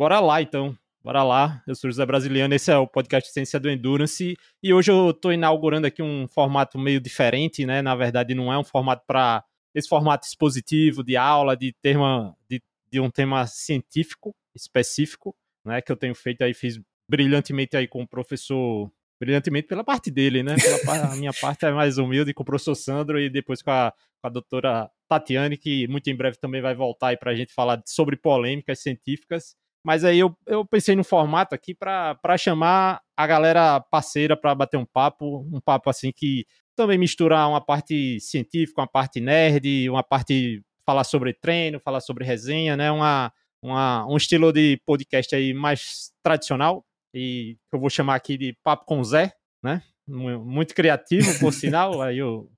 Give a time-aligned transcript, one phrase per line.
[0.00, 0.74] bora lá então.
[1.04, 4.90] Bora lá, eu sou José Brasiliano, esse é o podcast Ciência do Endurance e hoje
[4.90, 7.82] eu estou inaugurando aqui um formato meio diferente, né?
[7.82, 9.44] Na verdade, não é um formato para
[9.74, 15.36] esse formato expositivo de aula, de tema de, de, um tema científico específico,
[15.66, 15.82] né?
[15.82, 18.90] Que eu tenho feito aí, fiz brilhantemente aí com o professor,
[19.20, 20.56] brilhantemente pela parte dele, né?
[20.56, 23.92] Pela, a minha parte é mais humilde com o professor Sandro e depois com a,
[24.22, 27.52] com a doutora Tatiane, que muito em breve também vai voltar aí para a gente
[27.52, 29.59] falar sobre polêmicas científicas.
[29.84, 34.76] Mas aí eu, eu pensei no formato aqui para chamar a galera parceira para bater
[34.76, 36.46] um papo, um papo assim que
[36.76, 42.24] também misturar uma parte científica, uma parte nerd, uma parte falar sobre treino, falar sobre
[42.24, 42.90] resenha, né?
[42.90, 43.32] Uma,
[43.62, 48.56] uma, um estilo de podcast aí mais tradicional e que eu vou chamar aqui de
[48.62, 49.82] Papo com Zé, né?
[50.06, 52.50] Muito criativo, por sinal, aí o,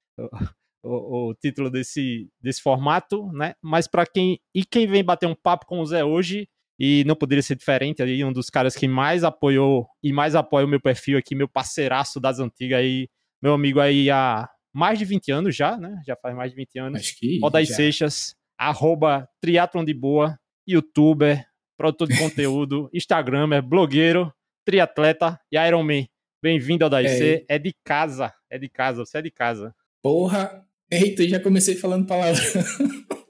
[0.82, 3.54] o, o, título desse, desse formato, né?
[3.60, 6.48] Mas para quem e quem vem bater um papo com o Zé hoje
[6.78, 10.66] e não poderia ser diferente aí, um dos caras que mais apoiou e mais apoia
[10.66, 13.08] o meu perfil aqui, meu parceiraço das antigas aí,
[13.42, 16.00] meu amigo aí há mais de 20 anos já, né?
[16.06, 17.00] Já faz mais de 20 anos.
[17.00, 17.38] Acho que.
[17.42, 21.44] Odaí Seixas, arroba triatlon de boa, youtuber,
[21.76, 24.32] produtor de conteúdo, instagramer, blogueiro,
[24.64, 26.08] triatleta e Ironman.
[26.42, 27.06] Bem-vindo, Odaí.
[27.06, 27.08] É.
[27.08, 29.74] Você é de casa, é de casa, você é de casa.
[30.02, 30.66] Porra!
[30.90, 32.42] Eita, já comecei falando palavra.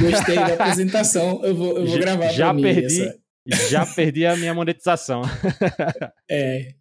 [0.00, 1.44] Gostei da apresentação.
[1.44, 3.18] Eu vou, eu vou gravar já mim perdi, essa.
[3.70, 5.22] Já perdi a minha monetização.
[6.30, 6.74] é,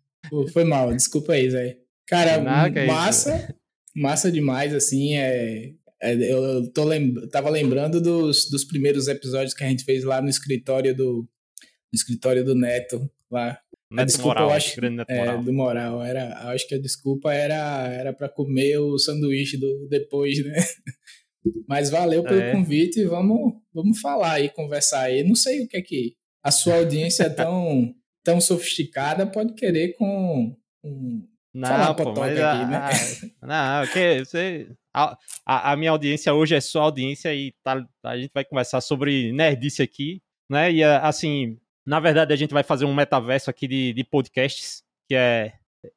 [0.51, 1.77] foi mal, desculpa aí, Zé.
[2.07, 3.55] Cara, Não, massa, é
[3.95, 9.63] massa demais, assim, é, é eu tô lem tava lembrando dos, dos primeiros episódios que
[9.63, 13.57] a gente fez lá no escritório do no escritório do Neto, lá.
[13.89, 15.43] Neto a desculpa, Moral, eu acho, Neto é, Moral.
[15.43, 20.43] do Moral, era, acho que a desculpa era era para comer o sanduíche do depois,
[20.43, 20.55] né?
[21.67, 22.51] Mas valeu pelo é.
[22.51, 25.23] convite e vamos, vamos falar aí, conversar aí.
[25.23, 27.93] Não sei o que é que a sua audiência é tão,
[28.23, 30.55] tão sofisticada pode querer com.
[30.81, 33.31] com não, falar pô, mas aqui, né?
[33.41, 38.17] não, que você, a, a, a, minha audiência hoje é sua audiência e tá, a
[38.17, 40.69] gente vai conversar sobre nerdice aqui, né?
[40.69, 45.15] E assim, na verdade a gente vai fazer um metaverso aqui de, de podcasts, que
[45.15, 45.53] é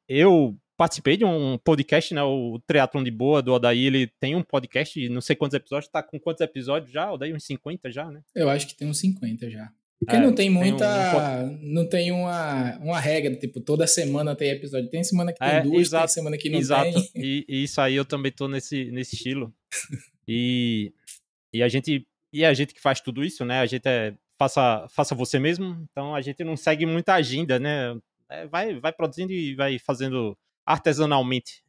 [0.07, 2.23] eu participei de um podcast, né?
[2.23, 6.01] O Triatlon de Boa do Odaí, ele tem um podcast, não sei quantos episódios, tá
[6.01, 7.11] com quantos episódios já?
[7.11, 8.21] Odaí, uns 50 já, né?
[8.33, 9.69] Eu acho que tem uns 50 já.
[9.99, 11.43] Porque é, não tem muita.
[11.43, 11.59] um...
[11.61, 14.89] Não tem uma, uma regra, tipo, toda semana tem episódio.
[14.89, 16.93] Tem semana que tem é, duas, exato, tem semana que não exato.
[16.93, 17.11] tem.
[17.21, 19.53] E, e isso aí eu também tô nesse, nesse estilo.
[20.25, 20.93] e,
[21.53, 22.07] e a gente.
[22.31, 23.59] E a gente que faz tudo isso, né?
[23.59, 24.13] A gente é.
[24.41, 27.99] Faça, faça você mesmo, então a gente não segue muita agenda, né?
[28.29, 30.37] É, vai, vai produzindo e vai fazendo
[30.69, 31.63] artesanalmente,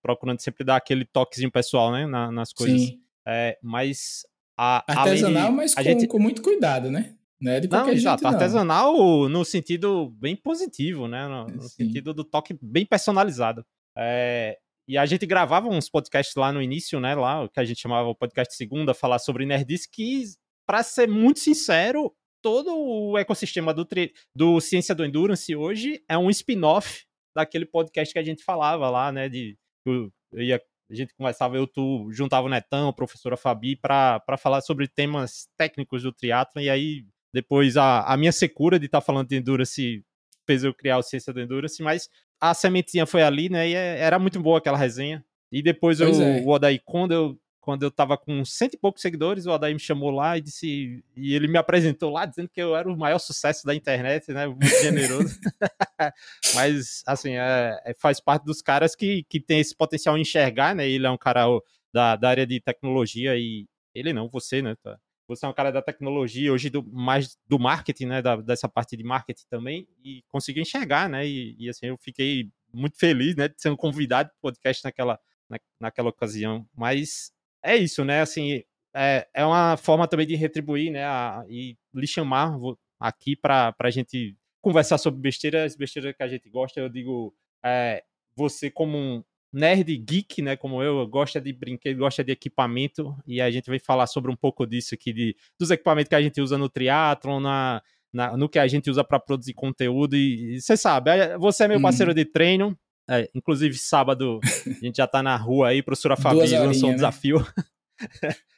[0.00, 2.80] procurando sempre dar aquele toquezinho pessoal, né, na, nas coisas.
[2.80, 3.02] Sim.
[3.26, 4.22] É, mas
[4.56, 6.06] a, artesanal, de, mas com, gente...
[6.06, 7.14] com, muito cuidado, né?
[7.38, 8.22] Não é de não, exato.
[8.22, 11.28] Jeito, artesanal no sentido bem positivo, né?
[11.28, 13.64] No, no sentido do toque bem personalizado.
[13.96, 14.58] É,
[14.88, 17.14] e a gente gravava uns podcasts lá no início, né?
[17.14, 20.24] Lá, o que a gente chamava o podcast segunda, falar sobre nerdice, que,
[20.66, 23.86] para ser muito sincero, todo o ecossistema do,
[24.34, 27.04] do Ciência do Endurance hoje é um spin-off
[27.34, 29.28] daquele podcast que a gente falava lá, né?
[29.28, 33.76] De eu, eu ia, a gente começava, eu tu juntava o Netão, a professora Fabi,
[33.76, 38.86] para falar sobre temas técnicos do triatlo e aí depois a, a minha secura de
[38.86, 40.04] estar tá falando de endurance
[40.46, 42.08] fez eu criar o Ciência do Endurance, mas
[42.40, 43.68] a sementinha foi ali, né?
[43.68, 45.24] E é, era muito boa aquela resenha.
[45.52, 46.40] E depois eu, é.
[46.40, 47.38] o Odaí, quando eu
[47.70, 51.04] quando eu tava com cento e poucos seguidores, o Adair me chamou lá e disse.
[51.16, 54.48] E ele me apresentou lá dizendo que eu era o maior sucesso da internet, né?
[54.48, 55.38] Muito generoso.
[56.56, 60.74] Mas, assim, é, é, faz parte dos caras que, que tem esse potencial em enxergar,
[60.74, 60.88] né?
[60.88, 61.46] Ele é um cara
[61.94, 63.68] da, da área de tecnologia e.
[63.94, 64.74] Ele não, você, né?
[64.82, 64.98] Tá?
[65.28, 68.20] Você é um cara da tecnologia, hoje do, mais do marketing, né?
[68.20, 71.24] Da, dessa parte de marketing também, e conseguiu enxergar, né?
[71.24, 73.46] E, e assim, eu fiquei muito feliz, né?
[73.46, 76.66] De ser um convidado do podcast naquela, na, naquela ocasião.
[76.76, 77.30] Mas
[77.62, 78.20] é isso, né?
[78.20, 78.62] Assim,
[78.94, 81.04] é, é uma forma também de retribuir, né?
[81.04, 82.56] A, e lhe chamar
[82.98, 86.80] aqui para a gente conversar sobre besteiras, besteiras que a gente gosta.
[86.80, 88.02] Eu digo, é,
[88.34, 90.56] você como um nerd geek, né?
[90.56, 94.36] Como eu, gosta de brinquedo, gosta de equipamento e a gente vai falar sobre um
[94.36, 97.82] pouco disso aqui de dos equipamentos que a gente usa no triatlon, na,
[98.12, 101.80] na no que a gente usa para produzir conteúdo e, você sabe, você é meu
[101.80, 102.14] parceiro hum.
[102.14, 102.78] de treino,
[103.10, 106.96] é, inclusive, sábado a gente já tá na rua aí, professora Fabi lançou um né?
[106.96, 107.46] desafio.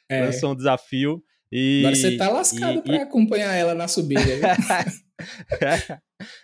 [0.07, 0.21] é.
[0.25, 1.23] lançou um desafio.
[1.51, 4.21] E, Agora você tá lascado para acompanhar ela na subida.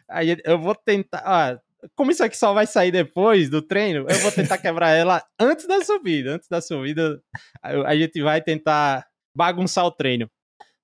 [0.10, 1.22] aí eu vou tentar.
[1.26, 1.60] Ah,
[1.96, 5.68] como isso aqui só vai sair depois do treino, eu vou tentar quebrar ela antes
[5.68, 6.36] da subida.
[6.36, 7.22] Antes da subida,
[7.64, 10.30] a gente vai tentar bagunçar o treino.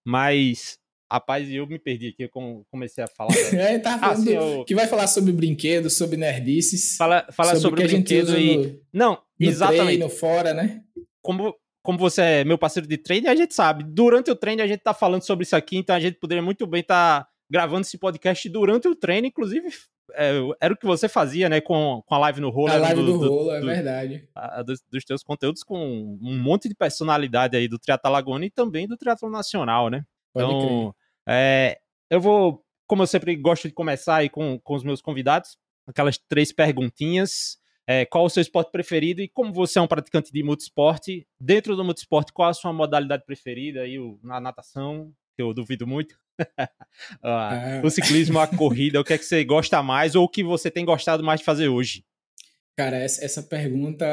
[0.05, 0.77] Mas
[1.11, 3.33] Rapaz, eu me perdi aqui, eu comecei a falar.
[3.53, 4.65] é, tá falando ah, eu...
[4.65, 6.97] que vai falar sobre brinquedos, sobre nerdices.
[6.97, 8.57] Fala, fala sobre, sobre brinquedo e.
[8.57, 9.85] No, Não, no exatamente.
[9.85, 10.81] Treino, fora, né?
[11.21, 13.83] Como, como você é meu parceiro de treino, a gente sabe.
[13.83, 16.65] Durante o treino a gente tá falando sobre isso aqui, então a gente poderia muito
[16.65, 19.67] bem estar tá gravando esse podcast durante o treino, inclusive.
[20.13, 22.71] É, era o que você fazia, né, com, com a live no rolo.
[22.71, 24.27] A live do, do rolo, é do, verdade.
[24.35, 25.77] A, dos, dos, teus conteúdos com
[26.21, 30.03] um monte de personalidade aí do Triatlo Laguna e também do Triatlo Nacional, né?
[30.35, 30.95] Então,
[31.27, 31.79] é,
[32.09, 36.17] eu vou, como eu sempre gosto de começar aí com, com os meus convidados, aquelas
[36.17, 37.57] três perguntinhas.
[37.87, 41.75] É, qual o seu esporte preferido e como você é um praticante de multisporte, dentro
[41.75, 43.81] do multisporte, qual a sua modalidade preferida?
[43.81, 46.17] Aí, na natação, que eu duvido muito.
[47.21, 47.85] ah, é.
[47.85, 50.71] O ciclismo, a corrida, o que é que você gosta mais ou o que você
[50.71, 52.03] tem gostado mais de fazer hoje?
[52.75, 54.05] Cara, essa, essa pergunta,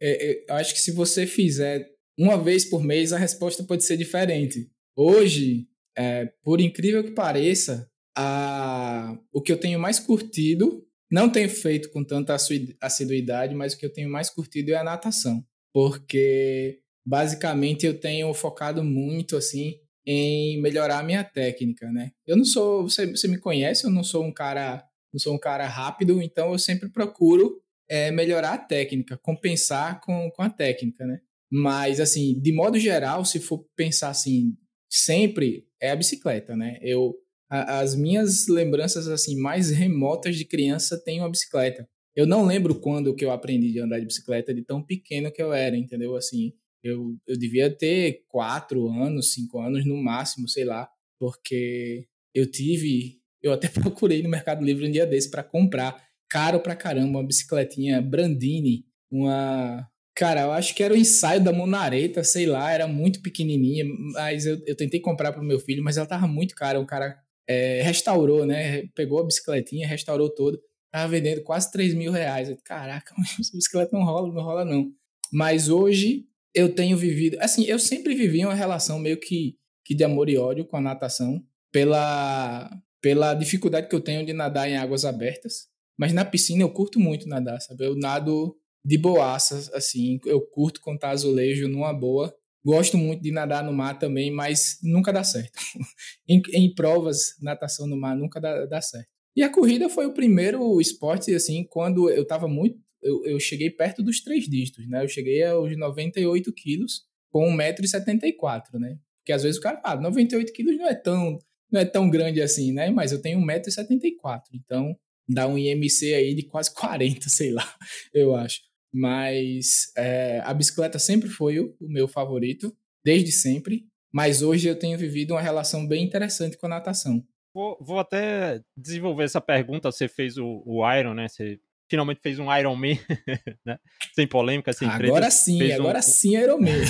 [0.00, 1.86] é, é, eu acho que se você fizer
[2.18, 4.70] uma vez por mês, a resposta pode ser diferente.
[4.96, 11.48] Hoje, é, por incrível que pareça, a, o que eu tenho mais curtido, não tenho
[11.48, 12.36] feito com tanta
[12.80, 15.44] assiduidade, mas o que eu tenho mais curtido é a natação.
[15.72, 19.74] Porque basicamente eu tenho focado muito assim
[20.06, 22.12] em melhorar a minha técnica, né?
[22.26, 25.38] Eu não sou, você, você me conhece, eu não sou um cara, não sou um
[25.38, 31.06] cara rápido, então eu sempre procuro é, melhorar a técnica, compensar com, com a técnica,
[31.06, 31.20] né?
[31.50, 34.56] Mas assim, de modo geral, se for pensar assim,
[34.94, 36.78] sempre é a bicicleta, né?
[36.80, 37.14] Eu
[37.50, 41.88] a, as minhas lembranças assim mais remotas de criança têm uma bicicleta.
[42.14, 45.42] Eu não lembro quando que eu aprendi a andar de bicicleta de tão pequeno que
[45.42, 46.14] eu era, entendeu?
[46.14, 46.52] Assim,
[46.82, 50.88] eu, eu devia ter quatro anos, cinco anos no máximo, sei lá,
[51.18, 56.00] porque eu tive, eu até procurei no Mercado Livre um dia desse para comprar,
[56.30, 61.52] caro pra caramba, uma bicicletinha Brandini, uma Cara, eu acho que era o ensaio da
[61.52, 65.96] Monareta, sei lá, era muito pequenininha, mas eu, eu tentei comprar pro meu filho, mas
[65.96, 66.80] ela tava muito cara.
[66.80, 67.18] O cara
[67.48, 68.86] é, restaurou, né?
[68.94, 70.58] Pegou a bicicletinha, restaurou toda,
[70.92, 72.48] tava vendendo quase 3 mil reais.
[72.48, 74.92] Eu, Caraca, essa bicicleta não rola, não rola não.
[75.32, 80.04] Mas hoje eu tenho vivido, assim, eu sempre vivi uma relação meio que, que de
[80.04, 82.70] amor e ódio com a natação, pela,
[83.02, 85.66] pela dificuldade que eu tenho de nadar em águas abertas.
[85.98, 87.84] Mas na piscina eu curto muito nadar, sabe?
[87.84, 92.34] Eu nado de boaça, assim, eu curto contar azulejo numa boa.
[92.64, 95.58] Gosto muito de nadar no mar também, mas nunca dá certo.
[96.28, 99.08] em, em, provas, natação no mar nunca dá, dá, certo.
[99.36, 102.78] E a corrida foi o primeiro esporte, assim, quando eu estava muito.
[103.02, 105.04] Eu, eu, cheguei perto dos três dígitos, né?
[105.04, 108.98] Eu cheguei aos 98 quilos com 1,74m, né?
[109.20, 111.38] Porque às vezes o cara fala, 98 quilos não é tão,
[111.70, 112.90] não é tão grande assim, né?
[112.90, 114.96] Mas eu tenho 1,74m, então
[115.28, 117.74] dá um IMC aí de quase 40, sei lá,
[118.12, 118.60] eu acho.
[118.94, 122.72] Mas é, a bicicleta sempre foi o, o meu favorito,
[123.04, 123.88] desde sempre.
[124.12, 127.26] Mas hoje eu tenho vivido uma relação bem interessante com a natação.
[127.52, 129.90] Vou, vou até desenvolver essa pergunta.
[129.90, 131.26] Você fez o, o Iron, né?
[131.26, 131.58] Você
[131.90, 132.96] finalmente fez um Iron Man,
[133.66, 133.78] né?
[134.14, 136.84] Sem polêmica, sem Agora sim, agora um, sim Iron Man.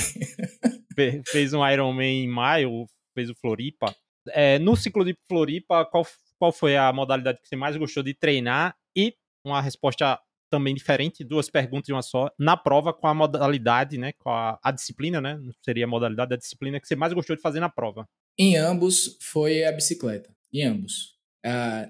[1.27, 3.95] fez um Iron Man em maio, fez o Floripa.
[4.29, 6.07] É, no ciclo de Floripa, qual,
[6.39, 8.77] qual foi a modalidade que você mais gostou de treinar?
[8.95, 9.15] E
[9.45, 10.19] uma resposta
[10.55, 14.57] também diferente, duas perguntas em uma só, na prova com a modalidade, né, com a,
[14.63, 17.69] a disciplina, né, seria a modalidade da disciplina que você mais gostou de fazer na
[17.69, 18.09] prova.
[18.39, 21.15] Em ambos foi a bicicleta, em ambos.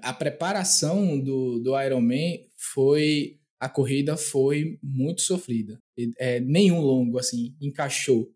[0.01, 5.79] a preparação do, do Ironman foi, a corrida foi muito sofrida.
[6.17, 8.33] É, nenhum longo, assim, encaixou.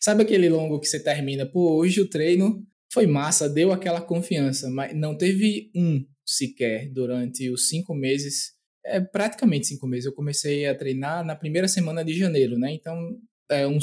[0.00, 4.70] Sabe aquele longo que você termina, pô, hoje o treino foi massa, deu aquela confiança,
[4.70, 8.55] mas não teve um sequer durante os cinco meses
[8.86, 10.06] é praticamente cinco meses.
[10.06, 12.72] Eu comecei a treinar na primeira semana de janeiro, né?
[12.72, 13.18] Então,
[13.50, 13.78] é um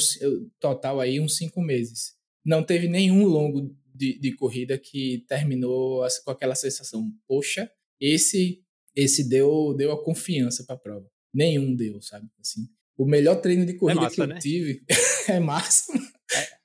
[0.59, 2.13] total aí uns cinco meses.
[2.45, 7.69] Não teve nenhum longo de, de corrida que terminou com aquela sensação, poxa,
[7.99, 8.61] esse
[8.95, 11.09] esse deu deu a confiança para a prova.
[11.33, 12.27] Nenhum deu, sabe?
[12.39, 12.67] Assim,
[12.97, 14.39] o melhor treino de corrida é massa, que eu né?
[14.39, 14.83] tive
[15.27, 15.93] é massa.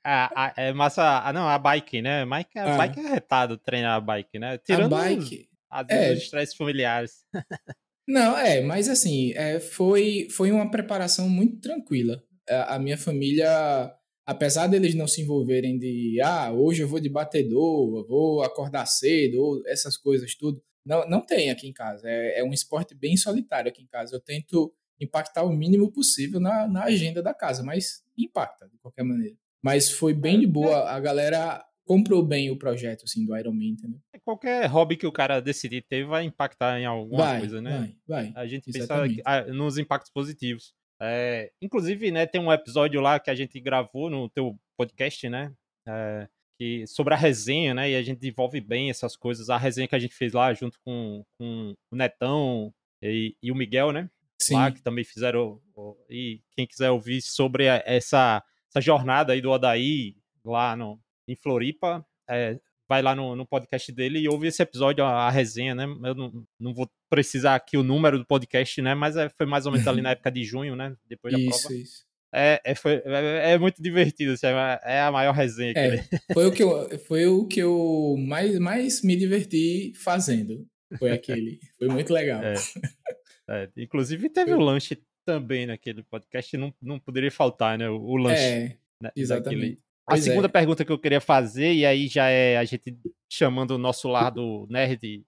[0.05, 1.23] É, é, é massa.
[1.23, 2.27] Ah, não, a bike, né?
[2.27, 2.77] Bike, a ah.
[2.77, 4.59] bike é arretado treinar a bike, né?
[4.59, 7.25] Tirando a bike, os, é, os estresses familiares.
[8.09, 12.23] Não, é, mas assim, é, foi, foi uma preparação muito tranquila.
[12.49, 13.47] A, a minha família,
[14.25, 19.39] apesar deles não se envolverem de, ah, hoje eu vou de batedor, vou acordar cedo,
[19.39, 22.09] ou essas coisas tudo, não, não tem aqui em casa.
[22.09, 24.17] É, é um esporte bem solitário aqui em casa.
[24.17, 29.03] Eu tento impactar o mínimo possível na, na agenda da casa, mas impacta de qualquer
[29.03, 29.37] maneira.
[29.63, 30.89] Mas foi bem de boa.
[30.89, 33.99] A galera comprou bem o projeto assim do Iron Man, entendeu?
[34.13, 37.95] É, qualquer hobby que o cara decidir ter vai impactar em alguma vai, coisa, né?
[38.07, 38.33] Vai, vai.
[38.37, 39.17] A gente Exatamente.
[39.17, 40.75] pensa ah, nos impactos positivos.
[41.01, 45.51] É, inclusive, né, tem um episódio lá que a gente gravou no teu podcast, né?
[45.89, 46.29] É,
[46.59, 47.91] que, sobre a resenha, né?
[47.91, 49.49] E a gente desenvolve bem essas coisas.
[49.49, 52.71] A resenha que a gente fez lá junto com, com o Netão
[53.03, 54.11] e, e o Miguel, né?
[54.39, 54.55] Sim.
[54.55, 55.59] Lá, que também fizeram.
[56.11, 62.05] E quem quiser ouvir sobre essa, essa jornada aí do Odaí lá no, em Floripa,
[62.29, 62.59] é,
[62.89, 65.85] vai lá no, no, podcast dele e ouve esse episódio, a, a resenha, né?
[65.85, 68.95] Eu não, não, vou precisar aqui o número do podcast, né?
[68.95, 70.97] Mas é, foi mais ou menos ali na época de junho, né?
[71.07, 71.75] Depois da isso, prova.
[71.75, 72.09] Isso.
[72.35, 76.05] É, é, foi, é, é, muito divertido, assim, é, é a maior resenha que é,
[76.35, 80.67] foi o que eu Foi o que eu mais, mais me diverti fazendo.
[80.99, 81.59] Foi aquele.
[81.79, 82.43] foi muito legal.
[82.43, 82.55] É.
[83.51, 87.89] é inclusive teve o lanche também naquele podcast, não, não poderia faltar, né?
[87.89, 88.43] O, o lanche.
[88.43, 89.61] É, né, exatamente.
[89.61, 89.88] Daquele...
[90.09, 92.97] A segunda pergunta que eu queria fazer, e aí já é a gente
[93.31, 95.25] chamando o nosso lado nerd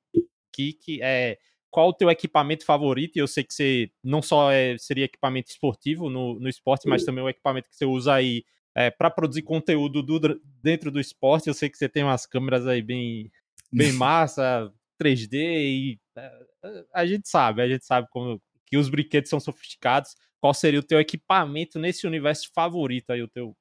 [0.56, 1.38] geek, é
[1.70, 3.16] qual o teu equipamento favorito?
[3.16, 7.04] E eu sei que você não só é, seria equipamento esportivo no, no esporte, mas
[7.04, 8.44] também o equipamento que você usa aí
[8.74, 11.46] é, para produzir conteúdo do, dentro do esporte.
[11.46, 13.30] Eu sei que você tem umas câmeras aí bem,
[13.72, 19.30] bem massa, 3D, e é, a gente sabe, a gente sabe como que os brinquedos
[19.30, 20.14] são sofisticados.
[20.40, 23.54] Qual seria o teu equipamento nesse universo favorito aí, o teu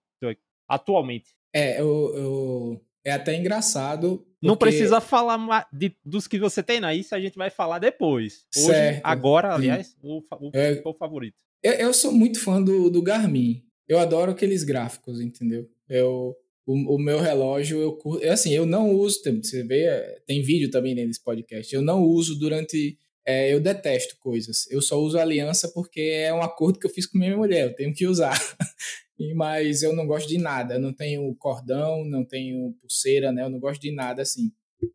[0.69, 1.35] atualmente?
[1.51, 6.91] É, eu, eu, é até engraçado não precisa falar de, dos que você tem, não.
[6.91, 8.45] Isso a gente vai falar depois.
[8.55, 9.01] Hoje, certo.
[9.03, 11.35] agora, aliás, o, o, é, o favorito.
[11.61, 13.61] Eu, eu, sou muito fã do, do Garmin.
[13.87, 15.69] Eu adoro aqueles gráficos, entendeu?
[15.89, 16.35] Eu,
[16.65, 20.71] o, o meu relógio, eu, eu assim, eu não uso, você vê, é, tem vídeo
[20.71, 21.73] também nesse podcast.
[21.73, 24.71] Eu não uso durante é, eu detesto coisas.
[24.71, 27.75] Eu só uso aliança porque é um acordo que eu fiz com minha mulher, eu
[27.75, 28.39] tenho que usar.
[29.35, 30.79] mas eu não gosto de nada.
[30.79, 33.43] Não tenho cordão, não tenho pulseira, né?
[33.43, 34.51] Eu não gosto de nada assim.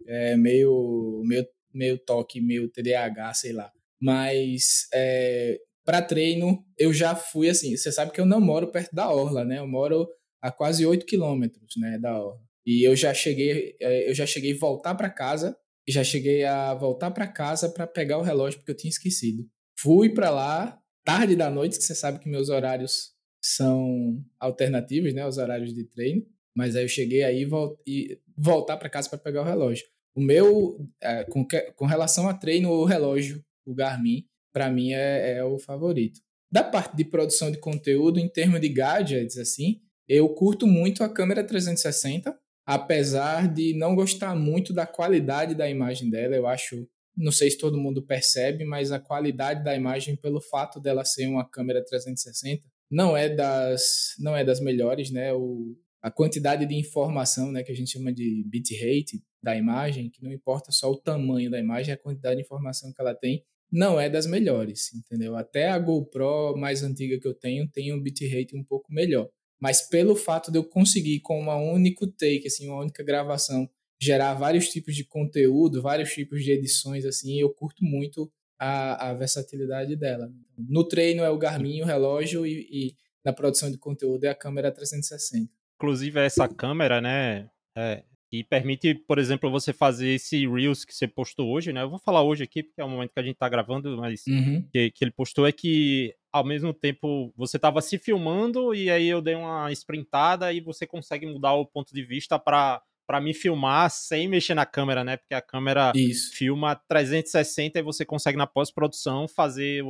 [0.06, 3.70] É meio, meio, meio toque, meio TDAH, sei lá.
[4.00, 7.76] Mas é, para treino, eu já fui assim.
[7.76, 9.58] Você sabe que eu não moro perto da orla, né?
[9.58, 10.08] Eu moro
[10.40, 12.40] a quase 8 quilômetros, né, da orla.
[12.66, 15.56] E eu já cheguei, é, eu já cheguei a voltar para casa,
[15.88, 19.46] já cheguei a voltar para casa para pegar o relógio porque eu tinha esquecido.
[19.78, 23.13] Fui para lá tarde da noite, que você sabe que meus horários
[23.44, 26.24] são alternativos, né, os horários de treino.
[26.56, 27.46] Mas aí eu cheguei aí
[27.86, 29.86] e voltar para casa para pegar o relógio.
[30.14, 31.46] O meu, é, com,
[31.76, 36.20] com relação a treino, o relógio, o Garmin, para mim é, é, o favorito.
[36.50, 41.08] Da parte de produção de conteúdo, em termos de gadgets, assim, eu curto muito a
[41.08, 42.34] câmera 360,
[42.64, 46.34] apesar de não gostar muito da qualidade da imagem dela.
[46.34, 50.80] Eu acho, não sei se todo mundo percebe, mas a qualidade da imagem, pelo fato
[50.80, 55.32] dela ser uma câmera 360, não é das não é das melhores, né?
[55.32, 60.22] O, a quantidade de informação, né, que a gente chama de bitrate da imagem, que
[60.22, 63.98] não importa só o tamanho da imagem, a quantidade de informação que ela tem, não
[63.98, 65.34] é das melhores, entendeu?
[65.34, 69.28] Até a GoPro mais antiga que eu tenho tem um bitrate um pouco melhor.
[69.58, 73.68] Mas pelo fato de eu conseguir com uma único take, assim, uma única gravação,
[74.00, 78.30] gerar vários tipos de conteúdo, vários tipos de edições assim, eu curto muito
[78.64, 80.32] a, a versatilidade dela.
[80.56, 84.34] No treino é o Garmin, o relógio e, e na produção de conteúdo é a
[84.34, 85.50] câmera 360.
[85.76, 91.06] Inclusive essa câmera, né, é, que permite, por exemplo, você fazer esse Reels que você
[91.06, 91.82] postou hoje, né?
[91.82, 94.26] Eu vou falar hoje aqui, porque é o momento que a gente tá gravando, mas
[94.26, 94.66] uhum.
[94.72, 99.08] que, que, ele postou é que, ao mesmo tempo, você tava se filmando e aí
[99.08, 103.34] eu dei uma sprintada e você consegue mudar o ponto de vista para para me
[103.34, 105.16] filmar sem mexer na câmera, né?
[105.16, 106.34] Porque a câmera Isso.
[106.34, 109.82] filma 360 e você consegue na pós-produção fazer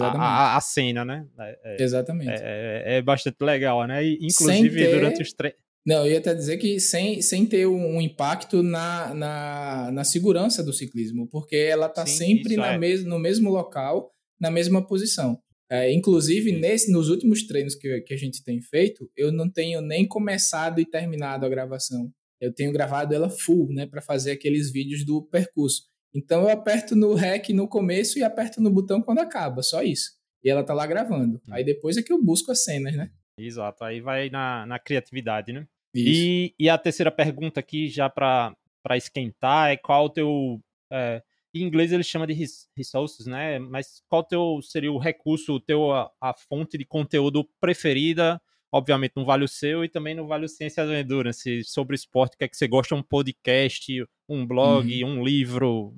[0.00, 1.26] a, a, a, cena, né?
[1.38, 2.42] É, é Exatamente.
[2.42, 4.04] É, é, é, bastante legal, né?
[4.04, 4.94] E, inclusive ter...
[4.94, 5.58] durante os treinos.
[5.86, 10.62] Não, eu ia até dizer que sem, sem ter um impacto na, na, na segurança
[10.62, 12.78] do ciclismo, porque ela está sempre na é.
[12.78, 15.38] mes no mesmo local, na mesma posição.
[15.70, 19.80] É, inclusive, nesse, nos últimos treinos que, que a gente tem feito, eu não tenho
[19.80, 22.10] nem começado e terminado a gravação
[22.40, 25.82] eu tenho gravado ela full, né, para fazer aqueles vídeos do percurso.
[26.14, 30.12] Então eu aperto no REC no começo e aperto no botão quando acaba, só isso.
[30.42, 31.40] E ela tá lá gravando.
[31.48, 31.52] Hum.
[31.52, 33.10] Aí depois é que eu busco as cenas, né?
[33.38, 35.66] Exato, aí vai na, na criatividade, né?
[35.94, 38.56] E, e, a terceira pergunta aqui, já para
[38.96, 40.60] esquentar, é qual o teu.
[40.92, 41.22] É,
[41.54, 42.36] em inglês ele chama de
[42.76, 43.60] resources, né?
[43.60, 48.42] Mas qual teu seria o recurso, teu, a, a fonte de conteúdo preferida
[48.74, 51.62] obviamente não vale o seu e também não vale o Ciências and Endurance.
[51.62, 52.94] Sobre esporte, o que é que você gosta?
[52.96, 55.10] Um podcast, um blog, uhum.
[55.20, 55.94] um livro,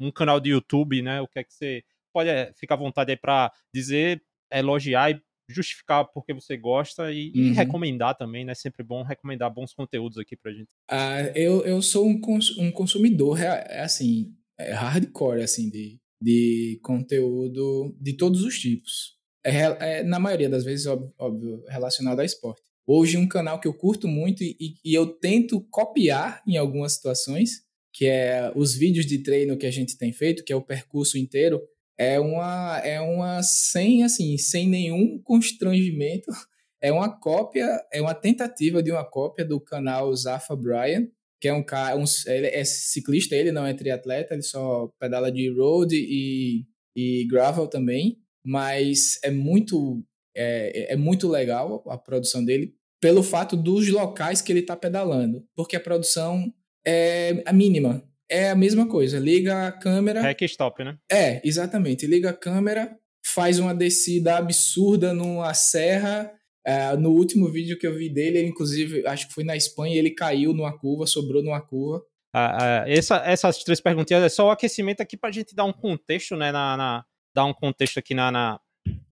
[0.00, 1.20] um canal de YouTube, né?
[1.20, 4.20] O que é que você pode é, ficar à vontade aí para dizer,
[4.52, 7.42] elogiar e justificar porque você gosta e, uhum.
[7.42, 8.54] e, recomendar também, né?
[8.54, 10.70] Sempre bom recomendar bons conteúdos aqui pra gente.
[10.90, 16.80] Ah, eu, eu sou um, cons um consumidor, é, assim, é hardcore, assim, de, de
[16.82, 22.24] conteúdo de todos os tipos é, é, na maioria das vezes, óbvio, óbvio, relacionado a
[22.24, 22.62] esporte.
[22.86, 27.62] Hoje, um canal que eu curto muito e, e eu tento copiar em algumas situações,
[27.92, 31.16] que é os vídeos de treino que a gente tem feito, que é o percurso
[31.16, 31.60] inteiro,
[31.98, 36.30] é uma é uma sem assim, sem nenhum constrangimento,
[36.80, 41.06] é uma cópia, é uma tentativa de uma cópia do canal Zafa Bryan,
[41.40, 45.30] que é um cara, um, ele é ciclista, ele não é triatleta, ele só pedala
[45.30, 50.02] de road e, e gravel também, mas é muito
[50.36, 55.44] é, é muito legal a produção dele pelo fato dos locais que ele está pedalando,
[55.56, 56.52] porque a produção
[56.86, 59.18] é a mínima, é a mesma coisa.
[59.18, 60.20] Liga a câmera.
[60.20, 60.96] Hack stop, né?
[61.10, 62.06] É, exatamente.
[62.06, 66.32] Liga a câmera, faz uma descida absurda numa serra.
[66.64, 69.96] É, no último vídeo que eu vi dele, ele, inclusive, acho que foi na Espanha,
[69.96, 72.02] ele caiu numa curva, sobrou numa curva.
[72.32, 75.64] Ah, ah, essa, essas três perguntinhas é só o aquecimento aqui para a gente dar
[75.64, 76.52] um contexto, né?
[76.52, 78.60] Na, na, dar um contexto aqui na, na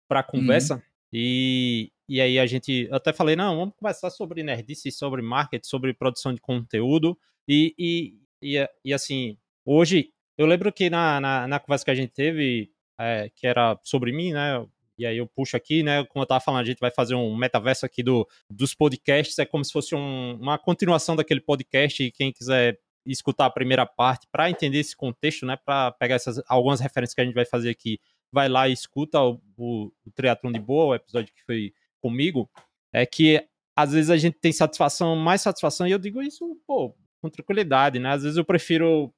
[0.08, 0.76] para a conversa.
[0.76, 0.82] Uhum.
[1.12, 5.66] E, e aí a gente eu até falei, não, vamos conversar sobre nerdice, sobre marketing,
[5.66, 7.18] sobre produção de conteúdo.
[7.48, 11.94] E, e, e, e assim, hoje, eu lembro que na, na, na conversa que a
[11.94, 14.66] gente teve, é, que era sobre mim, né?
[14.98, 16.04] E aí eu puxo aqui, né?
[16.06, 19.38] Como eu tava falando, a gente vai fazer um metaverso aqui do, dos podcasts.
[19.38, 22.02] É como se fosse um, uma continuação daquele podcast.
[22.02, 25.56] E quem quiser escutar a primeira parte para entender esse contexto, né?
[25.56, 29.20] Para pegar essas algumas referências que a gente vai fazer aqui, vai lá e escuta
[29.20, 32.50] o, o, o Triatlon de Boa, o episódio que foi comigo.
[32.92, 36.94] É que às vezes a gente tem satisfação, mais satisfação, e eu digo isso, pô,
[37.20, 38.10] com tranquilidade, né?
[38.10, 39.12] Às vezes eu prefiro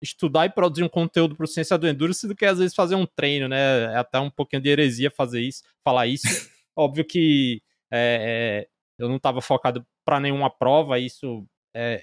[0.00, 2.94] estudar e produzir um conteúdo para o Ciência do Endurance do que às vezes fazer
[2.94, 3.92] um treino, né?
[3.92, 6.24] É até um pouquinho de heresia fazer isso, falar isso.
[6.76, 12.02] Óbvio que é, é, eu não estava focado para nenhuma prova, isso é,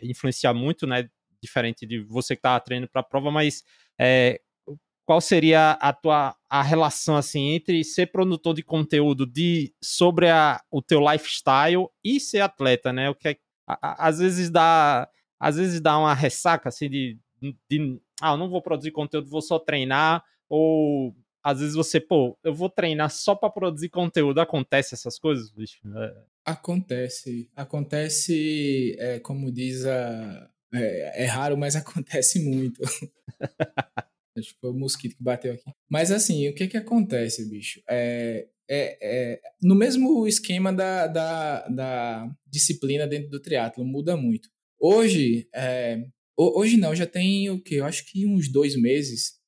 [0.53, 1.09] muito, né?
[1.41, 3.63] Diferente de você que estava treinando para a prova, mas
[3.99, 4.41] é,
[5.05, 10.61] qual seria a tua a relação assim entre ser produtor de conteúdo de sobre a,
[10.69, 13.09] o teu lifestyle e ser atleta, né?
[13.09, 15.09] O que é, a, às vezes dá
[15.39, 17.17] às vezes dá uma ressaca assim de,
[17.69, 21.15] de ah, eu não vou produzir conteúdo, vou só treinar, ou
[21.49, 24.39] às vezes você, pô, eu vou treinar só para produzir conteúdo.
[24.39, 25.79] Acontece essas coisas, bicho?
[25.95, 26.23] É.
[26.45, 27.49] Acontece.
[27.55, 30.49] Acontece, é, como diz a.
[30.73, 32.81] É, é raro, mas acontece muito.
[34.37, 35.71] Acho que foi o mosquito que bateu aqui.
[35.89, 37.81] Mas assim, o que que acontece, bicho?
[37.89, 44.49] É, é, é, no mesmo esquema da, da, da disciplina dentro do triatlo muda muito.
[44.79, 46.05] Hoje, é,
[46.37, 47.75] hoje não, já tem o que?
[47.75, 49.38] Eu acho que uns dois meses,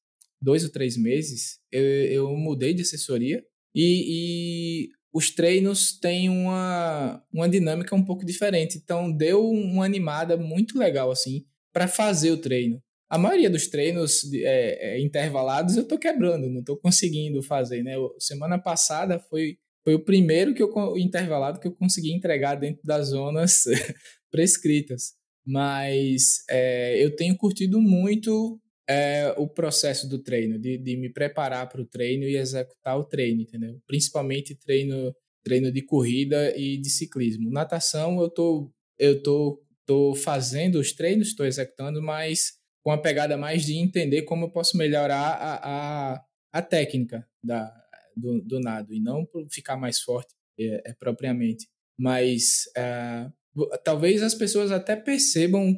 [0.42, 3.44] dois ou três meses, eu, eu mudei de assessoria
[3.76, 8.78] e, e, os treinos têm uma, uma dinâmica um pouco diferente.
[8.78, 12.82] Então, deu uma animada muito legal, assim, para fazer o treino.
[13.10, 17.96] A maioria dos treinos é, é, intervalados eu tô quebrando, não tô conseguindo fazer, né?
[18.20, 23.10] Semana passada foi, foi o primeiro que eu intervalado que eu consegui entregar dentro das
[23.10, 23.64] zonas
[24.32, 31.10] prescritas mas é, eu tenho curtido muito é, o processo do treino, de, de me
[31.10, 33.82] preparar para o treino e executar o treino, entendeu?
[33.88, 37.50] Principalmente treino, treino de corrida e de ciclismo.
[37.50, 43.38] Natação eu tô, eu tô, tô fazendo os treinos, estou executando, mas com a pegada
[43.38, 47.72] mais de entender como eu posso melhorar a, a, a técnica da,
[48.16, 51.68] do, do nado e não ficar mais forte é, é propriamente.
[51.98, 53.30] Mas é,
[53.84, 55.76] talvez as pessoas até percebam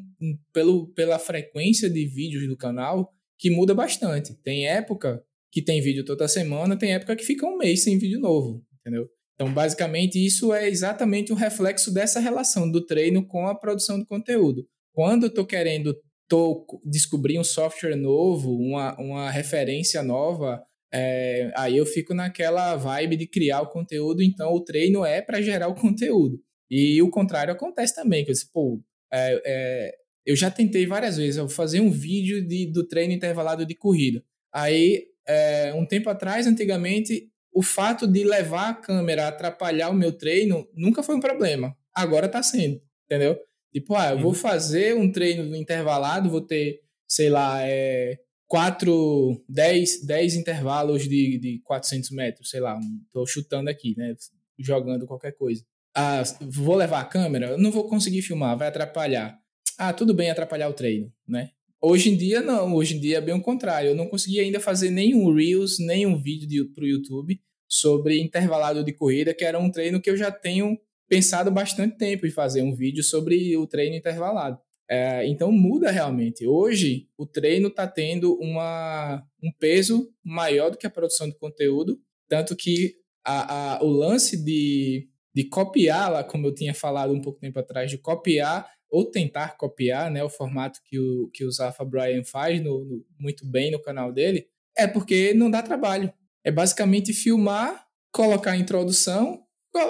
[0.54, 4.34] pelo, pela frequência de vídeos do canal que muda bastante.
[4.44, 8.20] Tem época que tem vídeo toda semana, tem época que fica um mês sem vídeo
[8.20, 9.08] novo, entendeu?
[9.36, 14.06] Então, basicamente, isso é exatamente um reflexo dessa relação do treino com a produção de
[14.06, 14.66] conteúdo.
[14.94, 15.96] Quando eu estou querendo
[16.28, 23.18] tô descobrir um software novo, uma, uma referência nova, é, aí eu fico naquela vibe
[23.18, 26.40] de criar o conteúdo, então o treino é para gerar o conteúdo.
[26.70, 29.96] E o contrário acontece também, que eu disse, pô, é, é,
[30.26, 34.24] eu já tentei várias vezes eu fazer um vídeo de, do treino intervalado de corrida.
[34.52, 40.12] Aí, é, um tempo atrás, antigamente, o fato de levar a câmera atrapalhar o meu
[40.12, 41.76] treino nunca foi um problema.
[41.94, 43.38] Agora tá sendo, entendeu?
[43.72, 44.36] Tipo, ah, eu vou uhum.
[44.36, 51.62] fazer um treino intervalado, vou ter, sei lá, é, 4, 10, 10 intervalos de, de
[51.64, 52.80] 400 metros, sei lá,
[53.12, 54.16] tô chutando aqui, né?
[54.60, 55.64] Jogando qualquer coisa.
[55.96, 59.38] Ah, vou levar a câmera, não vou conseguir filmar, vai atrapalhar.
[59.78, 61.52] Ah, tudo bem atrapalhar o treino, né?
[61.82, 63.90] Hoje em dia não, hoje em dia é bem o contrário.
[63.90, 68.94] Eu não consegui ainda fazer nenhum Reels, nenhum vídeo para o YouTube sobre intervalado de
[68.94, 70.80] corrida, que era um treino que eu já tenho
[71.10, 74.58] pensado bastante tempo em fazer um vídeo sobre o treino intervalado.
[74.90, 76.46] É, então muda realmente.
[76.46, 82.00] Hoje o treino está tendo uma, um peso maior do que a produção de conteúdo,
[82.28, 87.22] tanto que a, a, o lance de de copiar lá, como eu tinha falado um
[87.22, 91.52] pouco tempo atrás, de copiar ou tentar copiar, né, o formato que o, que o
[91.52, 94.46] Zafa Brian faz no, no, muito bem no canal dele,
[94.78, 96.14] é porque não dá trabalho.
[96.44, 99.42] É basicamente filmar, colocar a introdução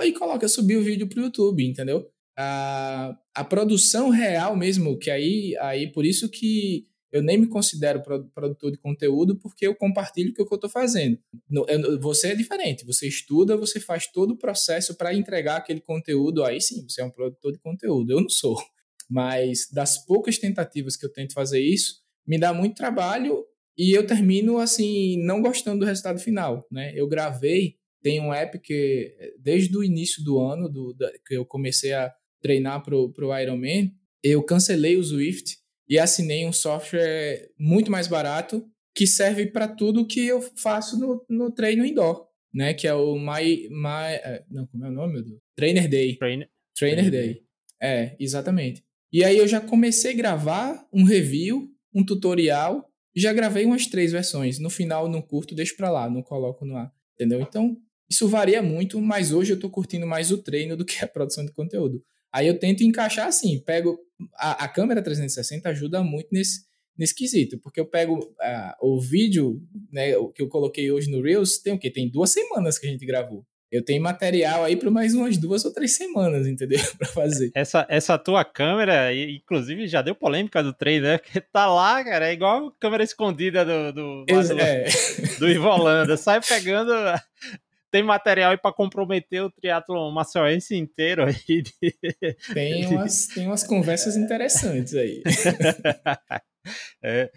[0.06, 2.08] e coloca subir o vídeo para o YouTube, entendeu?
[2.38, 8.02] A, a produção real mesmo, que aí, aí por isso que eu nem me considero
[8.34, 11.20] produtor de conteúdo porque eu compartilho o que eu estou fazendo.
[12.02, 16.60] Você é diferente, você estuda, você faz todo o processo para entregar aquele conteúdo, aí
[16.60, 18.12] sim, você é um produtor de conteúdo.
[18.12, 18.58] Eu não sou.
[19.08, 23.46] Mas das poucas tentativas que eu tento fazer isso, me dá muito trabalho
[23.78, 26.94] e eu termino assim não gostando do resultado final, né?
[26.96, 31.46] Eu gravei, tem um app que desde o início do ano, do, da, que eu
[31.46, 37.92] comecei a treinar pro pro Ironman, eu cancelei o Swift e assinei um software muito
[37.92, 38.66] mais barato
[38.96, 42.74] que serve para tudo que eu faço no, no treino indoor, né?
[42.74, 45.40] Que é o My, My é, não, como é o nome, meu Deus?
[45.56, 46.16] Trainer Day.
[46.18, 47.34] Trainer, Trainer Day.
[47.34, 47.44] Day.
[47.82, 48.84] É, exatamente.
[49.12, 54.12] E aí eu já comecei a gravar um review, um tutorial, já gravei umas três
[54.12, 54.60] versões.
[54.60, 57.42] No final, não curto, deixo para lá, não coloco no ar, entendeu?
[57.42, 57.78] Então,
[58.10, 61.46] isso varia muito, mas hoje eu tô curtindo mais o treino do que a produção
[61.46, 62.04] de conteúdo.
[62.32, 64.00] Aí eu tento encaixar assim, pego
[64.36, 66.62] a, a câmera 360 ajuda muito nesse,
[66.98, 68.20] nesse quesito, porque eu pego
[68.82, 71.90] o vídeo, né, que eu coloquei hoje no Reels, tem o quê?
[71.90, 73.46] Tem duas semanas que a gente gravou.
[73.74, 76.78] Eu tenho material aí para mais umas duas ou três semanas, entendeu?
[76.96, 77.52] para fazer.
[77.56, 81.18] Essa, essa tua câmera, inclusive, já deu polêmica do treino, né?
[81.18, 84.86] Que tá lá, cara, é igual a câmera escondida do, do, do, é.
[85.40, 86.16] do Ivolanda.
[86.16, 86.94] Sai pegando
[87.94, 91.62] tem material aí para comprometer o triatlo maceioense inteiro aí.
[92.52, 95.22] Tem umas, tem umas conversas interessantes aí.
[97.04, 97.32] é,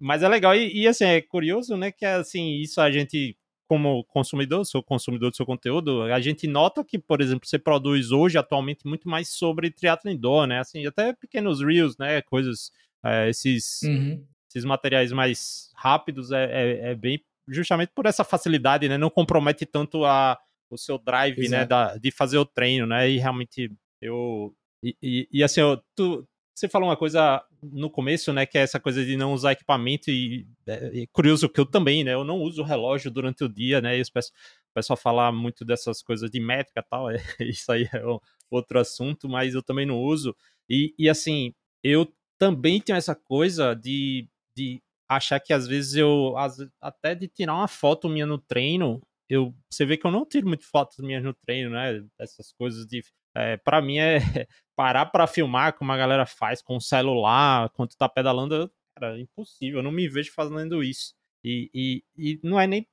[0.00, 1.92] mas é legal e, e, assim é curioso, né?
[1.92, 3.36] Que assim isso a gente
[3.68, 8.10] como consumidor, sou consumidor do seu conteúdo, a gente nota que, por exemplo, você produz
[8.10, 10.58] hoje atualmente muito mais sobre triatlo indoor, né?
[10.60, 12.22] Assim, até pequenos reels, né?
[12.22, 12.72] Coisas,
[13.04, 14.24] é, esses, uhum.
[14.48, 18.98] esses materiais mais rápidos é, é, é bem justamente por essa facilidade, né?
[18.98, 20.38] Não compromete tanto a,
[20.70, 21.50] o seu drive, Exato.
[21.50, 21.66] né?
[21.66, 23.08] Da, de fazer o treino, né?
[23.10, 24.54] E realmente eu.
[24.82, 28.44] E, e, e assim, eu, tu, você falou uma coisa no começo, né?
[28.44, 32.04] Que é essa coisa de não usar equipamento e é, é curioso que eu também,
[32.04, 32.14] né?
[32.14, 33.98] Eu não uso relógio durante o dia, né?
[33.98, 38.02] E o pessoal fala muito dessas coisas de métrica e tal, é, isso aí é
[38.50, 40.34] outro assunto, mas eu também não uso.
[40.68, 46.34] E, e assim, eu também tenho essa coisa de, de achar que às vezes eu,
[46.80, 50.46] até de tirar uma foto minha no treino, eu, você vê que eu não tiro
[50.46, 52.04] muito fotos minhas no treino, né?
[52.18, 53.02] Essas coisas de.
[53.34, 54.18] É, para mim é
[54.76, 59.20] parar para filmar como a galera faz com o celular, quando tá pedalando, cara, é
[59.20, 61.14] impossível, eu não me vejo fazendo isso.
[61.44, 62.86] E, e, e não é nem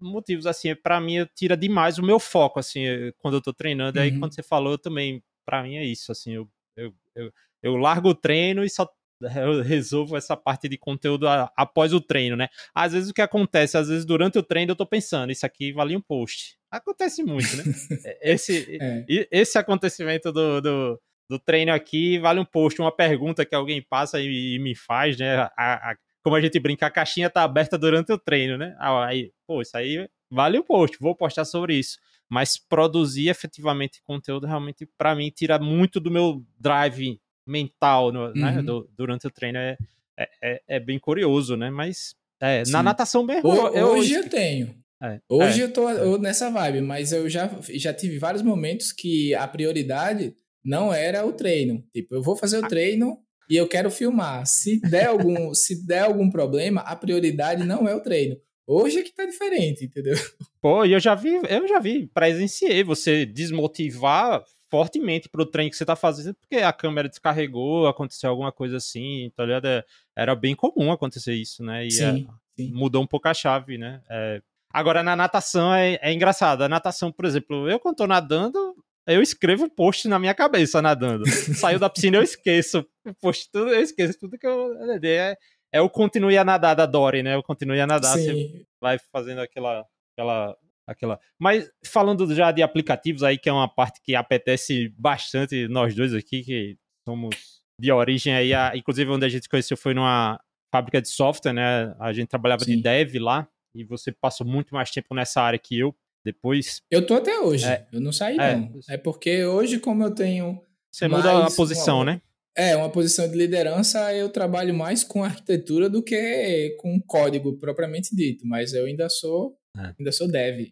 [0.00, 2.82] motivos assim, é para mim tira demais o meu foco, assim,
[3.18, 3.98] quando eu tô treinando.
[3.98, 4.04] Uhum.
[4.04, 7.32] Aí quando você falou, eu também, para mim é isso, assim, eu, eu, eu,
[7.62, 8.88] eu largo o treino e só
[9.20, 12.48] eu resolvo essa parte de conteúdo após o treino, né?
[12.74, 15.72] Às vezes o que acontece, às vezes durante o treino eu tô pensando, isso aqui
[15.72, 16.58] valia um post.
[16.70, 17.64] Acontece muito, né?
[18.04, 19.04] É, esse, é.
[19.30, 24.20] esse acontecimento do, do, do, treino aqui vale um post, uma pergunta que alguém passa
[24.20, 25.36] e, e me faz, né?
[25.56, 28.76] A, a, como a gente brinca, a caixinha tá aberta durante o treino, né?
[28.78, 31.98] Aí, pô, isso aí vale um post, vou postar sobre isso.
[32.28, 38.50] Mas produzir efetivamente conteúdo realmente, para mim, tira muito do meu drive mental no, né,
[38.50, 38.56] uhum.
[38.56, 39.76] né, do, durante o treino é,
[40.18, 41.70] é, é, é, bem curioso, né?
[41.70, 43.48] Mas é, na natação mesmo.
[43.48, 44.74] O, eu, hoje eu, tenho.
[45.02, 45.64] É, hoje é.
[45.64, 50.34] eu tô eu nessa vibe, mas eu já, já tive vários momentos que a prioridade
[50.64, 51.84] não era o treino.
[51.92, 52.68] Tipo, eu vou fazer o ah.
[52.68, 54.46] treino e eu quero filmar.
[54.46, 58.36] Se der algum, se der algum problema, a prioridade não é o treino.
[58.66, 60.14] Hoje é que tá diferente, entendeu?
[60.60, 65.76] Pô, e eu já vi, eu já vi, presenciei você desmotivar fortemente pro trem que
[65.76, 69.66] você tá fazendo, porque a câmera descarregou, aconteceu alguma coisa assim, tá ligado?
[69.66, 69.84] É,
[70.16, 71.86] era bem comum acontecer isso, né?
[71.86, 72.28] E sim,
[72.58, 72.72] é, sim.
[72.72, 74.00] mudou um pouco a chave, né?
[74.08, 74.40] É...
[74.72, 76.62] Agora, na natação é, é engraçado.
[76.62, 81.24] A natação, por exemplo, eu quando tô nadando, eu escrevo post na minha cabeça nadando.
[81.28, 82.86] Saiu da piscina, eu esqueço.
[83.20, 84.72] Post, tudo, eu esqueço tudo que eu.
[85.02, 85.36] É,
[85.72, 87.36] é o continue a nadar da Dory, né?
[87.36, 88.16] O continue a nadar.
[88.16, 88.24] Sim.
[88.24, 90.56] Você vai fazendo aquela, aquela
[90.90, 91.20] aquela.
[91.38, 96.12] Mas falando já de aplicativos aí, que é uma parte que apetece bastante nós dois
[96.12, 96.76] aqui, que
[97.08, 98.72] somos de origem aí, a...
[98.74, 100.38] inclusive onde a gente conheceu foi numa
[100.72, 101.94] fábrica de software, né?
[101.98, 102.76] A gente trabalhava Sim.
[102.76, 105.94] de dev lá e você passou muito mais tempo nessa área que eu.
[106.22, 106.82] Depois.
[106.90, 107.64] Eu tô até hoje.
[107.64, 108.70] É, eu não saí, é, não.
[108.90, 110.60] É porque hoje, como eu tenho.
[110.92, 112.22] Você muda a posição, uma, né?
[112.54, 118.14] É, uma posição de liderança, eu trabalho mais com arquitetura do que com código propriamente
[118.14, 119.94] dito, mas eu ainda sou é.
[119.98, 120.70] Ainda sou dev.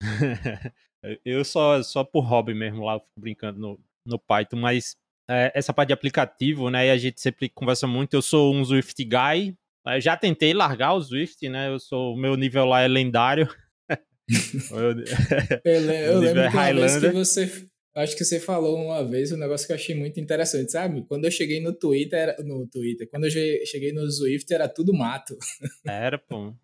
[1.24, 4.96] Eu só, só por hobby mesmo lá, fico brincando no, no Python, mas
[5.28, 6.86] é, essa parte de aplicativo, né?
[6.86, 8.14] E a gente sempre conversa muito.
[8.14, 9.54] Eu sou um Swift guy.
[9.86, 11.68] Eu já tentei largar o Swift, né?
[11.68, 13.48] Eu sou, o meu nível lá é lendário.
[14.70, 14.94] eu,
[15.64, 19.76] eu lembro é que você Acho que você falou uma vez um negócio que eu
[19.76, 21.04] achei muito interessante, sabe?
[21.06, 25.36] Quando eu cheguei no Twitter, no Twitter, quando eu cheguei no Swift era tudo mato.
[25.86, 26.54] Era, pô.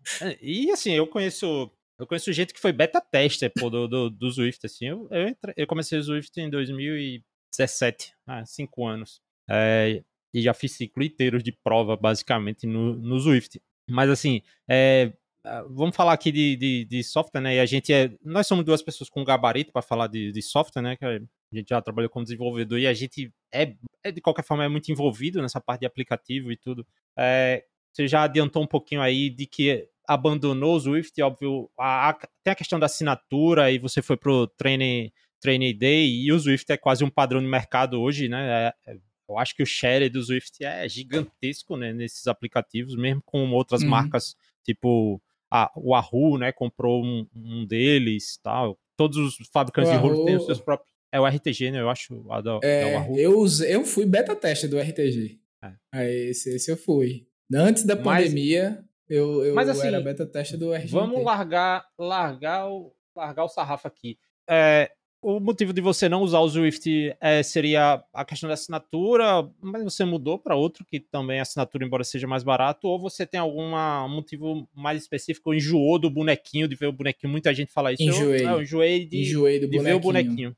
[0.41, 4.31] E assim, eu conheço, eu conheço gente que foi beta tester, pô, do, do, do
[4.31, 4.87] Swift, assim.
[4.87, 9.21] Eu, eu, entre, eu comecei o Swift em 2017, há cinco anos.
[9.47, 10.01] É,
[10.33, 13.61] e já fiz ciclo inteiro de prova, basicamente, no, no Swift.
[13.89, 15.18] Mas assim, é, ah,
[15.69, 17.55] vamos falar aqui de, de, de, software, né?
[17.55, 18.11] E a gente é.
[18.23, 20.95] Nós somos duas pessoas com gabarito para falar de, de, software, né?
[20.95, 21.19] Que a
[21.53, 23.73] gente já trabalhou como desenvolvedor e a gente é,
[24.03, 26.85] é, de qualquer forma, é muito envolvido nessa parte de aplicativo e tudo.
[27.17, 31.69] É, você já adiantou um pouquinho aí de que abandonou o Swift, óbvio.
[31.77, 36.31] A, a, tem a questão da assinatura e você foi pro Training, training Day e
[36.31, 38.73] o Swift é quase um padrão de mercado hoje, né?
[38.85, 38.97] É, é
[39.29, 41.93] eu acho que o share do Swift é gigantesco, né?
[41.93, 43.89] Nesses aplicativos, mesmo com outras uhum.
[43.89, 48.77] marcas tipo a, o Ahu, né, comprou um, um deles, tal.
[48.95, 50.89] Todos os fabricantes o de rolo têm os seus próprios.
[51.11, 51.81] É o RTG, né?
[51.81, 52.23] Eu acho.
[52.29, 55.39] A do, é, é eu, eu fui beta tester do RTG.
[55.63, 55.73] É.
[55.91, 57.25] Aí, esse, esse eu fui.
[57.51, 60.91] Antes da pandemia, mas, eu, eu mas, assim, era beta tester do RTG.
[60.91, 64.19] Vamos largar, largar, o, largar o sarrafo aqui.
[64.47, 69.49] É, o motivo de você não usar o Swift é, seria a questão da assinatura,
[69.61, 73.25] mas você mudou para outro que também a assinatura, embora seja mais barato, ou você
[73.25, 73.71] tem algum
[74.07, 78.03] motivo mais específico, enjoou do bonequinho, de ver o bonequinho, muita gente fala isso.
[78.03, 78.45] Enjoei.
[78.45, 80.55] Eu, enjoei de, enjoei do de ver o bonequinho.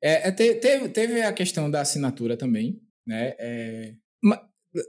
[0.00, 3.34] É, é teve, teve a questão da assinatura também, né?
[3.38, 3.94] É,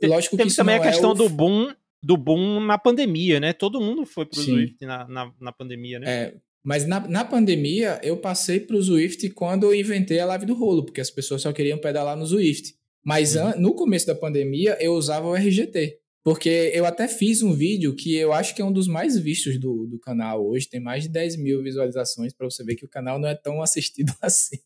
[0.04, 1.16] lógico teve que também a é questão é o...
[1.16, 3.52] do boom do boom na pandemia, né?
[3.54, 4.54] Todo mundo foi pro Sim.
[4.54, 6.10] Swift na, na, na pandemia, né?
[6.10, 10.46] É, mas na, na pandemia, eu passei para o Zwift quando eu inventei a live
[10.46, 12.74] do rolo, porque as pessoas só queriam pedalar no Zwift.
[13.04, 13.60] Mas uhum.
[13.60, 15.98] no começo da pandemia, eu usava o RGT.
[16.24, 19.58] Porque eu até fiz um vídeo que eu acho que é um dos mais vistos
[19.58, 20.70] do, do canal hoje.
[20.70, 23.62] Tem mais de 10 mil visualizações para você ver que o canal não é tão
[23.64, 24.58] assistido assim.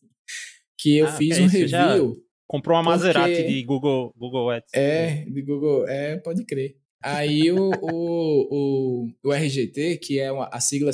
[0.76, 2.22] Que eu ah, fiz um review.
[2.46, 4.74] Comprou uma Maserati de Google, Google Ads.
[4.74, 5.88] É, de Google.
[5.88, 6.76] É, pode crer.
[7.04, 10.90] Aí o, o, o, o, RGT, que é uma, a sigla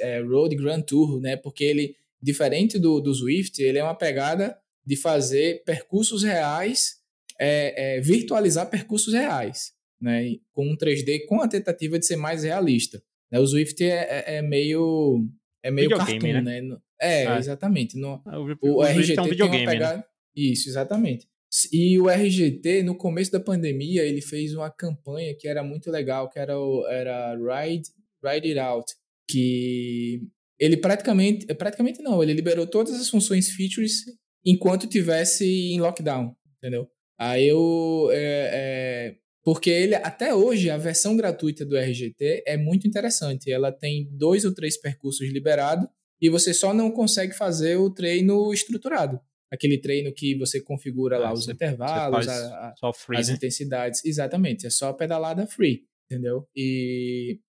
[0.00, 1.34] é Road Grand Tour, né?
[1.34, 6.96] Porque ele, diferente do, do Swift, ele é uma pegada de fazer percursos reais,
[7.38, 10.36] é, é, virtualizar percursos reais, né?
[10.52, 13.02] Com um 3D, com a tentativa de ser mais realista.
[13.32, 13.38] Né?
[13.38, 15.26] O Swift é, é, é meio
[15.62, 16.60] é meio cartoon, né?
[16.60, 16.76] né?
[17.00, 17.38] É, ah.
[17.38, 17.96] exatamente.
[17.98, 19.64] No, ah, o, o, o RGT é um tem uma né?
[19.64, 19.96] pegada...
[19.96, 20.04] Né?
[20.36, 21.26] Isso, exatamente.
[21.72, 26.30] E o RGT, no começo da pandemia, ele fez uma campanha que era muito legal,
[26.30, 27.88] que era, o, era Ride,
[28.24, 28.92] Ride It Out,
[29.28, 30.22] que
[30.58, 34.04] ele praticamente, praticamente não, ele liberou todas as funções features
[34.44, 36.88] enquanto tivesse em lockdown, entendeu?
[37.18, 42.86] Aí eu, é, é, porque ele, até hoje, a versão gratuita do RGT é muito
[42.86, 45.88] interessante, ela tem dois ou três percursos liberados
[46.20, 51.30] e você só não consegue fazer o treino estruturado aquele treino que você configura lá
[51.30, 53.34] ah, os intervalos, a, a, free, as né?
[53.34, 54.04] intensidades.
[54.04, 56.46] Exatamente, é só pedalada free, entendeu?
[56.54, 57.40] E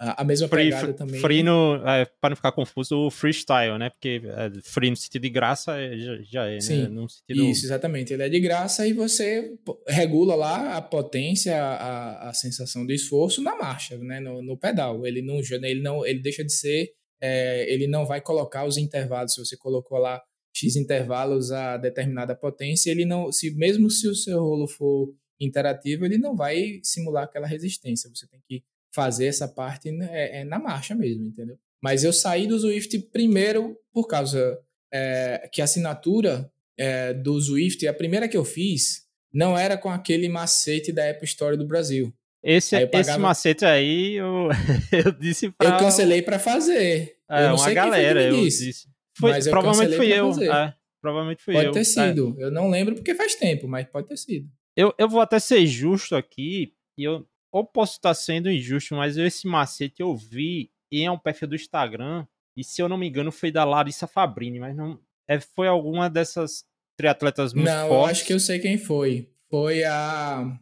[0.00, 1.20] a, a mesma free, pegada também.
[1.20, 3.90] Free no, é, para não ficar confuso, o freestyle, né?
[3.90, 6.60] Porque é, free no sentido de graça é, já, já, é, né?
[6.60, 7.06] Sim, né?
[7.06, 7.44] sentido...
[7.44, 8.14] Isso, exatamente.
[8.14, 9.52] Ele é de graça e você
[9.86, 14.20] regula lá a potência, a, a sensação do esforço na marcha, né?
[14.20, 15.06] No, no pedal.
[15.06, 19.34] Ele não, ele não, ele deixa de ser, é, ele não vai colocar os intervalos.
[19.34, 20.18] Se você colocou lá
[20.60, 26.04] X intervalos a determinada potência, ele não, se mesmo se o seu rolo for interativo,
[26.04, 28.10] ele não vai simular aquela resistência.
[28.14, 28.62] Você tem que
[28.94, 31.56] fazer essa parte é, é na marcha mesmo, entendeu?
[31.82, 34.58] Mas eu saí do Swift primeiro por causa
[34.92, 39.88] é, que a assinatura é, do Swift, a primeira que eu fiz, não era com
[39.88, 42.12] aquele macete da Apple Store do Brasil.
[42.42, 43.10] Esse, aí pagava...
[43.10, 44.48] esse macete aí, eu,
[44.92, 45.68] eu disse pra...
[45.68, 47.16] Eu cancelei para fazer.
[47.28, 48.88] É, uma galera, eu disse.
[49.20, 50.30] Foi, mas provavelmente fui eu.
[50.52, 51.72] É, provavelmente fui pode eu.
[51.72, 52.08] Pode ter é.
[52.08, 52.36] sido.
[52.38, 52.44] É.
[52.44, 54.48] Eu não lembro porque faz tempo, mas pode ter sido.
[54.76, 59.16] Eu, eu vou até ser justo aqui, e eu ou posso estar sendo injusto, mas
[59.16, 63.32] esse macete eu vi em um perfil do Instagram, e se eu não me engano
[63.32, 66.64] foi da Larissa Fabrini, mas não é, foi alguma dessas
[66.96, 67.96] triatletas muito Não, fortes.
[67.96, 69.28] eu acho que eu sei quem foi.
[69.48, 70.58] Foi a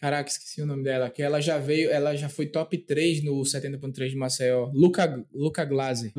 [0.00, 1.10] Caraca, esqueci o nome dela.
[1.10, 4.70] Que ela já veio, ela já foi top 3 no 70.3 de Maceió.
[4.72, 6.12] Luca, Luca Glaser.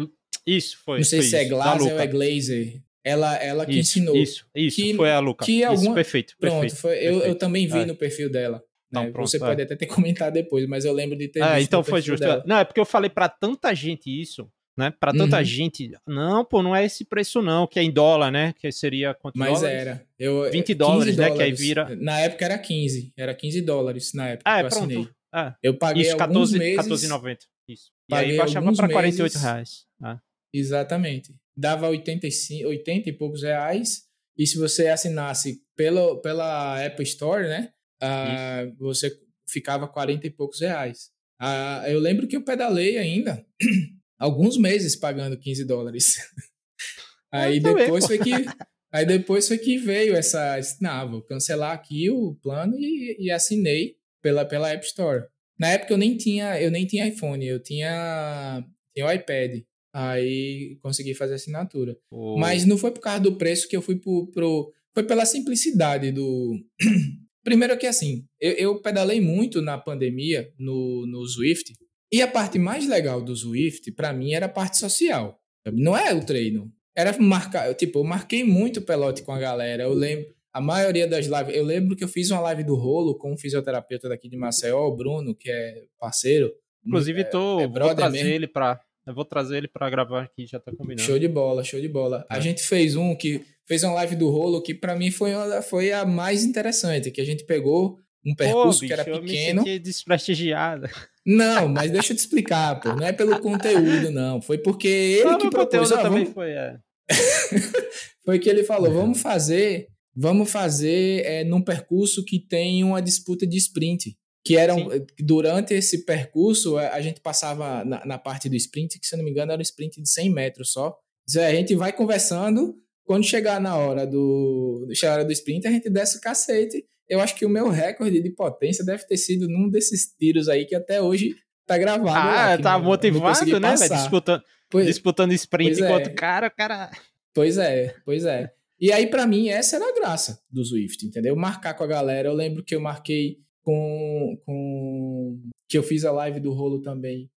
[0.46, 0.98] Isso, foi.
[0.98, 1.54] Não sei foi se é isso.
[1.54, 2.82] é Glaser ou é Glazer.
[3.04, 4.16] Ela, ela que isso, ensinou.
[4.16, 5.46] Isso, isso, que, foi a Luca.
[5.46, 5.86] Que alguma...
[5.86, 7.24] Isso, perfeito, Pronto, perfeito, foi, perfeito.
[7.24, 7.86] Eu, eu também vi é.
[7.86, 8.58] no perfil dela.
[8.92, 9.04] Né?
[9.04, 9.40] Não, pronto, Você é.
[9.40, 12.22] pode até ter comentado depois, mas eu lembro de ter ah, visto então foi justo.
[12.22, 12.44] Dela.
[12.46, 14.94] Não, é porque eu falei para tanta gente isso, né?
[15.00, 15.44] Para tanta uhum.
[15.44, 18.54] gente, não, pô, não é esse preço não, que é em dólar, né?
[18.60, 19.80] Que seria quanto Mas dólares?
[19.80, 20.04] era.
[20.18, 21.32] Eu, 20 dólares, dólares, né?
[21.32, 21.96] Que aí vira...
[21.96, 25.16] Na época era 15, era 15 dólares na época ah, é, pronto.
[25.32, 26.88] Ah, eu paguei Isso, 14, meses...
[26.88, 27.38] 14,90.
[27.70, 27.92] Isso.
[28.10, 29.86] E aí baixava para 48 meses, reais.
[30.02, 30.20] Ah.
[30.52, 31.36] Exatamente.
[31.56, 34.06] Dava 85, 80 e poucos reais.
[34.36, 37.72] E se você assinasse pelo, pela Apple Store, né?
[38.02, 39.16] Ah, você
[39.48, 41.12] ficava 40 e poucos reais.
[41.40, 43.46] Ah, eu lembro que eu pedalei ainda
[44.18, 46.18] alguns meses pagando 15 dólares.
[47.32, 48.32] aí depois foi que
[48.92, 53.98] aí depois foi que veio essa, não, vou cancelar aqui o plano e, e assinei
[54.22, 55.26] pela pela App Store.
[55.60, 58.64] Na época eu nem tinha eu nem tinha iPhone, eu tinha
[58.96, 59.62] tinha o iPad.
[59.94, 61.98] Aí consegui fazer assinatura.
[62.12, 62.38] Oh.
[62.38, 66.12] Mas não foi por causa do preço que eu fui pro, pro foi pela simplicidade
[66.12, 66.56] do
[67.44, 71.74] Primeiro que assim, eu, eu pedalei muito na pandemia no, no Zwift,
[72.12, 75.40] e a parte mais legal do Zwift, para mim, era a parte social.
[75.74, 76.72] Não é o treino.
[76.96, 79.84] Era marcar, tipo, eu marquei muito pelote com a galera.
[79.84, 83.18] Eu lembro, a maioria das lives, eu lembro que eu fiz uma live do rolo
[83.18, 86.52] com um fisioterapeuta daqui de Maceió, o Bruno, que é parceiro.
[86.86, 88.34] Inclusive, tô, é, é vou trazer mesmo.
[88.34, 91.02] ele para eu vou trazer ele para gravar aqui, já tá combinando.
[91.02, 92.28] Show de bola, show de bola.
[92.30, 92.36] É.
[92.36, 95.32] A gente fez um que fez uma live do rolo que para mim foi,
[95.64, 99.62] foi a mais interessante, que a gente pegou um percurso pô, bicho, que era pequeno.
[99.62, 100.88] Eu me desprestigiado.
[101.26, 102.90] Não, mas deixa eu te explicar, pô.
[102.94, 104.42] Não é pelo conteúdo, não.
[104.42, 105.92] Foi porque ele não, que propôs.
[105.92, 106.34] Ah, também vamos...
[106.34, 106.78] foi, é.
[108.24, 113.46] foi que ele falou: vamos fazer, vamos fazer é, num percurso que tem uma disputa
[113.46, 115.06] de sprint que eram Sim.
[115.20, 119.32] durante esse percurso a gente passava na, na, parte do sprint que se não me
[119.32, 120.98] engano era um sprint de 100 metros só.
[121.38, 125.90] A gente vai conversando quando chegar na hora do chegar hora do sprint a gente
[125.90, 126.86] desce o cacete.
[127.08, 130.66] Eu acho que o meu recorde de potência deve ter sido num desses tiros aí
[130.66, 134.42] que até hoje tá gravado ah lá, tá não, motivado né disputando
[134.72, 136.14] pois, disputando sprint enquanto é.
[136.14, 136.90] cara cara
[137.32, 141.36] pois é pois é e aí para mim essa era a graça do Swift entendeu
[141.36, 146.12] marcar com a galera eu lembro que eu marquei com, com que eu fiz a
[146.12, 147.30] live do rolo também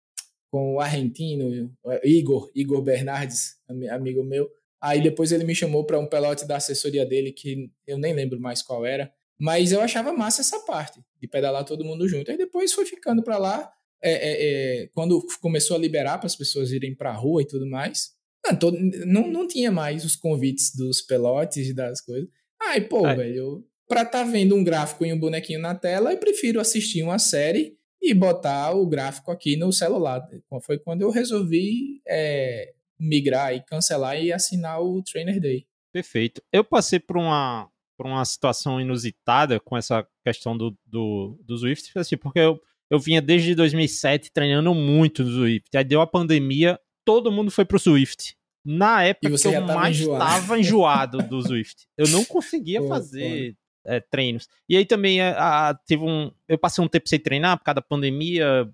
[0.50, 1.72] com o argentino
[2.02, 3.56] Igor, Igor Bernardes,
[3.90, 4.50] amigo meu.
[4.82, 8.40] Aí depois ele me chamou para um pelote da assessoria dele que eu nem lembro
[8.40, 12.30] mais qual era, mas eu achava massa essa parte de pedalar todo mundo junto.
[12.30, 13.70] Aí depois foi ficando para lá,
[14.02, 17.46] é, é, é, quando começou a liberar para as pessoas irem para a rua e
[17.46, 18.12] tudo mais.
[18.44, 22.28] Não, todo, não, não tinha mais os convites dos pelotes e das coisas.
[22.60, 26.18] Aí, pô, velho, para estar tá vendo um gráfico e um bonequinho na tela, eu
[26.18, 30.26] prefiro assistir uma série e botar o gráfico aqui no celular.
[30.62, 35.66] Foi quando eu resolvi é, migrar e cancelar e assinar o Trainer Day.
[35.92, 36.42] Perfeito.
[36.52, 41.90] Eu passei por uma, por uma situação inusitada com essa questão do, do, do Swift,
[41.98, 45.76] assim, porque eu, eu vinha desde 2007 treinando muito no Swift.
[45.76, 46.78] Aí deu a pandemia,
[47.10, 48.36] todo mundo foi pro Swift.
[48.64, 51.88] Na época que eu mais estava enjoado do Swift.
[51.96, 54.48] Eu não conseguia Pô, fazer é, treinos.
[54.68, 56.30] E aí também é, a, tive um.
[56.46, 58.70] Eu passei um tempo sem treinar por causa da pandemia,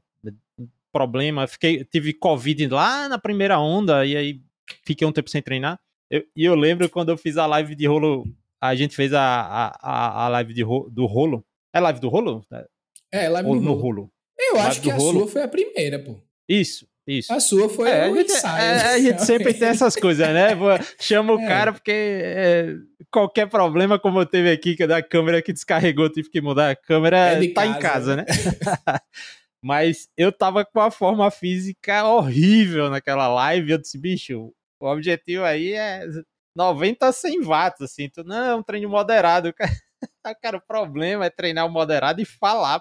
[0.92, 1.46] problema.
[1.46, 4.40] Fiquei, tive Covid lá na primeira onda, e aí
[4.84, 5.78] fiquei um tempo sem treinar.
[6.10, 8.26] Eu, e eu lembro quando eu fiz a live de rolo.
[8.60, 9.22] A gente fez a,
[9.80, 11.44] a, a live de ro, do rolo.
[11.72, 12.44] É live do rolo?
[13.12, 13.82] É, live Ou do no rolo.
[13.82, 14.12] rolo.
[14.38, 15.20] Eu live acho que a rolo.
[15.20, 16.16] sua foi a primeira, pô.
[16.48, 16.86] Isso.
[17.06, 17.32] Isso.
[17.32, 18.62] A sua foi é, o ensaio.
[18.62, 20.50] É, a gente sempre tem essas coisas, né?
[20.98, 21.46] Chama o é.
[21.46, 22.74] cara porque é,
[23.12, 26.70] qualquer problema, como eu teve aqui, que é da câmera que descarregou, tive que mudar
[26.70, 27.76] a câmera, é tá casa.
[27.76, 28.24] em casa, né?
[29.62, 33.70] Mas eu tava com a forma física horrível naquela live.
[33.70, 36.04] Eu disse, bicho, o objetivo aí é
[36.54, 38.08] 90 a 100 watts, assim.
[38.08, 39.52] Tu, não, é um treino moderado.
[40.42, 42.78] Cara, o problema é treinar o moderado e falar,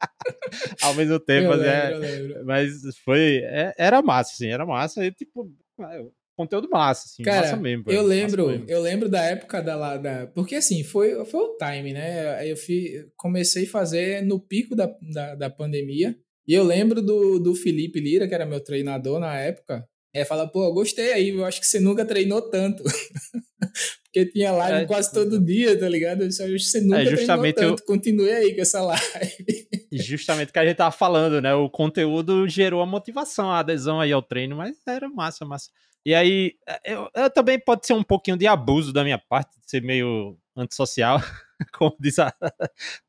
[0.82, 2.72] Ao mesmo tempo, eu é, lembro, mas
[3.04, 3.38] foi.
[3.44, 5.04] É, era massa, assim, era massa.
[5.04, 6.04] E, tipo, é,
[6.36, 7.84] conteúdo massa, assim, Cara, massa mesmo.
[7.88, 10.26] Eu lembro, eu lembro da época da, lá, da.
[10.28, 12.48] Porque assim, foi, foi o time, né?
[12.48, 16.16] Eu fui, comecei a fazer no pico da, da, da pandemia.
[16.46, 19.84] E eu lembro do, do Felipe Lira, que era meu treinador na época.
[20.14, 22.82] É, fala, pô, gostei aí, eu acho que você nunca treinou tanto.
[24.18, 26.22] Porque tinha live é, quase todo dia, tá ligado?
[26.22, 27.86] Eu disse, você nunca é, justamente tanto, eu...
[27.86, 29.68] continue aí com essa live.
[29.92, 31.54] Justamente o que a gente tava falando, né?
[31.54, 35.70] O conteúdo gerou a motivação, a adesão aí ao treino, mas era massa, massa.
[36.04, 36.54] E aí,
[36.84, 40.36] eu, eu também pode ser um pouquinho de abuso da minha parte, de ser meio
[40.54, 41.18] antissocial,
[41.72, 42.34] como diz a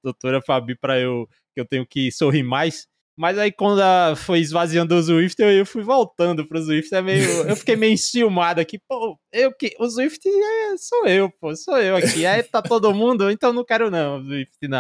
[0.01, 2.87] doutora Fabi, para eu que eu tenho que sorrir mais.
[3.19, 3.81] Mas aí quando
[4.15, 6.95] foi esvaziando o Swift, eu, eu fui voltando pro Swift.
[6.95, 8.79] É meio, eu fiquei meio enciumado aqui.
[8.87, 9.75] Pô, eu que.
[9.77, 12.25] O Swift é, sou eu, pô, sou eu aqui.
[12.25, 14.79] Aí tá todo mundo, então não quero não, Swift não.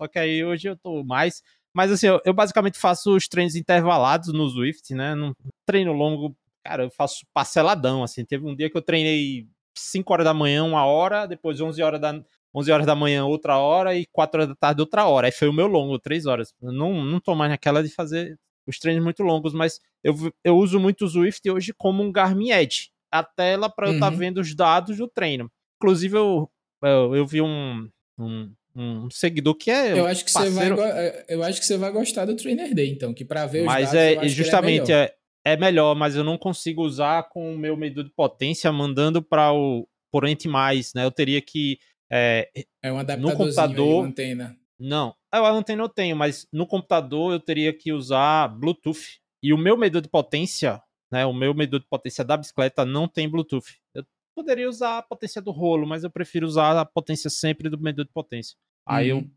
[0.00, 1.42] Só que aí hoje eu tô mais.
[1.74, 5.14] Mas assim, eu, eu, basicamente faço os treinos intervalados no Swift, né?
[5.14, 5.34] Num
[5.66, 8.24] treino longo, cara, eu faço parceladão, assim.
[8.24, 9.46] Teve um dia que eu treinei
[9.76, 12.18] 5 horas da manhã, uma hora, depois 11 horas da,
[12.54, 15.26] 11 horas da manhã, outra hora, e 4 horas da tarde, outra hora.
[15.26, 16.52] Aí foi o meu longo, 3 horas.
[16.60, 20.56] Eu não, não tô mais naquela de fazer os treinos muito longos, mas eu, eu
[20.56, 22.90] uso muito o Swift hoje como um Garmin Edge.
[23.10, 24.18] A tela para eu estar tá uhum.
[24.18, 25.50] vendo os dados do treino.
[25.80, 26.50] Inclusive, eu,
[26.82, 27.88] eu, eu vi um,
[28.18, 29.98] um, um, seguidor que é.
[29.98, 30.76] Eu acho que, parceiro...
[30.76, 33.46] você vai, é, eu acho que você vai gostar do Trainer Day, então, que para
[33.46, 34.24] ver os mas dados.
[34.24, 38.10] é justamente é, é, melhor, mas eu não consigo usar com o meu medidor de
[38.10, 41.04] potência mandando para o porente mais, né?
[41.04, 41.78] Eu teria que
[42.10, 42.50] é,
[42.82, 44.58] é um adaptador no computador, aí, antena.
[44.78, 49.20] Não, a antena eu tenho, mas no computador eu teria que usar Bluetooth.
[49.42, 53.06] E o meu medidor de potência, né, o meu medidor de potência da bicicleta não
[53.08, 53.78] tem Bluetooth.
[53.94, 54.04] Eu
[54.34, 58.04] poderia usar a potência do rolo, mas eu prefiro usar a potência sempre do medidor
[58.04, 58.56] de potência.
[58.86, 59.28] Aí uhum.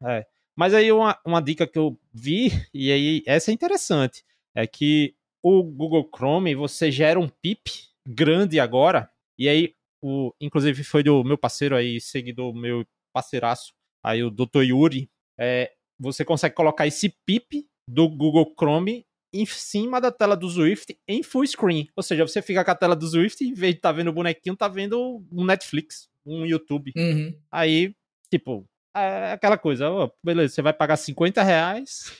[0.00, 0.08] eu.
[0.08, 0.26] É.
[0.56, 5.14] Mas aí uma, uma dica que eu vi, e aí essa é interessante, é que
[5.42, 7.70] o Google Chrome você gera um pip
[8.06, 9.74] grande agora, e aí
[10.06, 13.72] o, inclusive foi do meu parceiro aí, seguidor meu parceiraço,
[14.04, 14.62] aí o Dr.
[14.62, 20.46] Yuri, é, você consegue colocar esse pip do Google Chrome em cima da tela do
[20.46, 21.88] Swift em full screen.
[21.96, 23.92] Ou seja, você fica com a tela do Swift e em vez de estar tá
[23.94, 26.92] vendo o bonequinho, tá vendo um Netflix, um YouTube.
[26.94, 27.34] Uhum.
[27.50, 27.94] Aí,
[28.30, 32.12] tipo, é aquela coisa, ó, beleza, você vai pagar 50 reais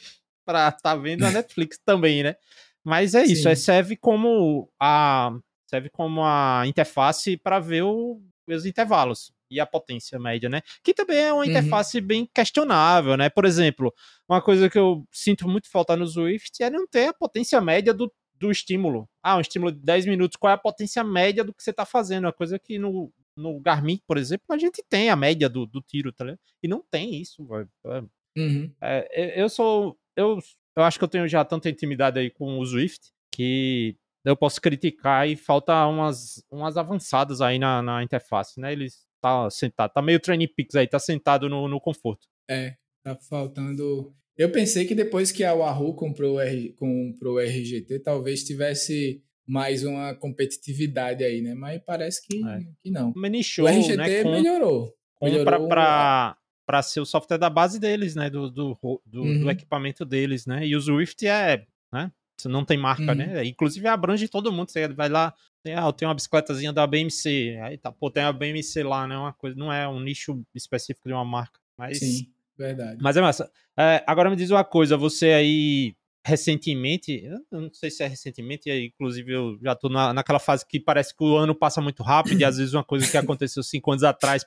[0.46, 2.34] pra estar tá vendo a Netflix também, né?
[2.82, 8.66] Mas é isso, é, serve como a serve como a interface para ver o, os
[8.66, 10.62] intervalos e a potência média, né?
[10.82, 11.44] Que também é uma uhum.
[11.44, 13.28] interface bem questionável, né?
[13.30, 13.92] Por exemplo,
[14.28, 17.94] uma coisa que eu sinto muito falta no Swift é não ter a potência média
[17.94, 19.08] do, do estímulo.
[19.22, 21.84] Ah, um estímulo de 10 minutos, qual é a potência média do que você está
[21.84, 22.24] fazendo?
[22.24, 25.80] Uma coisa que no, no Garmin, por exemplo, a gente tem a média do, do
[25.80, 26.40] tiro, tá ligado?
[26.62, 27.46] E não tem isso.
[27.86, 28.02] É,
[28.36, 28.72] uhum.
[28.80, 29.96] É, eu sou.
[30.16, 30.38] Eu,
[30.76, 34.60] eu acho que eu tenho já tanta intimidade aí com o Swift que eu posso
[34.60, 38.72] criticar e falta umas, umas avançadas aí na, na interface, né?
[38.72, 38.88] Ele
[39.20, 42.26] tá sentado, tá meio training peaks aí, tá sentado no, no conforto.
[42.48, 44.14] É, tá faltando.
[44.36, 49.22] Eu pensei que depois que a Wahoo comprou o, R, comprou o RGT, talvez tivesse
[49.46, 51.54] mais uma competitividade aí, né?
[51.54, 52.60] Mas parece que, é.
[52.82, 53.10] que não.
[53.10, 54.22] O RGT né?
[54.22, 54.94] Com, melhorou.
[55.22, 58.30] melhorou pra, pra, ser o software da base deles, né?
[58.30, 59.40] Do, do, do, uhum.
[59.40, 60.66] do equipamento deles, né?
[60.66, 62.10] E o Swift é, né?
[62.48, 63.26] Não tem marca, né?
[63.26, 63.32] uhum.
[63.34, 63.44] né?
[63.44, 64.70] Inclusive abrange todo mundo.
[64.70, 67.58] Você vai lá, tem, ah, eu tenho uma bicicletazinha da BMC.
[67.62, 69.16] Aí tá, pô, tem a BMC lá, né?
[69.16, 71.60] Uma coisa, não é um nicho específico de uma marca.
[71.76, 72.98] Mas, Sim, verdade.
[73.02, 73.50] Mas é massa.
[73.78, 77.22] É, agora me diz uma coisa, você aí recentemente,
[77.52, 81.14] eu não sei se é recentemente, inclusive eu já tô na, naquela fase que parece
[81.14, 84.02] que o ano passa muito rápido e às vezes uma coisa que aconteceu cinco anos
[84.02, 84.44] atrás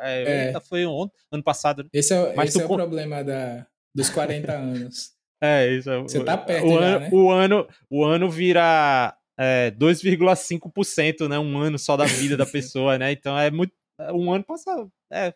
[0.00, 0.60] é, é.
[0.60, 1.88] foi ontem, ano passado.
[1.92, 5.17] Esse é, Mas esse é o problema da, dos 40 anos.
[5.40, 5.90] É, isso.
[6.02, 7.10] Você tá perto o já, ano, né?
[7.12, 11.38] o ano, o ano vira é, 2,5%, né?
[11.38, 13.12] Um ano só da vida da pessoa, né?
[13.12, 13.72] Então é muito.
[14.12, 14.88] Um ano passa.
[15.12, 15.32] É,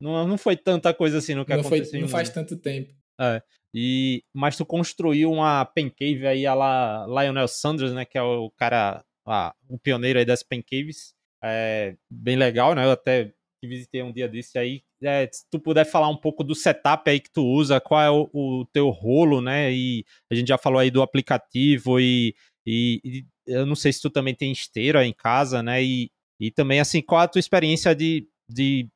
[0.00, 1.90] não, não foi tanta coisa assim no que não aconteceu.
[1.92, 2.92] Foi, não faz tanto tempo.
[3.20, 3.42] É.
[3.74, 8.04] E, mas tu construiu uma pancave aí a la Lionel Sanders, né?
[8.04, 11.14] Que é o cara, a, o pioneiro aí das pancaves.
[11.42, 12.84] É bem legal, né?
[12.84, 13.32] Eu até
[13.62, 14.82] visitei um dia desse aí.
[15.02, 18.10] É, se tu puder falar um pouco do setup aí que tu usa, qual é
[18.10, 19.72] o, o teu rolo, né?
[19.72, 22.34] E a gente já falou aí do aplicativo e,
[22.66, 25.82] e, e, eu não sei se tu também tem esteira em casa, né?
[25.82, 28.88] E, e também, assim, qual a tua experiência de, de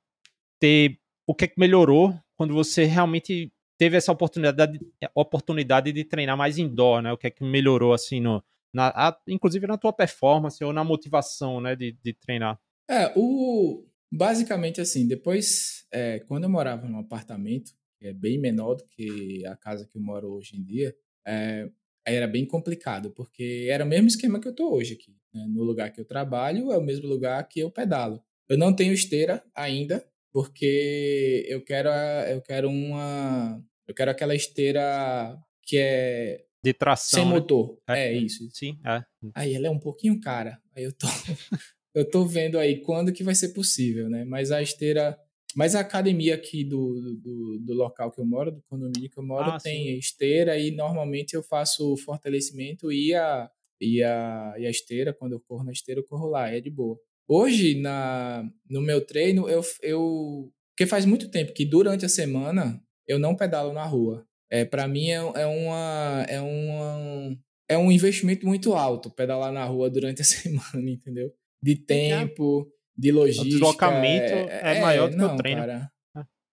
[0.59, 0.98] ter.
[1.26, 4.80] O que é que melhorou quando você realmente teve essa oportunidade,
[5.14, 7.12] oportunidade de treinar mais indoor, né?
[7.12, 8.42] O que é que melhorou, assim, no,
[8.72, 12.59] na, a, inclusive na tua performance ou na motivação, né, de, de treinar?
[12.88, 18.74] É, o, Basicamente assim, depois, é, quando eu morava num apartamento, que é bem menor
[18.74, 20.94] do que a casa que eu moro hoje em dia,
[21.26, 21.68] é,
[22.04, 25.16] era bem complicado, porque era o mesmo esquema que eu tô hoje aqui.
[25.32, 25.46] Né?
[25.48, 28.22] No lugar que eu trabalho, é o mesmo lugar que eu pedalo.
[28.48, 31.88] Eu não tenho esteira ainda, porque eu quero,
[32.28, 33.62] eu quero uma.
[33.86, 37.20] Eu quero aquela esteira que é de tração.
[37.20, 37.34] Sem né?
[37.34, 37.78] motor.
[37.88, 38.48] É, é, isso.
[38.52, 39.02] Sim, é.
[39.34, 40.61] Aí ela é um pouquinho cara.
[40.76, 41.06] Aí eu tô
[41.95, 44.24] eu tô vendo aí quando que vai ser possível, né?
[44.24, 45.18] Mas a esteira.
[45.57, 49.22] Mas a academia aqui do, do, do local que eu moro, do condomínio que eu
[49.24, 49.99] moro, ah, tem sim.
[49.99, 55.41] esteira e normalmente eu faço fortalecimento e a, e, a, e a esteira, quando eu
[55.41, 56.97] corro na esteira, eu corro lá, é de boa.
[57.26, 60.53] Hoje, na, no meu treino, eu, eu.
[60.72, 64.26] Porque faz muito tempo que durante a semana eu não pedalo na rua.
[64.51, 67.38] É, para mim é, é, uma, é, uma,
[67.68, 71.32] é um investimento muito alto pedalar na rua durante a semana, entendeu?
[71.62, 73.46] De tempo, de logística.
[73.46, 75.61] O deslocamento é, é, é maior do que não, o treino.
[75.61, 75.90] Cara,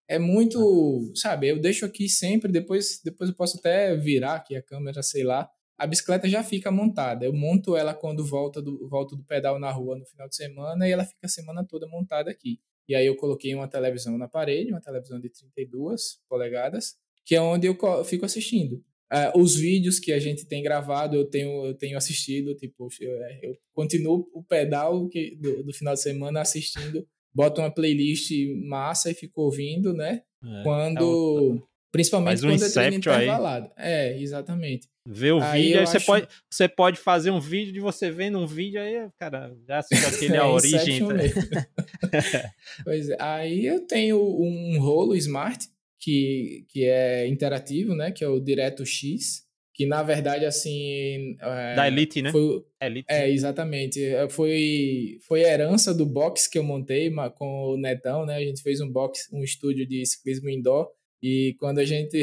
[0.10, 4.62] é muito, sabe, eu deixo aqui sempre, depois, depois eu posso até virar aqui a
[4.62, 5.50] câmera, sei lá.
[5.78, 7.26] A bicicleta já fica montada.
[7.26, 10.88] Eu monto ela quando volta do, volto do pedal na rua no final de semana
[10.88, 12.60] e ela fica a semana toda montada aqui.
[12.88, 16.96] E aí eu coloquei uma televisão na parede, uma televisão de 32 polegadas,
[17.26, 18.84] que é onde eu fico assistindo.
[19.12, 23.24] Uh, os vídeos que a gente tem gravado, eu tenho, eu tenho assistido, tipo, eu,
[23.24, 28.32] é, eu continuo o pedal que, do, do, final de semana assistindo, boto uma playlist
[28.66, 30.24] massa e fico ouvindo, né?
[30.44, 31.00] É, quando.
[31.00, 31.68] É o...
[31.90, 33.72] Principalmente um quando é treino intervalado.
[33.78, 33.92] Aí.
[33.92, 34.90] É, exatamente.
[35.08, 36.06] Ver o aí vídeo, aí você, acho...
[36.06, 40.04] pode, você pode fazer um vídeo de você vendo um vídeo, aí, cara, já assiste
[40.14, 41.00] aquele é, a origem.
[42.84, 45.66] pois é, aí eu tenho um rolo smart
[46.00, 48.12] que, que é interativo, né?
[48.12, 49.44] Que é o Direto X,
[49.74, 52.32] que na verdade assim é, da Elite, né?
[52.32, 53.06] Foi, Elite.
[53.10, 54.04] É exatamente.
[54.04, 58.36] É, foi foi a herança do box que eu montei com o Netão, né?
[58.36, 60.90] A gente fez um box, um estúdio de ciclismo indoor
[61.22, 62.18] e quando a gente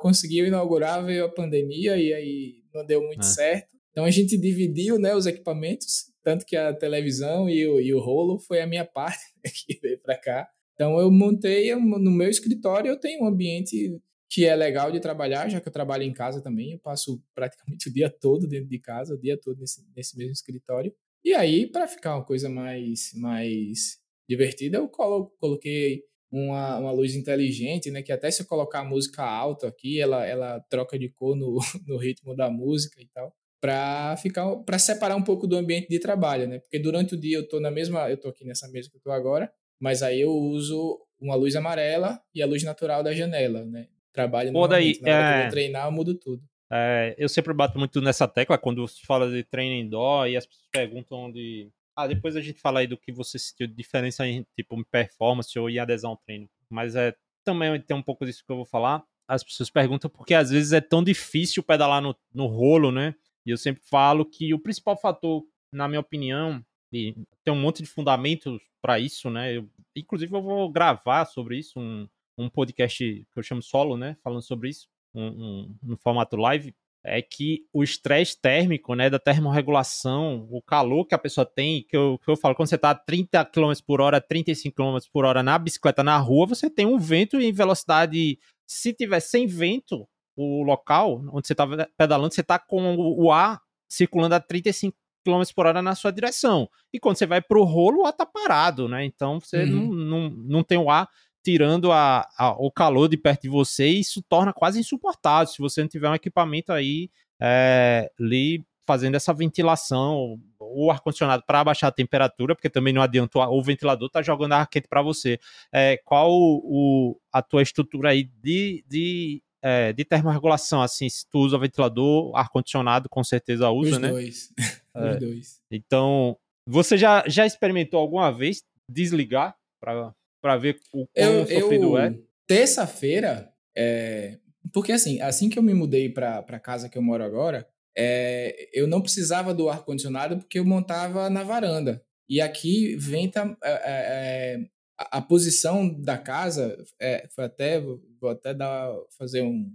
[0.00, 3.22] conseguiu inaugurar veio a pandemia e aí não deu muito ah.
[3.22, 3.68] certo.
[3.90, 8.00] Então a gente dividiu, né, os equipamentos, tanto que a televisão e o, e o
[8.00, 10.48] rolo foi a minha parte né, que veio para cá.
[10.74, 15.48] Então eu montei no meu escritório, eu tenho um ambiente que é legal de trabalhar,
[15.48, 18.78] já que eu trabalho em casa também, eu passo praticamente o dia todo dentro de
[18.78, 20.92] casa, o dia todo nesse, nesse mesmo escritório.
[21.24, 23.98] E aí, para ficar uma coisa mais, mais
[24.28, 28.02] divertida, eu colo, coloquei uma, uma luz inteligente, né?
[28.02, 31.58] Que até se eu colocar a música alta aqui, ela, ela troca de cor no,
[31.86, 35.98] no ritmo da música e tal, para ficar, para separar um pouco do ambiente de
[36.00, 36.58] trabalho, né?
[36.58, 39.00] Porque durante o dia eu tô na mesma, eu tô aqui nessa mesa que eu
[39.00, 39.50] tô agora,
[39.84, 43.88] mas aí eu uso uma luz amarela e a luz natural da janela, né?
[44.14, 45.28] Trabalho no daí, na hora é...
[45.28, 46.42] que eu vou é treinar, eu mudo tudo.
[46.72, 50.46] É, eu sempre bato muito nessa tecla quando se fala de treino indoor e as
[50.46, 51.70] pessoas perguntam de.
[51.94, 55.56] Ah, depois a gente fala aí do que você sentiu de diferença em tipo performance
[55.58, 56.48] ou em adesão ao treino.
[56.70, 57.14] Mas é
[57.44, 59.04] também tem um pouco disso que eu vou falar.
[59.28, 63.14] As pessoas perguntam porque às vezes é tão difícil pedalar no, no rolo, né?
[63.44, 66.64] E eu sempre falo que o principal fator, na minha opinião,
[66.94, 67.14] e
[67.44, 69.56] tem um monte de fundamentos para isso, né?
[69.56, 74.16] Eu, inclusive, eu vou gravar sobre isso, um, um podcast que eu chamo solo, né?
[74.22, 76.74] Falando sobre isso, um, um, no formato live.
[77.06, 81.94] É que o estresse térmico, né, da termorregulação, o calor que a pessoa tem, que
[81.94, 85.26] eu, que eu falo, quando você está a 30 km por hora, 35 km por
[85.26, 88.38] hora na bicicleta na rua, você tem um vento em velocidade.
[88.66, 91.66] Se tiver sem vento, o local onde você está
[91.96, 96.68] pedalando, você está com o ar circulando a 35 km por hora na sua direção.
[96.92, 99.04] E quando você vai para o rolo, o ar tá parado, né?
[99.04, 99.94] Então você uhum.
[99.94, 101.08] não, não, não tem o ar
[101.42, 105.58] tirando a, a, o calor de perto de você e isso torna quase insuportável se
[105.58, 107.10] você não tiver um equipamento aí
[107.40, 113.38] é, ali fazendo essa ventilação o ar-condicionado para abaixar a temperatura, porque também não adianta
[113.38, 115.38] o ventilador tá jogando ar quente para você.
[115.72, 121.38] É, qual o, a tua estrutura aí de, de é, de termorregulação, assim, se tu
[121.38, 124.08] usa ventilador, ar-condicionado, com certeza usa, Os né?
[124.10, 124.52] Dois.
[124.96, 125.12] É.
[125.12, 125.60] Os dois.
[125.70, 126.36] Então,
[126.66, 132.18] você já, já experimentou alguma vez desligar para ver o quão eu, sofrido eu, é?
[132.46, 134.38] Terça-feira, é,
[134.72, 137.66] porque assim, assim que eu me mudei para a casa que eu moro agora,
[137.96, 142.02] é, eu não precisava do ar-condicionado porque eu montava na varanda.
[142.28, 144.66] E aqui venta é, é, é
[144.98, 149.70] a, a, posição da casa é, foi até vou até dar fazer um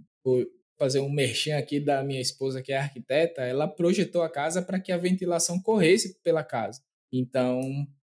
[0.80, 4.80] fazer um merchan aqui da minha esposa que é arquiteta ela projetou a casa para
[4.80, 6.80] que a ventilação corresse pela casa
[7.12, 7.60] então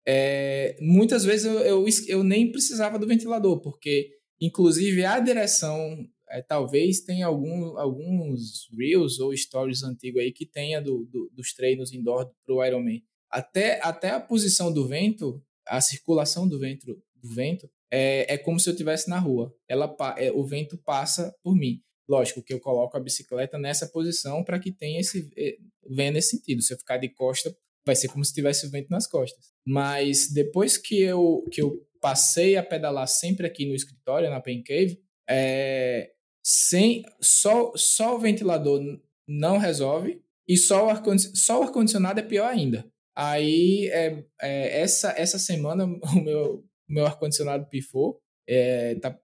[0.05, 4.09] é, muitas vezes eu, eu, eu, nem precisava do ventilador porque
[4.41, 10.81] inclusive a direção é, talvez tenha algum, alguns reels ou stories antigos aí que tenha
[10.81, 13.01] do, do, dos treinos indoor para o Ironman
[13.31, 18.59] até até a posição do vento a circulação do vento, do vento é, é como
[18.59, 19.53] se eu estivesse na rua.
[19.67, 21.81] Ela, é, o vento passa por mim.
[22.07, 25.57] Lógico que eu coloco a bicicleta nessa posição para que tenha esse é,
[25.89, 26.61] venha nesse sentido.
[26.61, 27.55] Se eu ficar de costa,
[27.85, 29.51] vai ser como se tivesse o vento nas costas.
[29.65, 34.63] Mas depois que eu que eu passei a pedalar sempre aqui no escritório na Pain
[34.63, 34.99] Cave,
[35.29, 36.11] é,
[36.43, 38.81] sem só só o ventilador
[39.27, 41.03] não resolve e só o ar
[41.35, 42.89] só o ar condicionado é pior ainda.
[43.19, 45.85] Aí, é, é, essa, essa semana,
[46.15, 48.21] o meu, meu ar-condicionado pifou.
[48.47, 49.19] É, tá,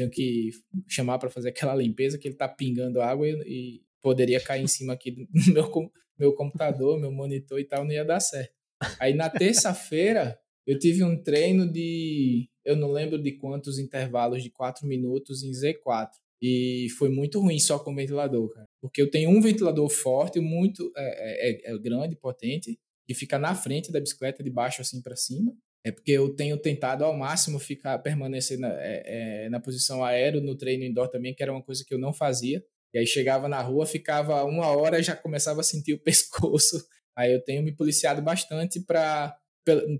[0.00, 0.50] tenho que
[0.88, 4.66] chamar para fazer aquela limpeza, que ele tá pingando água e, e poderia cair em
[4.66, 8.52] cima aqui do meu, meu computador, meu monitor e tal, não ia dar certo.
[8.98, 12.48] Aí, na terça-feira, eu tive um treino de.
[12.64, 16.10] Eu não lembro de quantos intervalos de 4 minutos em Z4.
[16.42, 18.66] E foi muito ruim só com o ventilador, cara.
[18.80, 23.54] Porque eu tenho um ventilador forte, muito é, é, é grande, potente, que fica na
[23.54, 25.54] frente da bicicleta, de baixo assim para cima.
[25.84, 30.40] É porque eu tenho tentado ao máximo ficar permanecer na, é, é, na posição aéreo
[30.40, 32.62] no treino indoor também, que era uma coisa que eu não fazia.
[32.92, 36.84] E aí chegava na rua, ficava uma hora já começava a sentir o pescoço.
[37.16, 39.36] Aí eu tenho me policiado bastante para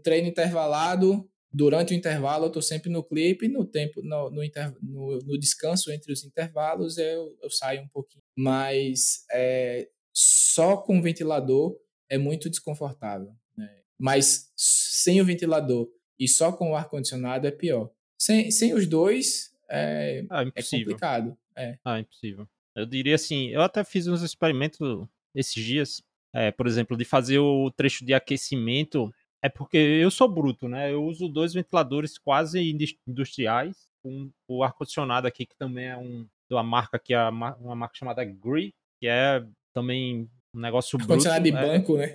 [0.03, 1.27] treino intervalado.
[1.53, 5.37] Durante o intervalo, eu estou sempre no clipe, no tempo, no, no, inter, no, no
[5.37, 8.23] descanso entre os intervalos, eu, eu saio um pouquinho.
[8.37, 11.77] Mas é, só com ventilador
[12.09, 13.33] é muito desconfortável.
[13.57, 13.69] Né?
[13.99, 14.53] Mas
[15.03, 15.89] sem o ventilador
[16.19, 17.91] e só com o ar-condicionado é pior.
[18.19, 21.37] Sem, sem os dois é, ah, é complicado.
[21.57, 21.79] É.
[21.85, 22.47] Ah, impossível.
[22.75, 24.79] Eu diria assim, eu até fiz uns experimentos
[25.35, 26.03] esses dias,
[26.35, 29.13] é, por exemplo, de fazer o trecho de aquecimento.
[29.43, 30.93] É porque eu sou bruto, né?
[30.93, 32.61] Eu uso dois ventiladores quase
[33.07, 37.75] industriais, com o ar-condicionado aqui, que também é um, de uma marca que é uma
[37.75, 39.43] marca chamada Gree, que é
[39.73, 41.13] também um negócio bruto.
[41.13, 41.53] Ar-condicionado de é.
[41.53, 42.15] banco, né?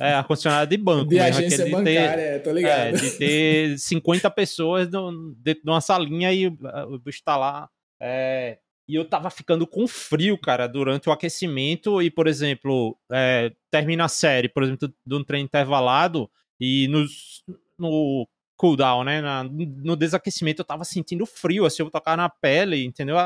[0.00, 1.08] É, ar-condicionado de banco.
[1.08, 2.78] De mesmo, agência bancária, ter, tô ligado.
[2.78, 7.68] É, de ter 50 pessoas dentro de uma salinha e o bicho tá lá.
[8.00, 8.58] É,
[8.88, 12.02] e eu tava ficando com frio, cara, durante o aquecimento.
[12.02, 16.30] E, por exemplo, é, termina a série, por exemplo, de um treino intervalado.
[16.60, 17.42] E nos,
[17.78, 19.20] no cooldown, né?
[19.20, 23.16] Na, no desaquecimento eu tava sentindo frio, assim, eu tocar na pele, entendeu?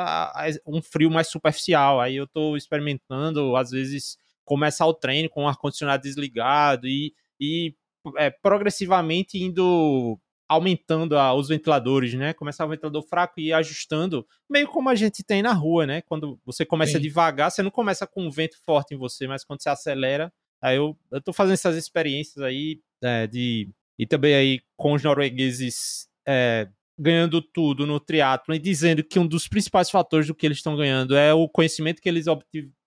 [0.66, 2.00] um frio mais superficial.
[2.00, 4.16] Aí eu tô experimentando, às vezes,
[4.48, 7.74] começar o treino com o ar-condicionado desligado e, e
[8.16, 10.18] é, progressivamente indo
[10.48, 12.32] aumentando a, os ventiladores, né?
[12.32, 16.00] Começar o ventilador fraco e ir ajustando, meio como a gente tem na rua, né?
[16.00, 17.00] Quando você começa Sim.
[17.02, 20.32] devagar, você não começa com um vento forte em você, mas quando você acelera,
[20.62, 23.68] aí eu, eu tô fazendo essas experiências aí é, de
[23.98, 26.68] e também aí com os noruegueses é,
[26.98, 30.76] ganhando tudo no triatlo e dizendo que um dos principais fatores do que eles estão
[30.76, 32.26] ganhando é o conhecimento que eles,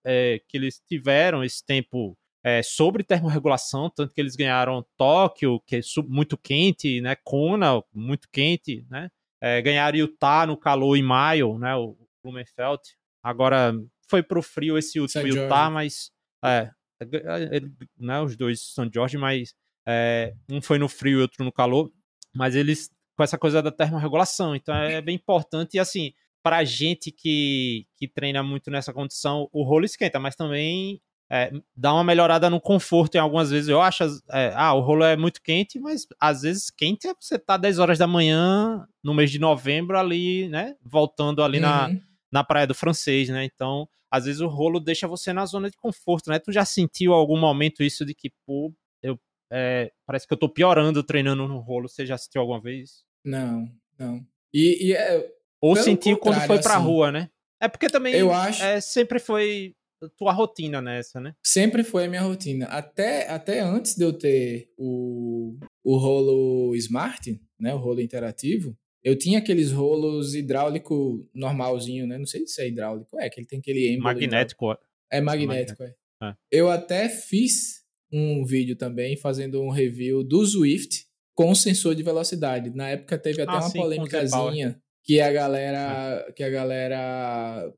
[0.04, 5.76] é, que eles tiveram esse tempo é, sobre termorregulação, tanto que eles ganharam Tóquio, que
[5.76, 7.16] é muito quente, né?
[7.22, 9.08] Kona, muito quente, né?
[9.40, 11.74] É, ganharam Utah no calor em maio, né?
[11.76, 12.82] O Blumenfeld.
[13.22, 13.72] Agora
[14.08, 16.10] foi pro frio esse último Utah, mas
[16.44, 17.60] é, é, é,
[17.98, 19.54] né, os dois são George, mas
[19.86, 21.90] é, um foi no frio e outro no calor.
[22.34, 27.10] Mas eles com essa coisa da termorregulação, então é bem importante e assim para gente
[27.10, 32.50] que, que treina muito nessa condição, o rolo esquenta, mas também é, dá uma melhorada
[32.50, 33.68] no conforto em algumas vezes.
[33.68, 37.38] Eu acho, é, ah, o rolo é muito quente, mas às vezes quente é você
[37.38, 40.74] tá 10 horas da manhã no mês de novembro ali, né?
[40.82, 41.62] Voltando ali uhum.
[41.62, 41.90] na,
[42.30, 43.46] na praia do francês, né?
[43.46, 46.38] Então, às vezes o rolo deixa você na zona de conforto, né?
[46.38, 48.70] Tu já sentiu algum momento isso de que, pô,
[49.02, 49.18] eu,
[49.50, 51.88] é, parece que eu tô piorando treinando no rolo?
[51.88, 53.04] Você já sentiu alguma vez?
[53.24, 53.66] Não,
[53.98, 54.22] não.
[54.52, 55.32] E, e é,
[55.62, 57.30] Ou sentiu quando foi pra assim, rua, né?
[57.60, 58.62] É porque também eu acho...
[58.62, 59.74] É, sempre foi
[60.18, 61.34] tua rotina nessa, né?
[61.44, 62.66] Sempre foi a minha rotina.
[62.66, 67.72] Até, até antes de eu ter o, o rolo Smart, né?
[67.72, 72.18] O rolo interativo, eu tinha aqueles rolos hidráulico normalzinho, né?
[72.18, 73.18] Não sei se é hidráulico.
[73.20, 74.76] É, que ele tem aquele Magnético.
[75.10, 75.94] É magnético, é.
[76.22, 76.34] é.
[76.50, 82.70] Eu até fiz um vídeo também fazendo um review do Swift com sensor de velocidade.
[82.70, 86.32] Na época teve até ah, uma polêmicazinha que a galera é.
[86.32, 87.72] que a galera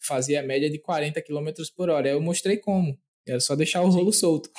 [0.00, 2.08] fazia a média de 40 km por hora.
[2.08, 2.98] Eu mostrei como.
[3.26, 4.20] Era só deixar o rolo Sim.
[4.20, 4.50] solto.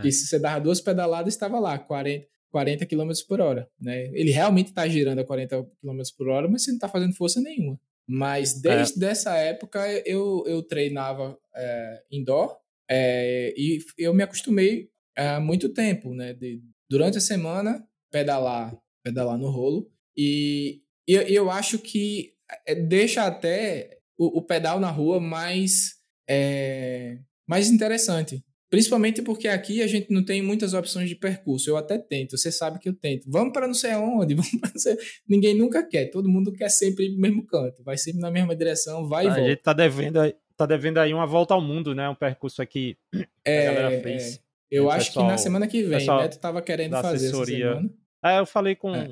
[0.00, 0.08] É.
[0.08, 3.70] E se você dava duas pedaladas, estava lá, 40, 40 km por hora.
[3.80, 4.10] Né?
[4.12, 7.40] Ele realmente está girando a 40 km por hora, mas você não está fazendo força
[7.40, 7.80] nenhuma.
[8.06, 9.10] Mas desde é.
[9.10, 12.58] essa época eu, eu treinava é, indoor
[12.90, 16.34] é, e eu me acostumei há muito tempo, né?
[16.34, 19.90] De, durante a semana, pedalar, pedalar no rolo.
[20.16, 22.34] E, e eu acho que
[22.66, 25.94] é, deixa até o, o, pedal na rua mais,
[26.28, 28.44] é, mais interessante.
[28.70, 31.70] Principalmente porque aqui a gente não tem muitas opções de percurso.
[31.70, 33.30] Eu até tento, você sabe que eu tento.
[33.30, 34.96] Vamos para não sei aonde, vamos para não sei...
[35.28, 38.56] Ninguém nunca quer, todo mundo quer sempre ir no mesmo canto, vai sempre na mesma
[38.56, 39.42] direção, vai a e volta.
[39.42, 42.08] A gente tá devendo, tá devendo aí uma volta ao mundo, né?
[42.08, 42.96] Um percurso aqui
[43.44, 44.36] é, a galera fez.
[44.36, 44.44] É.
[44.70, 46.28] Eu acho pessoal, que na semana que vem, né?
[46.28, 47.66] Tu tava querendo fazer assessoria.
[47.66, 47.94] essa semana.
[48.24, 49.08] É, eu falei com, é.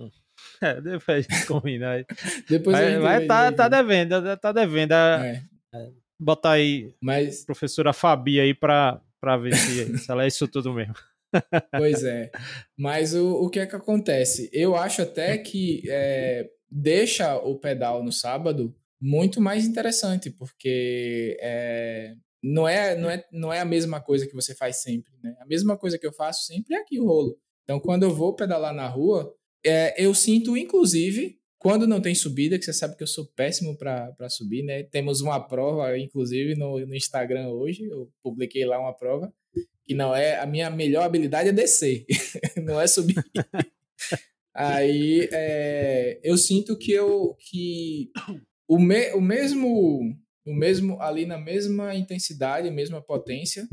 [0.64, 2.06] É, depois a gente combina aí.
[2.48, 4.92] depois mas, mas tá, tá devendo, tá devendo.
[4.92, 5.42] É.
[5.74, 5.90] é.
[6.20, 7.44] Botar aí mas...
[7.44, 10.94] professora Fabi aí pra, pra ver se, se ela é isso tudo mesmo.
[11.76, 12.30] pois é.
[12.78, 14.48] Mas o, o que é que acontece?
[14.52, 22.14] Eu acho até que é, deixa o pedal no sábado muito mais interessante, porque é,
[22.42, 25.12] não, é, não, é, não é a mesma coisa que você faz sempre.
[25.22, 25.34] Né?
[25.40, 27.36] A mesma coisa que eu faço sempre é aqui o rolo.
[27.64, 29.34] Então, quando eu vou pedalar na rua,
[29.64, 33.76] é, eu sinto, inclusive, quando não tem subida, que você sabe que eu sou péssimo
[33.76, 34.82] para subir, né?
[34.82, 39.32] Temos uma prova, inclusive, no, no Instagram hoje, eu publiquei lá uma prova,
[39.84, 42.04] que não é a minha melhor habilidade é descer,
[42.64, 43.14] não é subir.
[44.54, 48.10] Aí é, eu sinto que eu que
[48.68, 53.68] o, me, o mesmo o mesmo ali na mesma intensidade, mesma potência,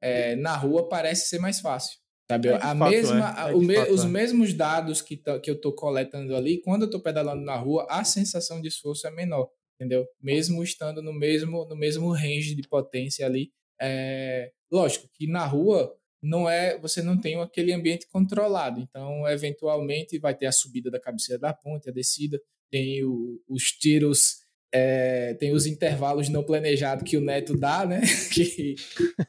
[0.00, 1.98] é, na rua parece ser mais fácil.
[2.30, 2.48] Sabe?
[2.48, 3.50] É a fato, mesma, é.
[3.50, 4.08] é me, fato, os é.
[4.08, 7.86] mesmos dados que, tá, que eu estou coletando ali, quando eu estou pedalando na rua,
[7.88, 9.48] a sensação de esforço é menor,
[9.80, 10.06] entendeu?
[10.22, 13.50] Mesmo estando no mesmo, no mesmo range de potência ali.
[13.80, 20.18] É, lógico que na rua não é você não tem aquele ambiente controlado então eventualmente
[20.18, 24.40] vai ter a subida da cabeceira da ponte a descida tem o, os tiros
[24.72, 28.02] é, tem os intervalos não planejados que o Neto dá, né?
[28.32, 28.74] que,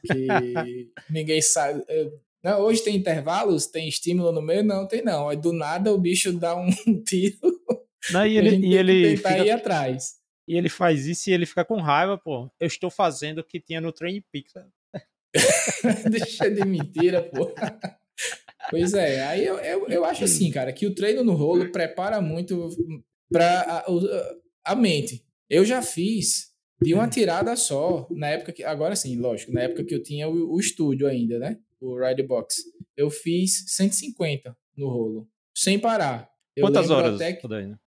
[0.06, 1.82] que ninguém sabe.
[2.42, 4.64] Não, hoje tem intervalos, tem estímulo no meio?
[4.64, 5.28] Não, tem não.
[5.28, 6.70] Aí do nada o bicho dá um
[7.04, 7.36] tiro.
[8.10, 10.14] Não, e ele, e ele fica, ir atrás.
[10.48, 12.50] E ele faz isso e ele fica com raiva, pô.
[12.58, 14.54] Eu estou fazendo o que tinha no Train Peaks.
[16.10, 17.54] Deixa de mentira, pô.
[18.70, 22.20] Pois é, aí eu, eu, eu acho assim, cara, que o treino no rolo prepara
[22.20, 22.68] muito
[23.30, 25.24] para a, a, mente.
[25.48, 28.64] Eu já fiz de uma tirada só, na época que.
[28.64, 31.58] Agora sim, lógico, na época que eu tinha o, o estúdio ainda, né?
[31.80, 32.56] O Ride Box.
[32.96, 36.30] Eu fiz 150 no rolo, sem parar.
[36.56, 37.14] Eu Quantas horas?
[37.14, 37.46] Até que,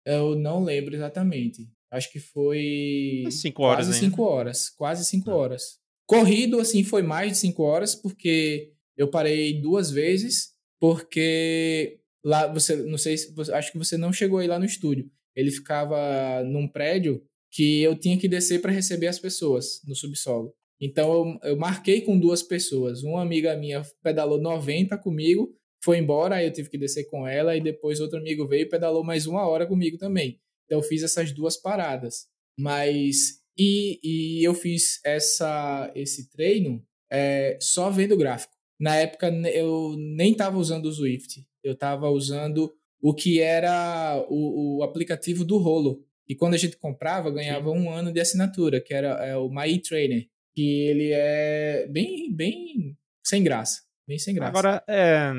[0.05, 1.69] eu não lembro exatamente.
[1.91, 3.23] Acho que foi.
[3.29, 4.69] Cinco horas, Quase cinco horas.
[4.69, 5.36] Quase cinco ah.
[5.36, 5.79] horas.
[6.05, 12.75] Corrido, assim, foi mais de cinco horas, porque eu parei duas vezes, porque lá você.
[12.75, 13.34] Não sei se.
[13.53, 15.09] Acho que você não chegou aí lá no estúdio.
[15.36, 20.53] Ele ficava num prédio que eu tinha que descer para receber as pessoas no subsolo.
[20.82, 23.03] Então eu, eu, marquei com duas pessoas.
[23.03, 27.55] Uma amiga minha pedalou 90 comigo, foi embora, aí eu tive que descer com ela,
[27.55, 30.39] e depois outro amigo veio e pedalou mais uma hora comigo também.
[30.65, 32.28] Então eu fiz essas duas paradas.
[32.57, 33.41] Mas.
[33.57, 38.53] E, e eu fiz essa, esse treino é, só vendo gráfico.
[38.80, 44.80] Na época eu nem estava usando o Swift, eu estava usando o que era o,
[44.80, 47.78] o aplicativo do rolo, e quando a gente comprava, ganhava Sim.
[47.78, 52.97] um ano de assinatura, que era é, o My Trainer, que ele é bem, bem
[53.23, 53.81] sem graça.
[54.07, 54.49] Bem sem graça.
[54.49, 55.31] Agora, é,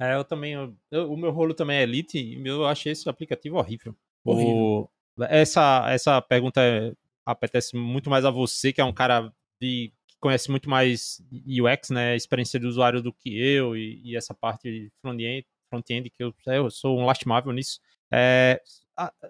[0.00, 0.54] é eu também.
[0.90, 3.94] Eu, o meu rolo também é Elite e eu achei esse aplicativo horrível.
[4.24, 4.54] horrível.
[4.54, 4.90] O,
[5.24, 6.92] essa, essa pergunta é,
[7.26, 11.90] apetece muito mais a você, que é um cara de, que conhece muito mais UX,
[11.90, 12.16] né?
[12.16, 16.70] Experiência de usuário do que eu e, e essa parte front-end, front-end que eu, eu
[16.70, 17.80] sou um lastimável nisso.
[18.12, 18.60] É,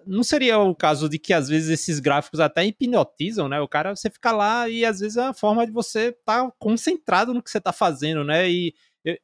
[0.05, 3.59] não seria o caso de que às vezes esses gráficos até hipnotizam, né?
[3.61, 6.53] O cara você fica lá e às vezes é uma forma de você estar tá
[6.59, 8.49] concentrado no que você está fazendo, né?
[8.49, 8.73] E
[9.05, 9.17] eu,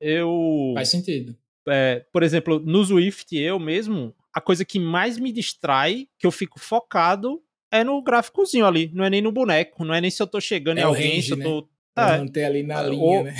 [0.00, 1.36] eu faz sentido.
[1.68, 6.30] É, por exemplo, no Swift eu mesmo a coisa que mais me distrai, que eu
[6.30, 8.90] fico focado, é no gráficozinho ali.
[8.94, 11.16] Não é nem no boneco, não é nem se eu tô chegando é em alguém,
[11.16, 11.60] range, se eu tô.
[11.60, 12.14] Né?
[12.14, 13.34] É, manter ali na linha, ou, né?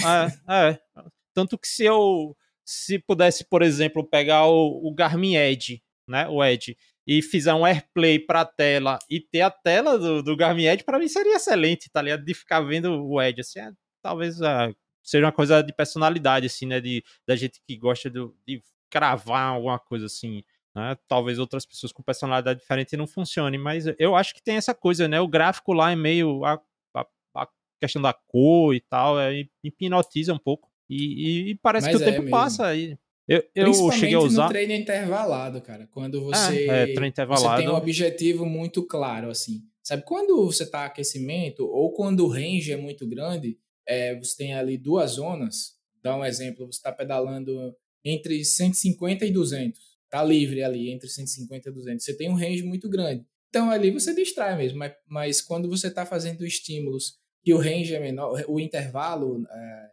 [0.47, 0.79] É, é.
[1.33, 6.45] Tanto que se eu se pudesse, por exemplo, pegar o, o Garmin Edge né, o
[6.45, 10.67] Edge, e fizer um AirPlay para a tela e ter a tela do, do Garmin
[10.67, 12.25] Edge, para mim seria excelente, tá ligado?
[12.25, 16.67] De ficar vendo o Edge, assim, é, talvez uh, seja uma coisa de personalidade, assim,
[16.67, 20.45] né, de, da gente que gosta de, de cravar alguma coisa assim,
[20.75, 20.97] né?
[21.09, 25.09] Talvez outras pessoas com personalidade diferente não funcione, mas eu acho que tem essa coisa,
[25.09, 25.21] né?
[25.21, 26.61] O gráfico lá é meio a,
[26.95, 27.49] a, a
[27.81, 30.72] questão da cor e tal, é, hipnotiza um pouco.
[30.93, 32.31] E, e, e parece mas que o é tempo mesmo.
[32.31, 32.99] passa aí.
[33.27, 34.45] Eu, eu cheguei a usar.
[34.45, 35.89] no treino intervalado, cara.
[35.91, 37.57] Quando você, é, é, intervalado.
[37.57, 39.63] você tem um objetivo muito claro, assim.
[39.83, 44.55] Sabe, quando você está aquecimento, ou quando o range é muito grande, é, você tem
[44.55, 45.73] ali duas zonas.
[46.03, 47.75] Dá um exemplo, você está pedalando
[48.05, 49.81] entre 150 e 200.
[50.11, 52.05] Tá livre ali, entre 150 e 200.
[52.05, 53.25] Você tem um range muito grande.
[53.49, 57.95] Então ali você distrai mesmo, mas, mas quando você está fazendo estímulos e o range
[57.95, 59.91] é menor, o intervalo, é,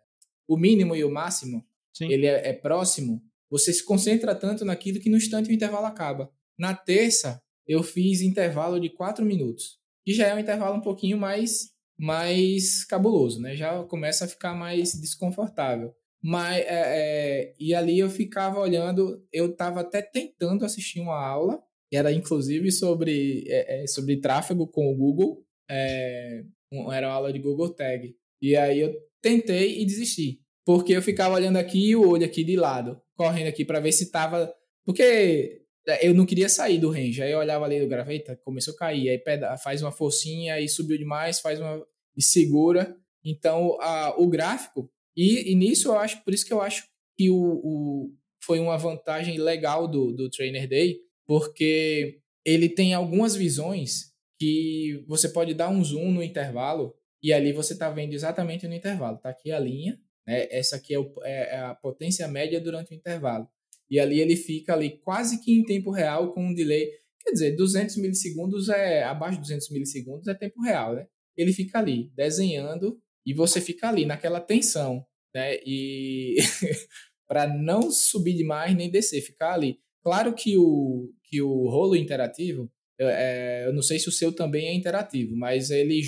[0.49, 2.11] o mínimo e o máximo, Sim.
[2.11, 3.21] ele é, é, próximo,
[3.51, 6.31] você se concentra tanto naquilo que no instante o intervalo acaba.
[6.57, 11.19] Na terça, eu fiz intervalo de 4 minutos, que já é um intervalo um pouquinho
[11.19, 13.55] mais, mais cabuloso, né?
[13.55, 15.93] Já começa a ficar mais desconfortável.
[16.21, 21.61] Mas, é, é, e ali eu ficava olhando, eu estava até tentando assistir uma aula,
[21.89, 26.43] que era inclusive sobre, é, é sobre tráfego com o Google, é,
[26.91, 28.15] era uma aula de Google Tag.
[28.41, 30.39] E aí eu tentei e desisti.
[30.65, 33.91] Porque eu ficava olhando aqui e o olho aqui de lado, correndo aqui para ver
[33.91, 34.53] se tava.
[34.85, 37.21] Porque é, eu não queria sair do range.
[37.21, 39.09] Aí eu olhava ali do graveta, começou a cair.
[39.09, 41.83] Aí peda, faz uma forcinha, aí subiu demais, faz uma.
[42.15, 42.95] e segura.
[43.23, 44.91] Então, a, o gráfico.
[45.15, 46.83] E, e nisso eu acho, por isso que eu acho
[47.17, 48.13] que o, o
[48.43, 55.27] foi uma vantagem legal do, do Trainer Day, porque ele tem algumas visões que você
[55.27, 59.17] pode dar um zoom no intervalo e ali você está vendo exatamente no intervalo.
[59.17, 60.47] Tá aqui a linha, né?
[60.51, 63.47] Essa aqui é, o, é, é, a potência média durante o intervalo.
[63.89, 66.89] E ali ele fica ali quase que em tempo real com um delay.
[67.21, 71.07] Quer dizer, 200 milissegundos é abaixo de 200 milissegundos é tempo real, né?
[71.35, 75.57] Ele fica ali desenhando e você fica ali naquela tensão, né?
[75.65, 76.35] E
[77.27, 79.79] para não subir demais nem descer, ficar ali.
[80.01, 84.67] Claro que o que o rolo interativo, é, eu não sei se o seu também
[84.67, 86.01] é interativo, mas ele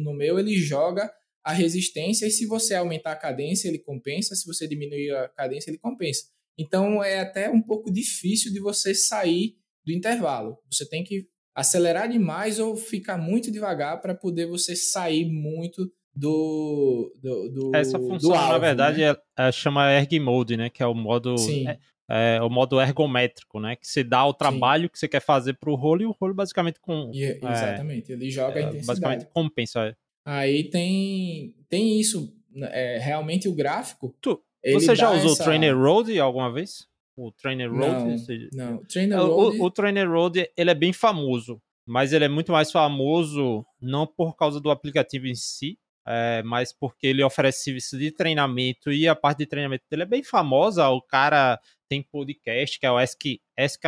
[0.00, 1.10] no meu ele joga
[1.42, 5.70] a resistência e se você aumentar a cadência ele compensa, se você diminuir a cadência
[5.70, 6.24] ele compensa.
[6.58, 10.56] Então é até um pouco difícil de você sair do intervalo.
[10.70, 17.12] Você tem que acelerar demais ou ficar muito devagar para poder você sair muito do,
[17.20, 19.16] do, do essa função do alvo, na verdade né?
[19.36, 21.34] é, é, chama erg mode né que é o modo
[21.66, 21.78] é,
[22.10, 24.88] é, o modo ergométrico né que você dá o trabalho Sim.
[24.88, 28.12] que você quer fazer para o rolo e o rolo basicamente com e, é, exatamente
[28.12, 34.14] ele joga a é, intensidade basicamente compensa aí tem tem isso né, realmente o gráfico
[34.20, 34.42] tu,
[34.72, 35.44] você já usou essa...
[35.44, 36.86] Trainer Road alguma vez?
[37.16, 38.26] O Trainer Road?
[38.52, 38.84] Não, não.
[38.84, 39.58] Trainer Road...
[39.58, 44.06] O, o Trainer Road, ele é bem famoso, mas ele é muito mais famoso não
[44.06, 49.06] por causa do aplicativo em si, é, mas porque ele oferece serviço de treinamento e
[49.06, 50.88] a parte de treinamento dele é bem famosa.
[50.88, 53.86] O cara tem podcast que é o SK, SK,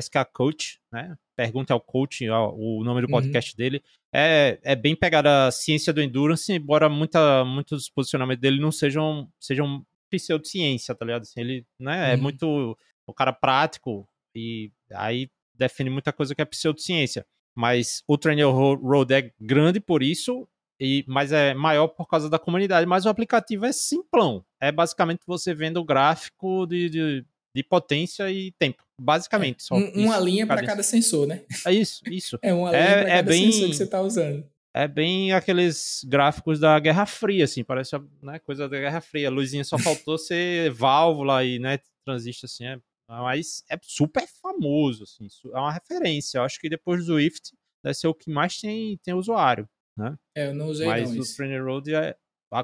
[0.00, 1.16] SK Coach, né?
[1.36, 3.12] Pergunta ao coach, o nome do uhum.
[3.12, 3.56] podcast uhum.
[3.56, 3.82] dele.
[4.14, 9.28] É, é bem pegada a ciência do endurance, embora muita, muitos posicionamentos dele não sejam,
[9.40, 11.22] sejam pseudociência, tá ligado?
[11.22, 12.12] Assim, ele né, é uhum.
[12.12, 17.26] é muito o cara prático e aí define muita coisa que é pseudociência.
[17.54, 20.48] Mas o Trainer Road é grande por isso,
[20.82, 22.84] e, mas é maior por causa da comunidade.
[22.86, 24.44] Mas o aplicativo é simplão.
[24.60, 27.24] É basicamente você vendo o gráfico de, de,
[27.54, 28.82] de potência e tempo.
[29.00, 29.58] Basicamente.
[29.58, 31.42] É, só um, uma linha para cada sensor, né?
[31.64, 32.38] É isso, isso.
[32.42, 33.52] é uma linha é, para é cada bem...
[33.52, 38.38] sensor que você está usando é bem aqueles gráficos da Guerra Fria, assim, parece né,
[38.38, 39.28] coisa da Guerra Fria.
[39.28, 45.04] A luzinha só faltou ser válvula e né, transistor, assim, é, mas é super famoso,
[45.04, 46.38] assim, é uma referência.
[46.38, 47.52] Eu acho que depois do Swift
[47.84, 50.16] deve ser o que mais tem, tem usuário, né?
[50.34, 52.16] É, eu não usei Mas não, o Trainer Road, é,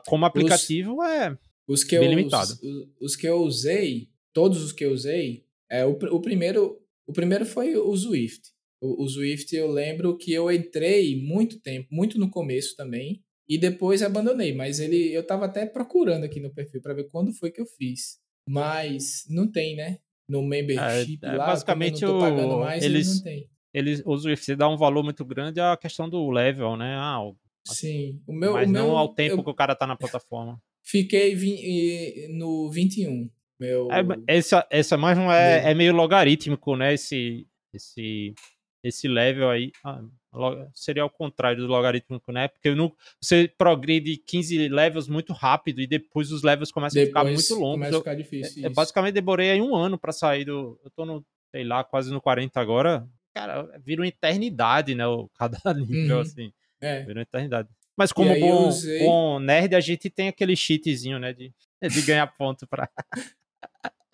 [0.06, 2.52] como aplicativo, os, é os que bem eu, limitado.
[2.52, 7.12] Os, os, que eu usei, todos os que eu usei, é, o, o, primeiro, o
[7.12, 8.50] primeiro foi o Swift.
[8.80, 13.58] O, o Swift eu lembro que eu entrei muito tempo, muito no começo também, e
[13.58, 17.50] depois abandonei, mas ele eu tava até procurando aqui no perfil para ver quando foi
[17.50, 18.18] que eu fiz.
[18.48, 19.98] Mas não tem, né?
[20.28, 23.50] No membership é, é, lá, basicamente eu não tô pagando mais, eles, não tem.
[23.78, 26.96] Eles, o Swift dá um valor muito grande à questão do level, né?
[26.98, 29.74] Ah, o, Sim, o meu, mas o não meu, ao tempo eu, que o cara
[29.74, 30.60] tá na plataforma.
[30.82, 33.30] Fiquei vi, no 21.
[33.60, 33.88] Meu...
[33.90, 36.94] É, essa, essa mais um é, é meio logarítmico, né?
[36.94, 38.34] Esse, esse
[38.82, 40.00] esse level aí ah,
[40.74, 42.48] seria ao contrário do logarítmico, né?
[42.48, 47.28] Porque no, você progride 15 levels muito rápido e depois os levels começam depois a
[47.28, 47.76] ficar muito longos.
[47.76, 48.62] Começa a ficar difícil.
[48.62, 50.78] É, é, basicamente demorei aí um ano para sair do.
[50.84, 53.08] Eu tô no, sei lá, quase no 40 agora.
[53.38, 55.04] Cara, vira uma eternidade, né?
[55.38, 56.22] Cada nível, uhum.
[56.22, 56.52] assim.
[56.80, 57.02] É.
[57.02, 57.68] Vira uma eternidade.
[57.96, 59.00] Mas como bom, usei...
[59.00, 61.32] bom nerd, a gente tem aquele cheatzinho, né?
[61.32, 61.52] De,
[61.88, 62.88] de ganhar ponto pra.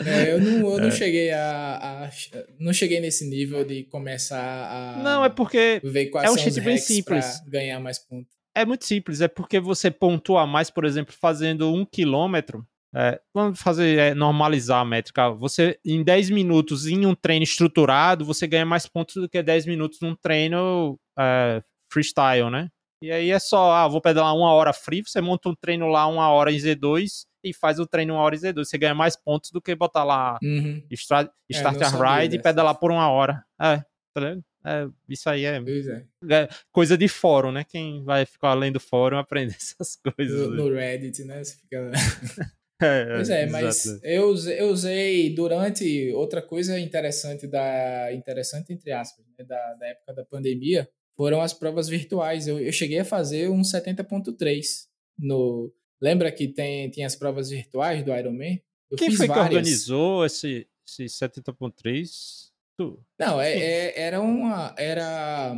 [0.05, 0.91] É, eu não, eu não é.
[0.91, 2.11] cheguei a, a,
[2.59, 5.01] Não cheguei nesse nível de começar a.
[5.01, 5.81] Não, é porque.
[5.85, 7.41] Ver quais é um cheat bem simples.
[7.47, 8.35] Ganhar mais pontos.
[8.57, 12.67] É muito simples, é porque você pontua mais, por exemplo, fazendo um quilômetro.
[12.97, 15.31] É, vamos fazer é, normalizar a métrica.
[15.31, 19.67] Você, em 10 minutos, em um treino estruturado, você ganha mais pontos do que 10
[19.67, 22.69] minutos num treino é, freestyle, né?
[23.03, 26.07] E aí é só, ah, vou pedalar uma hora free, você monta um treino lá
[26.07, 28.65] uma hora em Z2 e faz o treino uma hora e Z2.
[28.65, 30.83] Você ganha mais pontos do que botar lá uhum.
[30.93, 33.45] start, start é, a ride e pedalar por uma hora.
[33.61, 33.79] É,
[34.15, 34.43] tá vendo?
[34.67, 37.65] É, isso aí é, é, é, coisa de fórum, né?
[37.65, 40.49] Quem vai ficar além do fórum aprende essas coisas.
[40.49, 41.45] No, no Reddit, né?
[41.45, 41.91] Você fica...
[42.85, 48.93] É, pois é, mas eu usei, eu usei durante outra coisa interessante da interessante entre
[48.93, 52.47] aspas né, da, da época da pandemia foram as provas virtuais.
[52.47, 54.65] Eu, eu cheguei a fazer um 70.3
[55.19, 55.73] no
[56.05, 58.63] Lembra que tem, tem as provas virtuais do Ironman?
[58.91, 59.49] Eu Quem foi várias.
[59.49, 62.51] que organizou esse, esse 70.3?
[63.19, 64.75] Não, é, é, era uma.
[64.77, 65.57] Era,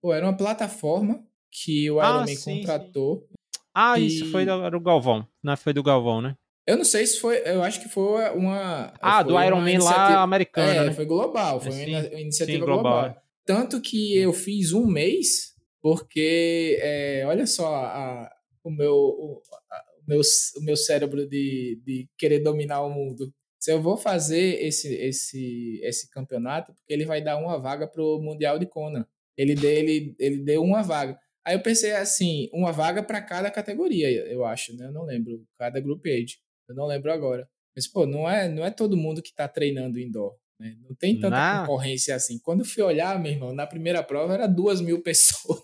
[0.00, 3.26] pô, era uma plataforma que o ah, Ironman sim, contratou.
[3.28, 3.62] Sim.
[3.74, 4.06] Ah, e...
[4.06, 5.26] isso foi do, do Galvão.
[5.42, 6.36] Não foi do Galvão, né?
[6.66, 7.42] Eu não sei se foi.
[7.44, 8.94] Eu acho que foi uma.
[9.00, 10.70] Ah, foi do Iron Man lá americano.
[10.70, 10.92] É, né?
[10.92, 11.60] foi global.
[11.60, 13.02] Foi sim, uma iniciativa sim, global.
[13.02, 13.22] global.
[13.44, 18.30] Tanto que eu fiz um mês, porque, é, olha só, a,
[18.62, 23.32] o meu, o, o meu, o meu cérebro de, de querer dominar o mundo.
[23.58, 28.20] Se eu vou fazer esse, esse, esse campeonato, porque ele vai dar uma vaga pro
[28.20, 29.08] Mundial de Kona.
[29.36, 31.18] Ele deu, ele, ele deu uma vaga.
[31.44, 34.86] Aí eu pensei assim, uma vaga para cada categoria, eu acho, né?
[34.86, 35.44] Eu não lembro.
[35.58, 36.38] Cada group age.
[36.72, 37.48] Eu não lembro agora.
[37.76, 40.34] Mas, pô, não é, não é todo mundo que está treinando indoor.
[40.58, 40.76] Né?
[40.88, 41.60] Não tem tanta não.
[41.66, 42.38] concorrência assim.
[42.38, 45.62] Quando eu fui olhar, meu irmão, na primeira prova era duas mil pessoas.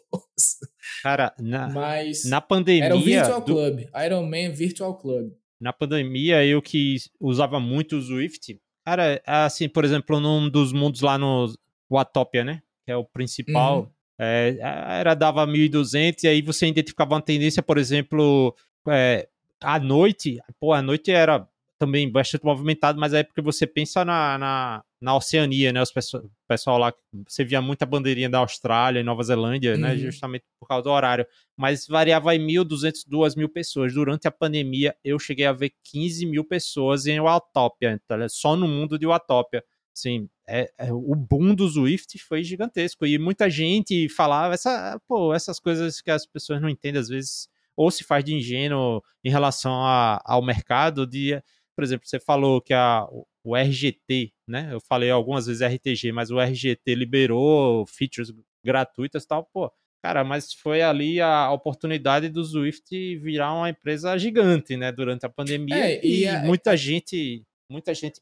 [1.03, 2.85] Cara, na, Mas na pandemia.
[2.85, 3.53] Era o Virtual do...
[3.53, 5.33] Club, Ironman Virtual Club.
[5.61, 11.01] Na pandemia, eu que usava muito o Swift, cara, assim, por exemplo, num dos mundos
[11.01, 11.53] lá no
[11.91, 12.63] Watopia, né?
[12.85, 13.81] Que é o principal.
[13.81, 13.89] Uhum.
[14.21, 18.55] É, era dava 1.200 e aí você identificava uma tendência, por exemplo,
[18.89, 19.29] é,
[19.61, 21.49] à noite, pô, à noite era
[21.79, 25.81] também bastante movimentado, mas é porque você pensa na, na, na Oceania, né?
[25.81, 26.93] Os pessoal, pessoal lá,
[27.27, 29.91] você via muita bandeirinha da Austrália e Nova Zelândia, né?
[29.91, 29.95] uhum.
[29.95, 29.99] né?
[29.99, 31.25] Justamente por causa do horário.
[31.57, 33.95] Mas variava em 1.200, 2.000 pessoas.
[33.95, 38.57] Durante a pandemia, eu cheguei a ver 15 mil pessoas em Watopia, então, é só
[38.57, 39.63] no mundo de Watopia.
[39.97, 43.07] Assim, é, é, o boom do Swift foi gigantesco.
[43.07, 47.49] E muita gente falava essa, pô, essas coisas que as pessoas não entendem, às vezes,
[47.79, 51.41] ou se faz de ingênuo em relação a, ao mercado, de
[51.77, 53.07] por exemplo, você falou que a,
[53.45, 54.69] o RGT, né?
[54.73, 58.33] Eu falei algumas vezes RTG, mas o RGT liberou features
[58.65, 59.73] gratuitas e tal, pô.
[60.03, 64.91] Cara, mas foi ali a oportunidade do Swift virar uma empresa gigante, né?
[64.91, 65.77] Durante a pandemia.
[65.77, 68.21] É, e, e a, muita gente, muita gente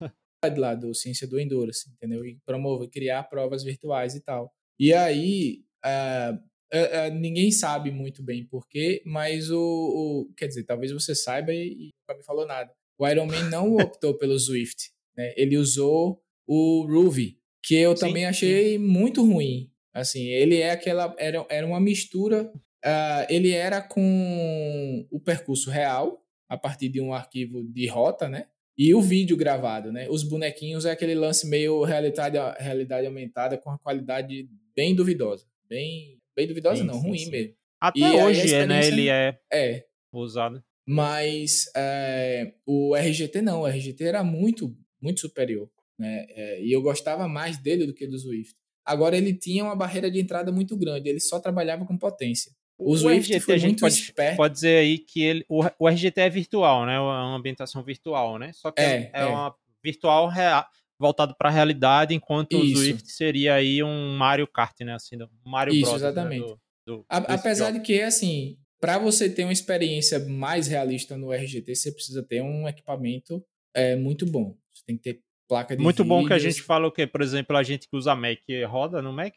[0.58, 2.26] lá do Ciência do Endurance, entendeu?
[2.26, 4.52] E promover, criar provas virtuais e tal.
[4.80, 10.64] E aí, uh, uh, uh, ninguém sabe muito bem porquê, mas o, o, Quer dizer,
[10.64, 14.38] talvez você saiba e, e não me falou nada o Iron Man não optou pelo
[14.38, 14.90] Swift.
[15.16, 15.32] Né?
[15.36, 18.78] Ele usou o Ruby, que eu sim, também achei sim.
[18.78, 19.70] muito ruim.
[19.92, 21.14] Assim, ele é aquela.
[21.18, 22.52] Era, era uma mistura.
[22.84, 28.46] Uh, ele era com o percurso real, a partir de um arquivo de rota, né?
[28.76, 30.08] E o vídeo gravado, né?
[30.08, 35.44] Os bonequinhos é aquele lance meio realidade, realidade aumentada com a qualidade bem duvidosa.
[35.68, 37.54] Bem, bem duvidosa, sim, não, ruim mesmo.
[37.80, 38.86] Até e hoje, é, né?
[38.86, 40.62] Ele é, é usado.
[40.86, 45.70] Mas é, o RGT não, o RGT era muito, muito superior.
[45.98, 46.26] Né?
[46.30, 48.54] É, e eu gostava mais dele do que do Swift.
[48.84, 52.50] Agora ele tinha uma barreira de entrada muito grande, ele só trabalhava com potência.
[52.78, 54.36] O, o RGT, foi muito pode, esperto.
[54.36, 56.94] Pode dizer aí que ele, o, o, RGT é virtual, né?
[56.94, 58.52] É uma ambientação virtual, né?
[58.54, 59.26] Só que é, é, é.
[59.26, 60.64] uma virtual real,
[61.00, 62.74] voltado para a realidade, enquanto Isso.
[62.74, 64.94] o Swift seria aí um Mario Kart, né?
[64.94, 66.08] Assim, um Mario Isso, Bros, né?
[66.08, 66.46] exatamente.
[66.46, 66.56] Né?
[66.86, 71.74] Do, do, Apesar de que, assim, para você ter uma experiência mais realista no RGT,
[71.74, 73.42] você precisa ter um equipamento
[73.74, 74.54] é, muito bom.
[74.72, 76.20] Você tem que ter placa de Muito vídeos.
[76.20, 77.06] bom que a gente fala o quê?
[77.06, 78.38] Por exemplo, a gente que usa Mac,
[78.68, 79.34] roda no Mac?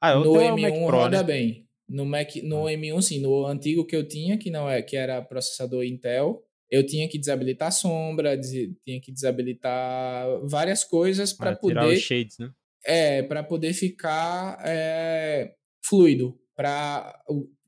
[0.00, 1.22] Ah, eu no tenho M1 Mac Pro, roda né?
[1.22, 1.66] bem.
[1.86, 2.72] No Mac, no ah.
[2.72, 6.86] M1 sim, no antigo que eu tinha, que não é, que era processador Intel, eu
[6.86, 12.38] tinha que desabilitar a sombra, tinha que desabilitar várias coisas para poder tirar os shades,
[12.38, 12.50] né?
[12.84, 15.52] É, para poder ficar é,
[15.84, 17.20] fluido, para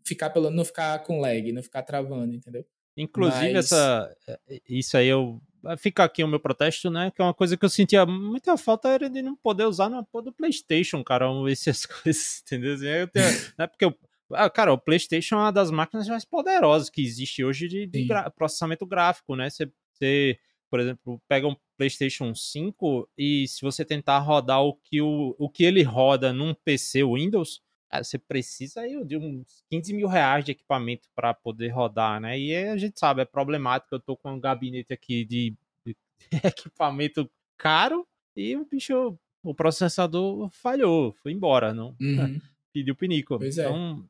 [0.07, 2.65] ficar pelo não ficar com lag, não ficar travando, entendeu?
[2.97, 3.67] Inclusive Mas...
[3.67, 5.41] essa eh, isso aí eu
[5.79, 7.11] fica aqui o meu protesto, né?
[7.11, 10.03] Que é uma coisa que eu sentia muita falta era de não poder usar na
[10.03, 12.75] porra do PlayStation, cara, essas coisas, entendeu?
[12.75, 13.27] Assim, eu tenho,
[13.59, 13.67] né?
[13.67, 13.95] Porque eu,
[14.35, 18.09] ah, cara, o PlayStation é uma das máquinas mais poderosas que existe hoje de, de
[18.35, 19.51] processamento gráfico, né?
[19.51, 20.39] Você, você,
[20.71, 25.49] por exemplo, pega um PlayStation 5 e se você tentar rodar o que, o, o
[25.49, 27.61] que ele roda num PC Windows,
[27.93, 32.41] Cara, você precisa aí de uns 15 mil reais de equipamento para poder rodar, né?
[32.41, 33.95] E a gente sabe, é problemático.
[33.95, 35.55] Eu tô com um gabinete aqui de,
[35.85, 35.95] de
[36.43, 42.41] equipamento caro e o bicho, o processador falhou, foi embora, não uhum.
[42.73, 43.39] pediu pinico.
[43.39, 43.67] Pois é.
[43.67, 44.09] então.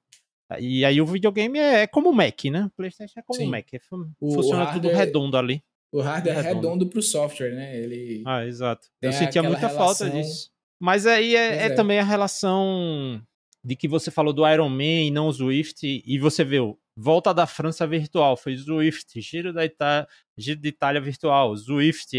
[0.61, 2.66] E aí o videogame é, é como o Mac, né?
[2.66, 3.46] O PlayStation é como Sim.
[3.46, 3.78] o Mac, é,
[4.18, 5.62] funciona tudo redondo ali.
[5.92, 7.78] O hardware é redondo, redondo pro software, né?
[7.78, 8.88] Ele Ah, exato.
[9.00, 9.86] Eu sentia muita relação...
[9.86, 10.50] falta disso.
[10.80, 13.22] Mas aí é, é, é, também a relação
[13.64, 17.32] de que você falou do Iron Man e não o Swift, e você viu, volta
[17.32, 22.18] da França virtual, foi Swift, Giro da Itália, Giro de Itália virtual, Swift,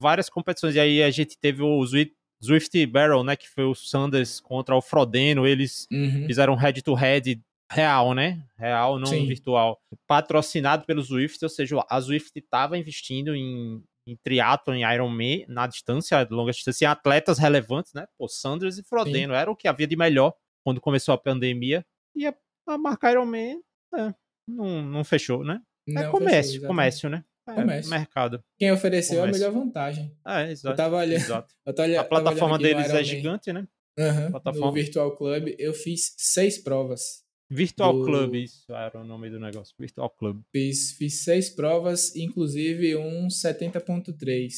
[0.00, 3.74] várias competições, e aí a gente teve o Swift, Swift Barrel, né, que foi o
[3.74, 6.24] Sanders contra o Frodeno, eles uhum.
[6.26, 7.40] fizeram head-to-head -head
[7.70, 9.26] real, né, real, não Sim.
[9.26, 15.44] virtual, patrocinado pelo Swift, ou seja, a Swift estava investindo em, em triatlo, em Ironman,
[15.48, 18.06] na distância, longa distância, em atletas relevantes, né?
[18.18, 19.38] Pô, Sanders e Frodeno, Sim.
[19.38, 22.34] era o que havia de melhor quando começou a pandemia, e a,
[22.66, 23.60] a marca Iron Man
[23.94, 24.14] é,
[24.46, 25.60] não, não fechou, né?
[25.88, 27.24] É não é comércio, fechou, comércio, né?
[27.48, 27.90] É, comércio.
[27.90, 28.44] mercado.
[28.58, 29.46] Quem ofereceu comércio.
[29.46, 30.16] a melhor vantagem.
[30.26, 30.72] É, exato.
[30.72, 31.22] Eu tava olhando.
[31.22, 31.54] Exato.
[31.64, 33.66] Eu tava, a plataforma deles é gigante, né?
[33.98, 34.66] Uhum, plataforma.
[34.66, 37.24] No Virtual Club eu fiz seis provas.
[37.50, 38.04] Virtual do...
[38.04, 39.74] Club, isso era o nome do negócio.
[39.78, 40.40] Virtual Club.
[40.52, 44.52] Fiz, fiz seis provas, inclusive um 70.3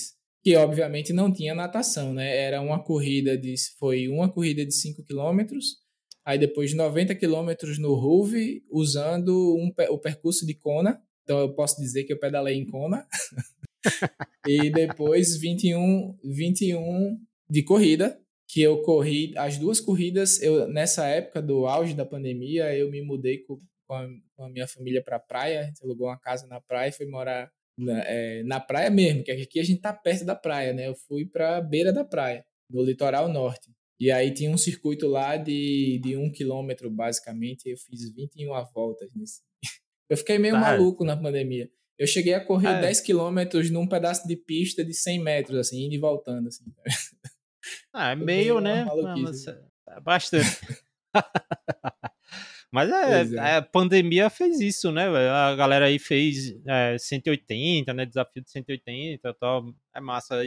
[0.45, 2.37] que obviamente não tinha natação, né?
[2.37, 5.83] Era uma corrida de foi uma corrida de 5 quilômetros
[6.25, 11.01] aí depois 90 quilômetros no Ruve, usando um, o percurso de Kona.
[11.23, 13.07] Então eu posso dizer que eu pedalei em Kona.
[14.47, 17.19] e depois 21, 21
[17.49, 18.19] de corrida,
[18.53, 20.41] que eu corri as duas corridas.
[20.43, 24.51] Eu nessa época do auge da pandemia, eu me mudei com, com, a, com a
[24.51, 25.61] minha família para a praia.
[25.61, 29.25] A gente alugou uma casa na praia e fui morar na, é, na praia mesmo,
[29.25, 30.87] que aqui a gente tá perto da praia, né?
[30.87, 33.71] Eu fui para beira da praia, no litoral norte.
[33.99, 38.49] E aí tinha um circuito lá de, de um quilômetro, basicamente, e eu fiz 21
[38.75, 39.41] voltas nesse.
[40.11, 41.71] Eu fiquei meio ah, maluco na pandemia.
[41.99, 45.87] Eu cheguei a correr ah, 10 quilômetros num pedaço de pista de 100 metros, assim,
[45.87, 46.65] indo e voltando, assim.
[47.93, 48.85] Ah, é meio, né?
[49.19, 50.61] Mas, é bastante.
[52.73, 55.07] Mas é, é, a pandemia fez isso, né?
[55.07, 58.07] A galera aí fez é, 180, né?
[58.07, 59.75] Desafio de 180 e tal.
[59.95, 60.41] É massa.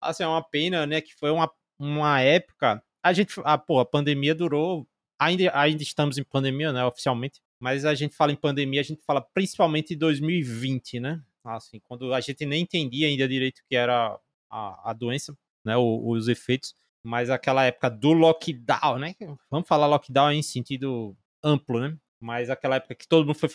[0.00, 1.02] Assim, é uma pena, né?
[1.02, 2.82] Que foi uma, uma época.
[3.02, 3.34] A gente.
[3.44, 4.88] Ah, pô, a pandemia durou.
[5.18, 6.82] Ainda, ainda estamos em pandemia, né?
[6.84, 7.42] Oficialmente.
[7.60, 11.22] Mas a gente fala em pandemia, a gente fala principalmente em 2020, né?
[11.44, 14.18] Assim, quando a gente nem entendia ainda direito o que era
[14.50, 15.36] a, a doença,
[15.66, 15.76] né?
[15.76, 16.74] Os efeitos.
[17.04, 19.14] Mas aquela época do lockdown, né?
[19.50, 21.96] Vamos falar lockdown em sentido amplo, né?
[22.20, 23.50] Mas aquela época que todo mundo foi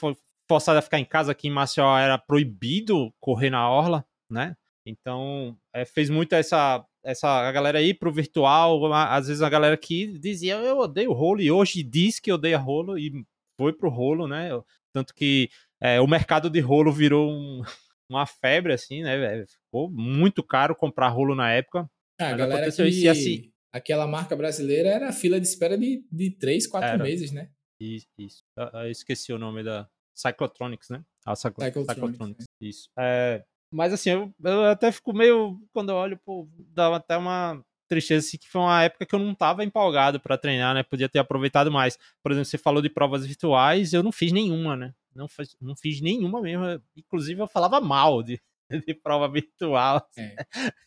[0.48, 4.56] forçado a ficar em casa, aqui em Maceió era proibido correr na orla, né?
[4.86, 9.78] Então, é, fez muito essa, essa a galera ir pro virtual, às vezes a galera
[9.78, 13.26] que dizia eu odeio rolo, e hoje diz que odeia rolo, e
[13.58, 14.50] foi pro rolo, né?
[14.94, 15.50] Tanto que
[15.80, 17.62] é, o mercado de rolo virou um,
[18.10, 19.46] uma febre, assim, né?
[19.46, 21.90] Ficou muito caro comprar rolo na época.
[22.22, 22.84] Ah, a galera que...
[22.84, 23.52] Isso, assim...
[23.74, 27.04] Aquela marca brasileira era a fila de espera de, de 3, 4 era.
[27.04, 27.50] meses, né?
[27.80, 28.44] Isso, isso.
[28.56, 31.04] Eu esqueci o nome da Cyclotronics, né?
[31.26, 31.64] A Cyclo...
[31.64, 31.96] Cyclotronics.
[31.96, 32.46] Cyclotronics.
[32.60, 32.90] Isso.
[32.98, 35.58] É, mas assim, eu, eu, até fico meio.
[35.74, 39.20] Quando eu olho, pô, dá até uma tristeza assim, que foi uma época que eu
[39.20, 40.84] não estava empolgado para treinar, né?
[40.84, 41.98] Podia ter aproveitado mais.
[42.22, 44.94] Por exemplo, você falou de provas virtuais, eu não fiz nenhuma, né?
[45.16, 46.82] Não, fiz, não fiz nenhuma mesmo.
[46.96, 48.42] Inclusive, eu falava mal de,
[48.88, 50.08] de prova virtual.
[50.18, 50.36] É.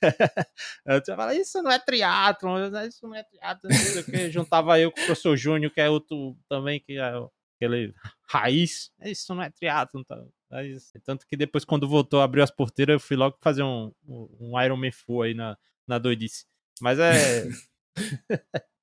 [0.86, 3.70] eu falava, isso não é triatlon, isso não é triatlon,
[4.30, 7.12] juntava eu com o professor Júnior, que é outro também, que é
[7.56, 7.94] aquele
[8.28, 10.20] raiz, isso não é triatlon, tá?
[11.04, 14.92] tanto que depois, quando voltou, abriu as porteiras, eu fui logo fazer um, um Ironman
[14.92, 15.56] full aí na,
[15.86, 16.46] na doidice.
[16.80, 17.48] Mas é...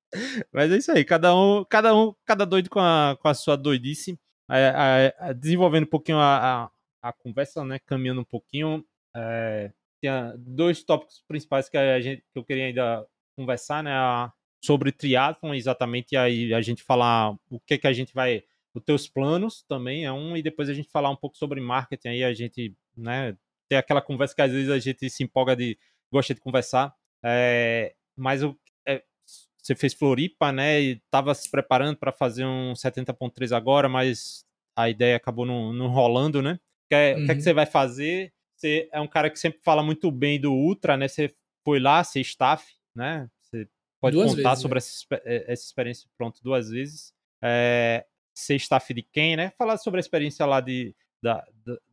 [0.52, 3.56] Mas é isso aí, cada um, cada um, cada doido com a, com a sua
[3.56, 4.18] doidice.
[4.50, 6.70] É, é, desenvolvendo um pouquinho a, a,
[7.08, 7.78] a, conversa, né?
[7.78, 8.84] Caminhando um pouquinho.
[9.14, 13.06] É, tinha dois tópicos principais que, a gente, que eu queria ainda
[13.36, 13.92] conversar, né?
[14.64, 18.82] sobre triatlon, exatamente, e aí a gente falar o que que a gente vai, os
[18.84, 22.24] teus planos também é um, e depois a gente falar um pouco sobre marketing, aí
[22.24, 23.36] a gente, né,
[23.68, 25.76] ter aquela conversa que às vezes a gente se empolga de,
[26.12, 26.94] gosta de conversar,
[27.24, 28.56] é, mas o,
[28.86, 29.02] é,
[29.60, 34.46] você fez Floripa, né, e estava se preparando para fazer um 70.3 agora, mas
[34.76, 37.16] a ideia acabou não, não rolando, né, o que, uhum.
[37.16, 37.40] que, é que uhum.
[37.40, 38.32] você vai fazer
[38.62, 41.08] você é um cara que sempre fala muito bem do Ultra, né?
[41.08, 41.34] Você
[41.64, 43.28] foi lá, ser staff, né?
[43.40, 43.68] Você
[44.00, 44.78] pode duas contar vezes, sobre né?
[44.78, 47.12] essa, eh, essa, experiência, pronto, duas vezes.
[47.42, 49.50] É, ser staff de quem, né?
[49.58, 51.44] Falar sobre a experiência lá de, da,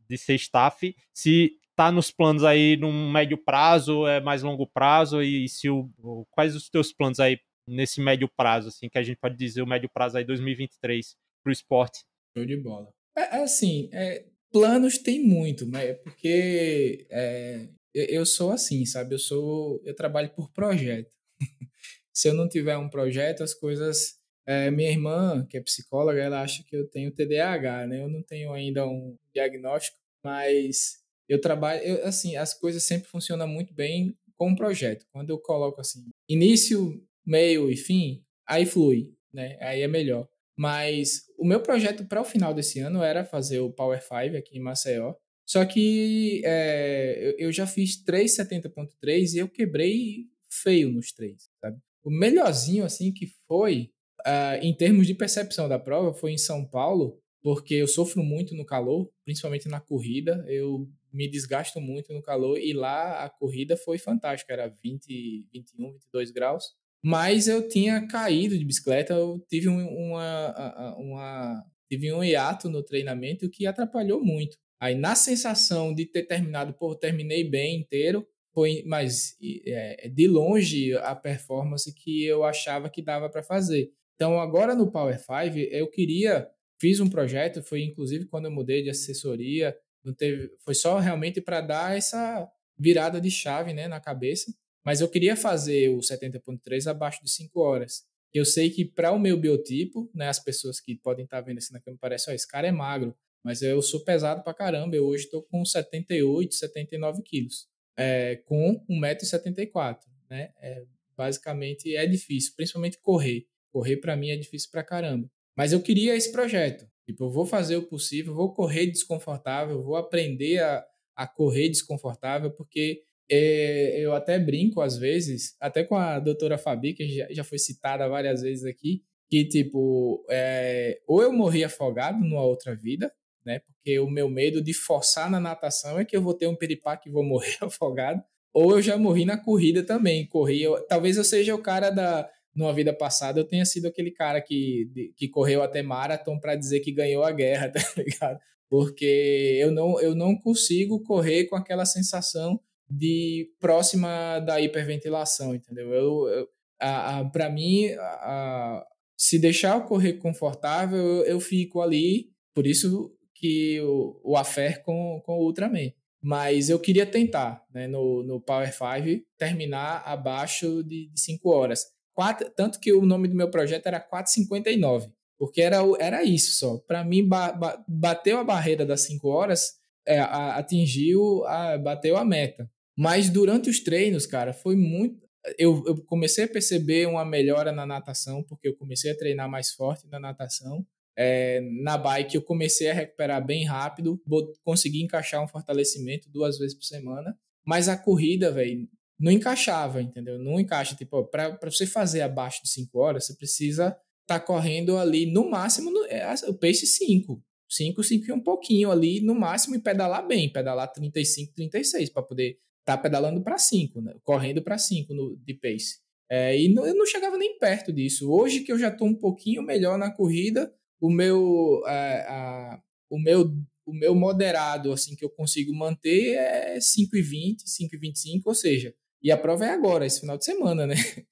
[0.08, 5.22] de ser staff, se tá nos planos aí num médio prazo, é mais longo prazo,
[5.22, 5.90] e, se o,
[6.30, 9.66] quais os teus planos aí nesse médio prazo, assim, que a gente pode dizer o
[9.66, 12.04] médio prazo aí 2023 pro esporte?
[12.36, 12.92] Show de bola.
[13.16, 19.14] É, é assim, é, planos tem muito, mas é porque é, eu sou assim, sabe?
[19.14, 21.14] Eu sou, eu trabalho por projeto.
[22.12, 24.18] Se eu não tiver um projeto, as coisas.
[24.46, 28.02] É, minha irmã, que é psicóloga, ela acha que eu tenho TDAH, né?
[28.02, 30.98] Eu não tenho ainda um diagnóstico, mas
[31.28, 35.06] eu trabalho, eu, assim, as coisas sempre funcionam muito bem com um projeto.
[35.12, 39.56] Quando eu coloco assim, início, meio e fim, aí flui, né?
[39.60, 40.28] Aí é melhor.
[40.56, 44.58] Mas o meu projeto para o final desse ano era fazer o Power 5 aqui
[44.58, 45.14] em Maceió.
[45.46, 51.78] Só que é, eu já fiz 3,70.3 e eu quebrei feio nos três, sabe?
[52.04, 53.90] O melhorzinho, assim, que foi,
[54.20, 58.54] uh, em termos de percepção da prova, foi em São Paulo, porque eu sofro muito
[58.54, 60.44] no calor, principalmente na corrida.
[60.48, 65.92] Eu me desgasto muito no calor e lá a corrida foi fantástica, era 20, 21,
[65.92, 66.64] 22 graus.
[67.02, 72.82] Mas eu tinha caído de bicicleta, eu tive um, uma, uma, tive um hiato no
[72.82, 74.56] treinamento que atrapalhou muito.
[74.80, 79.36] Aí, na sensação de ter terminado, pô, terminei bem inteiro, foi, mas
[79.66, 83.90] é, de longe a performance que eu achava que dava para fazer.
[84.14, 86.48] Então, agora no Power 5, eu queria,
[86.80, 91.40] fiz um projeto, foi inclusive quando eu mudei de assessoria, não teve, foi só realmente
[91.40, 92.48] para dar essa
[92.78, 94.52] virada de chave né, na cabeça.
[94.84, 98.04] Mas eu queria fazer o 70.3 abaixo de 5 horas.
[98.32, 101.58] Eu sei que para o meu biotipo, né, as pessoas que podem estar tá vendo
[101.58, 104.94] assim na câmera parecem, ó, esse cara é magro, mas eu sou pesado pra caramba.
[104.94, 107.68] Eu hoje estou com 78, 79 quilos.
[107.96, 109.98] é, com 1,74m,
[110.30, 110.52] né?
[110.62, 110.84] É,
[111.16, 113.46] basicamente é difícil, principalmente correr.
[113.70, 115.30] Correr para mim é difícil pra caramba.
[115.56, 116.88] Mas eu queria esse projeto.
[117.04, 122.50] Tipo, eu vou fazer o possível, vou correr desconfortável, vou aprender a, a correr desconfortável,
[122.52, 127.58] porque é, eu até brinco às vezes, até com a doutora Fabi, que já, foi
[127.58, 133.12] citada várias vezes aqui, que tipo, é, ou eu morri afogado numa outra vida,
[133.46, 133.60] né?
[133.60, 137.08] Porque o meu medo de forçar na natação é que eu vou ter um piripaque
[137.08, 138.20] e vou morrer afogado,
[138.52, 142.28] ou eu já morri na corrida também, corri, eu, talvez eu seja o cara da
[142.52, 146.80] numa vida passada eu tenha sido aquele cara que, que correu até marathon para dizer
[146.80, 148.40] que ganhou a guerra, tá ligado?
[148.68, 152.60] Porque eu não, eu não consigo correr com aquela sensação
[152.90, 155.92] de próxima da hiperventilação, entendeu?
[155.92, 156.48] Eu, eu
[156.80, 158.84] a, a para mim, a,
[159.16, 164.82] se deixar eu correr confortável, eu, eu, fico ali, por isso que o, o affair
[164.82, 165.92] com, com o Ultraman.
[166.22, 171.86] Mas eu queria tentar, né, no, no Power 5, terminar abaixo de 5 horas.
[172.14, 176.76] Quatro, tanto que o nome do meu projeto era 459, porque era, era isso só.
[176.86, 182.18] Para mim, ba, ba, bateu a barreira das 5 horas, é, a, atingiu, a, bateu
[182.18, 182.70] a meta.
[182.96, 185.20] Mas durante os treinos, cara, foi muito.
[185.58, 189.70] Eu, eu, comecei a perceber uma melhora na natação, porque eu comecei a treinar mais
[189.70, 190.86] forte na natação.
[191.16, 194.20] É, na bike, eu comecei a recuperar bem rápido,
[194.62, 197.36] consegui encaixar um fortalecimento duas vezes por semana.
[197.64, 198.88] Mas a corrida, velho,
[199.18, 200.38] não encaixava, entendeu?
[200.38, 200.94] Não encaixa.
[200.94, 203.88] Tipo, para você fazer abaixo de 5 horas, você precisa
[204.22, 207.42] estar tá correndo ali no máximo no, é, o pace 5.
[207.68, 212.22] 5, 5 e um pouquinho ali no máximo e pedalar bem, pedalar 35, 36 para
[212.22, 214.14] poder tá pedalando para 5, né?
[214.22, 215.98] correndo para 5 de pace.
[216.30, 218.30] É, e não, eu não chegava nem perto disso.
[218.30, 222.80] Hoje que eu já estou um pouquinho melhor na corrida, o meu, é, a,
[223.10, 223.52] o meu
[223.90, 229.36] o meu moderado assim que eu consigo manter é 5,20, 5,25, ou seja, e a
[229.36, 230.94] prova é agora, esse final de semana, né?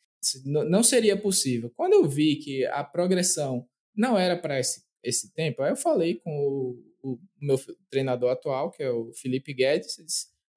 [0.44, 1.72] Não seria possível.
[1.76, 6.16] Quando eu vi que a progressão não era para esse, esse tempo, aí eu falei
[6.16, 7.56] com o, o, meu
[7.88, 9.96] treinador atual, que é o Felipe Guedes,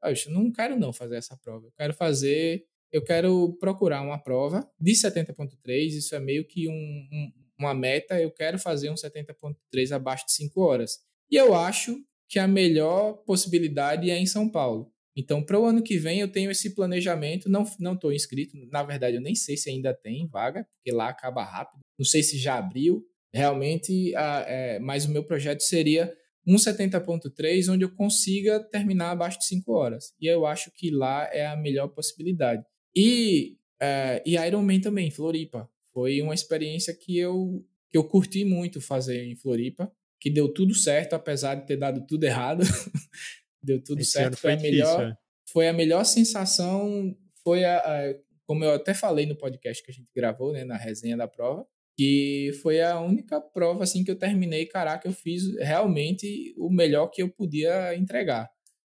[0.10, 1.68] disse, eu não quero não fazer essa prova.
[1.68, 6.74] Eu quero fazer, eu quero procurar uma prova de 70.3, isso é meio que um,
[6.74, 11.00] um, uma meta, eu quero fazer um 70.3 abaixo de 5 horas.
[11.30, 11.98] E eu acho
[12.28, 14.92] que a melhor possibilidade é em São Paulo.
[15.16, 17.50] Então, para o ano que vem, eu tenho esse planejamento.
[17.50, 21.10] Não não estou inscrito, na verdade, eu nem sei se ainda tem vaga, porque lá
[21.10, 21.82] acaba rápido.
[22.00, 23.06] Não sei se já abriu.
[23.34, 26.14] Realmente, a, é, mas o meu projeto seria
[26.46, 30.14] um 70.3 onde eu consiga terminar abaixo de 5 horas.
[30.20, 32.64] E eu acho que lá é a melhor possibilidade.
[32.96, 35.70] E, é, e Ironman também, Floripa.
[35.94, 40.74] Foi uma experiência que eu, que eu curti muito fazer em Floripa, que deu tudo
[40.74, 42.64] certo, apesar de ter dado tudo errado.
[43.62, 44.38] deu tudo Esse certo.
[44.38, 45.18] Foi, foi, a melhor, difícil, é.
[45.52, 47.16] foi a melhor sensação.
[47.44, 48.16] Foi a, a,
[48.46, 51.66] como eu até falei no podcast que a gente gravou, né, na resenha da prova,
[52.02, 57.08] que foi a única prova assim que eu terminei, caraca, eu fiz realmente o melhor
[57.10, 58.50] que eu podia entregar.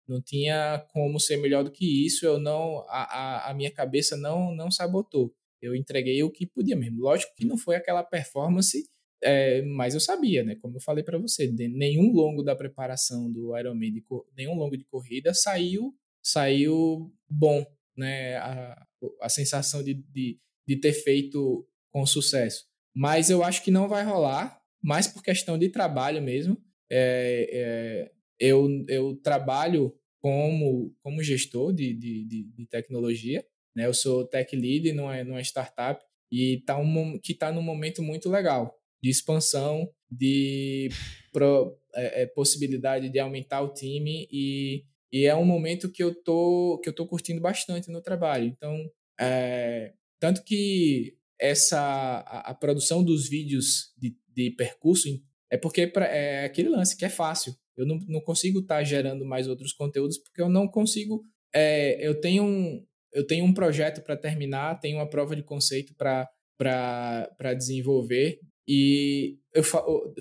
[0.09, 4.17] Não tinha como ser melhor do que isso, eu não a, a, a minha cabeça
[4.17, 5.33] não não sabotou.
[5.63, 7.01] Eu entreguei o que podia mesmo.
[7.01, 8.85] Lógico que não foi aquela performance,
[9.23, 10.57] é, mas eu sabia, né?
[10.57, 14.05] Como eu falei para você, nenhum longo da preparação do Ironman, de,
[14.37, 17.65] nenhum longo de corrida saiu saiu bom,
[17.97, 18.37] né?
[18.39, 18.85] A,
[19.23, 22.67] a sensação de, de, de ter feito com sucesso.
[22.97, 26.57] Mas eu acho que não vai rolar, mais por questão de trabalho mesmo.
[26.91, 33.45] É, é, eu, eu trabalho como, como gestor de, de, de, tecnologia,
[33.75, 33.85] né?
[33.85, 36.03] Eu sou tech lead numa, numa startup
[36.33, 40.89] e tá um, que está num momento muito legal de expansão, de
[41.33, 46.15] pro, é, é, possibilidade de aumentar o time e, e é um momento que eu
[46.15, 48.47] tô que eu tô curtindo bastante no trabalho.
[48.47, 48.91] Então,
[49.21, 55.09] é, tanto que essa a, a produção dos vídeos de, de percurso
[55.51, 57.55] é porque pra, é aquele lance que é fácil.
[57.77, 61.23] Eu não, não consigo estar tá gerando mais outros conteúdos porque eu não consigo.
[61.55, 65.95] É, eu tenho um eu tenho um projeto para terminar, tenho uma prova de conceito
[65.95, 69.63] para desenvolver e eu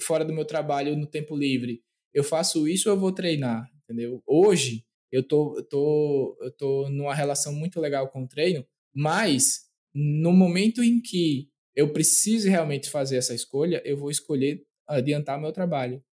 [0.01, 1.81] fora do meu trabalho no tempo livre
[2.13, 7.15] eu faço isso eu vou treinar entendeu hoje eu tô eu tô eu tô numa
[7.15, 9.64] relação muito legal com o treino mas
[9.95, 15.53] no momento em que eu precise realmente fazer essa escolha, eu vou escolher adiantar meu
[15.53, 16.03] trabalho,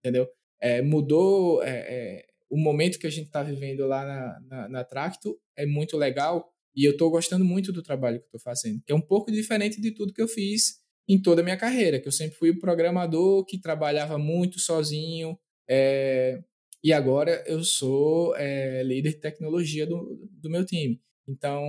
[0.00, 0.28] entendeu?
[0.60, 4.84] É, mudou é, é, o momento que a gente está vivendo lá na, na, na,
[4.84, 8.92] Tracto é muito legal e eu estou gostando muito do trabalho que estou fazendo, que
[8.92, 12.08] é um pouco diferente de tudo que eu fiz em toda a minha carreira, que
[12.08, 15.38] eu sempre fui o programador que trabalhava muito sozinho,
[15.68, 16.42] é,
[16.82, 21.00] e agora eu sou é, líder de tecnologia do, do meu time.
[21.28, 21.62] Então,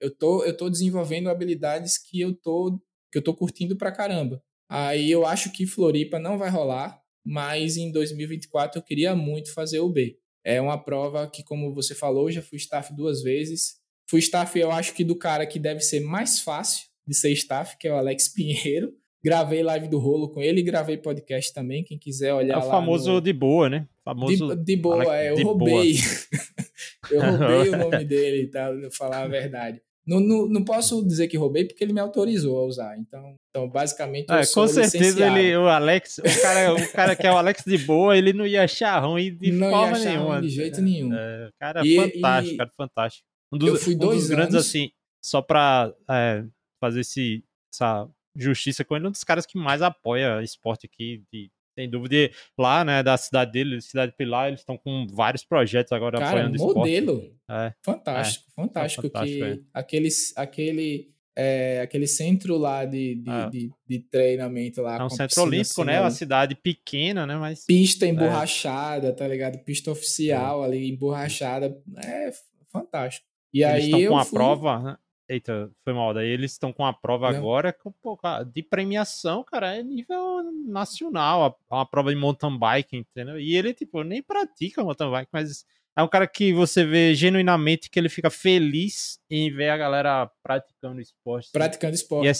[0.00, 2.80] eu tô, eu tô desenvolvendo habilidades que eu tô,
[3.12, 4.42] que eu tô curtindo pra caramba.
[4.68, 9.78] Aí eu acho que Floripa não vai rolar, mas em 2024 eu queria muito fazer
[9.78, 10.18] o B.
[10.44, 13.76] É uma prova que, como você falou, já fui staff duas vezes.
[14.10, 17.78] Fui staff, eu acho que do cara que deve ser mais fácil de ser staff,
[17.78, 18.92] que é o Alex Pinheiro.
[19.24, 21.82] Gravei live do rolo com ele, gravei podcast também.
[21.82, 22.56] Quem quiser olhar.
[22.56, 23.20] É o famoso no...
[23.22, 23.88] de boa, né?
[24.04, 25.30] Famoso de, de boa, é.
[25.30, 25.94] Eu roubei.
[27.10, 28.70] eu roubei o nome dele, tá?
[28.70, 29.80] Pra falar a verdade.
[30.06, 32.98] Não, não, não posso dizer que roubei porque ele me autorizou a usar.
[32.98, 34.30] Então, então basicamente.
[34.30, 37.78] É, com certeza ele, o Alex, o cara, o cara que é o Alex de
[37.78, 40.42] boa, ele não ia achar ruim de não forma ia achar nenhuma.
[40.42, 41.14] De jeito nenhum.
[41.14, 42.58] É, cara, e, fantástico, e...
[42.58, 43.26] cara, fantástico.
[43.50, 44.66] Um dos, eu fui dois um dos grandes, anos...
[44.66, 44.90] assim,
[45.24, 46.44] só pra é,
[46.78, 47.42] fazer esse,
[47.72, 48.06] essa
[48.36, 52.30] justiça com ele, um dos caras que mais apoia esporte aqui, de, sem dúvida.
[52.58, 56.58] lá, né, da cidade dele, Cidade Pilar, eles estão com vários projetos agora Cara, apoiando
[56.58, 57.12] modelo.
[57.14, 57.34] esporte.
[57.50, 57.74] É.
[57.82, 58.62] Fantástico, é.
[58.62, 59.02] fantástico.
[59.02, 59.58] fantástico que é.
[59.72, 63.50] aqueles, aquele, é, aquele centro lá de, de, é.
[63.50, 64.98] de, de, treinamento lá.
[64.98, 66.00] É um centro olímpico, assim, né?
[66.00, 67.36] Uma cidade pequena, né?
[67.36, 67.64] Mas...
[67.66, 68.08] Pista é.
[68.08, 69.58] emborrachada, tá ligado?
[69.64, 71.76] Pista oficial ali, emborrachada.
[72.04, 72.30] É
[72.72, 73.26] fantástico.
[73.52, 74.38] E Eles aí estão com a fui...
[74.38, 74.96] prova, né?
[75.28, 76.12] Eita, foi mal.
[76.12, 77.38] Daí eles estão com a prova Não.
[77.38, 78.18] agora com, pô,
[78.52, 81.58] de premiação, cara, é nível nacional.
[81.70, 83.38] Uma prova de mountain bike, entendeu?
[83.38, 85.64] E ele, tipo, nem pratica mountain bike, mas
[85.96, 90.30] é um cara que você vê genuinamente que ele fica feliz em ver a galera
[90.42, 91.50] praticando esporte.
[91.52, 92.26] Praticando esporte.
[92.26, 92.32] E é,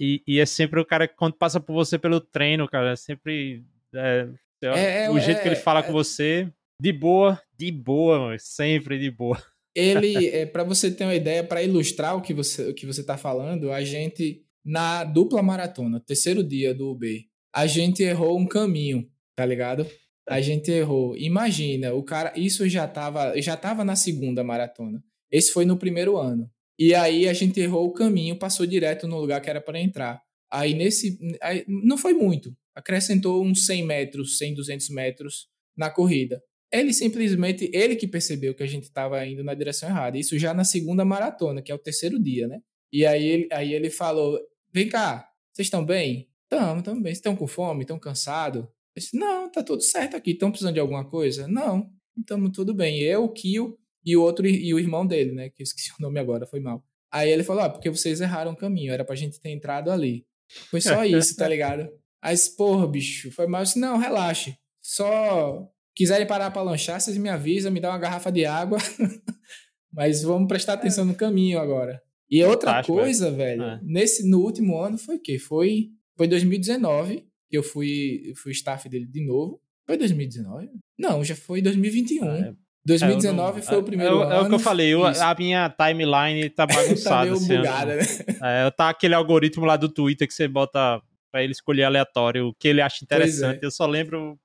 [0.00, 2.96] e, e é sempre o cara que, quando passa por você pelo treino, cara, é
[2.96, 3.64] sempre.
[3.92, 4.28] É,
[4.62, 6.48] é, é o jeito que ele é, fala com você,
[6.80, 9.42] de boa, de boa, mano, sempre de boa
[9.78, 13.00] ele, é, para você ter uma ideia, para ilustrar o que você o que você
[13.00, 18.46] está falando, a gente na dupla maratona, terceiro dia do UB, a gente errou um
[18.46, 19.86] caminho, tá ligado?
[20.28, 21.16] A gente errou.
[21.16, 25.02] Imagina, o cara, isso já tava, já tava na segunda maratona.
[25.30, 26.50] Esse foi no primeiro ano.
[26.78, 30.20] E aí a gente errou o caminho, passou direto no lugar que era para entrar.
[30.50, 32.54] Aí nesse, aí, não foi muito.
[32.74, 36.42] Acrescentou uns 100 metros, 100, 200 metros na corrida.
[36.70, 40.18] Ele simplesmente, ele que percebeu que a gente estava indo na direção errada.
[40.18, 42.60] Isso já na segunda maratona, que é o terceiro dia, né?
[42.92, 44.38] E aí ele, aí ele falou:
[44.72, 46.28] Vem cá, vocês estão bem?
[46.44, 47.12] Estamos, estamos bem.
[47.12, 47.82] Estão com fome?
[47.82, 48.62] Estão cansados?
[48.62, 50.32] Eu disse: Não, tá tudo certo aqui.
[50.32, 51.48] Estão precisando de alguma coisa?
[51.48, 53.00] Não, estamos tudo bem.
[53.00, 55.50] Eu, o Kio e o outro, e o irmão dele, né?
[55.50, 56.84] Que eu esqueci o nome agora, foi mal.
[57.10, 60.26] Aí ele falou: Ah, porque vocês erraram o caminho, era pra gente ter entrado ali.
[60.70, 61.88] Foi só isso, tá ligado?
[62.20, 63.62] Aí, porra, bicho, foi mal.
[63.62, 64.56] Eu disse: Não, relaxe.
[64.82, 65.68] Só
[65.98, 68.78] quiserem parar para lanchar, vocês me avisam, me dá uma garrafa de água.
[69.92, 72.00] Mas vamos prestar atenção no caminho agora.
[72.30, 73.80] E outra coisa, velho, é.
[73.82, 75.40] nesse no último ano foi o quê?
[75.40, 79.60] Foi foi 2019 que eu fui fui staff dele de novo.
[79.86, 80.68] Foi 2019?
[80.96, 82.28] Não, já foi 2021.
[82.28, 82.54] Ah, é.
[82.84, 84.32] 2019 é, foi o primeiro é, ano.
[84.32, 87.26] É o que eu falei, eu, a minha timeline tá bagunçada.
[87.34, 88.02] tá meio bugada, né?
[88.40, 91.02] É, tá aquele algoritmo lá do Twitter que você bota
[91.32, 93.04] para ele escolher aleatório o que ele acha é.
[93.04, 93.64] interessante.
[93.64, 94.38] Eu só lembro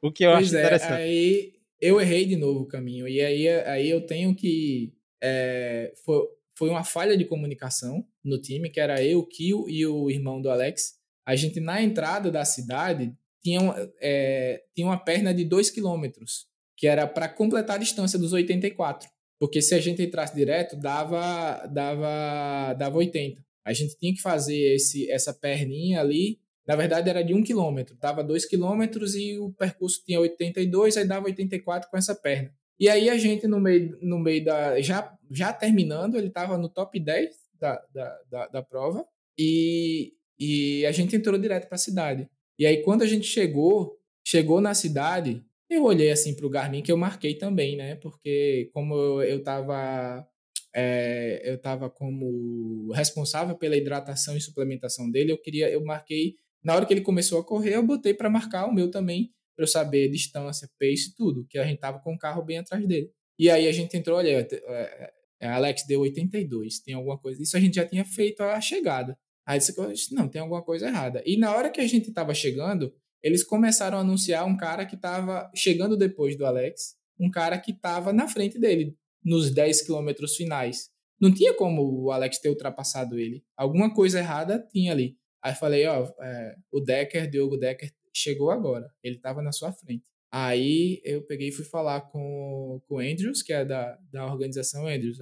[0.00, 0.92] o que eu pois acho é, interessante.
[0.92, 3.08] Aí eu errei de novo o caminho.
[3.08, 4.94] E aí, aí eu tenho que.
[5.22, 6.24] É, foi,
[6.56, 10.40] foi uma falha de comunicação no time, que era eu, o Kio e o irmão
[10.40, 10.94] do Alex.
[11.26, 13.12] A gente, na entrada da cidade,
[13.42, 13.60] tinha,
[14.00, 16.46] é, tinha uma perna de 2 quilômetros,
[16.76, 19.08] que era para completar a distância dos 84.
[19.40, 23.44] Porque se a gente entrasse direto, dava, dava, dava 80.
[23.64, 27.96] A gente tinha que fazer esse, essa perninha ali na verdade, era de um quilômetro.
[28.00, 32.52] Dava dois quilômetros e o percurso tinha 82, aí dava 84 com essa perna.
[32.78, 34.80] E aí a gente, no meio, no meio da.
[34.80, 39.06] Já, já terminando, ele estava no top 10 da, da, da, da, prova.
[39.38, 42.28] E, e a gente entrou direto para a cidade.
[42.58, 46.82] E aí, quando a gente chegou, chegou na cidade, eu olhei assim para o Garmin,
[46.82, 47.96] que eu marquei também, né?
[47.96, 50.26] Porque como eu, eu tava.
[50.74, 56.74] É, eu estava como responsável pela hidratação e suplementação dele, eu queria, eu marquei na
[56.74, 59.68] hora que ele começou a correr, eu botei para marcar o meu também, para eu
[59.68, 63.10] saber distância, pace, tudo, que a gente tava com o carro bem atrás dele.
[63.38, 67.42] E aí a gente entrou, olha, é, é, Alex deu 82, tem alguma coisa.
[67.42, 69.18] Isso a gente já tinha feito a chegada.
[69.44, 71.22] Aí disse, não, tem alguma coisa errada.
[71.26, 74.94] E na hora que a gente estava chegando, eles começaram a anunciar um cara que
[74.94, 80.36] estava chegando depois do Alex, um cara que estava na frente dele, nos 10 quilômetros
[80.36, 80.90] finais.
[81.20, 83.44] Não tinha como o Alex ter ultrapassado ele.
[83.56, 85.16] Alguma coisa errada tinha ali.
[85.42, 88.88] Aí falei, ó, é, o Decker, Diogo Decker, chegou agora.
[89.02, 90.04] Ele estava na sua frente.
[90.32, 94.86] Aí eu peguei e fui falar com, com o Andrews, que é da, da organização
[94.86, 95.18] Andrews.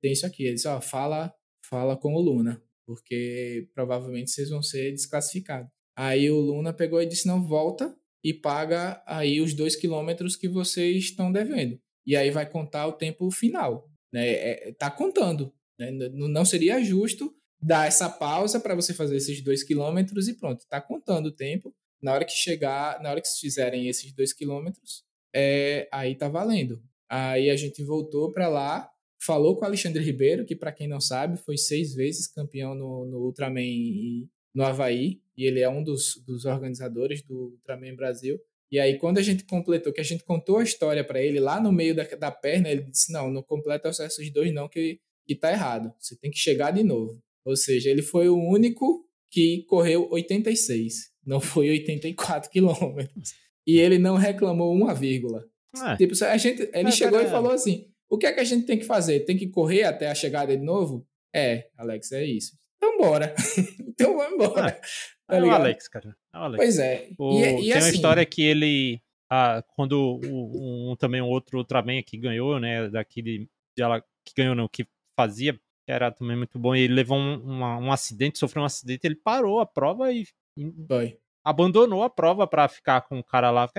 [0.00, 0.44] Tem isso aqui.
[0.44, 1.34] Ele disse, ó, fala,
[1.64, 5.70] fala com o Luna, porque provavelmente vocês vão ser desclassificados.
[5.96, 10.48] Aí o Luna pegou e disse, não, volta e paga aí os dois quilômetros que
[10.48, 11.80] vocês estão devendo.
[12.06, 13.90] E aí vai contar o tempo final.
[14.12, 14.28] Né?
[14.28, 15.52] É, tá contando.
[15.78, 15.90] Né?
[15.90, 20.80] Não seria justo dar essa pausa para você fazer esses dois quilômetros e pronto, tá
[20.80, 21.74] contando o tempo.
[22.02, 25.04] Na hora que chegar, na hora que fizerem esses dois quilômetros,
[25.34, 26.82] é, aí tá valendo.
[27.08, 28.88] Aí a gente voltou para lá,
[29.18, 33.06] falou com o Alexandre Ribeiro, que para quem não sabe, foi seis vezes campeão no,
[33.06, 38.40] no Ultraman e, no Havaí, e ele é um dos, dos organizadores do Ultraman Brasil.
[38.70, 41.60] E aí, quando a gente completou, que a gente contou a história para ele lá
[41.60, 45.36] no meio da, da perna, ele disse: Não, não completa esses dois, não, que, que
[45.36, 45.92] tá errado.
[46.00, 47.22] Você tem que chegar de novo.
[47.46, 53.34] Ou seja, ele foi o único que correu 86, não foi 84 quilômetros.
[53.66, 55.44] E ele não reclamou uma vírgula.
[55.84, 55.96] É.
[55.96, 58.66] Tipo, a gente, ele é, chegou e falou assim: o que é que a gente
[58.66, 59.20] tem que fazer?
[59.20, 61.06] Tem que correr até a chegada de novo?
[61.34, 62.56] É, Alex, é isso.
[62.76, 63.34] Então bora.
[63.80, 64.68] então vamos embora.
[64.68, 64.80] É,
[65.26, 66.16] tá é o Alex, cara.
[66.34, 66.64] É o Alex.
[66.64, 67.08] Pois é.
[67.18, 69.00] O, e, e tem assim, uma história que ele.
[69.30, 72.88] Ah, quando um, um, também um outro Ultraman que ganhou, né?
[72.88, 74.86] Daqui de, de ela que ganhou, não, que
[75.18, 76.74] fazia, que era também muito bom.
[76.74, 80.26] E ele levou um, uma, um acidente, sofreu um acidente, ele parou a prova e,
[80.58, 83.70] e abandonou a prova para ficar com o cara lá.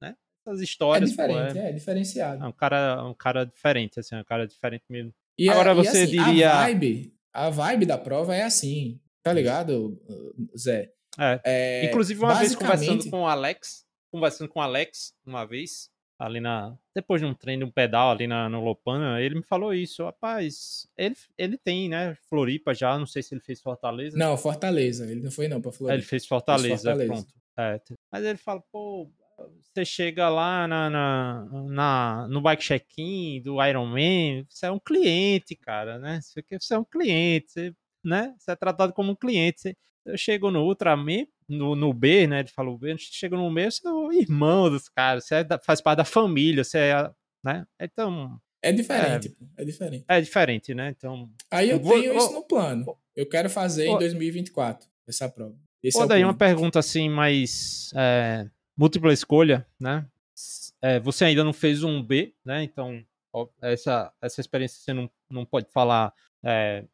[0.00, 0.16] Né?
[0.44, 1.10] Essas histórias.
[1.10, 2.42] É diferente, pô, é, é, diferenciado.
[2.42, 5.12] É um cara, um cara diferente, assim, um cara diferente mesmo.
[5.38, 6.52] E Agora a, você assim, diria.
[6.52, 10.00] A vibe, a vibe da prova é assim, tá ligado,
[10.56, 10.90] Zé?
[11.18, 11.40] É.
[11.44, 12.68] é Inclusive, uma basicamente...
[12.70, 15.90] vez conversando com o Alex, conversando com o Alex uma vez,
[16.22, 16.76] ali na.
[16.94, 20.04] Depois de um treino, um pedal ali na, no Lopana, ele me falou isso.
[20.04, 22.16] Rapaz, ele, ele tem, né?
[22.28, 24.16] Floripa já, não sei se ele fez Fortaleza.
[24.16, 25.10] Não, Fortaleza.
[25.10, 25.94] Ele não foi, não, pra Floripa.
[25.94, 27.12] ele fez Fortaleza, fez Fortaleza.
[27.12, 27.34] pronto.
[27.58, 27.80] É,
[28.10, 29.10] mas ele fala, pô,
[29.60, 35.56] você chega lá na, na, na no bike check-in do Ironman, você é um cliente,
[35.56, 36.20] cara, né?
[36.22, 37.74] Você é um cliente, você,
[38.04, 38.34] né?
[38.38, 39.60] Você é tratado como um cliente.
[39.60, 42.40] Você, eu chego no Ultraman, no, no B, né?
[42.40, 45.58] Ele falou B, chega no B, você é o irmão dos caras, você é da,
[45.58, 47.10] faz parte da família, você é,
[47.44, 47.66] né?
[47.80, 48.40] Então.
[48.64, 50.04] É diferente, é, é diferente.
[50.08, 50.94] É diferente, né?
[50.96, 51.28] Então.
[51.50, 52.96] Aí eu vou, tenho isso no plano.
[53.14, 55.56] Eu quero fazer em 2024 essa prova.
[55.82, 58.46] Esse Pô, é daí uma pergunta assim, mais é,
[58.76, 60.06] múltipla escolha, né?
[60.80, 62.62] É, você ainda não fez um B, né?
[62.62, 63.04] Então,
[63.60, 66.14] essa, essa experiência você não, não pode falar
[66.44, 66.84] é,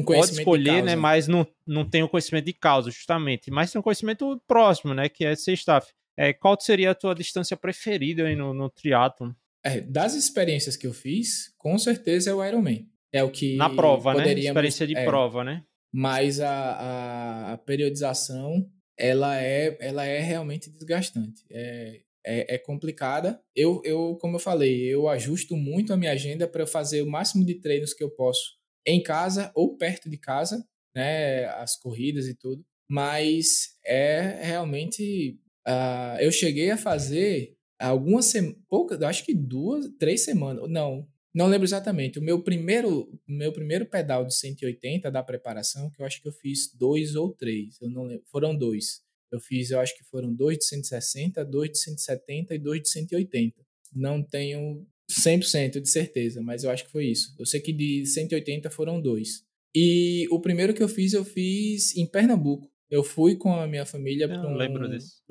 [0.00, 0.96] um pode escolher, né?
[0.96, 3.50] Mas não, não tem o conhecimento de causa, justamente.
[3.50, 5.08] Mas tem um conhecimento próximo, né?
[5.08, 5.92] Que é ser staff.
[6.16, 9.32] É, qual seria a tua distância preferida aí no, no triatlon?
[9.64, 12.88] É, das experiências que eu fiz, com certeza é o Ironman.
[13.12, 14.32] É o que Na prova, né?
[14.32, 15.64] Experiência de é, prova, né?
[15.92, 21.44] Mas a, a, periodização, ela é, ela é realmente desgastante.
[21.50, 23.40] É, é, é, complicada.
[23.56, 27.44] Eu, eu, como eu falei, eu ajusto muito a minha agenda para fazer o máximo
[27.44, 28.57] de treinos que eu posso
[28.88, 32.64] em casa ou perto de casa, né, as corridas e tudo.
[32.90, 35.38] Mas é realmente.
[35.66, 41.46] Uh, eu cheguei a fazer algumas semanas, poucas, acho que duas, três semanas, não, não
[41.46, 42.18] lembro exatamente.
[42.18, 46.32] O meu primeiro, meu primeiro pedal de 180 da preparação, que eu acho que eu
[46.32, 49.02] fiz dois ou três, eu não lembro, foram dois.
[49.30, 52.88] Eu fiz, eu acho que foram dois de 160, dois de 170 e dois de
[52.88, 53.54] 180.
[53.92, 57.34] Não tenho 100% de certeza, mas eu acho que foi isso.
[57.38, 59.42] Eu sei que de 180 foram dois.
[59.74, 62.70] E o primeiro que eu fiz, eu fiz em Pernambuco.
[62.90, 64.56] Eu fui com a minha família para um,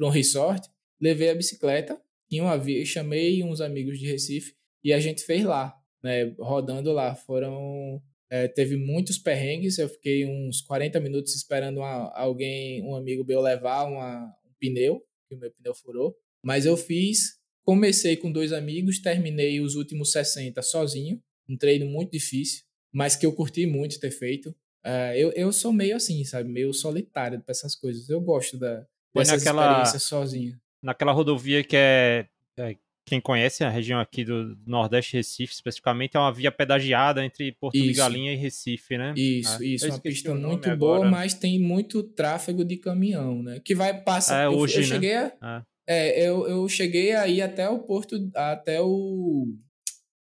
[0.05, 0.67] um resort,
[1.01, 1.99] levei a bicicleta,
[2.29, 6.91] tinha uma via, chamei uns amigos de Recife e a gente fez lá, né, rodando
[6.91, 7.15] lá.
[7.15, 13.23] Foram é, teve muitos perrengues, eu fiquei uns 40 minutos esperando uma, alguém, um amigo
[13.25, 16.15] meu levar uma, um pneu, que o meu pneu furou.
[16.43, 17.36] Mas eu fiz
[17.67, 22.63] Comecei com dois amigos, terminei os últimos 60 sozinho, um treino muito difícil,
[22.93, 24.51] mas que eu curti muito ter feito.
[24.85, 26.49] Uh, eu, eu sou meio assim, sabe?
[26.49, 28.07] Meio solitário para essas coisas.
[28.07, 30.57] Eu gosto da, dessas naquela, experiências sozinho.
[30.81, 32.27] Naquela rodovia que é,
[32.57, 37.51] é, Quem conhece a região aqui do Nordeste Recife, especificamente, é uma via pedagiada entre
[37.51, 37.87] Porto isso.
[37.87, 39.13] de Galinha e Recife, né?
[39.17, 39.65] Isso, é.
[39.65, 39.87] isso.
[39.87, 41.11] Uma pista muito boa, agora.
[41.11, 43.59] mas tem muito tráfego de caminhão, né?
[43.59, 44.43] Que vai passar.
[44.43, 44.95] É, hoje, eu, eu né?
[44.95, 45.76] cheguei a, é.
[45.87, 49.55] É, eu, eu cheguei aí até o porto, até o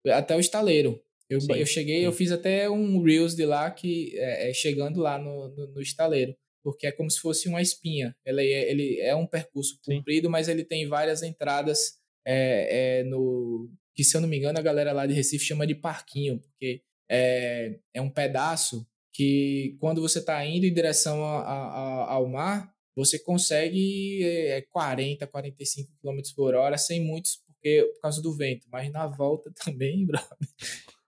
[0.08, 1.00] até o estaleiro.
[1.30, 2.04] Eu, sim, eu cheguei, sim.
[2.04, 5.80] eu fiz até um Reels de lá que é, é, chegando lá no, no, no,
[5.80, 8.14] estaleiro, porque é como se fosse uma espinha.
[8.26, 11.94] Ele é, ele é um percurso comprido, mas ele tem várias entradas
[12.26, 15.66] é, é, no que se eu não me engano a galera lá de Recife chama
[15.66, 21.42] de parquinho, porque é, é um pedaço que quando você está indo em direção a,
[21.42, 28.00] a, ao mar, você consegue é, 40, 45 km por hora sem muitos, porque por
[28.00, 30.06] causa do vento, mas na volta também.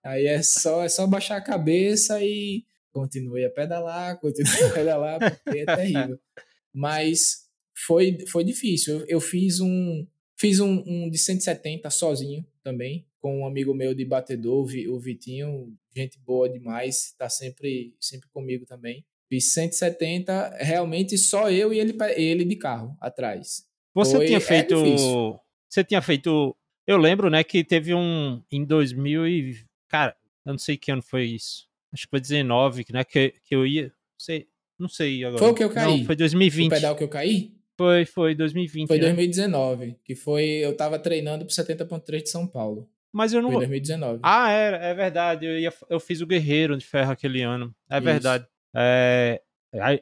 [0.03, 5.19] Aí é só, é só baixar a cabeça e continue a pedalar, continue a pedalar,
[5.43, 6.19] porque é terrível.
[6.73, 7.49] Mas
[7.87, 9.01] foi, foi difícil.
[9.01, 10.07] Eu, eu fiz um
[10.37, 15.75] fiz um, um, de 170 sozinho também, com um amigo meu de batedor, o Vitinho,
[15.95, 19.05] gente boa demais, está sempre, sempre comigo também.
[19.35, 23.65] Fiz 170, realmente só eu e ele, ele de carro atrás.
[23.93, 24.75] Você foi, tinha é feito.
[24.75, 26.57] É você tinha feito.
[26.87, 28.41] Eu lembro, né, que teve um.
[28.49, 29.57] Em 2000 e.
[29.89, 30.15] Cara,
[30.47, 31.67] eu não sei que ano foi isso.
[31.93, 33.03] Acho que foi 19, né?
[33.03, 33.87] Que, que eu ia.
[33.87, 34.47] Não sei,
[34.79, 35.39] não sei agora.
[35.39, 35.99] Foi o que eu caí?
[35.99, 36.67] Não, foi 2020.
[36.67, 37.55] O pedal que eu caí?
[37.77, 38.87] Foi, foi 2020.
[38.87, 39.03] Foi né?
[39.03, 40.45] 2019, que foi.
[40.45, 42.89] Eu tava treinando pro 70.3 de São Paulo.
[43.13, 43.51] Mas eu não.
[43.51, 44.21] Foi 2019.
[44.23, 45.45] Ah, é, é verdade.
[45.45, 47.75] Eu, ia, eu fiz o Guerreiro de Ferro aquele ano.
[47.91, 48.05] É Isso.
[48.05, 48.47] verdade.
[48.75, 49.41] É,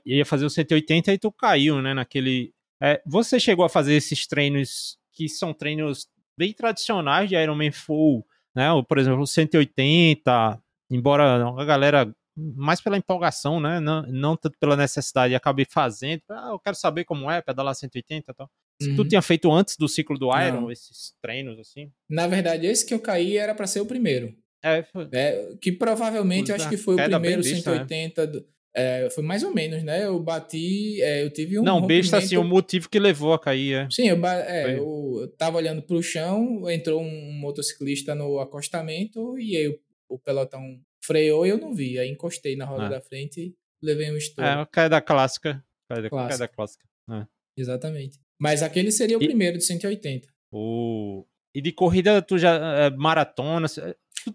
[0.04, 1.94] ia fazer o 180 e tu caiu, né?
[1.94, 2.52] Naquele.
[2.80, 8.24] É, você chegou a fazer esses treinos que são treinos bem tradicionais de Ironman Full,
[8.54, 8.68] né?
[8.88, 13.78] Por exemplo, o 180, embora a galera mais pela empolgação, né?
[13.78, 16.22] Não, não tanto pela necessidade, acabei fazendo.
[16.30, 18.50] Ah, eu quero saber como é pedalar 180 e tal.
[18.82, 18.96] Uhum.
[18.96, 20.70] Tu tinha feito antes do ciclo do Iron, não.
[20.70, 21.90] esses treinos assim?
[22.08, 24.34] Na verdade, esse que eu caí era para ser o primeiro.
[24.62, 25.08] É, foi.
[25.12, 28.32] É, que provavelmente eu acho que foi o primeiro vista, 180 né?
[28.32, 30.04] do, é, foi mais ou menos, né?
[30.04, 31.62] Eu bati, é, eu tive um.
[31.62, 32.02] Não, rompimento...
[32.02, 33.88] besta assim, o motivo que levou a cair, é.
[33.90, 39.56] Sim, eu, é, eu, eu tava olhando pro chão, entrou um motociclista no acostamento e
[39.56, 39.78] aí o,
[40.08, 41.98] o pelotão freou e eu não vi.
[41.98, 42.90] Aí encostei na roda ah.
[42.90, 44.48] da frente e levei um estouro.
[44.48, 45.62] É, cai da clássica.
[45.88, 46.28] Cai da clássica.
[46.28, 46.84] Cai da clássica.
[47.10, 47.26] É.
[47.56, 48.18] Exatamente.
[48.40, 49.26] Mas aquele seria o e...
[49.26, 50.28] primeiro de 180.
[50.50, 51.26] O...
[51.54, 52.54] E de corrida, tu já.
[52.54, 53.68] É, maratona.
[53.68, 53.84] Tu,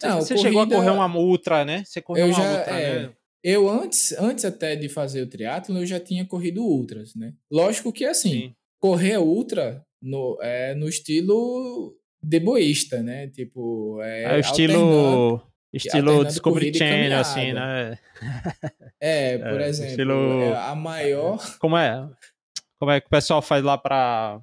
[0.03, 0.49] não, você corrida...
[0.49, 1.83] chegou a correr uma ultra, né?
[1.83, 2.99] Você correu eu uma já, ultra, é...
[2.99, 3.13] né?
[3.43, 7.33] Eu antes, antes até de fazer o triatlo, eu já tinha corrido ultras, né?
[7.51, 8.55] Lógico que assim, Sim.
[8.79, 13.27] correr ultra no, é no estilo deboísta, né?
[13.27, 15.41] Tipo, é, é o estilo
[15.73, 17.97] estilo Discovery Channel, assim, né?
[18.99, 20.41] É, por é, exemplo, estilo...
[20.41, 21.57] É a maior.
[21.59, 22.09] Como é?
[22.79, 24.41] Como é que o pessoal faz lá para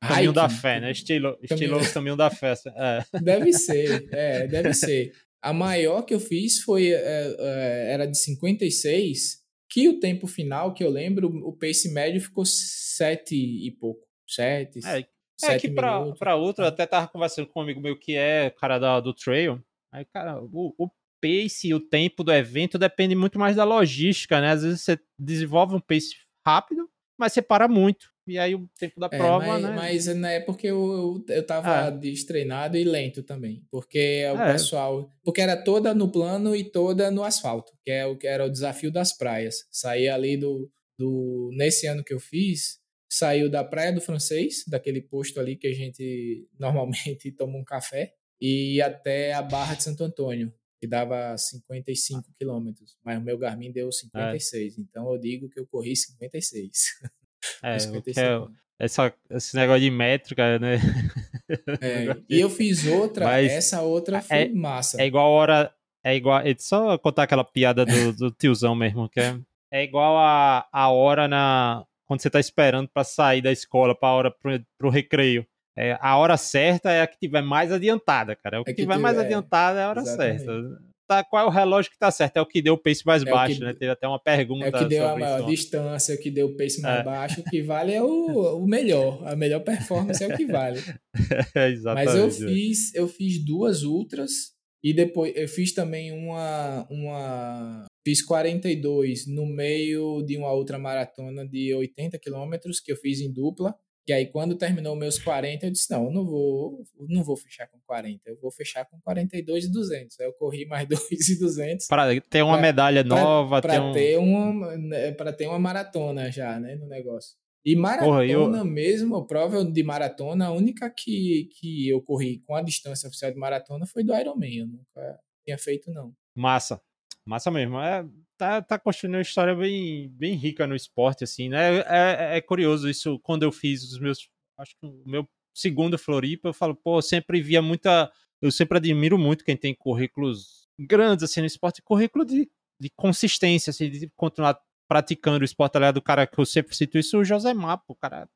[0.00, 0.90] Caminho da fé, né?
[0.90, 1.92] Estilo, estilo caminho...
[1.92, 2.54] caminho da fé.
[2.74, 3.04] É.
[3.20, 5.12] Deve ser, é, deve ser.
[5.42, 10.74] A maior que eu fiz foi é, é, era de 56, que o tempo final,
[10.74, 14.06] que eu lembro, o pace médio ficou 7 e pouco.
[14.26, 17.98] 7, é, é que pra, pra outro, eu até tava conversando com um amigo meu
[17.98, 19.62] que é cara da, do trail.
[19.92, 20.90] Aí, cara, o, o
[21.20, 24.50] pace e o tempo do evento depende muito mais da logística, né?
[24.50, 26.16] Às vezes você desenvolve um pace
[26.46, 26.88] rápido,
[27.18, 28.10] mas você para muito.
[28.26, 29.70] E aí o tempo da é, prova, mas, né?
[29.74, 31.90] Mas não é porque eu, eu, eu tava é.
[31.90, 33.64] destreinado e lento também.
[33.70, 34.52] Porque o é.
[34.52, 35.10] pessoal.
[35.24, 38.50] Porque era toda no plano e toda no asfalto, que é o que era o
[38.50, 39.66] desafio das praias.
[39.70, 41.50] Saí ali do, do.
[41.54, 42.78] Nesse ano que eu fiz,
[43.10, 48.12] saiu da Praia do Francês, daquele posto ali que a gente normalmente toma um café,
[48.40, 52.96] e até a Barra de Santo Antônio, que dava 55 quilômetros.
[53.04, 54.78] Mas o meu Garmin deu 56.
[54.78, 54.80] É.
[54.80, 56.70] Então eu digo que eu corri 56.
[57.62, 58.48] É, é
[58.80, 60.78] essa, esse negócio de métrica, né?
[61.80, 65.00] É, e eu fiz outra, Mas essa outra foi é, massa.
[65.00, 65.74] É igual a hora.
[66.04, 66.40] É igual.
[66.40, 69.38] É só contar aquela piada do, do tiozão mesmo, que é,
[69.72, 71.86] é igual a, a hora na.
[72.06, 75.46] Quando você tá esperando para sair da escola, pra hora pro, pro recreio.
[75.78, 78.60] É, a hora certa é a que tiver mais adiantada, cara.
[78.60, 80.44] O que, é que tiver mais é, adiantada é a hora exatamente.
[80.44, 82.36] certa tá, qual é o relógio que tá certo?
[82.36, 83.72] É o que deu o pace mais é baixo, que, né?
[83.72, 84.66] Teve até uma pergunta.
[84.66, 85.48] É o que deu a maior isso.
[85.48, 87.02] distância, o que deu o pace mais é.
[87.02, 87.40] baixo.
[87.40, 89.26] O que vale é o, o melhor.
[89.26, 90.80] A melhor performance é o que vale.
[91.54, 92.06] É, exatamente.
[92.06, 94.52] Mas eu fiz, eu fiz duas ultras
[94.84, 96.86] e depois eu fiz também uma.
[96.90, 103.20] uma fiz 42 no meio de uma outra maratona de 80 quilômetros que eu fiz
[103.20, 103.74] em dupla.
[104.08, 107.66] Que aí, quando terminou meus 40, eu disse: não, eu não vou, não vou fechar
[107.66, 110.18] com 40, eu vou fechar com 42 e 200.
[110.18, 111.86] Aí eu corri mais 2 e 200.
[111.88, 113.92] Para ter uma pra, medalha nova, para ter, um...
[113.92, 117.36] ter, uma, né, para ter uma maratona já, né, no negócio.
[117.62, 118.64] E maratona Porra, eu...
[118.64, 123.30] mesmo, a prova de maratona, a única que, que eu corri com a distância oficial
[123.30, 124.60] de maratona foi do Ironman.
[124.60, 126.14] Eu nunca tinha feito, não.
[126.34, 126.80] Massa.
[127.26, 127.78] Massa mesmo.
[127.78, 128.06] É,
[128.38, 131.78] tá, tá construindo uma história bem, bem rica no esporte, assim, né?
[131.78, 134.28] É, é, é curioso isso, quando eu fiz os meus.
[134.56, 138.10] Acho que o meu segundo Floripa, eu falo, pô, eu sempre via muita.
[138.40, 142.48] Eu sempre admiro muito quem tem currículos grandes, assim, no esporte, currículo de,
[142.80, 144.58] de consistência, assim, de continuar
[144.88, 147.96] praticando o esporte, aliás, do cara que eu sempre cito isso, o José Mapo, o
[147.96, 148.28] cara,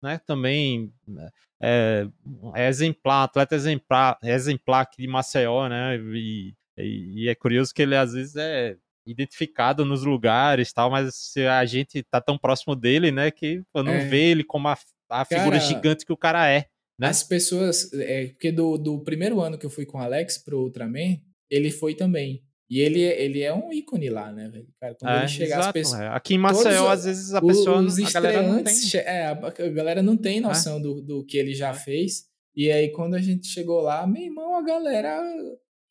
[0.00, 0.92] né, também
[1.60, 2.06] é,
[2.54, 7.82] é exemplar, atleta exemplar, exemplar aqui de Maceió, né, e, e, e é curioso que
[7.82, 8.78] ele às vezes é
[9.10, 13.92] identificado nos lugares tal, mas a gente tá tão próximo dele, né, que eu não
[13.92, 14.04] é.
[14.04, 14.78] vê ele como a,
[15.10, 16.66] a figura cara, gigante que o cara é.
[16.98, 17.08] Né?
[17.08, 20.60] As pessoas, é, porque do, do primeiro ano que eu fui com o Alex pro
[20.60, 21.18] Ultraman,
[21.50, 22.42] ele foi também.
[22.70, 24.68] E ele, ele é um ícone lá, né, velho?
[24.80, 26.00] Cara, quando é, ele chegar exato, as pessoas.
[26.02, 26.08] É.
[26.08, 27.80] Aqui em Maceió, às vezes, a pessoa.
[27.80, 28.74] Os a galera não tem.
[28.94, 30.80] É, a galera não tem noção é.
[30.80, 31.74] do, do que ele já é.
[31.74, 32.26] fez.
[32.54, 35.20] E aí, quando a gente chegou lá, meu irmão, a galera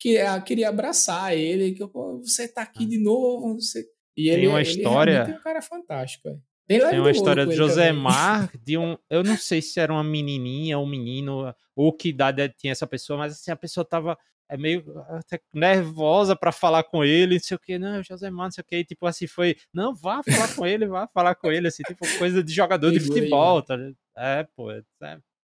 [0.00, 1.72] queria, queria abraçar ele.
[1.72, 3.54] Que, Pô, você tá aqui de novo.
[3.54, 3.86] Você...
[4.16, 5.12] E ele, tem uma ele história.
[5.12, 6.42] é um cara fantástico, velho.
[6.66, 8.96] Tem, tem uma história do Josemar, de um.
[9.10, 12.86] Eu não sei se era uma menininha ou um menino, ou que idade tinha essa
[12.86, 14.16] pessoa, mas assim, a pessoa tava
[14.48, 18.50] é meio até nervosa para falar com ele, não sei o que, não, Josemar, não
[18.50, 21.68] sei o que, tipo assim, foi, não, vá falar com ele, vá falar com ele,
[21.68, 23.76] assim, tipo, coisa de jogador de futebol, tá
[24.16, 24.82] É, pô, é,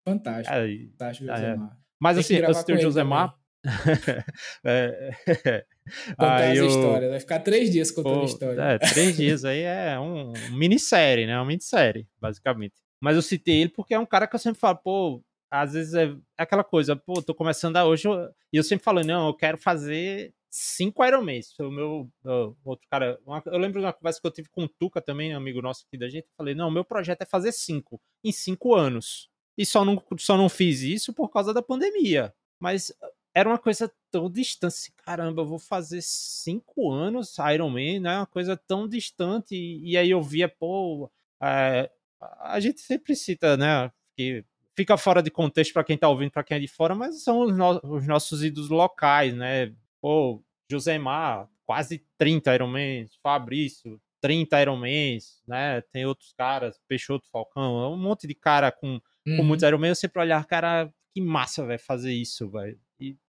[0.07, 0.55] Fantástico.
[0.55, 1.35] É, fantástico, é.
[1.35, 1.77] Josemar.
[1.99, 3.35] Mas assim, eu citei o Josemar.
[4.63, 5.65] é,
[6.09, 6.67] Contar aí as eu...
[6.67, 8.61] histórias, vai ficar três dias contando Pô, história.
[8.61, 11.35] É, três dias aí é um, um minissérie, né?
[11.37, 12.75] Uma minissérie, basicamente.
[12.99, 15.93] Mas eu citei ele porque é um cara que eu sempre falo, pô, às vezes
[15.93, 16.05] é,
[16.37, 18.07] é aquela coisa, pô, tô começando a hoje,
[18.51, 21.53] e eu, sempre falo, não, eu quero fazer cinco Ironmans.
[21.59, 24.63] O meu o outro cara, uma, eu lembro de uma conversa que eu tive com
[24.63, 27.51] o Tuca também, amigo nosso aqui da gente, eu falei, não, meu projeto é fazer
[27.51, 29.29] cinco, em cinco anos.
[29.57, 32.33] E só não, só não fiz isso por causa da pandemia.
[32.59, 32.91] Mas
[33.35, 34.67] era uma coisa tão distante.
[34.71, 38.17] Assim, caramba, eu vou fazer cinco anos Iron Man, né?
[38.19, 39.53] Uma coisa tão distante.
[39.53, 41.11] E, e aí eu via, pô,
[41.43, 41.91] é,
[42.39, 43.91] a gente sempre cita, né?
[44.15, 47.23] Que fica fora de contexto para quem tá ouvindo, para quem é de fora, mas
[47.23, 49.73] são os, no, os, nossos ídolos locais, né?
[50.01, 50.41] Pô,
[50.71, 55.81] Josemar, quase 30 Man, Fabrício, 30 Man, né?
[55.91, 59.37] Tem outros caras, Peixoto, Falcão, um monte de cara com, uhum.
[59.37, 59.87] com muitos Man.
[59.87, 62.79] Eu sempre olhar, cara, que massa, vai fazer isso, velho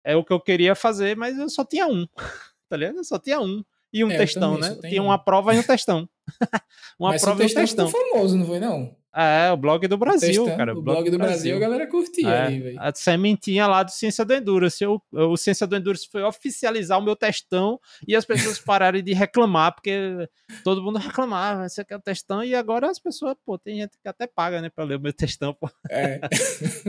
[0.06, 2.08] é o que eu queria fazer, mas eu só tinha um.
[2.70, 2.98] tá ligado?
[2.98, 3.64] Eu só tinha um.
[3.92, 4.78] E um é, textão, né?
[4.82, 5.06] Tinha um.
[5.06, 6.08] uma prova e um textão.
[7.00, 7.88] uma mas prova e um textão.
[7.88, 8.96] ficou famoso, não foi não?
[9.18, 10.74] É, o blog do Brasil, o textão, cara.
[10.74, 12.78] O, blog, blog, do Brasil, Brasil a galera curtia é, aí, velho.
[12.82, 14.84] A sementinha lá do Ciência do Endurance.
[14.84, 19.14] Eu, o Ciência do Endurance foi oficializar o meu textão e as pessoas pararam de
[19.14, 20.30] reclamar, porque
[20.66, 24.08] todo mundo reclamava, você quer o textão, e agora as pessoas, pô, tem gente que
[24.10, 25.70] até paga, né, pra ler o meu textão, pô.
[25.90, 26.20] É.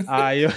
[0.09, 0.51] aí, eu,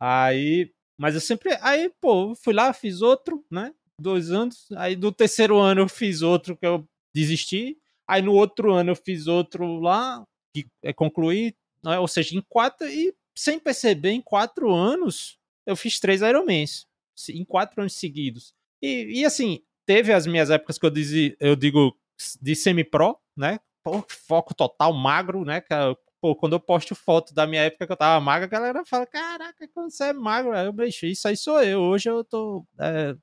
[0.00, 1.56] aí mas eu sempre.
[1.60, 3.72] Aí, pô, fui lá, fiz outro, né?
[4.00, 4.66] Dois anos.
[4.76, 7.78] Aí do terceiro ano eu fiz outro que eu desisti.
[8.08, 10.22] Aí no outro ano eu fiz outro lá,
[10.54, 11.98] que é concluir, né?
[11.98, 12.86] ou seja, em quatro.
[12.88, 16.86] E sem perceber, em quatro anos, eu fiz três Ironmans.
[17.30, 18.54] Em quatro anos seguidos.
[18.82, 21.96] E, e assim, teve as minhas épocas que eu, dizi, eu digo
[22.40, 23.58] de semi-pro, né?
[23.82, 25.60] Pô, foco total, magro, né?
[25.60, 25.94] Que é
[26.26, 29.06] pô, quando eu posto foto da minha época que eu tava magro, a galera fala,
[29.06, 32.66] caraca, quando você é magro, aí eu, bicho, isso aí sou eu, hoje eu tô,
[32.80, 33.14] é,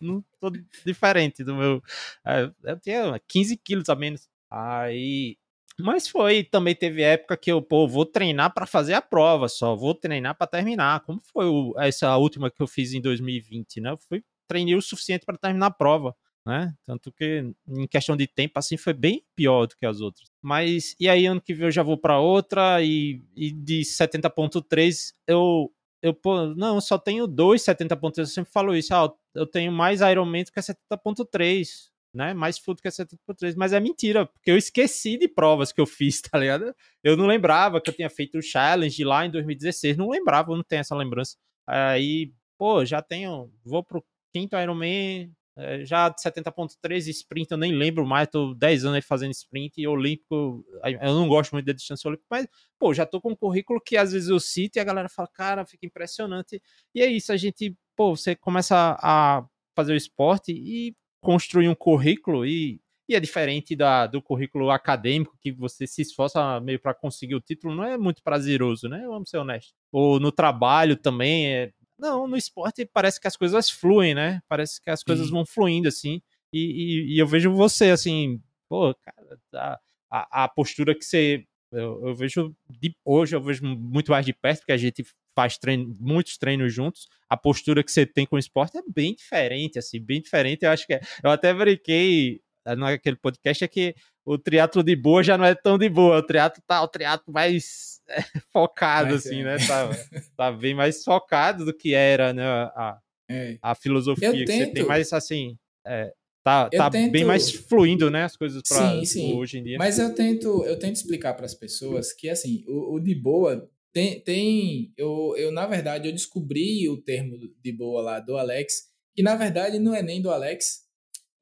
[0.00, 0.50] não tô
[0.86, 1.82] diferente do meu,
[2.24, 5.36] é, eu tinha 15 quilos a menos, aí,
[5.78, 9.76] mas foi, também teve época que eu, pô, vou treinar para fazer a prova só,
[9.76, 13.90] vou treinar para terminar, como foi o, essa última que eu fiz em 2020, né,
[13.90, 16.16] eu fui, treinei o suficiente para terminar a prova,
[16.46, 16.72] né?
[16.84, 20.28] Tanto que em questão de tempo assim foi bem pior do que as outras.
[20.40, 25.12] Mas e aí ano que vem eu já vou para outra e, e de 70.3
[25.26, 29.72] eu eu pô, não, só tenho dois 70.3, eu sempre falo isso, ah, eu tenho
[29.72, 32.32] mais Ironman do que 70.3, né?
[32.32, 35.86] Mais full do que 70.3, mas é mentira, porque eu esqueci de provas que eu
[35.86, 36.72] fiz, tá ligado?
[37.02, 40.56] Eu não lembrava que eu tinha feito o challenge lá em 2016, não lembrava, eu
[40.56, 41.36] não tenho essa lembrança.
[41.66, 47.72] Aí, pô, já tenho, vou pro quinto Ironman, é, já de 70.3 sprint, eu nem
[47.72, 51.72] lembro mais, tô 10 anos aí fazendo sprint e olímpico, eu não gosto muito da
[51.72, 52.46] distância olímpica, mas,
[52.78, 55.28] pô, já tô com um currículo que às vezes eu cito e a galera fala,
[55.28, 56.62] cara, fica impressionante.
[56.94, 61.74] E é isso, a gente, pô, você começa a fazer o esporte e construir um
[61.74, 66.94] currículo e, e é diferente da, do currículo acadêmico que você se esforça meio para
[66.94, 69.04] conseguir o título, não é muito prazeroso, né?
[69.06, 69.74] Vamos ser honestos.
[69.90, 74.40] Ou no trabalho também, é, não, no esporte parece que as coisas fluem, né?
[74.48, 75.32] Parece que as coisas Sim.
[75.32, 76.20] vão fluindo, assim.
[76.52, 81.44] E, e, e, eu vejo você, assim, pô, cara, a, a, a postura que você.
[81.72, 85.04] Eu, eu, vejo de, hoje, eu vejo muito mais de perto, porque a gente
[85.34, 87.08] faz treino, muitos treinos juntos.
[87.28, 90.64] A postura que você tem com o esporte é bem diferente, assim, bem diferente.
[90.64, 92.40] Eu acho que é, eu até brinquei
[92.74, 93.94] naquele podcast é que
[94.24, 96.18] o triatlo de boa já não é tão de boa.
[96.18, 98.22] O triatlo tá o triatlo mais é,
[98.52, 99.44] focado, Mas, assim, é.
[99.44, 99.56] né?
[99.58, 99.90] Tá,
[100.36, 102.44] tá bem mais focado do que era, né?
[102.44, 102.98] A,
[103.30, 103.58] é.
[103.62, 104.32] a filosofia.
[104.32, 105.56] que você tem mais, assim,
[105.86, 106.12] é,
[106.42, 107.12] tá, tá tento...
[107.12, 108.24] bem mais fluindo, né?
[108.24, 108.94] As coisas para
[109.36, 109.78] hoje em dia.
[109.78, 113.68] Mas eu tento, eu tento explicar para as pessoas que, assim, o, o de boa
[113.96, 118.90] tem, tem eu, eu, na verdade, eu descobri o termo de boa lá do Alex,
[119.14, 120.85] que na verdade não é nem do Alex,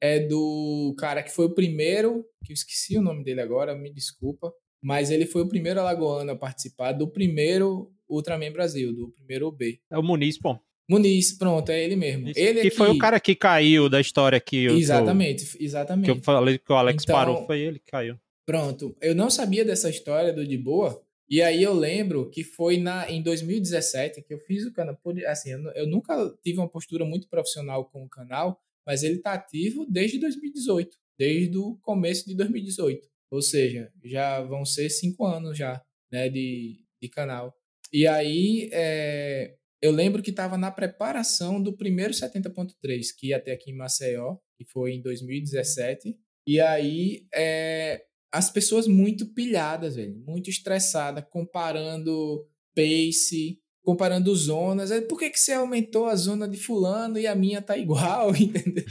[0.01, 3.93] é do cara que foi o primeiro, que eu esqueci o nome dele agora, me
[3.93, 4.53] desculpa,
[4.83, 9.81] mas ele foi o primeiro alagoano a participar do primeiro Ultraman Brasil, do primeiro UB.
[9.91, 10.59] É o Muniz, pô.
[10.89, 12.29] Muniz, pronto, é ele mesmo.
[12.29, 16.05] Isso, ele que foi o cara que caiu da história que eu, Exatamente, exatamente.
[16.05, 18.19] Que eu falei que o Alex então, parou, foi ele que caiu.
[18.47, 22.77] Pronto, eu não sabia dessa história do De Boa, e aí eu lembro que foi
[22.77, 24.99] na, em 2017 que eu fiz o canal.
[25.27, 29.35] Assim, eu, eu nunca tive uma postura muito profissional com o canal, mas ele está
[29.35, 33.07] ativo desde 2018, desde o começo de 2018.
[33.31, 35.83] Ou seja, já vão ser cinco anos já
[36.13, 37.55] né, de, de canal.
[37.93, 43.53] E aí é, eu lembro que estava na preparação do primeiro 70.3, que ia até
[43.53, 46.17] aqui em Maceió, que foi em 2017.
[46.47, 54.91] E aí é, as pessoas muito pilhadas, velho, muito estressadas, comparando pace, comparando zonas.
[55.09, 58.85] Por que, que você aumentou a zona de fulano e a minha tá igual, entendeu?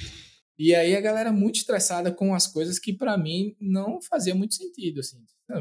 [0.57, 4.53] E aí a galera muito estressada com as coisas que para mim não fazia muito
[4.53, 5.17] sentido, assim.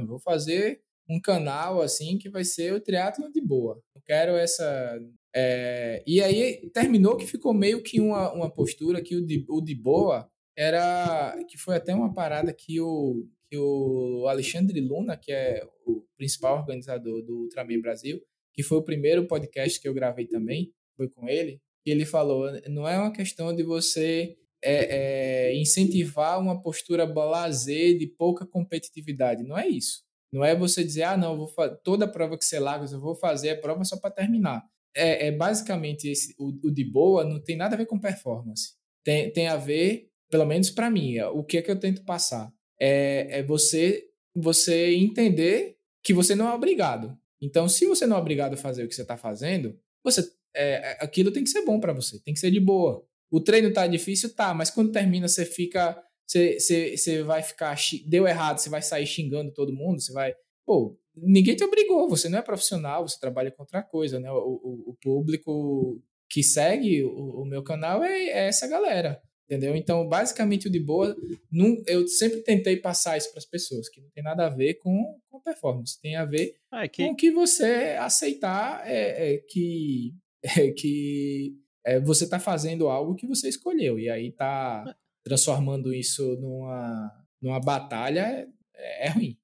[0.06, 3.82] Vou fazer um canal assim que vai ser o triatlo de boa.
[3.94, 5.00] Não quero essa.
[5.34, 6.04] É...
[6.06, 9.74] E aí terminou que ficou meio que uma, uma postura que o de, o de
[9.74, 15.62] boa era que foi até uma parada que o que o Alexandre Luna, que é
[15.84, 18.18] o principal organizador do Ultraman Brasil,
[18.52, 22.50] que foi o primeiro podcast que eu gravei também, foi com ele, e ele falou,
[22.68, 29.42] não é uma questão de você é, é, incentivar uma postura blazer de pouca competitividade,
[29.42, 30.04] não é isso.
[30.32, 31.52] Não é você dizer, ah, não, vou
[31.82, 34.64] toda prova que você larga, eu vou fazer a prova só para terminar.
[34.94, 38.74] É, é, basicamente esse, o, o de boa não tem nada a ver com performance.
[39.04, 42.04] Tem, tem a ver, pelo menos para mim, é, o que é que eu tento
[42.04, 47.16] passar é, é você você entender que você não é obrigado.
[47.42, 50.22] Então, se você não é obrigado a fazer o que você está fazendo, você
[50.54, 53.04] é, é, aquilo tem que ser bom para você, tem que ser de boa.
[53.30, 56.00] O treino tá difícil, tá, mas quando termina, você fica.
[56.24, 57.76] Você, você, você vai ficar.
[58.06, 60.34] Deu errado, você vai sair xingando todo mundo, você vai.
[60.64, 64.30] Pô, ninguém te obrigou, você não é profissional, você trabalha com outra coisa, né?
[64.30, 66.00] O, o, o público
[66.30, 69.20] que segue o, o meu canal é, é, essa galera.
[69.52, 69.76] Entendeu?
[69.76, 71.14] Então, basicamente, o de boa,
[71.50, 74.76] não, eu sempre tentei passar isso para as pessoas, que não tem nada a ver
[74.76, 77.06] com, com performance, tem a ver é que...
[77.06, 81.54] com que você aceitar é, é que, é, que
[81.84, 84.94] é, você está fazendo algo que você escolheu, e aí tá é.
[85.22, 87.12] transformando isso numa,
[87.42, 89.36] numa batalha é, é ruim.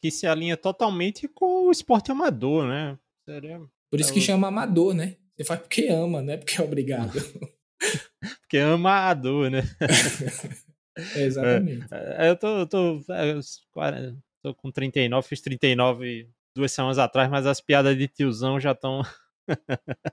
[0.00, 2.98] Que se alinha totalmente com o esporte amador, né?
[3.28, 3.60] Seria...
[3.90, 5.18] Por isso que chama amador, né?
[5.36, 7.12] Você faz porque ama, não é porque é obrigado.
[8.40, 9.62] Porque é amador, né?
[11.16, 11.86] Exatamente.
[11.90, 17.46] É, eu tô, eu tô, eu tô com 39, fiz 39 duas semanas atrás, mas
[17.46, 19.02] as piadas de tiozão já estão.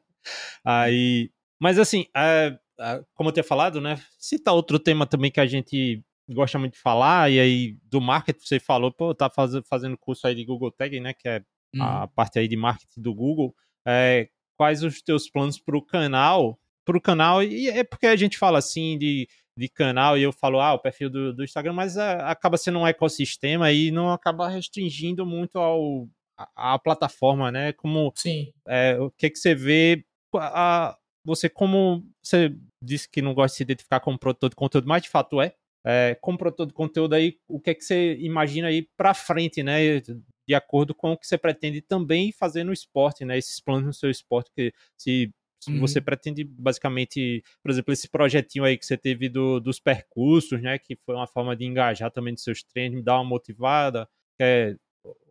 [0.64, 1.32] Aí.
[1.62, 4.02] Mas assim, é, é, como eu tinha falado, né?
[4.18, 8.40] Cita outro tema também que a gente gosta muito de falar, e aí do marketing,
[8.40, 11.14] você falou, pô, tá faz, fazendo curso aí de Google Tag, né?
[11.14, 11.44] Que é
[11.80, 12.08] a uhum.
[12.10, 13.54] parte aí de marketing do Google.
[13.86, 16.58] É, quais os teus planos para o canal
[16.90, 20.34] para o canal, e é porque a gente fala assim de, de canal e eu
[20.34, 23.92] falo, ah, o perfil do, do Instagram, mas a, é, acaba sendo um ecossistema e
[23.92, 27.74] não acaba restringindo muito ao, a, a plataforma, né?
[27.74, 28.52] Como Sim.
[28.68, 30.04] É, o que, que você vê,
[30.36, 34.88] a, você como você disse que não gosta de se identificar como produtor de conteúdo,
[34.88, 35.54] mas de fato é.
[35.86, 39.62] é como produtor de conteúdo aí, o que é que você imagina aí para frente,
[39.62, 40.02] né?
[40.48, 43.38] De acordo com o que você pretende também fazer no esporte, né?
[43.38, 45.32] Esses planos no seu esporte, que se
[45.68, 45.80] Uhum.
[45.80, 50.80] Você pretende basicamente, por exemplo, esse projetinho aí que você teve do, dos percursos, né?
[50.80, 54.08] Que foi uma forma de engajar também nos seus treinos, dar uma motivada,
[54.40, 54.76] é,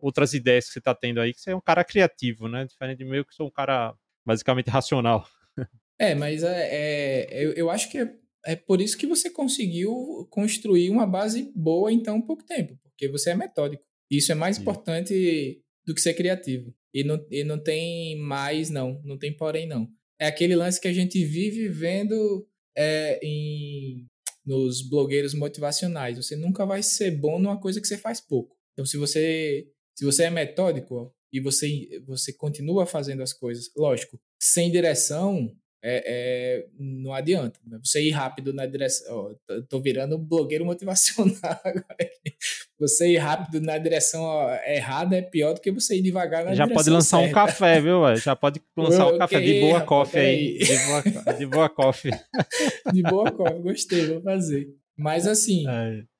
[0.01, 2.65] outras ideias que você está tendo aí, que você é um cara criativo, né?
[2.65, 3.95] Diferente de mim, que sou um cara
[4.25, 5.27] basicamente racional.
[5.97, 8.13] É, mas é, é eu, eu acho que é,
[8.45, 13.09] é por isso que você conseguiu construir uma base boa em tão pouco tempo, porque
[13.09, 13.83] você é metódico.
[14.09, 14.61] Isso é mais Sim.
[14.61, 16.73] importante do que ser criativo.
[16.93, 19.01] E não, e não tem mais, não.
[19.03, 19.89] Não tem porém, não
[20.19, 24.05] é aquele lance que a gente vive vendo é, em,
[24.45, 26.17] nos blogueiros motivacionais.
[26.17, 28.55] Você nunca vai ser bom numa coisa que você faz pouco.
[28.73, 34.19] Então, se você, se você é metódico e você, você continua fazendo as coisas, lógico,
[34.41, 37.59] sem direção, é, é, não adianta.
[37.65, 37.79] Né?
[37.83, 39.31] Você ir rápido na direção.
[39.49, 41.33] Oh, tô virando blogueiro motivacional
[41.63, 41.85] agora.
[42.79, 44.23] Você ir rápido na direção
[44.65, 47.31] errada é pior do que você ir devagar na Já direção pode lançar certa.
[47.31, 48.15] um café, viu?
[48.17, 50.57] Já pode lançar um café de boa coffee aí.
[50.57, 52.11] De boa, de boa coffee.
[52.93, 54.69] de boa coffee, gostei, vou fazer.
[54.97, 55.65] Mas assim,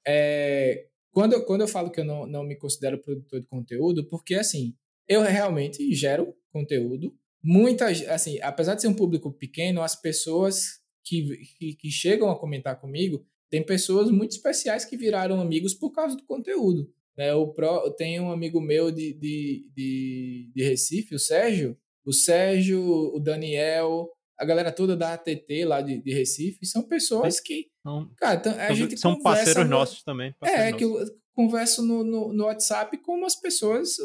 [0.08, 4.08] é, quando, eu, quando eu falo que eu não, não me considero produtor de conteúdo,
[4.08, 4.74] porque assim,
[5.08, 7.14] eu realmente gero conteúdo,
[7.44, 12.40] muitas, assim, apesar de ser um público pequeno, as pessoas que, que, que, chegam a
[12.40, 16.92] comentar comigo, tem pessoas muito especiais que viraram amigos por causa do conteúdo.
[17.18, 17.34] Né?
[17.34, 21.78] O Pro, tem um amigo meu de, de, de, de Recife, o Sérgio.
[22.06, 24.10] O Sérgio, o Daniel,
[24.40, 27.68] a galera toda da ATT lá de, de Recife, são pessoas que.
[27.84, 30.34] São, cara, a gente são parceiros no, nossos também.
[30.40, 31.06] Parceiros é, que eu
[31.36, 33.98] converso no, no, no, WhatsApp com umas pessoas.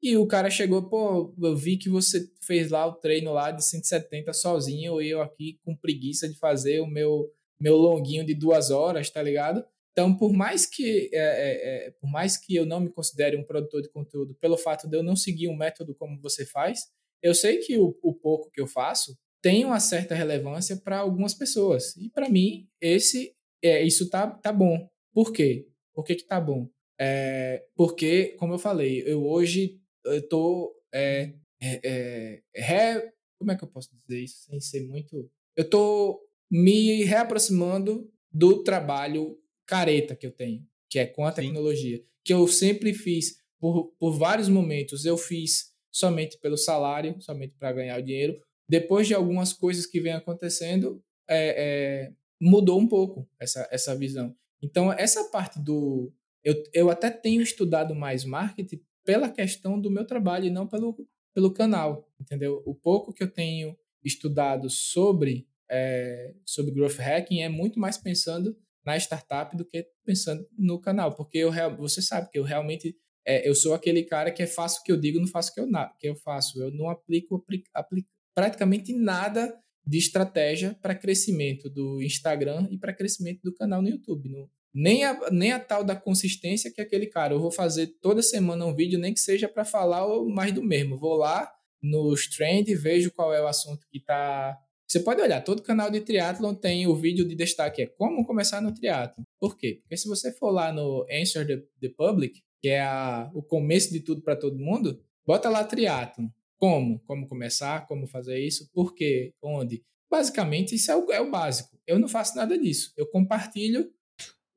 [0.00, 3.64] E o cara chegou, pô, eu vi que você fez lá o treino lá de
[3.64, 9.08] 170 sozinho, eu aqui com preguiça de fazer o meu, meu longuinho de duas horas,
[9.08, 9.64] tá ligado?
[9.90, 13.42] Então, por mais que é, é, é, por mais que eu não me considere um
[13.42, 16.90] produtor de conteúdo, pelo fato de eu não seguir um método como você faz,
[17.22, 21.32] eu sei que o, o pouco que eu faço tem uma certa relevância para algumas
[21.32, 21.96] pessoas.
[21.96, 23.34] E para mim, esse
[23.64, 24.86] é, isso tá, tá bom.
[25.14, 25.66] Por quê?
[25.94, 26.68] Por que, que tá bom?
[27.00, 29.80] É, porque, como eu falei, eu hoje
[30.28, 31.32] tô é,
[31.62, 35.30] é, é re, como é que eu posso dizer isso sem ser muito?
[35.56, 36.20] Eu tô
[36.50, 42.04] me reaproximando do trabalho careta que eu tenho, que é com a tecnologia, Sim.
[42.24, 45.04] que eu sempre fiz por, por vários momentos.
[45.04, 48.40] Eu fiz somente pelo salário, somente para ganhar o dinheiro
[48.72, 54.34] depois de algumas coisas que vem acontecendo, é, é, mudou um pouco essa, essa visão.
[54.62, 56.10] Então, essa parte do.
[56.42, 60.96] Eu, eu até tenho estudado mais marketing pela questão do meu trabalho e não pelo,
[61.34, 62.62] pelo canal, entendeu?
[62.66, 68.56] O pouco que eu tenho estudado sobre, é, sobre growth hacking é muito mais pensando
[68.84, 73.48] na startup do que pensando no canal, porque eu você sabe que eu realmente é,
[73.48, 75.60] eu sou aquele cara que é faço o que eu digo, não faço o que
[75.60, 75.68] eu,
[75.98, 76.60] que eu faço.
[76.60, 79.56] Eu não aplico apli, praticamente nada
[79.86, 84.28] de estratégia para crescimento do Instagram e para crescimento do canal no YouTube.
[84.74, 88.64] Nem, a, nem a tal da consistência que aquele cara, eu vou fazer toda semana
[88.64, 90.98] um vídeo, nem que seja para falar mais do mesmo.
[90.98, 91.50] Vou lá
[91.82, 94.56] nos trend, vejo qual é o assunto que está.
[94.86, 98.60] Você pode olhar, todo canal de triatlon tem o vídeo de destaque, é como começar
[98.60, 99.24] no triatlon.
[99.40, 99.78] Por quê?
[99.82, 103.92] Porque se você for lá no Answer the, the Public, que é a, o começo
[103.92, 106.28] de tudo para todo mundo, bota lá triatlon.
[106.58, 107.00] Como?
[107.00, 107.86] Como começar?
[107.86, 108.70] Como fazer isso?
[108.72, 109.34] Por quê?
[109.42, 109.82] Onde?
[110.10, 111.76] Basicamente, isso é o, é o básico.
[111.86, 112.92] Eu não faço nada disso.
[112.96, 113.90] Eu compartilho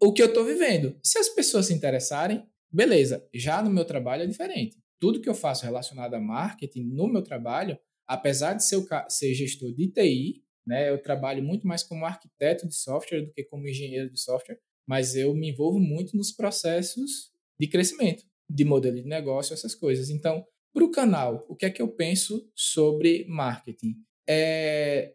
[0.02, 0.98] o que eu estou vivendo.
[1.04, 3.28] Se as pessoas se interessarem, beleza.
[3.34, 4.78] Já no meu trabalho é diferente.
[5.00, 7.78] Tudo que eu faço relacionado a marketing no meu trabalho,
[8.08, 12.76] apesar de ser, ser gestor de TI, né, eu trabalho muito mais como arquiteto de
[12.76, 17.68] software do que como engenheiro de software, mas eu me envolvo muito nos processos de
[17.68, 20.10] crescimento, de modelo de negócio, essas coisas.
[20.10, 23.96] Então, para o canal, o que é que eu penso sobre marketing?
[24.28, 25.14] É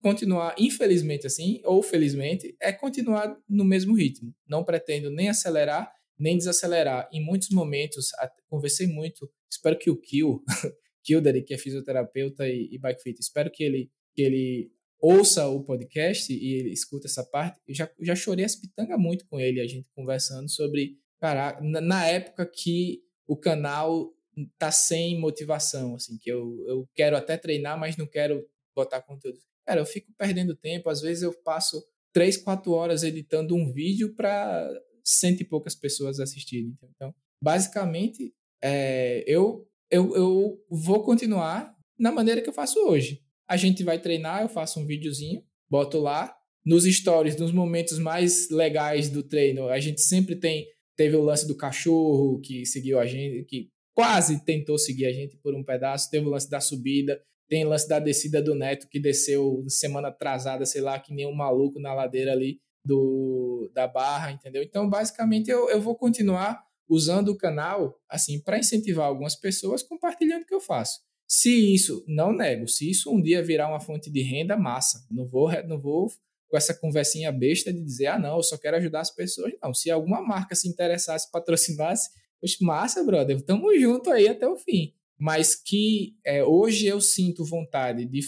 [0.00, 4.34] continuar, infelizmente assim, ou felizmente, é continuar no mesmo ritmo.
[4.46, 7.08] Não pretendo nem acelerar, nem desacelerar.
[7.12, 8.08] Em muitos momentos,
[8.48, 10.42] conversei muito, espero que o Kill,
[11.04, 15.62] Kildare, que é fisioterapeuta e, e bike fit, espero que ele, que ele ouça o
[15.62, 17.60] podcast e ele escuta essa parte.
[17.66, 21.80] Eu já, já chorei as pitangas muito com ele, a gente conversando sobre, cara, na,
[21.80, 24.12] na época que o canal
[24.58, 28.44] tá sem motivação, assim, que eu, eu quero até treinar, mas não quero
[28.74, 29.38] botar conteúdo.
[29.68, 34.14] Cara, eu fico perdendo tempo, às vezes eu passo três, quatro horas editando um vídeo
[34.14, 34.66] para
[35.04, 36.74] cento e poucas pessoas assistirem.
[36.96, 37.14] Então,
[37.44, 38.32] basicamente,
[38.64, 43.22] é, eu, eu, eu vou continuar na maneira que eu faço hoje.
[43.46, 46.34] A gente vai treinar, eu faço um videozinho, boto lá.
[46.64, 50.66] Nos stories, nos momentos mais legais do treino, a gente sempre tem.
[50.96, 55.36] Teve o lance do cachorro que seguiu a gente, que quase tentou seguir a gente
[55.36, 56.10] por um pedaço.
[56.10, 60.66] Teve o lance da subida, tem lance da descida do Neto, que desceu semana atrasada,
[60.66, 64.62] sei lá, que nem um maluco na ladeira ali do, da barra, entendeu?
[64.62, 70.42] Então, basicamente, eu, eu vou continuar usando o canal, assim, para incentivar algumas pessoas compartilhando
[70.42, 71.00] o que eu faço.
[71.26, 75.06] Se isso, não nego, se isso um dia virar uma fonte de renda, massa.
[75.10, 76.10] Não vou, não vou
[76.48, 79.52] com essa conversinha besta de dizer, ah, não, eu só quero ajudar as pessoas.
[79.62, 82.08] Não, se alguma marca se interessasse, patrocinasse,
[82.40, 84.94] Poxa, massa, brother, tamo junto aí até o fim.
[85.18, 88.20] Mas que é, hoje eu sinto vontade de,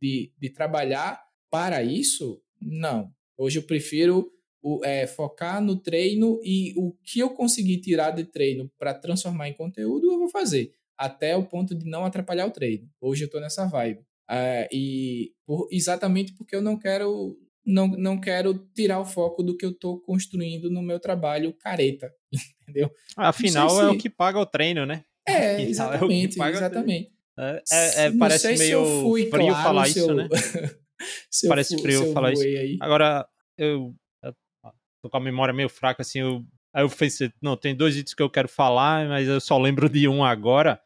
[0.00, 3.10] de, de, trabalhar para isso, não.
[3.36, 4.30] Hoje eu prefiro
[4.62, 9.48] o, é, focar no treino e o que eu conseguir tirar de treino para transformar
[9.48, 10.72] em conteúdo, eu vou fazer.
[10.96, 12.88] Até o ponto de não atrapalhar o treino.
[13.00, 14.04] Hoje eu estou nessa vibe.
[14.30, 19.56] É, e por, exatamente porque eu não quero não, não quero tirar o foco do
[19.56, 22.12] que eu estou construindo no meu trabalho careta,
[22.62, 22.90] entendeu?
[23.16, 23.80] Afinal, se...
[23.80, 25.04] é o que paga o treino, né?
[25.26, 27.12] É, exatamente, é exatamente.
[27.38, 30.14] É, é, é parece meio frio claro, falar isso, eu...
[30.14, 30.28] né?
[31.48, 32.42] parece frio falar isso.
[32.42, 32.78] Aí.
[32.80, 33.26] Agora,
[33.58, 34.34] eu, eu
[35.02, 38.14] tô com a memória meio fraca, assim, eu, aí eu pensei, não, tem dois itens
[38.14, 40.80] que eu quero falar, mas eu só lembro de um agora.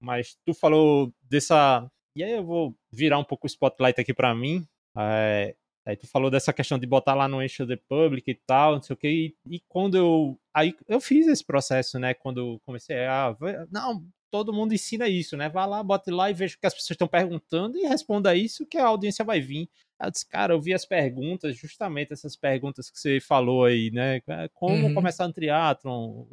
[0.00, 1.86] Mas tu falou dessa.
[2.16, 4.66] E aí eu vou virar um pouco o spotlight aqui para mim.
[4.96, 5.54] É,
[5.86, 8.82] Aí tu falou dessa questão de botar lá no eixo the public e tal, não
[8.82, 9.08] sei o que.
[9.08, 10.38] E, e, quando eu.
[10.52, 12.14] Aí eu fiz esse processo, né?
[12.14, 13.36] Quando comecei a.
[13.70, 15.48] Não, todo mundo ensina isso, né?
[15.48, 18.66] Vá lá, bota lá e veja o que as pessoas estão perguntando e responda isso
[18.66, 19.68] que a audiência vai vir.
[20.00, 24.22] Eu disse, cara, eu vi as perguntas, justamente essas perguntas que você falou aí, né?
[24.28, 24.94] É, como uhum.
[24.94, 26.24] começar no triatlon?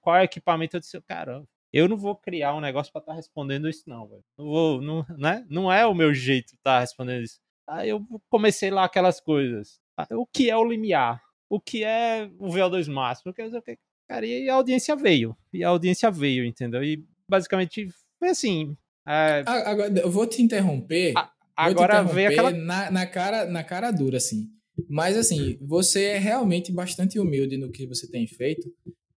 [0.00, 0.76] Qual é o equipamento?
[0.76, 4.06] Eu disse, cara, eu não vou criar um negócio para estar tá respondendo isso, não,
[4.06, 4.24] velho.
[4.38, 5.44] Não vou, não, né?
[5.48, 7.40] Não é o meu jeito estar tá respondendo isso.
[7.68, 9.80] Aí eu comecei lá aquelas coisas.
[9.96, 11.22] Ah, o que é o limiar?
[11.48, 13.32] O que é o VO2 máximo?
[13.32, 13.62] Quer dizer,
[14.08, 15.36] cara, e a audiência veio.
[15.52, 16.82] E a audiência veio, entendeu?
[16.82, 18.76] E basicamente foi assim.
[19.06, 19.42] É...
[19.46, 21.12] Agora, eu vou te interromper.
[21.16, 22.50] A, agora te interromper veio aquela.
[22.50, 24.48] Na, na, cara, na cara dura, assim.
[24.88, 28.72] Mas, assim, você é realmente bastante humilde no que você tem feito.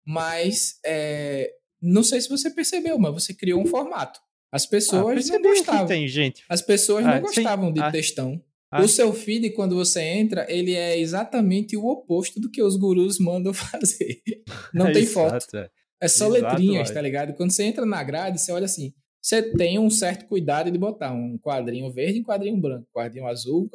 [0.05, 1.51] Mas, é,
[1.81, 4.19] não sei se você percebeu, mas você criou um formato.
[4.55, 5.85] As pessoas ah, não gostavam.
[5.85, 6.45] Tem, gente.
[6.47, 7.73] As pessoas ah, não gostavam sim.
[7.73, 7.91] de ah.
[7.91, 8.41] textão.
[8.71, 8.81] Ah.
[8.81, 13.19] O seu feed, quando você entra, ele é exatamente o oposto do que os gurus
[13.19, 14.21] mandam fazer.
[14.73, 15.57] Não tem foto.
[15.57, 15.69] É.
[16.03, 17.33] é só Exato, letrinhas, tá ligado?
[17.33, 18.93] Quando você entra na grade, você olha assim.
[19.21, 23.27] Você tem um certo cuidado de botar um quadrinho verde e um quadrinho branco, quadrinho
[23.27, 23.69] azul,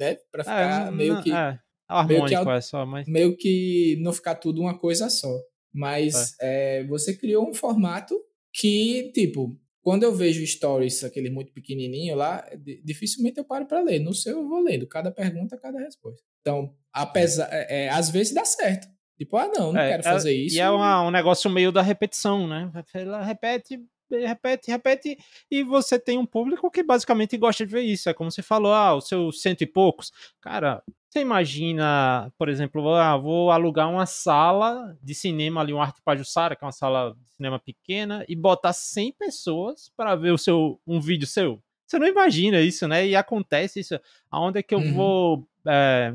[0.00, 0.16] né?
[0.32, 1.32] Pra é, ficar é, meio não, que.
[1.32, 1.58] É,
[1.88, 3.06] harmônico, meio que, é só, mas.
[3.06, 5.32] Meio que não ficar tudo uma coisa só.
[5.72, 6.80] Mas é.
[6.80, 8.18] É, você criou um formato
[8.52, 9.54] que, tipo,
[9.86, 12.44] quando eu vejo stories, aquele muito pequenininho lá,
[12.82, 14.00] dificilmente eu paro para ler.
[14.00, 16.26] No seu eu vou lendo, cada pergunta, cada resposta.
[16.40, 18.88] Então, apesar, é, é, às vezes dá certo.
[19.16, 20.56] Tipo, ah, não, não é, quero fazer isso.
[20.56, 22.68] E é uma, um negócio meio da repetição, né?
[22.92, 23.78] Ela repete,
[24.10, 25.18] repete, repete,
[25.50, 28.08] e você tem um público que basicamente gosta de ver isso.
[28.08, 30.12] É como você falou, ah, os seus cento e poucos.
[30.40, 36.02] Cara, você imagina, por exemplo, ah, vou alugar uma sala de cinema ali, um Arte
[36.04, 40.38] Pajussara, que é uma sala de cinema pequena, e botar 100 pessoas para ver o
[40.38, 41.62] seu um vídeo seu.
[41.86, 43.06] Você não imagina isso, né?
[43.06, 43.98] E acontece isso.
[44.30, 44.92] Aonde é que eu uhum.
[44.92, 46.14] vou, é,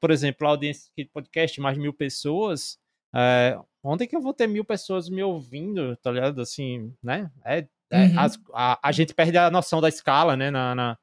[0.00, 2.78] por exemplo, a audiência de podcast, mais de mil pessoas,
[3.14, 6.40] é, onde é que eu vou ter mil pessoas me ouvindo, tá ligado?
[6.40, 7.30] Assim, né?
[7.44, 8.20] É, é uhum.
[8.20, 10.50] as, a, a, gente perde a noção da escala, né?
[10.50, 10.98] Na, na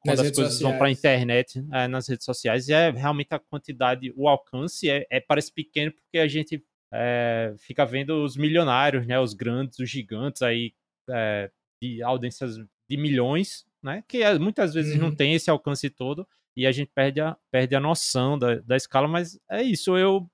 [0.00, 0.60] quando as coisas sociais.
[0.60, 4.88] vão para a internet, é, nas redes sociais, e é realmente a quantidade, o alcance
[4.88, 6.62] é, é parece pequeno porque a gente
[6.92, 10.74] é, fica vendo os milionários, né, os grandes, os gigantes aí
[11.08, 11.50] é,
[11.80, 15.08] de audiências de milhões, né, que é, muitas vezes uhum.
[15.08, 18.76] não tem esse alcance todo e a gente perde a, perde a noção da, da
[18.76, 20.28] escala, mas é isso, eu,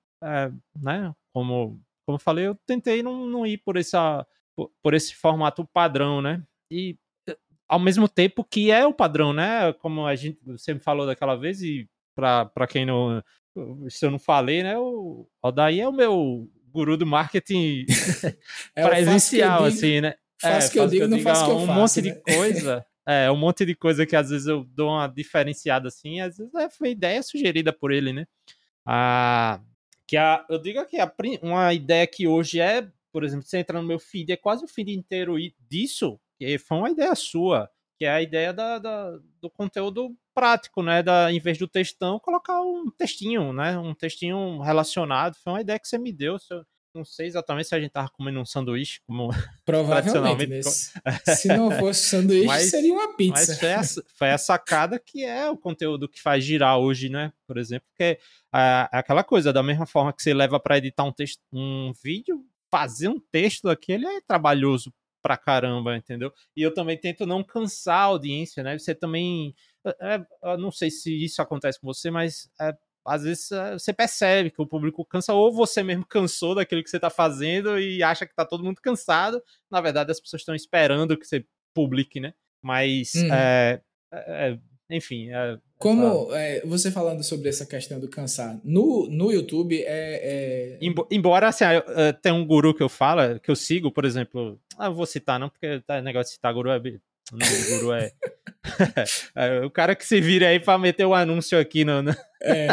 [0.75, 4.25] né, como, como falei, eu tentei não, não ir por, essa,
[4.55, 6.97] por, por esse formato padrão, né, e
[7.69, 9.71] ao mesmo tempo que é o padrão, né?
[9.73, 13.23] Como a gente me falou daquela vez, e para quem não.
[13.89, 14.77] Se eu não falei, né?
[14.77, 17.85] O Odaí é o meu guru do marketing
[18.75, 20.15] é, presencial, assim, né?
[20.41, 22.11] Faço é, que eu digo, não faço que eu um faço, monte né?
[22.11, 22.85] de coisa.
[23.07, 26.53] É, um monte de coisa que às vezes eu dou uma diferenciada assim, às vezes
[26.53, 28.27] é, foi ideia sugerida por ele, né?
[28.85, 29.59] Ah,
[30.09, 33.79] que a, eu digo que a, uma ideia que hoje é, por exemplo, você entra
[33.79, 35.35] no meu feed, é quase o feed inteiro
[35.69, 40.81] disso, que foi uma ideia sua, que é a ideia da, da, do conteúdo prático,
[40.81, 41.03] né?
[41.03, 43.77] Da, em vez do textão, colocar um textinho, né?
[43.77, 45.35] Um textinho relacionado.
[45.43, 46.37] Foi uma ideia que você me deu.
[46.49, 49.29] Eu não sei exatamente se a gente tava comendo um sanduíche, como
[49.65, 50.47] Provavelmente.
[50.47, 50.91] Nesse,
[51.37, 53.51] se não fosse sanduíche, mas, seria uma pizza.
[53.51, 53.81] Mas foi a,
[54.15, 57.31] foi a, sacada que é o conteúdo que faz girar hoje, né?
[57.47, 58.17] Por exemplo, que é,
[58.53, 62.43] é aquela coisa, da mesma forma que você leva para editar um, texto, um vídeo,
[62.71, 66.31] fazer um texto aquele é trabalhoso pra caramba, entendeu?
[66.55, 68.77] E eu também tento não cansar a audiência, né?
[68.77, 69.53] Você também.
[69.99, 72.75] É, é não sei se isso acontece com você, mas é,
[73.09, 76.89] às vezes é, você percebe que o público cansa, ou você mesmo cansou daquilo que
[76.89, 79.41] você tá fazendo e acha que tá todo mundo cansado.
[79.69, 82.33] Na verdade, as pessoas estão esperando que você publique, né?
[82.61, 83.33] Mas, uhum.
[83.33, 83.81] é,
[84.11, 84.57] é,
[84.89, 90.77] enfim, é, como é, você falando sobre essa questão do cansar, no, no YouTube é.
[90.77, 90.79] é...
[91.09, 91.63] Embora assim,
[92.21, 94.59] tem um guru que eu falo, que eu sigo, por exemplo.
[94.77, 96.79] Ah, vou citar, não, porque tá negócio de citar guru é.
[97.31, 98.11] Não, guru é...
[99.35, 99.61] é.
[99.65, 102.01] o cara que se vira aí pra meter o um anúncio aqui no.
[102.01, 102.11] no...
[102.41, 102.67] É.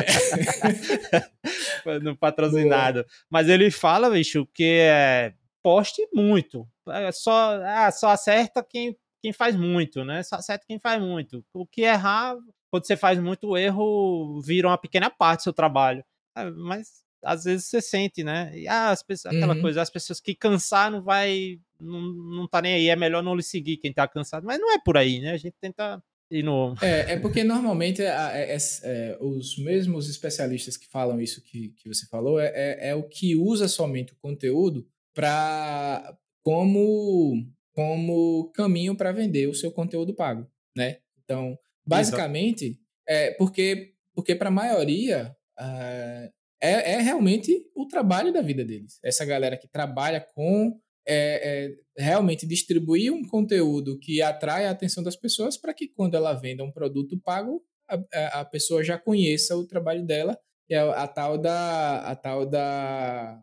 [2.02, 3.02] no patrocinado.
[3.02, 3.06] Boa.
[3.30, 5.34] Mas ele fala, bicho, que é.
[5.62, 6.66] Poste muito.
[6.88, 10.22] É só, ah, só acerta quem, quem faz muito, né?
[10.22, 11.44] Só acerta quem faz muito.
[11.52, 12.36] O que errar
[12.70, 16.04] quando você faz muito erro, vira uma pequena parte do seu trabalho.
[16.34, 18.52] Ah, mas às vezes você sente, né?
[18.54, 19.62] E, ah, as pessoas, aquela uhum.
[19.62, 21.58] coisa, as pessoas que cansar não vai.
[21.80, 24.46] Não, não tá nem aí, é melhor não lhe seguir quem tá cansado.
[24.46, 25.32] Mas não é por aí, né?
[25.32, 26.74] A gente tenta ir no.
[26.82, 31.88] É, é porque normalmente é, é, é, os mesmos especialistas que falam isso que, que
[31.88, 38.96] você falou é, é, é o que usa somente o conteúdo para como como caminho
[38.96, 40.98] para vender o seu conteúdo pago, né?
[41.22, 48.42] Então, Basicamente, é porque, porque para a maioria uh, é, é realmente o trabalho da
[48.42, 48.98] vida deles.
[49.04, 55.02] Essa galera que trabalha com é, é realmente distribuir um conteúdo que atrai a atenção
[55.02, 59.56] das pessoas para que quando ela venda um produto pago, a, a pessoa já conheça
[59.56, 62.00] o trabalho dela, que é a, a tal da.
[62.00, 63.42] A tal da.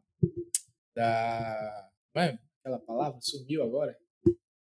[0.95, 1.89] da.
[2.15, 3.19] Não é aquela palavra?
[3.21, 3.97] Sumiu agora?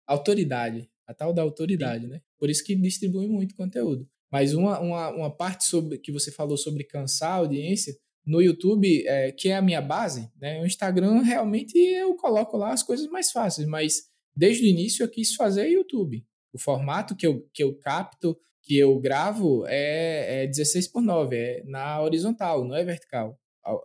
[0.05, 0.89] Autoridade.
[1.07, 2.11] A tal da autoridade, Sim.
[2.11, 2.21] né?
[2.38, 4.07] Por isso que distribui muito conteúdo.
[4.31, 9.07] Mas uma, uma, uma parte sobre que você falou sobre cansar a audiência, no YouTube,
[9.07, 10.61] é, que é a minha base, né?
[10.61, 14.03] O Instagram realmente eu coloco lá as coisas mais fáceis, mas
[14.35, 16.25] desde o início eu quis fazer YouTube.
[16.53, 21.35] O formato que eu, que eu capto, que eu gravo é, é 16 por 9,
[21.35, 23.39] é na horizontal, não é vertical.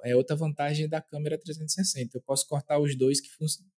[0.04, 2.16] É outra vantagem da câmera 360.
[2.16, 3.28] Eu posso cortar os dois que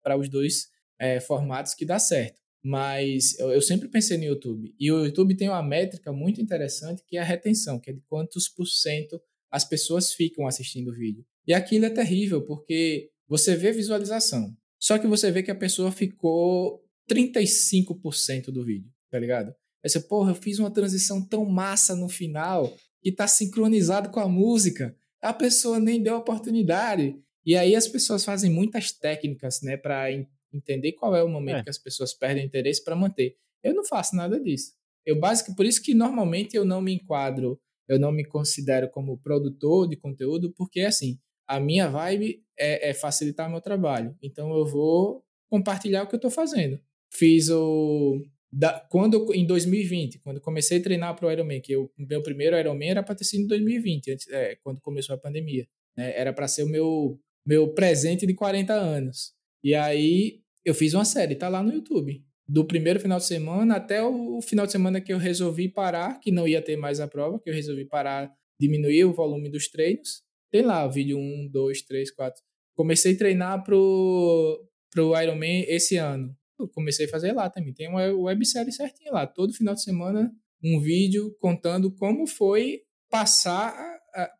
[0.02, 0.68] para os dois
[0.98, 2.40] é, formatos que dá certo.
[2.62, 4.74] Mas eu, eu, sempre pensei no YouTube.
[4.78, 8.00] E o YouTube tem uma métrica muito interessante que é a retenção, que é de
[8.08, 9.20] quantos por cento
[9.51, 11.24] as pessoas ficam assistindo o vídeo.
[11.47, 14.55] E aquilo é terrível, porque você vê visualização.
[14.78, 19.55] Só que você vê que a pessoa ficou 35% do vídeo, tá ligado?
[19.85, 24.20] Aí você, porra, eu fiz uma transição tão massa no final que tá sincronizado com
[24.20, 24.97] a música.
[25.23, 27.16] A pessoa nem deu oportunidade.
[27.44, 30.10] E aí as pessoas fazem muitas técnicas, né, para
[30.52, 31.62] entender qual é o momento é.
[31.62, 33.36] que as pessoas perdem interesse para manter.
[33.62, 34.73] Eu não faço nada disso.
[35.05, 39.18] Eu básico, por isso que normalmente eu não me enquadro, eu não me considero como
[39.18, 44.16] produtor de conteúdo, porque assim, a minha vibe é, é facilitar meu trabalho.
[44.22, 46.80] Então eu vou compartilhar o que eu estou fazendo.
[47.12, 48.20] Fiz o
[48.52, 52.58] da, quando em 2020, quando comecei a treinar para o Ironman, que o meu primeiro
[52.58, 55.66] Ironman era para ter sido em 2020, antes, é, quando começou a pandemia.
[55.96, 56.18] Né?
[56.18, 59.32] Era para ser o meu meu presente de 40 anos.
[59.62, 62.24] E aí eu fiz uma série, tá lá no YouTube.
[62.48, 66.31] Do primeiro final de semana até o final de semana que eu resolvi parar, que
[66.31, 70.23] não ia ter mais a prova, que eu resolvi parar, diminuir o volume dos treinos.
[70.51, 72.43] Tem lá vídeo 1, 2, 3, 4.
[72.77, 76.36] Comecei a treinar pro, pro Ironman esse ano.
[76.59, 77.74] Eu comecei a fazer lá também.
[77.74, 79.27] Tem uma websérie certinha lá.
[79.27, 80.32] Todo final de semana,
[80.62, 83.74] um vídeo contando como foi passar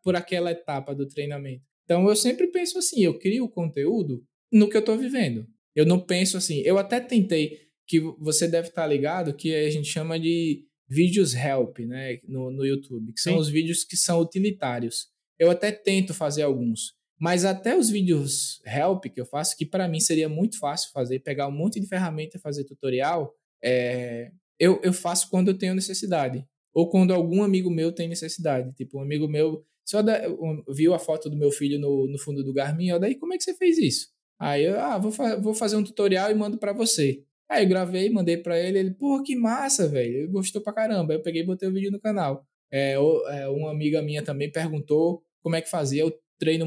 [0.03, 1.63] por aquela etapa do treinamento.
[1.83, 5.47] Então eu sempre penso assim, eu crio o conteúdo no que eu estou vivendo.
[5.75, 6.61] Eu não penso assim.
[6.61, 11.79] Eu até tentei, que você deve estar ligado, que a gente chama de vídeos help,
[11.79, 13.39] né, no, no YouTube, que são Sim.
[13.39, 15.07] os vídeos que são utilitários.
[15.39, 19.87] Eu até tento fazer alguns, mas até os vídeos help que eu faço, que para
[19.87, 23.33] mim seria muito fácil fazer, pegar um monte de ferramenta e fazer tutorial,
[23.63, 26.45] é, eu, eu faço quando eu tenho necessidade.
[26.73, 28.71] Ou quando algum amigo meu tem necessidade.
[28.73, 30.21] Tipo, um amigo meu só da,
[30.67, 33.37] viu a foto do meu filho no, no fundo do Garmin, ó, daí como é
[33.37, 34.09] que você fez isso?
[34.37, 37.23] Aí eu, ah, vou, fa vou fazer um tutorial e mando para você.
[37.49, 41.13] Aí eu gravei, mandei para ele, ele, pô, que massa, velho, ele gostou pra caramba.
[41.13, 42.45] Aí eu peguei e botei o vídeo no canal.
[42.71, 46.65] É, é, uma amiga minha também perguntou como é que fazia o treino,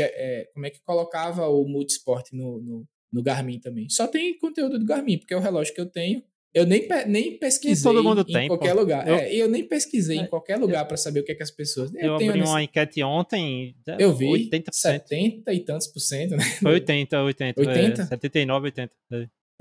[0.00, 3.88] é, como é que colocava o multisport no, no, no Garmin também.
[3.88, 6.22] Só tem conteúdo do Garmin, porque é o relógio que eu tenho
[6.54, 8.80] eu nem, nem pesquisei todo mundo em tem, qualquer pô.
[8.80, 9.08] lugar.
[9.08, 11.42] Eu, é, eu nem pesquisei é, em ququalquer lugar para saber o que, é que
[11.42, 11.94] as pessoas.
[11.94, 13.74] Eu, eu abri uma enquete ontem.
[13.98, 14.26] Eu vi.
[14.26, 14.64] 80%.
[14.70, 16.44] 70 e tantos por cento, né?
[16.60, 17.60] Foi 80, 80.
[17.60, 18.02] 80?
[18.02, 18.92] É, 79, 80.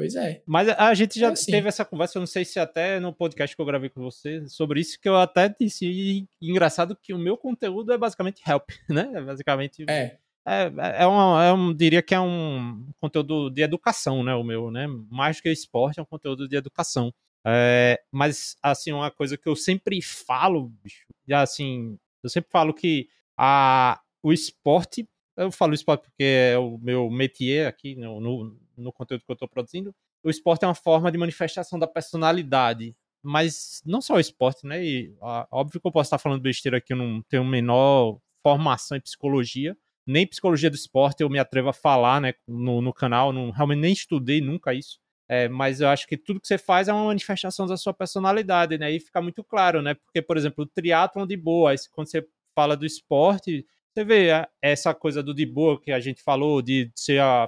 [0.02, 0.12] É.
[0.12, 0.42] Pois é.
[0.46, 1.52] Mas a gente já é assim.
[1.52, 4.48] teve essa conversa, eu não sei se até no podcast que eu gravei com você,
[4.48, 5.86] sobre isso, que eu até disse.
[5.86, 9.12] E, engraçado que o meu conteúdo é basicamente help, né?
[9.14, 9.86] É basicamente.
[9.90, 10.18] É.
[10.46, 10.72] É,
[11.04, 14.88] é, uma, é um, diria que é um conteúdo de educação, né, o meu, né,
[15.08, 17.14] mais que esporte, é um conteúdo de educação.
[17.46, 23.08] É, mas, assim, uma coisa que eu sempre falo, bicho, assim, eu sempre falo que
[23.38, 25.08] a, o esporte,
[25.38, 29.34] eu falo esporte porque é o meu métier aqui no, no, no conteúdo que eu
[29.34, 29.94] estou produzindo,
[30.24, 34.84] o esporte é uma forma de manifestação da personalidade, mas não só o esporte, né,
[34.84, 35.16] e
[35.52, 39.78] óbvio que eu posso estar falando besteira aqui, eu não tenho menor formação em psicologia,
[40.06, 43.80] nem psicologia do esporte eu me atrevo a falar, né, no, no canal, não, realmente
[43.80, 45.00] nem estudei nunca isso.
[45.30, 48.78] É, mas eu acho que tudo que você faz é uma manifestação da sua personalidade,
[48.78, 48.92] né?
[48.92, 49.94] E fica muito claro, né?
[49.94, 54.48] Porque, por exemplo, o triatlon de boa, quando você fala do esporte, você vê é,
[54.62, 57.48] essa coisa do de boa que a gente falou, de ser a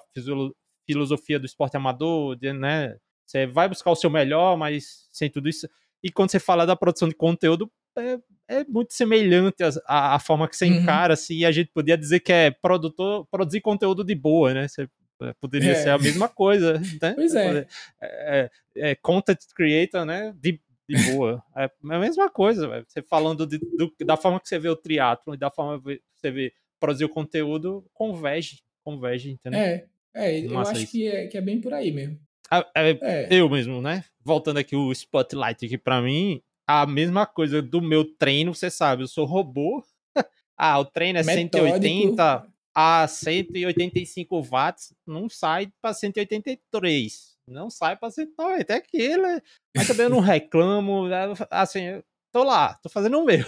[0.85, 2.95] filosofia do esporte amador, de, né?
[3.25, 5.67] Você vai buscar o seu melhor, mas sem tudo isso.
[6.03, 10.47] E quando você fala da produção de conteúdo, é, é muito semelhante a, a, forma
[10.47, 10.81] que você uhum.
[10.81, 14.67] encara, assim, e a gente podia dizer que é produtor, produzir conteúdo de boa, né?
[14.67, 14.87] Você
[15.21, 15.75] é, poderia é.
[15.75, 17.13] ser a mesma coisa, né?
[17.15, 17.67] Pois é.
[18.01, 20.33] É, é content creator, né?
[20.39, 21.41] De, de boa.
[21.55, 22.85] É a mesma coisa, véio.
[22.87, 26.01] você falando de, do, da forma que você vê o triatlo e da forma que
[26.15, 29.59] você vê produzir o conteúdo, converge, converge, entendeu?
[29.59, 29.85] É,
[30.15, 32.19] é eu acho que é, que é bem por aí mesmo.
[32.75, 34.03] É, eu mesmo, né?
[34.23, 39.03] Voltando aqui o spotlight aqui para mim, a mesma coisa do meu treino, você sabe,
[39.03, 39.83] eu sou robô.
[40.57, 41.81] ah, o treino é Metódico.
[41.81, 42.47] 180.
[42.75, 47.33] a 185 watts, não sai para 183.
[47.47, 48.73] Não sai para 190.
[48.73, 49.23] É aquilo.
[49.75, 51.07] Mas também eu não reclamo.
[51.07, 53.45] Né, assim, tô lá, tô fazendo o meu.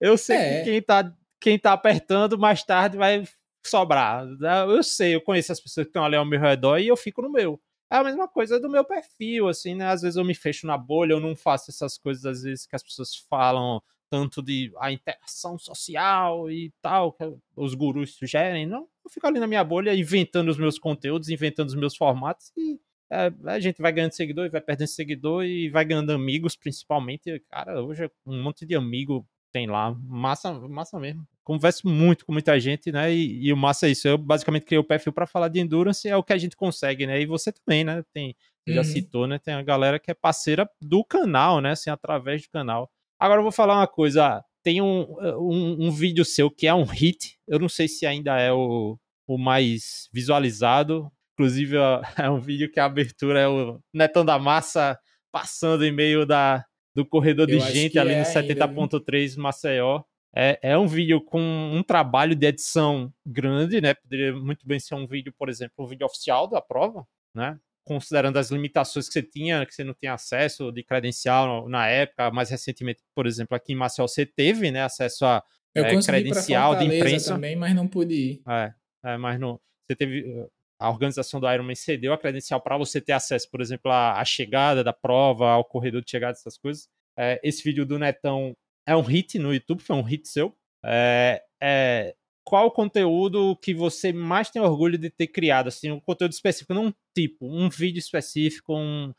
[0.00, 0.58] Eu sei é.
[0.58, 3.24] que quem tá, quem tá apertando mais tarde vai
[3.68, 4.26] sobrar.
[4.26, 6.96] Né, eu sei, eu conheço as pessoas que estão ali ao meu redor e eu
[6.96, 7.60] fico no meu.
[7.92, 9.86] É a mesma coisa do meu perfil, assim, né?
[9.86, 12.76] Às vezes eu me fecho na bolha, eu não faço essas coisas, às vezes, que
[12.76, 17.24] as pessoas falam tanto de a interação social e tal, que
[17.56, 18.66] os gurus sugerem.
[18.66, 22.52] Não, eu fico ali na minha bolha inventando os meus conteúdos, inventando os meus formatos
[22.56, 22.80] e
[23.12, 27.40] é, a gente vai ganhando seguidor e vai perdendo seguidor e vai ganhando amigos, principalmente.
[27.50, 29.92] Cara, hoje é um monte de amigo tem lá.
[30.04, 31.26] Massa, massa mesmo.
[31.50, 33.12] Converso muito com muita gente, né?
[33.12, 34.06] E, e o massa é isso.
[34.06, 37.06] Eu basicamente criei o perfil para falar de endurance, é o que a gente consegue,
[37.06, 37.20] né?
[37.20, 38.04] E você também, né?
[38.12, 38.36] Tem,
[38.68, 38.74] uhum.
[38.74, 39.38] já citou, né?
[39.38, 41.72] Tem a galera que é parceira do canal, né?
[41.72, 42.88] Assim, através do canal.
[43.18, 44.44] Agora eu vou falar uma coisa.
[44.62, 47.38] Tem um, um, um vídeo seu que é um hit.
[47.48, 48.96] Eu não sei se ainda é o,
[49.26, 51.10] o mais visualizado,
[51.40, 51.76] Inclusive,
[52.18, 54.98] é um vídeo que a abertura é o Netão da Massa
[55.32, 56.64] passando em meio da,
[56.94, 60.02] do corredor de gente ali é no 70.3 Maceió.
[60.34, 63.94] É, é um vídeo com um trabalho de edição grande, né?
[63.94, 67.58] Poderia muito bem ser um vídeo, por exemplo, um vídeo oficial da prova, né?
[67.84, 72.30] Considerando as limitações que você tinha, que você não tinha acesso de credencial na época,
[72.30, 75.42] mais recentemente, por exemplo, aqui em Maceió você teve, né, acesso a
[75.74, 78.42] é, credencial de imprensa também, mas não pude ir.
[78.46, 80.46] É, é mas não, você teve
[80.80, 84.24] a organização do Ironman cedeu a credencial para você ter acesso, por exemplo, à, à,
[84.24, 86.88] chegada da prova, ao corredor de chegada, essas coisas.
[87.16, 88.56] É, esse vídeo do Netão
[88.90, 90.52] é um hit no YouTube, foi um hit seu.
[90.84, 95.68] É, é, qual o conteúdo que você mais tem orgulho de ter criado?
[95.68, 99.12] Assim, um conteúdo específico, não um tipo, um vídeo específico, um,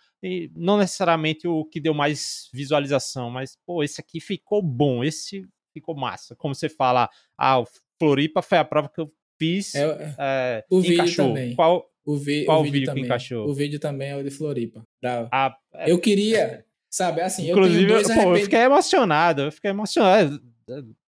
[0.53, 5.95] não necessariamente o que deu mais visualização, mas, pô, esse aqui ficou bom, esse ficou
[5.95, 6.35] massa.
[6.35, 7.67] Como você fala, ah, o
[7.97, 9.73] Floripa foi a prova que eu fiz.
[9.73, 11.27] É, é, o vídeo encaixou.
[11.27, 11.55] também.
[11.55, 13.03] Qual, o, vi, qual o vídeo, vídeo também.
[13.03, 13.47] que encaixou?
[13.47, 14.85] O vídeo também é o de Floripa.
[15.01, 15.29] Da...
[15.31, 18.37] Ah, é, eu queria, sabe, assim, Inclusive, eu tenho dois pô, arrepend...
[18.37, 20.43] eu fiquei emocionado, eu fiquei emocionado.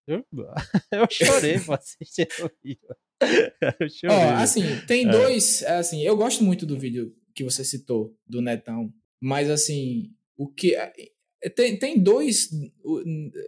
[0.08, 0.26] Eu,
[0.92, 2.96] eu chorei pra assistir o vídeo.
[3.80, 4.18] Eu chorei.
[4.18, 5.12] Ó, assim, tem é.
[5.12, 10.46] dois, assim, eu gosto muito do vídeo que você citou, do Netão, mas assim, o
[10.46, 10.92] que é,
[11.50, 12.50] tem, tem dois.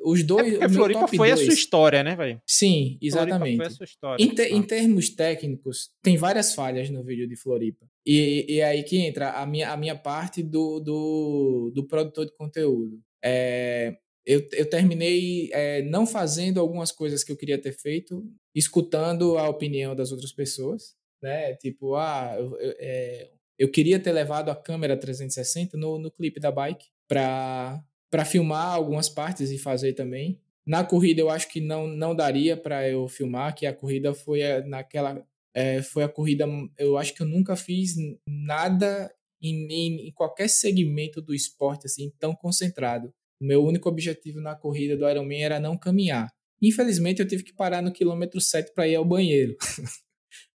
[0.03, 0.53] Os dois.
[0.53, 1.31] É porque Floripa foi dois.
[1.39, 2.41] a sua história, né, velho?
[2.45, 3.57] Sim, exatamente.
[3.57, 4.23] Foi a sua história.
[4.23, 4.49] Em, te, ah.
[4.49, 7.85] em, termos técnicos, tem várias falhas no vídeo de Floripa.
[8.05, 12.35] E, e, aí que entra a minha, a minha parte do, do, do produtor de
[12.35, 12.99] conteúdo.
[13.23, 13.95] É,
[14.25, 18.23] eu, eu terminei é, não fazendo algumas coisas que eu queria ter feito,
[18.53, 20.95] escutando a opinião das outras pessoas.
[21.21, 21.55] Né?
[21.55, 26.39] Tipo, ah, eu, eu, é, eu queria ter levado a câmera 360 no, no clipe
[26.39, 30.39] da bike para filmar algumas partes e fazer também.
[30.65, 34.41] Na corrida eu acho que não, não daria para eu filmar, que a corrida foi
[34.65, 35.23] naquela
[35.53, 36.45] é, foi a corrida
[36.77, 37.95] eu acho que eu nunca fiz
[38.27, 39.09] nada
[39.41, 43.13] em, em, em, qualquer segmento do esporte assim tão concentrado.
[43.39, 46.29] O meu único objetivo na corrida do Ironman era não caminhar.
[46.61, 49.55] Infelizmente eu tive que parar no quilômetro 7 para ir ao banheiro.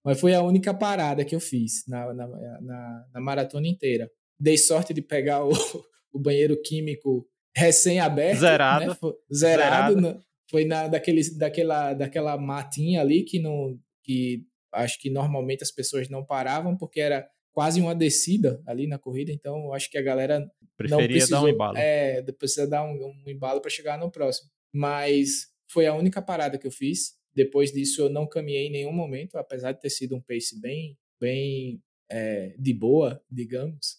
[0.05, 4.11] Mas foi a única parada que eu fiz na, na, na, na maratona inteira.
[4.39, 5.51] Dei sorte de pegar o,
[6.13, 7.27] o banheiro químico
[7.57, 8.41] recém-aberto.
[8.41, 8.87] Zerado.
[8.87, 8.95] Né?
[8.95, 9.95] Foi, zerado.
[9.95, 10.01] zerado.
[10.01, 13.79] No, foi na, daquele, daquela, daquela matinha ali que não.
[14.03, 18.99] que acho que normalmente as pessoas não paravam, porque era quase uma descida ali na
[18.99, 21.77] corrida, então acho que a galera Preferia não precisou, dar um embalo.
[21.77, 24.51] É, precisa dar um, um embalo para chegar no próximo.
[24.73, 27.15] Mas foi a única parada que eu fiz.
[27.35, 30.97] Depois disso eu não caminhei em nenhum momento, apesar de ter sido um pace bem,
[31.21, 31.81] bem
[32.11, 33.99] é, de boa, digamos.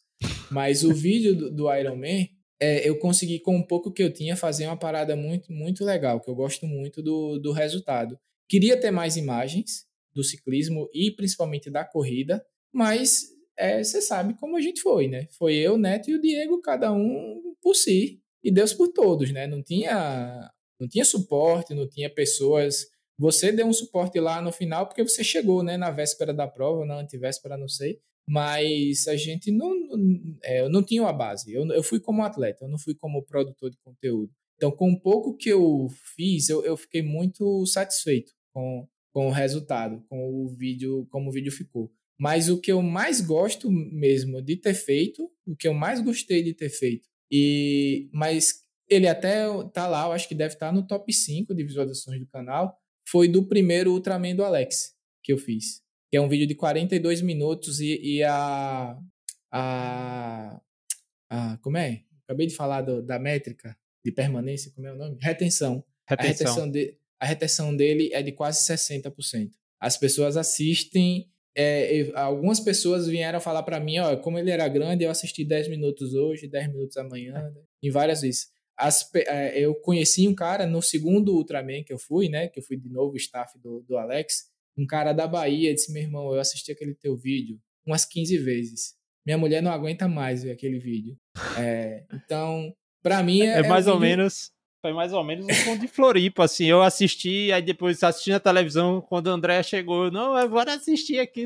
[0.51, 2.27] Mas o vídeo do, do Iron Man,
[2.59, 6.19] é, eu consegui, com um pouco que eu tinha, fazer uma parada muito, muito legal,
[6.19, 8.19] que eu gosto muito do, do resultado.
[8.49, 14.57] Queria ter mais imagens do ciclismo e principalmente da corrida, mas é, você sabe como
[14.57, 15.27] a gente foi, né?
[15.37, 19.47] Foi eu, Neto e o Diego, cada um por si, e Deus por todos, né?
[19.47, 22.87] Não tinha, não tinha suporte, não tinha pessoas.
[23.17, 25.77] Você deu um suporte lá no final porque você chegou, né?
[25.77, 29.73] Na véspera da prova, na antivéspera, não sei mas a gente não,
[30.41, 31.53] é, eu não tinha uma base.
[31.53, 34.31] Eu, eu fui como atleta, eu não fui como produtor de conteúdo.
[34.55, 39.31] Então, com o pouco que eu fiz, eu, eu fiquei muito satisfeito com, com o
[39.31, 41.91] resultado, com o vídeo, como o vídeo ficou.
[42.17, 46.41] Mas o que eu mais gosto mesmo de ter feito, o que eu mais gostei
[46.41, 50.71] de ter feito, e mas ele até tá lá, eu acho que deve estar tá
[50.71, 55.37] no top 5 de visualizações do canal, foi do primeiro Ultraman do Alex que eu
[55.37, 55.81] fiz
[56.11, 58.97] que é um vídeo de 42 minutos e, e a,
[59.49, 60.61] a,
[61.29, 61.57] a.
[61.61, 62.03] Como é?
[62.25, 65.17] Acabei de falar do, da métrica de permanência, como é o nome?
[65.21, 65.81] Retenção.
[66.05, 66.47] Retenção.
[66.47, 69.51] A retenção, de, a retenção dele é de quase 60%.
[69.79, 71.29] as pessoas assistem.
[71.55, 75.67] É, algumas pessoas vieram falar para mim, ó, como ele era grande, eu assisti 10
[75.67, 77.53] minutos hoje, 10 minutos amanhã, né?
[77.83, 78.49] em várias vezes.
[78.77, 82.47] As, é, eu conheci um cara no segundo Ultraman que eu fui, né?
[82.47, 84.50] Que eu fui de novo staff do, do Alex.
[84.77, 88.93] Um cara da Bahia disse: Meu irmão, eu assisti aquele teu vídeo umas 15 vezes.
[89.25, 91.15] Minha mulher não aguenta mais ver aquele vídeo.
[91.57, 92.73] É, então,
[93.03, 93.59] para mim é.
[93.59, 94.17] É, mais um ou vídeo...
[94.17, 94.51] menos.
[94.81, 96.65] Foi mais ou menos um ponto de Floripa, assim.
[96.65, 101.45] Eu assisti, aí depois assisti na televisão, quando o André chegou, não, bora assistir aqui.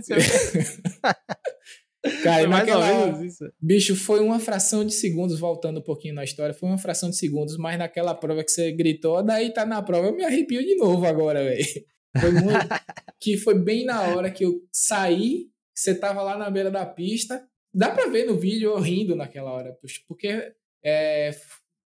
[2.24, 3.44] Cara, foi mais ou menos isso.
[3.62, 7.18] Bicho, foi uma fração de segundos, voltando um pouquinho na história, foi uma fração de
[7.18, 10.78] segundos, mas naquela prova que você gritou, daí tá na prova, eu me arrepio de
[10.78, 11.66] novo agora, velho.
[12.20, 12.60] Foi muito.
[13.20, 17.48] que foi bem na hora que eu saí, você tava lá na beira da pista,
[17.76, 19.78] Dá pra ver no vídeo eu rindo naquela hora,
[20.08, 21.32] porque é,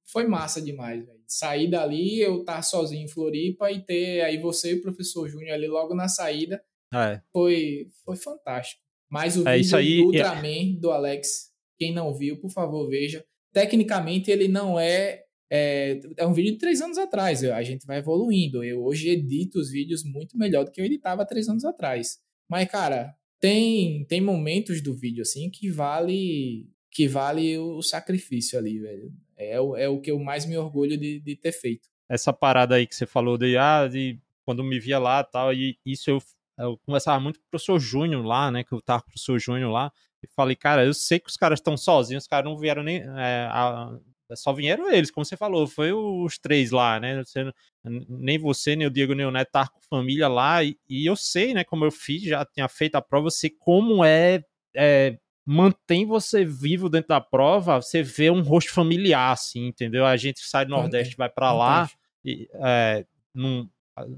[0.05, 1.19] foi massa demais, velho.
[1.25, 5.55] Sair dali, eu estar sozinho em Floripa e ter aí você e o professor Júnior
[5.55, 6.63] ali logo na saída.
[6.93, 7.19] É.
[7.33, 8.83] Foi, foi fantástico.
[9.09, 12.87] Mas o é, vídeo aí, do é Ultraman, do Alex, quem não viu, por favor,
[12.87, 13.25] veja.
[13.51, 15.99] Tecnicamente, ele não é, é.
[16.17, 17.43] É, um vídeo de três anos atrás.
[17.43, 18.63] A gente vai evoluindo.
[18.63, 22.19] Eu hoje edito os vídeos muito melhor do que eu editava três anos atrás.
[22.47, 28.79] Mas, cara, tem, tem momentos do vídeo assim que vale que vale o sacrifício ali,
[28.79, 29.13] velho.
[29.37, 31.87] É, o, é o que eu mais me orgulho de, de ter feito.
[32.09, 35.77] Essa parada aí que você falou de, ah, de quando me via lá tal, e
[35.85, 36.17] isso eu,
[36.57, 39.39] eu conversava muito com o professor Júnior lá, né, que eu tava com o professor
[39.39, 39.91] Júnior lá,
[40.23, 42.97] e falei, cara, eu sei que os caras estão sozinhos, os caras não vieram nem,
[42.97, 43.95] é, a,
[44.35, 47.23] só vieram eles, como você falou, foi os três lá, né?
[47.23, 47.51] Você,
[47.83, 51.15] nem você, nem o Diego, nem o Neto tá com família lá, e, e, eu
[51.15, 54.43] sei, né, como eu fiz, já tinha feito a prova, eu sei como é,
[54.75, 60.05] é mantém você vivo dentro da prova, você vê um rosto familiar, assim, entendeu?
[60.05, 61.89] A gente sai do Nordeste, vai para lá,
[62.23, 63.67] e é, não,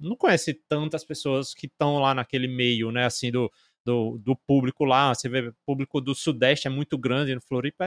[0.01, 3.49] não conhece tantas pessoas que estão lá naquele meio, né, assim, do,
[3.85, 7.85] do, do, público lá, você vê o público do Sudeste é muito grande no Floripa,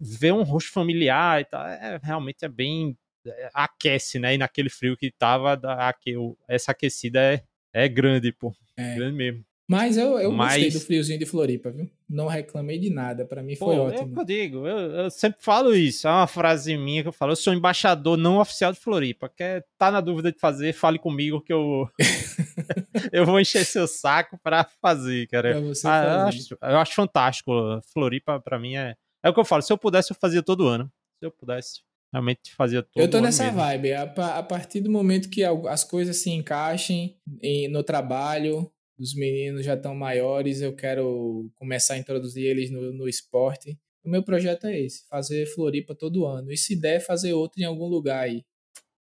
[0.00, 2.96] ver um rosto familiar e tal, é, realmente é bem.
[3.26, 4.34] É, aquece, né?
[4.34, 6.14] E naquele frio que tava, aqui,
[6.46, 8.54] essa aquecida é, é grande, pô.
[8.76, 8.94] É.
[8.94, 9.44] Grande mesmo.
[9.68, 10.54] Mas eu, eu Mas...
[10.54, 11.90] gostei do friozinho de Floripa, viu?
[12.08, 14.16] Não reclamei de nada, para mim foi Pô, ótimo.
[14.16, 17.32] É eu digo, eu, eu, sempre falo isso, é uma frase minha que eu falo,
[17.32, 21.40] eu sou embaixador não oficial de Floripa, quer tá na dúvida de fazer, fale comigo
[21.40, 21.88] que eu
[23.12, 25.50] eu vou encher seu saco para fazer, cara.
[25.50, 27.52] Pra você ah, eu, acho, eu acho fantástico,
[27.92, 28.94] Floripa para mim é
[29.26, 30.90] é o que eu falo, se eu pudesse, eu fazia todo ano.
[31.18, 31.80] Se eu pudesse,
[32.12, 33.06] realmente fazia todo ano.
[33.06, 33.58] Eu tô nessa mesmo.
[33.58, 33.92] vibe.
[33.92, 34.02] A,
[34.38, 39.74] a, partir do momento que as coisas se encaixem em, no trabalho, os meninos já
[39.74, 43.76] estão maiores, eu quero começar a introduzir eles no, no esporte.
[44.04, 46.52] O meu projeto é esse, fazer Floripa todo ano.
[46.52, 48.44] E se der, fazer outro em algum lugar aí.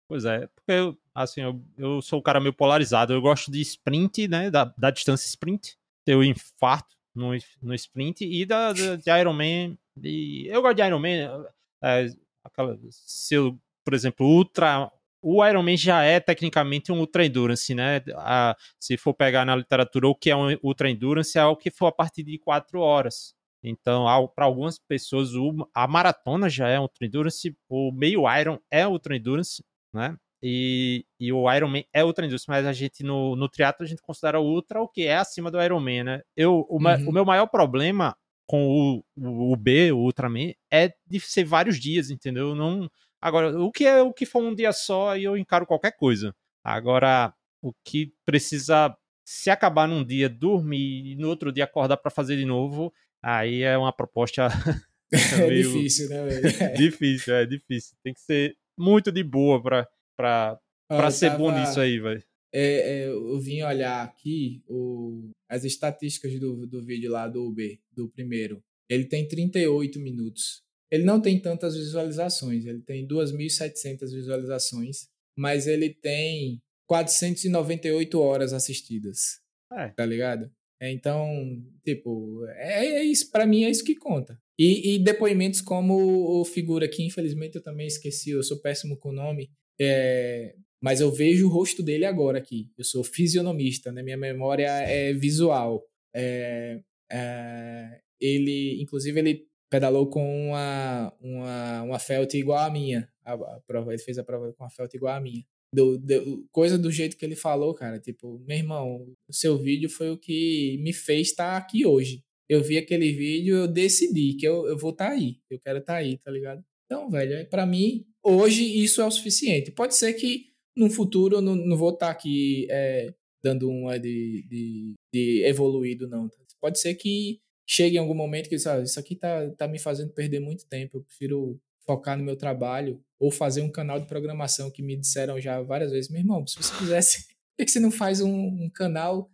[0.09, 3.13] Pois é, porque eu, assim, eu, eu sou um cara meio polarizado.
[3.13, 5.77] Eu gosto de sprint, né, da, da distância sprint.
[6.05, 7.31] Ter o infarto no,
[7.61, 11.47] no sprint e da, da de Ironman e eu gosto de Iron Man.
[11.83, 12.07] É,
[12.45, 14.91] aquela, se eu, por exemplo, Ultra.
[15.25, 18.03] O Iron Man já é tecnicamente um Ultra Endurance, né?
[18.17, 21.71] A, se for pegar na literatura o que é um Ultra Endurance, é o que
[21.71, 23.33] for a partir de 4 horas.
[23.63, 24.05] Então,
[24.35, 29.17] para algumas pessoas, o, a maratona já é Ultra Endurance, o meio Iron é Ultra
[29.17, 29.63] Endurance,
[29.95, 30.17] né?
[30.43, 34.03] E, e o Ironman é Ultra Endurance, mas a gente no, no triatlo a gente
[34.03, 36.23] considera o Ultra o que é acima do Ironman, né?
[36.37, 37.09] Eu, o, uhum.
[37.09, 38.17] o meu maior problema
[38.47, 42.55] com o, o B, o Ultraman, é de ser vários dias, entendeu?
[42.55, 42.91] Não.
[43.21, 46.35] Agora, o que é o que for um dia só, aí eu encaro qualquer coisa.
[46.65, 47.33] Agora,
[47.63, 52.37] o que precisa se acabar num dia, dormir e no outro dia acordar para fazer
[52.37, 52.93] de novo,
[53.23, 54.49] aí é uma proposta.
[55.13, 56.63] é difícil, né, velho?
[56.63, 56.69] É.
[56.75, 57.97] difícil, é difícil.
[58.03, 60.59] Tem que ser muito de boa pra, pra,
[60.89, 62.23] pra ser bom nisso aí, velho.
[62.53, 67.79] É, é, eu vim olhar aqui o, as estatísticas do, do vídeo lá do Uber,
[67.91, 68.63] do primeiro.
[68.89, 70.63] Ele tem 38 minutos.
[70.91, 79.41] Ele não tem tantas visualizações, ele tem 2.700 visualizações, mas ele tem 498 horas assistidas.
[79.73, 79.89] É.
[79.89, 80.51] Tá ligado?
[80.79, 84.39] É, então, tipo, é, é isso, para mim é isso que conta.
[84.59, 89.09] E, e, depoimentos como o figura que infelizmente eu também esqueci, eu sou péssimo com
[89.09, 89.51] o nome,
[89.81, 92.69] é, mas eu vejo o rosto dele agora aqui.
[92.77, 94.03] Eu sou fisionomista, né?
[94.03, 95.87] Minha memória é visual.
[96.13, 96.81] É,
[97.11, 103.09] é, ele, inclusive, ele pedalou com uma, uma, uma felt igual à minha.
[103.25, 105.45] A, a, prova, ele fez a prova com uma felt igual à minha.
[105.73, 108.01] Do, do, coisa do jeito que ele falou, cara.
[108.01, 112.25] Tipo, meu irmão, o seu vídeo foi o que me fez estar aqui hoje.
[112.49, 115.37] Eu vi aquele vídeo, eu decidi que eu, eu vou estar tá aí.
[115.49, 116.63] Eu quero estar tá aí, tá ligado?
[116.87, 119.71] Então, velho, é, para mim, hoje isso é o suficiente.
[119.71, 123.13] Pode ser que no futuro eu não, não vou estar tá aqui é,
[123.43, 126.31] dando uma de, de, de evoluído, não.
[126.61, 130.13] Pode ser que chegue em algum momento que ah, isso aqui tá, tá me fazendo
[130.13, 134.71] perder muito tempo, eu prefiro focar no meu trabalho ou fazer um canal de programação
[134.71, 137.27] que me disseram já várias vezes, meu irmão, se você quisesse,
[137.57, 139.31] por que você não faz um, um canal?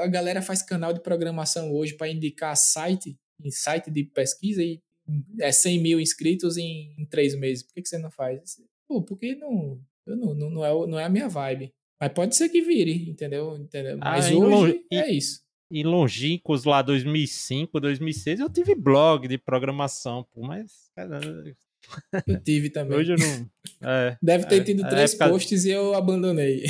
[0.00, 3.18] A galera faz canal de programação hoje para indicar site,
[3.50, 4.80] site de pesquisa e
[5.40, 7.62] é 100 mil inscritos em, em três meses.
[7.62, 8.56] Por que, que você não faz?
[8.88, 11.72] Pô, porque não, não, não, não, é, não é a minha vibe.
[12.00, 13.56] Mas pode ser que vire, entendeu?
[13.56, 13.98] entendeu?
[14.00, 15.40] Ah, Mas ah, hoje e, é isso.
[15.70, 20.90] E longínquos lá 2005, 2006, eu tive blog de programação, pô, mas...
[20.94, 21.20] Cara,
[22.26, 22.98] eu tive também.
[22.98, 23.50] Hoje eu não...
[23.82, 25.30] É, Deve ter é, tido três época...
[25.30, 26.64] posts e eu abandonei.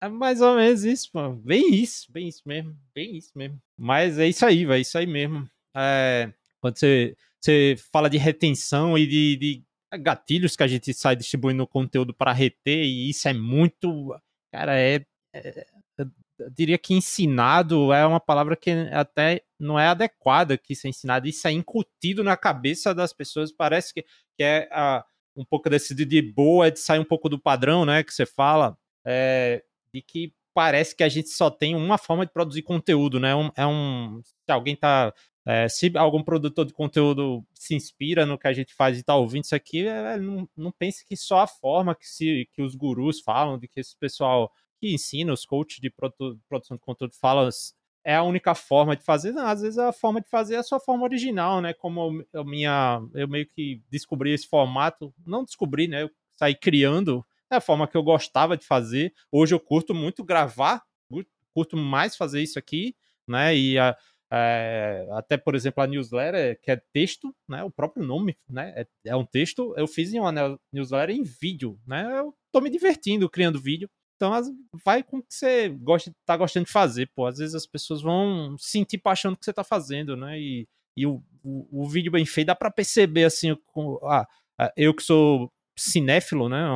[0.00, 1.36] É mais ou menos isso, mano.
[1.44, 2.76] Bem isso, bem isso mesmo.
[2.94, 3.60] Bem isso mesmo.
[3.76, 5.48] Mas é isso aí, vai, é isso aí mesmo.
[5.76, 9.62] É, quando você, você fala de retenção e de, de
[9.96, 14.14] gatilhos que a gente sai distribuindo conteúdo para reter, e isso é muito.
[14.52, 15.04] Cara, é,
[15.34, 15.66] é,
[16.38, 20.90] Eu diria que ensinado é uma palavra que até não é adequada que isso é
[20.90, 23.52] ensinado, isso é incutido na cabeça das pessoas.
[23.52, 25.04] Parece que, que é a,
[25.36, 28.02] um pouco desse de boa, é de sair um pouco do padrão, né?
[28.02, 32.32] Que você fala, é, de que parece que a gente só tem uma forma de
[32.32, 33.34] produzir conteúdo, né?
[33.34, 34.20] Um, é um.
[34.24, 35.14] Se alguém tá
[35.48, 39.16] é, se algum produtor de conteúdo se inspira no que a gente faz e está
[39.16, 42.74] ouvindo isso aqui, é, não, não pense que só a forma que, se, que os
[42.74, 47.14] gurus falam, de que esse pessoal que ensina, os coaches de produ produção de conteúdo
[47.18, 47.48] falam,
[48.04, 49.32] é a única forma de fazer.
[49.32, 51.72] Não, às vezes a forma de fazer é a sua forma original, né?
[51.72, 56.02] Como eu, minha, eu meio que descobri esse formato, não descobri, né?
[56.02, 59.14] Eu saí criando, é a forma que eu gostava de fazer.
[59.32, 60.82] Hoje eu curto muito gravar,
[61.54, 62.94] curto mais fazer isso aqui,
[63.26, 63.56] né?
[63.56, 63.96] E a,
[64.30, 67.64] é, até, por exemplo, a newsletter, que é texto, né?
[67.64, 68.72] O próprio nome, né?
[68.76, 69.74] É, é, um texto.
[69.76, 72.06] Eu fiz em uma newsletter em vídeo, né?
[72.18, 73.88] Eu tô me divertindo criando vídeo.
[74.16, 74.32] Então,
[74.84, 77.26] vai com o que você gosta, tá gostando de fazer, pô.
[77.26, 80.38] Às vezes as pessoas vão sentir paixão do que você tá fazendo, né?
[80.38, 84.26] E, e o, o, o vídeo bem feito dá para perceber, assim, com, ah,
[84.76, 86.68] eu que sou cinéfilo, né?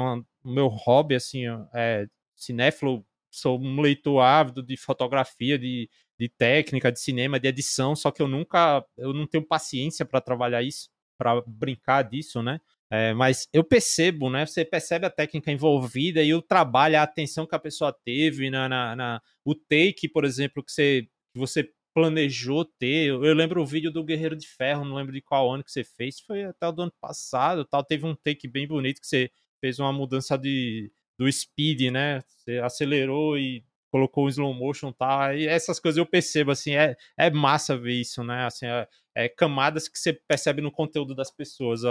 [0.44, 1.42] O meu hobby, assim,
[1.74, 2.06] é
[2.36, 5.90] cinéfilo, sou um leitor ávido de fotografia, de
[6.22, 10.20] de técnica, de cinema, de edição, só que eu nunca, eu não tenho paciência para
[10.20, 10.88] trabalhar isso,
[11.18, 12.60] para brincar disso, né?
[12.88, 14.46] É, mas eu percebo, né?
[14.46, 18.68] Você percebe a técnica envolvida e o trabalho, a atenção que a pessoa teve na,
[18.68, 23.08] na, na o take, por exemplo, que você, que você planejou ter.
[23.08, 25.72] Eu, eu, lembro o vídeo do Guerreiro de Ferro, não lembro de qual ano que
[25.72, 27.82] você fez, foi até o do ano passado, tal.
[27.82, 29.28] Teve um take bem bonito que você
[29.60, 32.20] fez uma mudança de do speed, né?
[32.28, 35.34] Você acelerou e colocou o slow motion tal.
[35.36, 38.46] E essas coisas eu percebo, assim, é, é massa ver isso, né?
[38.46, 41.82] Assim, é, é camadas que você percebe no conteúdo das pessoas.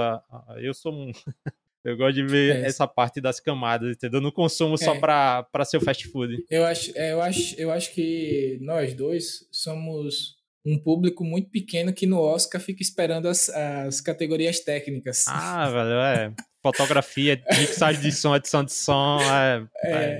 [0.57, 1.11] Eu sou um.
[1.83, 2.67] Eu gosto de ver é.
[2.67, 4.19] essa parte das camadas, entendeu?
[4.19, 4.99] Eu não consumo só é.
[4.99, 6.45] para ser o fast food.
[6.47, 11.91] Eu acho, é, eu, acho, eu acho que nós dois somos um público muito pequeno
[11.91, 15.25] que no Oscar fica esperando as, as categorias técnicas.
[15.27, 16.33] Ah, velho, é.
[16.61, 19.17] Fotografia, mixagem de som, edição de som.
[19.19, 20.19] É, é,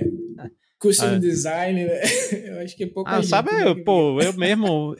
[0.88, 0.88] é.
[0.88, 1.18] Custom ah.
[1.18, 2.00] design, né?
[2.46, 3.10] Eu acho que é pouco.
[3.10, 3.68] Ah, sabe, né?
[3.68, 4.96] eu, pô, eu mesmo.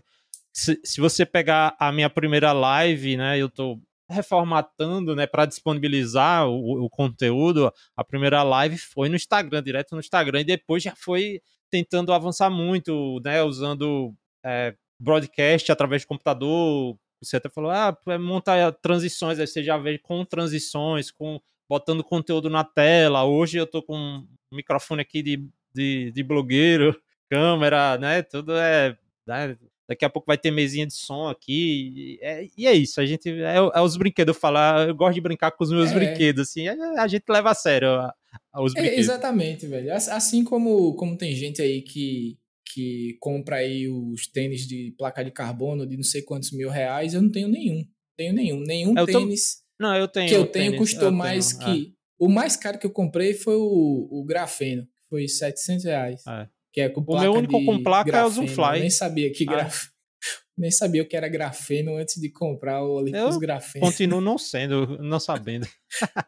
[0.53, 3.39] se, se você pegar a minha primeira live, né?
[3.39, 3.79] Eu tô
[4.09, 7.73] reformatando, né, para disponibilizar o, o, conteúdo.
[7.97, 11.41] A primeira live foi no Instagram, direto no Instagram, e depois já foi
[11.71, 14.15] tentando avançar muito, né, usando
[14.45, 16.97] é, broadcast através de computador.
[17.23, 22.51] Você até falou, ah, montar transições, aí você já vê com transições, com botando conteúdo
[22.51, 23.25] na tela.
[23.25, 26.95] Hoje eu tô com um microfone aqui de de, de blogueiro,
[27.31, 28.23] câmera, né?
[28.23, 28.97] Tudo é.
[29.27, 29.57] Né?
[29.89, 31.93] Daqui a pouco vai ter mesinha de som aqui.
[31.95, 33.01] E é, e é isso.
[33.01, 33.29] A gente.
[33.29, 34.35] É, é, os brinquedos.
[34.35, 35.95] Eu falar, eu gosto de brincar com os meus é.
[35.95, 36.69] brinquedos, assim.
[36.69, 38.15] A, a, gente leva a sério a,
[38.53, 39.05] a os é, brinquedos.
[39.05, 39.93] exatamente, velho.
[39.93, 42.39] Assim como, como tem gente aí que,
[42.73, 47.13] que compra aí os tênis de placa de carbono de não sei quantos mil reais,
[47.13, 47.85] eu não tenho nenhum.
[48.17, 48.61] Tenho nenhum.
[48.61, 49.57] Nenhum eu tênis.
[49.79, 49.87] Tô...
[49.87, 50.29] Não, eu tenho.
[50.29, 51.89] Que eu tenho tênis, custou eu mais tenho, que.
[51.89, 51.93] É.
[52.19, 56.27] O mais caro que eu comprei foi o, o grafeno foi 700 reais.
[56.27, 56.49] É.
[56.73, 58.27] Que é com o meu único com placa grafeno.
[58.27, 58.77] é o Zoomfly.
[58.77, 59.53] Eu nem sabia que ah.
[59.53, 59.89] graf...
[60.57, 63.87] nem sabia o que era grafeno antes de comprar o os grafenos.
[63.87, 65.69] Continuo não sendo, não sabendo.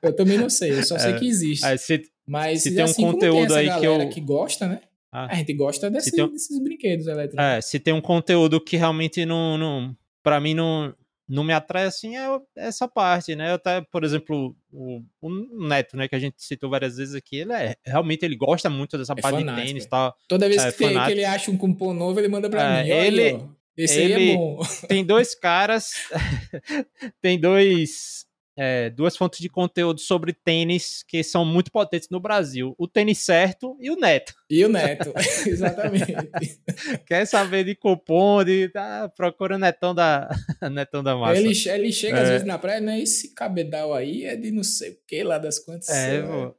[0.02, 1.64] eu também não sei, eu só sei é, que existe.
[1.64, 4.82] É, se, Mas se tem um assim, conteúdo tem aí que eu que gosta, né?
[5.10, 5.32] Ah.
[5.32, 6.30] A gente gosta desse, tem...
[6.30, 7.42] desses brinquedos elétricos.
[7.42, 10.94] É, se tem um conteúdo que realmente não, não para mim não
[11.28, 12.26] não me atrai assim é
[12.56, 13.52] essa parte, né?
[13.52, 17.52] Até, por exemplo, o, o, Neto, né, que a gente citou várias vezes aqui, ele
[17.52, 20.14] é realmente ele gosta muito dessa é parte fanático, de tênis, tal.
[20.28, 22.82] Toda vez é, que, tem, que, ele acha um cupom novo, ele manda para é,
[22.82, 22.90] mim.
[22.90, 24.60] Ele, aí, ó, esse ele aí é bom.
[24.88, 25.92] Tem dois caras,
[27.20, 32.74] tem dois é, duas fontes de conteúdo sobre tênis que são muito potentes no Brasil:
[32.78, 34.34] o Tênis Certo e o Neto.
[34.48, 35.12] E o Neto,
[35.46, 36.14] exatamente.
[37.06, 40.28] Quer saber de cupom, de, tá, procura o Netão da,
[40.70, 41.40] Netão da Massa.
[41.40, 42.22] Ele, ele chega é.
[42.22, 43.00] às vezes na praia, né?
[43.00, 45.88] Esse cabedal aí é de não sei o que lá das quantas.
[45.88, 46.54] É, pô.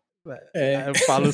[0.54, 0.90] É.
[0.90, 1.30] eu falo.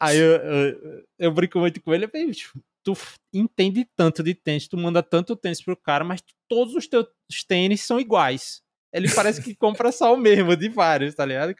[0.00, 2.96] aí eu, eu, eu, brinco muito com ele, bicho, tu
[3.34, 7.08] entende tanto de tênis, tu manda tanto tênis pro cara, mas todos os teus
[7.46, 8.62] tênis são iguais
[8.92, 11.54] ele parece que compra só o mesmo, de vários, tá ligado?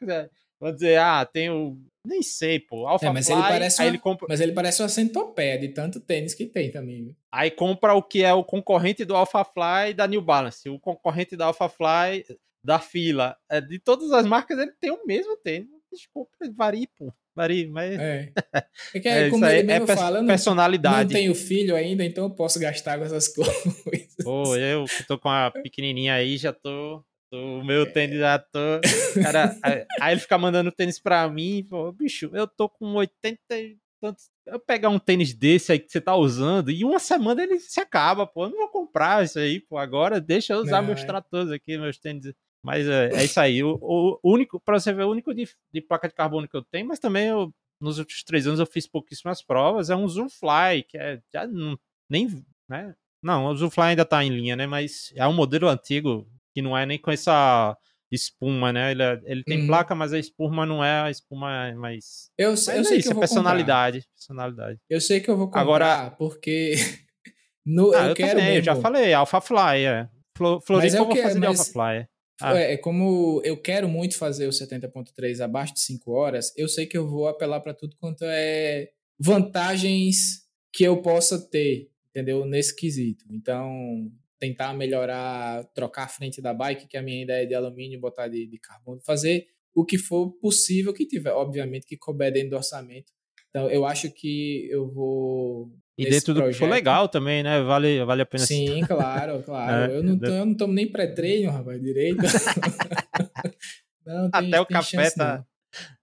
[0.60, 1.76] Vamos dizer, ah, tem o.
[2.06, 2.86] Nem sei, pô.
[2.86, 4.26] Alpha é, mas Fly, ele parece uma, ele compra...
[4.28, 7.14] Mas ele parece uma centopeia de tanto tênis que tem também.
[7.30, 10.68] Aí compra o que é o concorrente do Alpha Fly da New Balance.
[10.68, 12.24] O concorrente da Alpha Fly
[12.64, 13.36] da fila.
[13.50, 15.68] É, de todas as marcas, ele tem o mesmo tênis.
[15.92, 17.12] Desculpa, varia, pô.
[17.34, 17.98] Varia, mas.
[17.98, 18.32] É.
[18.94, 20.96] É que é, é como ele mesmo é fala, personalidade.
[20.96, 24.14] Não, não tenho filho ainda, então eu posso gastar com essas coisas.
[24.22, 28.80] Pô, eu que tô com a pequenininha aí, já tô o meu tênis já tô.
[29.22, 29.56] Cara,
[30.00, 34.30] aí ele fica mandando tênis pra mim, pô, bicho, eu tô com 80 e tantos.
[34.46, 37.80] Eu pegar um tênis desse aí que você tá usando e uma semana ele se
[37.80, 38.44] acaba, pô.
[38.44, 39.78] Eu não vou comprar isso aí, pô.
[39.78, 41.06] Agora deixa eu usar não, meus é.
[41.06, 42.32] tratores aqui, meus tênis.
[42.62, 43.62] Mas é, é isso aí.
[43.62, 46.64] O, o, único, pra você ver, o único de, de, placa de carbono que eu
[46.64, 50.28] tenho, mas também eu, nos últimos três anos eu fiz pouquíssimas provas, é um Zoom
[50.28, 51.78] Fly, que é já não,
[52.08, 52.28] nem,
[52.68, 52.94] né?
[53.22, 54.66] Não, o Zoom Fly ainda tá em linha, né?
[54.66, 57.76] Mas é um modelo antigo, que não é nem com essa
[58.10, 58.90] espuma, né?
[58.90, 59.66] Ele, é, ele tem uhum.
[59.68, 62.30] placa, mas a espuma não é a espuma mais.
[62.36, 64.12] Eu, sei, eu sei isso, que eu é personalidade, comprar.
[64.14, 64.80] personalidade.
[64.88, 66.74] Eu sei que eu vou comprar, Agora, porque
[67.64, 68.58] no, ah, eu, eu, quero também, mesmo...
[68.58, 70.08] eu já falei, Alpha Fly, é.
[70.36, 71.40] Floripa eu vou fazer mas...
[71.40, 72.08] de Alpha Fly.
[72.42, 72.58] Ah.
[72.58, 76.96] É, como eu quero muito fazer o 70.3 abaixo de 5 horas, eu sei que
[76.96, 82.46] eu vou apelar para tudo quanto é vantagens que eu possa ter, entendeu?
[82.46, 83.26] Nesse quesito.
[83.30, 84.10] Então,
[84.40, 88.26] tentar melhorar, trocar a frente da bike, que a minha ideia é de alumínio, botar
[88.26, 92.56] de, de carbono, fazer o que for possível que tiver, obviamente que couber dentro do
[92.56, 93.12] orçamento.
[93.50, 95.70] Então, eu acho que eu vou.
[95.98, 97.60] E dentro do que for legal também, né?
[97.60, 98.46] Vale, vale a pena.
[98.46, 99.92] Sim, claro, claro.
[99.92, 102.22] É, eu, não tô, eu não tomo nem pré-treino, rapaz, direito.
[104.06, 105.44] não, tem, Até o café tá.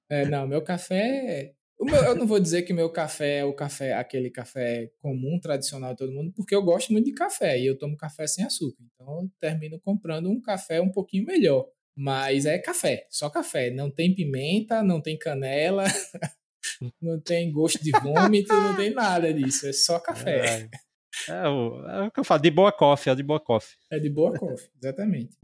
[0.10, 1.54] É, não, meu café
[1.86, 5.92] meu, eu não vou dizer que meu café é o café, aquele café comum, tradicional
[5.92, 8.84] de todo mundo, porque eu gosto muito de café e eu tomo café sem açúcar.
[8.94, 11.68] Então eu termino comprando um café um pouquinho melhor.
[11.96, 13.72] Mas é café, só café.
[13.72, 15.84] Não tem pimenta, não tem canela,
[17.02, 19.68] não tem gosto de vômito, não tem nada disso.
[19.68, 20.70] É só café.
[21.28, 23.78] É, é, o, é o que eu falo, de boa coffee, é de boa coffee.
[23.92, 25.36] É de boa coffee, exatamente.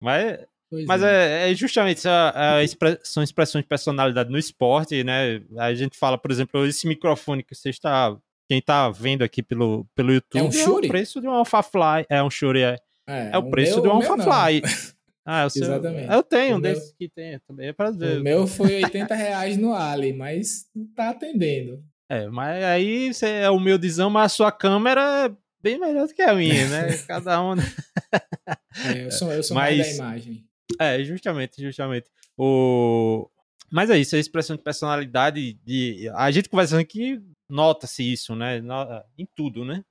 [0.00, 0.38] Mas
[0.70, 1.48] Pois Mas é.
[1.48, 5.40] é, é justamente a, a são expressões de personalidade no esporte, né?
[5.56, 8.16] A gente fala, por exemplo, esse microfone que você está.
[8.46, 12.06] Quem está vendo aqui pelo, pelo YouTube é, um é o preço de um AlphaFly.
[12.08, 12.76] É um Shure, é.
[13.06, 14.62] É, é o preço meu, de um AlphaFly.
[15.30, 16.10] Ah, eu, sei, Exatamente.
[16.10, 18.18] eu tenho um desses que tem também, é pra ver.
[18.18, 21.84] O meu foi 80 reais no Ali, mas não tá atendendo.
[22.08, 26.22] É, mas aí você é humildizão, mas a sua câmera é bem melhor do que
[26.22, 26.96] a minha, né?
[27.06, 27.56] Cada um.
[27.58, 30.47] é, eu sou, eu sou mas, mais da imagem.
[30.78, 32.10] É, justamente, justamente.
[32.36, 33.28] O...
[33.70, 36.08] Mas é isso, a expressão de personalidade de.
[36.14, 38.60] A gente conversando aqui, nota-se isso, né?
[39.18, 39.84] Em tudo, né?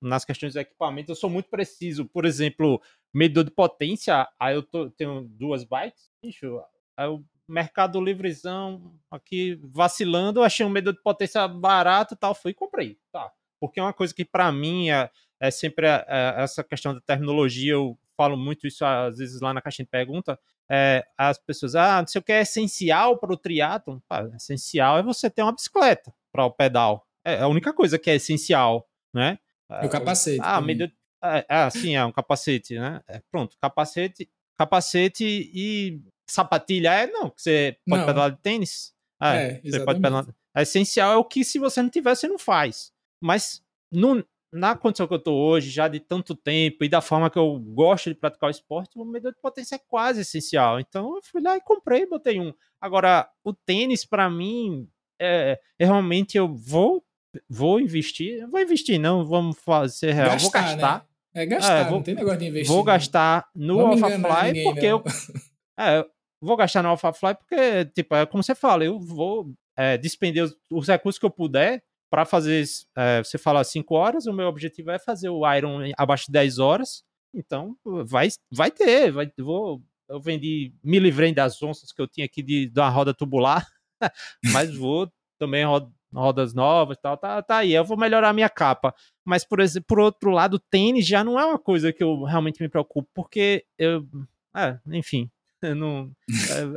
[0.00, 2.04] Nas questões do equipamento, eu sou muito preciso.
[2.06, 2.80] Por exemplo,
[3.14, 6.60] medidor de potência, aí eu tô, tenho duas bikes, bicho,
[6.96, 12.34] aí o Mercado Livrezão aqui vacilando, eu achei um medidor de potência barato e tal,
[12.34, 13.32] fui e comprei, tá?
[13.60, 17.00] Porque é uma coisa que para mim é, é sempre é, é, essa questão da
[17.00, 20.38] terminologia, eu falo muito isso às vezes lá na caixinha de pergunta,
[20.70, 23.98] é, as pessoas, ah, não sei o que é essencial para o triatlon.
[24.10, 27.06] Ah, essencial é você ter uma bicicleta para o pedal.
[27.24, 29.38] É a única coisa que é essencial, né?
[29.82, 30.40] O capacete.
[30.42, 30.90] Ah, meio,
[31.22, 33.00] é, é, sim, é um capacete, né?
[33.08, 38.06] É, pronto, capacete, capacete e sapatilha é não, você pode não.
[38.06, 38.94] pedalar de tênis.
[39.20, 40.26] É, é você pode pedalar.
[40.54, 42.92] É essencial é o que se você não tiver, você não faz.
[43.20, 47.30] Mas no, na condição que eu estou hoje, já de tanto tempo e da forma
[47.30, 50.80] que eu gosto de praticar o esporte, o medidor de potência é quase essencial.
[50.80, 52.52] Então eu fui lá e comprei botei um.
[52.80, 54.88] Agora, o tênis, para mim,
[55.20, 57.04] é, é, realmente eu vou
[57.48, 58.48] vou investir.
[58.48, 60.30] Vou investir, não, vamos fazer real.
[60.30, 60.98] Gastar, vou gastar.
[60.98, 61.42] Né?
[61.42, 62.74] É gastar, é, vou, não tem negócio de investir.
[62.74, 64.88] Vou gastar no AlphaFly porque não.
[64.88, 65.04] eu.
[65.78, 66.06] É,
[66.40, 70.56] vou gastar no AlphaFly porque, tipo, é como você fala, eu vou é, despender os,
[70.70, 72.64] os recursos que eu puder para fazer,
[72.96, 76.58] é, você fala 5 horas, o meu objetivo é fazer o Iron abaixo de 10
[76.58, 77.02] horas.
[77.34, 77.76] Então,
[78.06, 79.10] vai, vai ter.
[79.12, 83.12] Vai, vou, eu vendi, me livrei das onças que eu tinha aqui de, uma roda
[83.14, 83.66] tubular,
[84.52, 85.64] mas vou também
[86.14, 87.72] rodas novas e tal, tá, tá aí.
[87.74, 88.94] Eu vou melhorar a minha capa.
[89.24, 92.62] Mas, por, exemplo, por outro lado, tênis já não é uma coisa que eu realmente
[92.62, 94.06] me preocupo, porque eu,
[94.56, 95.30] É, enfim.
[95.74, 96.10] Não,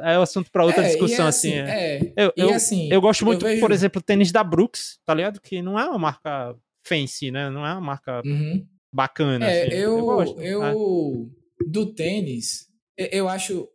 [0.03, 1.59] é, é assunto para outra é, discussão, assim.
[1.59, 1.71] assim.
[1.71, 2.13] É.
[2.15, 3.61] Eu, eu, assim, eu gosto muito, eu vejo...
[3.61, 5.39] por exemplo, tênis da Brooks, tá ligado?
[5.41, 6.55] Que não é uma marca
[6.85, 7.49] fancy, né?
[7.49, 8.65] Não é uma marca uhum.
[8.93, 9.45] bacana.
[9.45, 9.75] É, assim.
[9.75, 11.31] eu, eu, gosto, eu
[11.67, 12.67] do tênis,
[12.97, 13.67] eu acho,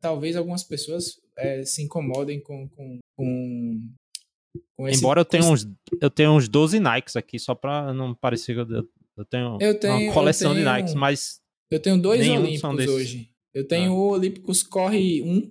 [0.00, 5.66] talvez algumas pessoas é, se incomodem com, com, com, esse, Embora eu tenha, uns,
[6.00, 9.78] eu tenha uns 12 Nikes aqui, só pra não parecer que eu, eu tenho, eu
[9.78, 11.40] tenho uma coleção tenho, de Nikes, mas.
[11.70, 13.29] Eu tenho dois Olímpicos hoje.
[13.54, 13.94] Eu tenho ah.
[13.94, 15.50] o Olímpicos Corre 1,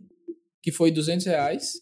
[0.62, 1.74] que foi 200 reais,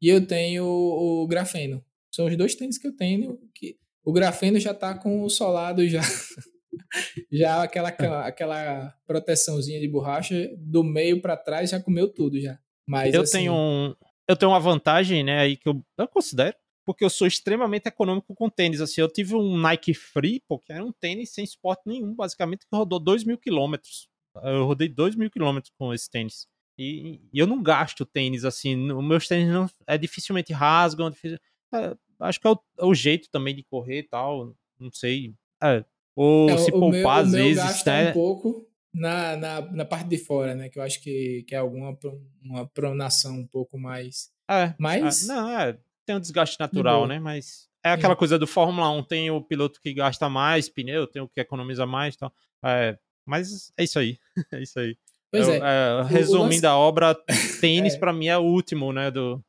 [0.00, 1.84] e eu tenho o, Grafeno.
[2.10, 3.38] São os dois tênis que eu tenho.
[3.54, 6.02] Que, o Grafeno já tá com o solado já.
[7.30, 12.58] já aquela, aquela proteçãozinha de borracha do meio para trás já comeu tudo já.
[12.86, 13.38] Mas eu assim...
[13.38, 13.94] tenho um,
[14.28, 18.34] eu tenho uma vantagem, né, aí que eu, eu considero, porque eu sou extremamente econômico
[18.34, 18.80] com tênis.
[18.80, 22.76] Assim, eu tive um Nike Free, porque era um tênis sem suporte nenhum, basicamente, que
[22.76, 24.08] rodou 2 mil quilômetros.
[24.42, 26.46] Eu rodei 2 mil quilômetros com esse tênis.
[26.78, 31.38] E, e, eu não gasto tênis, assim, os meus tênis não, é dificilmente rasgam, difícil,
[31.74, 35.34] é, acho que é o, é o, jeito também de correr e tal, não sei.
[35.62, 35.84] É,
[36.16, 38.10] ou é, se poupar meu, às vezes, né?
[38.10, 40.68] um pouco na, na, na parte de fora, né?
[40.68, 41.98] Que eu acho que, que é alguma
[42.42, 44.30] uma pronação um pouco mais.
[44.50, 44.74] É.
[44.78, 45.28] Mas.
[45.28, 45.78] É, não, é.
[46.04, 47.18] Tem um desgaste natural, né?
[47.18, 47.70] Mas.
[47.84, 48.16] É aquela é.
[48.16, 51.84] coisa do Fórmula 1, tem o piloto que gasta mais pneu, tem o que economiza
[51.84, 52.32] mais e tal.
[52.64, 52.96] É,
[53.26, 54.18] mas é isso aí.
[54.52, 54.96] é isso aí.
[55.30, 55.58] Pois eu, é.
[56.00, 56.66] é resumindo lance...
[56.66, 57.14] a obra,
[57.60, 57.98] tênis é.
[57.98, 59.10] para mim é o último, né?
[59.10, 59.42] Do,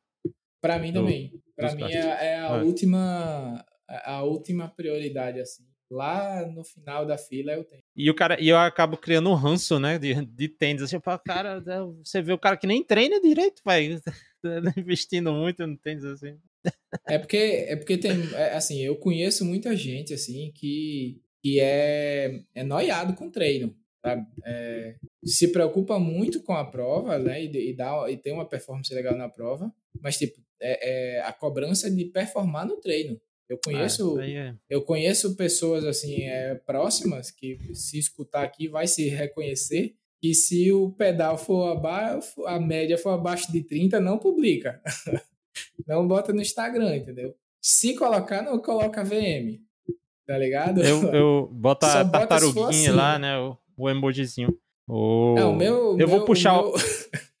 [0.60, 1.32] para mim também.
[1.56, 2.62] Para mim é, é a é.
[2.62, 7.82] última a última prioridade assim lá no final da fila eu tenho.
[7.96, 11.18] E o cara, e eu acabo criando um ranço, né, de, de tênis, assim, para
[11.18, 11.62] cara,
[12.02, 14.00] você vê o cara que nem treina direito, vai
[14.76, 16.36] investindo muito no tênis assim.
[17.06, 22.40] É porque é porque tem, é, assim, eu conheço muita gente assim que que é
[22.54, 24.26] é noiado com treino, sabe?
[24.46, 28.92] É, se preocupa muito com a prova, né, e, e dá e tem uma performance
[28.94, 33.20] legal na prova, mas tipo, é, é a cobrança de performar no treino.
[33.46, 34.54] Eu conheço, ah, é.
[34.70, 40.72] eu conheço pessoas assim é, próximas que se escutar aqui vai se reconhecer que se
[40.72, 44.80] o pedal for abaixo, a média for abaixo de 30, não publica.
[45.86, 47.36] não bota no Instagram, entendeu?
[47.60, 49.60] Se colocar, não coloca VM.
[50.26, 50.82] Tá ligado?
[50.82, 52.88] Eu, eu boto a tartaruguinha assim.
[52.90, 53.38] lá, né?
[53.38, 54.56] O, o emojizinho.
[54.88, 55.34] O...
[55.38, 56.72] É, o meu, eu meu, vou puxar o.
[56.72, 56.74] Meu...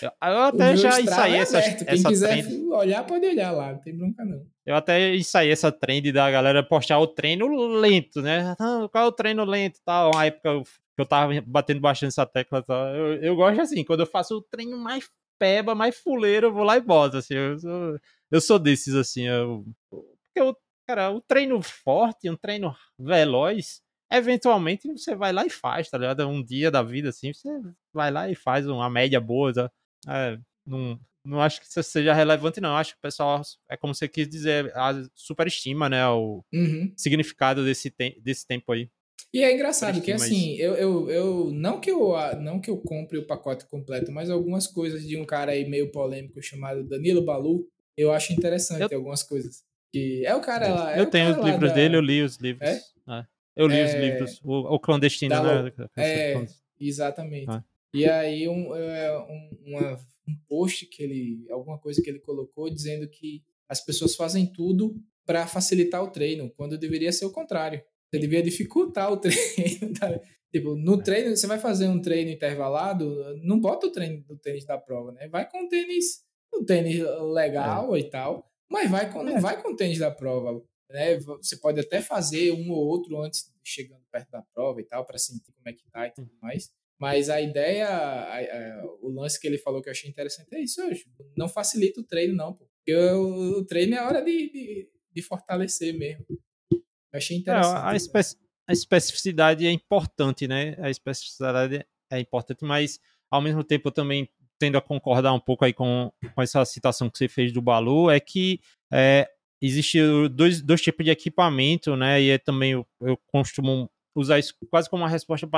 [0.00, 2.68] Eu até já ensaiei é essa, Quem essa quiser trend.
[2.68, 4.46] olhar, pode olhar lá, não tem bronca não.
[4.64, 8.54] Eu até ensaiei essa trend da galera postar o treino lento, né?
[8.58, 10.10] Ah, qual é o treino lento tal?
[10.12, 12.62] Uma época que eu tava batendo bastante essa tecla.
[12.62, 12.88] Tal.
[12.94, 16.64] Eu, eu gosto assim, quando eu faço o treino mais peba, mais fuleiro, eu vou
[16.64, 17.18] lá e boto.
[17.18, 17.98] Assim, eu, sou,
[18.30, 19.26] eu sou desses, assim.
[19.26, 20.56] Eu, porque eu,
[20.86, 23.80] cara, o treino forte, um treino veloz,
[24.10, 26.26] eventualmente você vai lá e faz, tá ligado?
[26.28, 27.50] Um dia da vida, assim, você
[27.92, 29.70] vai lá e faz uma média boa, tá?
[30.08, 32.76] É, não, não acho que isso seja relevante, não.
[32.76, 36.92] Acho que o pessoal, é como você quis dizer, a superestima, né, o uhum.
[36.96, 38.88] significado desse, te desse tempo aí.
[39.32, 43.18] E é engraçado que assim, eu, eu, eu não que eu não que eu compre
[43.18, 47.66] o pacote completo, mas algumas coisas de um cara aí meio polêmico chamado Danilo Balu,
[47.96, 48.98] eu acho interessante eu...
[48.98, 49.64] algumas coisas.
[49.94, 50.96] Que é o cara lá.
[50.96, 51.76] É eu tenho os livros da...
[51.76, 52.68] dele, eu li os livros.
[52.68, 52.82] É?
[53.08, 53.26] É.
[53.54, 53.84] Eu li é...
[53.84, 54.40] os livros.
[54.42, 55.62] O, o clandestino, da...
[55.62, 55.72] né?
[55.96, 56.44] É,
[56.80, 57.48] exatamente.
[57.48, 57.62] Ah.
[57.92, 59.92] E aí um, é, um, uma,
[60.26, 65.00] um post que ele, alguma coisa que ele colocou dizendo que as pessoas fazem tudo
[65.24, 67.80] para facilitar o treino, quando deveria ser o contrário.
[68.10, 69.92] Você devia dificultar o treino.
[69.96, 70.20] Tá?
[70.50, 74.64] Tipo, no treino, você vai fazer um treino intervalado, não bota o treino do tênis
[74.64, 75.28] da prova, né?
[75.28, 77.00] Vai com tênis, um tênis
[77.32, 78.00] legal é.
[78.00, 79.40] e tal, mas vai com, não é.
[79.40, 80.62] vai com o tênis da prova.
[80.90, 81.16] Né?
[81.18, 85.16] Você pode até fazer um ou outro antes chegando perto da prova e tal, para
[85.16, 86.70] sentir como é que tá e tudo mais.
[86.98, 90.60] Mas a ideia, a, a, o lance que ele falou que eu achei interessante é
[90.60, 91.06] isso, hoje.
[91.36, 92.68] Não facilita o treino, não, pô.
[92.76, 96.24] Porque o, o treino é hora de, de, de fortalecer mesmo.
[96.70, 96.78] Eu
[97.12, 97.76] achei interessante.
[97.76, 98.18] É, a, espe
[98.66, 100.76] a especificidade é importante, né?
[100.78, 102.98] A especificidade é importante, mas
[103.30, 107.10] ao mesmo tempo eu também tendo a concordar um pouco aí com, com essa citação
[107.10, 108.60] que você fez do Balu, é que
[108.92, 109.28] é,
[109.60, 112.20] existe dois, dois tipos de equipamento, né?
[112.20, 115.48] E é também eu, eu costumo usar isso quase como uma resposta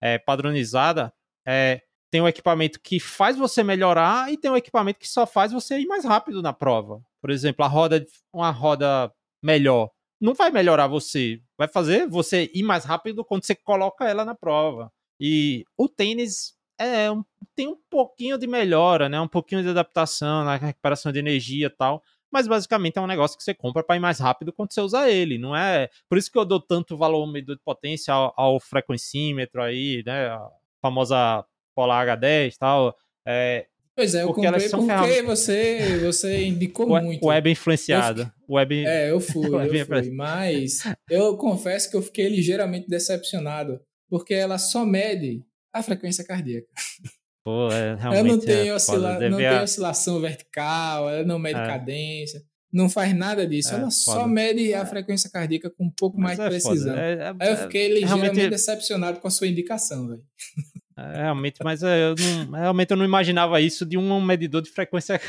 [0.00, 1.12] é, padronizada.
[1.46, 5.52] É, tem um equipamento que faz você melhorar e tem um equipamento que só faz
[5.52, 7.02] você ir mais rápido na prova.
[7.20, 9.90] Por exemplo, a roda, uma roda melhor
[10.24, 14.34] não vai melhorar você, vai fazer você ir mais rápido quando você coloca ela na
[14.34, 14.90] prova.
[15.20, 19.20] E o tênis é um, tem um pouquinho de melhora, né?
[19.20, 22.02] Um pouquinho de adaptação na recuperação de energia e tal
[22.34, 25.08] mas basicamente é um negócio que você compra para ir mais rápido quando você usa
[25.08, 25.88] ele, não é?
[26.08, 30.26] Por isso que eu dou tanto valor medidor de potência ao, ao frequencímetro aí, né?
[30.26, 30.50] A
[30.82, 31.44] famosa
[31.76, 32.96] Polar H10 e tal.
[33.24, 35.26] É, pois é, eu porque comprei porque ferram...
[35.28, 37.24] você, você indicou o, muito.
[37.24, 38.22] Web influenciado.
[38.22, 38.84] Eu web...
[38.84, 40.10] É, eu fui, eu fui.
[40.10, 43.80] Mas eu confesso que eu fiquei ligeiramente decepcionado,
[44.10, 45.44] porque ela só mede
[45.74, 46.68] a frequência cardíaca.
[47.44, 49.18] Pô, é, realmente ela não tem, é, oscila...
[49.28, 51.66] não tem oscilação vertical, ela não mede é.
[51.66, 52.42] cadência
[52.74, 53.72] não faz nada disso.
[53.72, 54.26] É, ela só foda.
[54.26, 56.96] mede a frequência cardíaca com um pouco Mas mais de é precisão.
[56.96, 58.50] É, é, Aí eu fiquei ligeiramente realmente...
[58.50, 60.22] decepcionado com a sua indicação, velho.
[60.96, 65.20] É, realmente, mas eu não, realmente eu não imaginava isso de um medidor de frequência.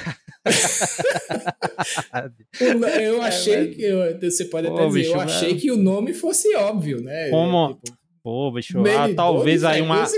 [3.00, 3.82] eu achei que.
[3.82, 7.30] Eu, você pode até Pô, dizer, bicho, eu achei que o nome fosse óbvio, né?
[7.30, 7.80] Como.
[7.84, 10.04] Tipo, Pô, bicho, ah, talvez aí uma.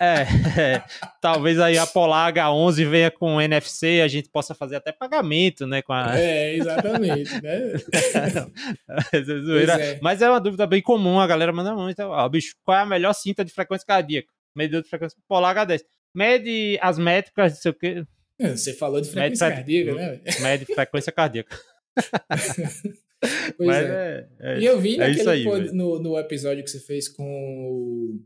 [0.00, 0.22] É,
[0.58, 0.82] é,
[1.20, 5.82] talvez aí a Polar H11 venha com NFC, a gente possa fazer até pagamento, né?
[5.82, 6.18] Com a...
[6.18, 7.74] É, exatamente, né?
[9.12, 9.98] é.
[10.00, 12.00] Mas é uma dúvida bem comum, a galera manda muito.
[12.00, 14.28] Ó, bicho, qual é a melhor cinta de frequência cardíaca?
[14.56, 15.82] Medidor de frequência Polar H10.
[16.14, 18.04] Mede as métricas, não sei o quê.
[18.40, 20.20] É, você falou de frequência mede, cardíaca, né?
[20.40, 21.58] Mede frequência cardíaca.
[23.56, 24.28] pois Mas é.
[24.40, 24.60] é.
[24.60, 28.20] E eu vi é naquele, aí, no, no episódio que você fez com o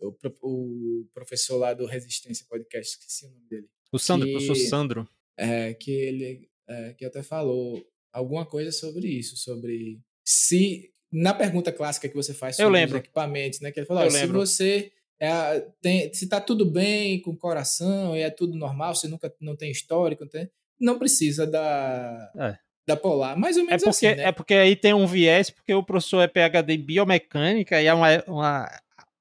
[0.00, 3.68] o, o professor lá do Resistência Podcast, esqueci o nome dele.
[3.92, 5.08] O Sandro, que, professor Sandro.
[5.36, 11.72] É, que ele é, que até falou alguma coisa sobre isso, sobre se na pergunta
[11.72, 16.12] clássica que você faz sobre os equipamentos, né, que ele falou, se você é, tem,
[16.12, 19.70] se tá tudo bem com o coração e é tudo normal, você nunca não tem
[19.70, 24.16] histórico, não, tem, não precisa da é da Polar, mais ou menos é porque, assim,
[24.16, 24.28] né?
[24.28, 27.94] É porque aí tem um viés, porque o professor é PhD em biomecânica e é
[27.94, 28.68] uma, uma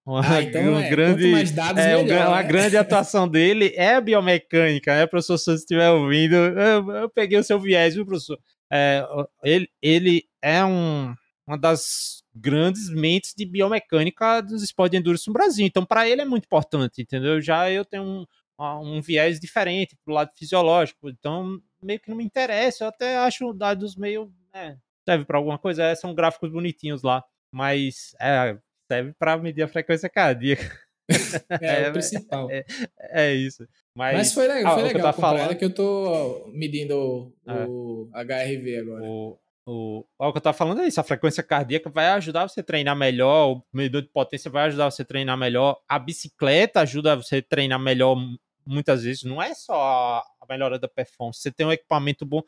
[0.08, 2.48] uma, ah, então uma é, grande, dados, é, melhor, uma né?
[2.48, 5.38] grande atuação dele é biomecânica, né, professor?
[5.38, 8.40] Se você estiver ouvindo, eu, eu, peguei o seu viés, viu, professor?
[8.72, 9.06] É,
[9.44, 11.14] ele, ele é um,
[11.46, 15.66] uma das grandes mentes de biomecânica dos esportes de endurance no Brasil.
[15.66, 17.42] Então, para ele é muito importante, entendeu?
[17.42, 18.26] Já eu tenho um,
[18.60, 22.84] um viés diferente pro lado fisiológico, então meio que não me interessa.
[22.84, 24.32] Eu até acho dados meio.
[24.54, 24.76] É,
[25.08, 27.24] serve para alguma coisa, é, são gráficos bonitinhos lá.
[27.52, 28.58] Mas é,
[28.92, 30.64] serve para medir a frequência cardíaca.
[31.62, 32.52] É, é o principal.
[32.52, 32.66] É,
[33.12, 33.66] é, isso.
[33.96, 38.22] Mas, Mas foi legal, foi legal que falando que eu tô medindo o, é.
[38.24, 39.04] HRV agora.
[39.04, 42.60] O, o, o que eu tava falando é isso, a frequência cardíaca vai ajudar você
[42.60, 46.82] a treinar melhor, o medidor de potência vai ajudar você a treinar melhor, a bicicleta
[46.82, 48.18] ajuda você a treinar melhor
[48.68, 52.42] muitas vezes, não é só a melhora da performance, você tem um equipamento bom,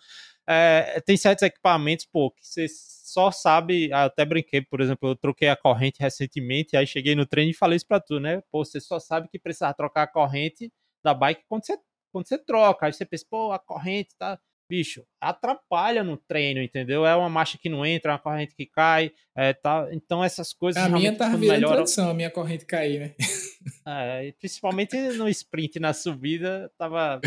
[0.47, 5.49] é, tem certos equipamentos, pô, que você só sabe, até brinquei, por exemplo, eu troquei
[5.49, 8.41] a corrente recentemente, aí cheguei no treino e falei isso pra tu, né?
[8.51, 10.71] Pô, você só sabe que precisa trocar a corrente
[11.03, 11.77] da bike quando você,
[12.11, 12.85] quando você troca.
[12.85, 14.39] Aí você pensa, pô, a corrente tá.
[14.69, 17.03] Bicho, atrapalha no treino, entendeu?
[17.03, 20.53] É uma marcha que não entra, é uma corrente que cai, é, tá, então essas
[20.53, 20.83] coisas.
[20.83, 21.75] A minha tá virando melhora...
[21.77, 23.15] tradição, a minha corrente cair, né?
[23.85, 27.19] É, principalmente no sprint, na subida, tava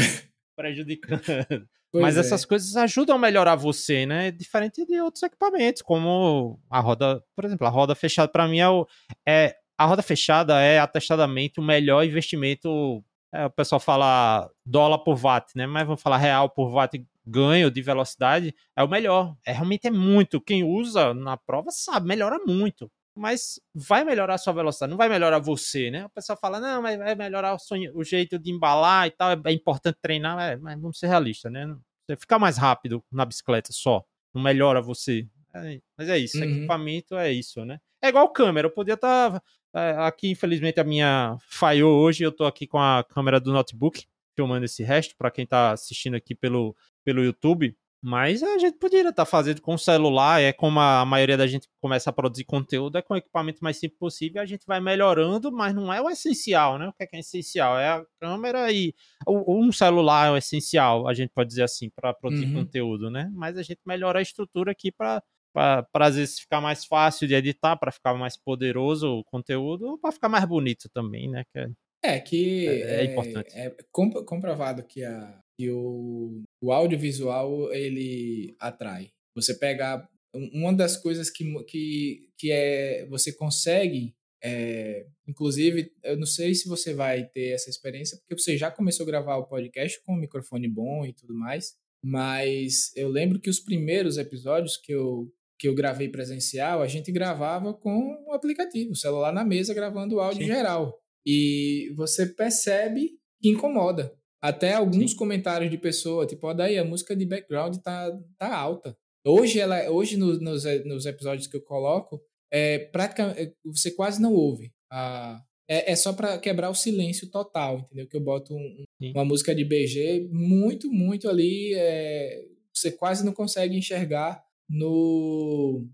[0.56, 1.22] prejudicando.
[1.92, 2.20] Pois Mas é.
[2.20, 4.30] essas coisas ajudam a melhorar você, né?
[4.30, 8.68] Diferente de outros equipamentos, como a roda, por exemplo, a roda fechada para mim é,
[8.70, 8.86] o,
[9.28, 13.04] é a roda fechada é atestadamente o melhor investimento.
[13.30, 15.66] É, o pessoal fala dólar por watt, né?
[15.66, 16.96] Mas vamos falar real por watt
[17.26, 19.36] ganho de velocidade é o melhor.
[19.44, 20.40] É realmente é muito.
[20.40, 25.08] Quem usa na prova sabe, melhora muito mas vai melhorar a sua velocidade, não vai
[25.08, 26.06] melhorar você, né?
[26.06, 29.30] O pessoal fala, não, mas vai melhorar o, sonho, o jeito de embalar e tal,
[29.30, 31.66] é, é importante treinar, é, mas vamos ser realistas, né?
[32.06, 35.28] Você ficar mais rápido na bicicleta só, não melhora você.
[35.54, 36.44] É, mas é isso, uhum.
[36.44, 37.78] equipamento é isso, né?
[38.02, 39.32] É igual câmera, eu podia estar.
[39.32, 39.42] Tá,
[39.74, 44.06] é, aqui, infelizmente, a minha falhou hoje, eu tô aqui com a câmera do notebook,
[44.34, 46.74] filmando esse resto, para quem tá assistindo aqui pelo,
[47.04, 47.76] pelo YouTube.
[48.04, 51.46] Mas a gente poderia estar tá fazendo com o celular, é como a maioria da
[51.46, 54.80] gente começa a produzir conteúdo, é com o equipamento mais simples possível, a gente vai
[54.80, 56.88] melhorando, mas não é o essencial, né?
[56.88, 57.78] O que é, que é essencial?
[57.78, 58.92] É a câmera e
[59.28, 62.64] um celular é o essencial, a gente pode dizer assim, para produzir uhum.
[62.64, 63.30] conteúdo, né?
[63.32, 65.22] Mas a gente melhora a estrutura aqui para
[65.52, 69.98] para às vezes ficar mais fácil de editar, para ficar mais poderoso o conteúdo, ou
[69.98, 71.44] para ficar mais bonito também, né?
[71.52, 73.54] Que é, é que é, é, é importante.
[73.54, 79.10] É comprovado que a, que o, o audiovisual ele atrai.
[79.34, 84.14] Você pega uma das coisas que, que, que é você consegue
[84.44, 89.04] é, inclusive eu não sei se você vai ter essa experiência porque você já começou
[89.04, 91.74] a gravar o podcast com um microfone bom e tudo mais
[92.04, 97.12] mas eu lembro que os primeiros episódios que eu que eu gravei presencial a gente
[97.12, 100.48] gravava com o aplicativo o celular na mesa gravando o áudio Sim.
[100.48, 105.16] geral e você percebe que incomoda até alguns Sim.
[105.16, 108.96] comentários de pessoa, tipo, ó, daí a música de background tá, tá alta.
[109.24, 112.20] Hoje, ela, hoje no, nos, nos episódios que eu coloco,
[112.52, 114.72] é, praticamente, é, você quase não ouve.
[114.90, 118.08] A, é, é só para quebrar o silêncio total, entendeu?
[118.08, 121.72] Que eu boto um, uma música de BG muito, muito ali.
[121.74, 125.86] É, você quase não consegue enxergar no,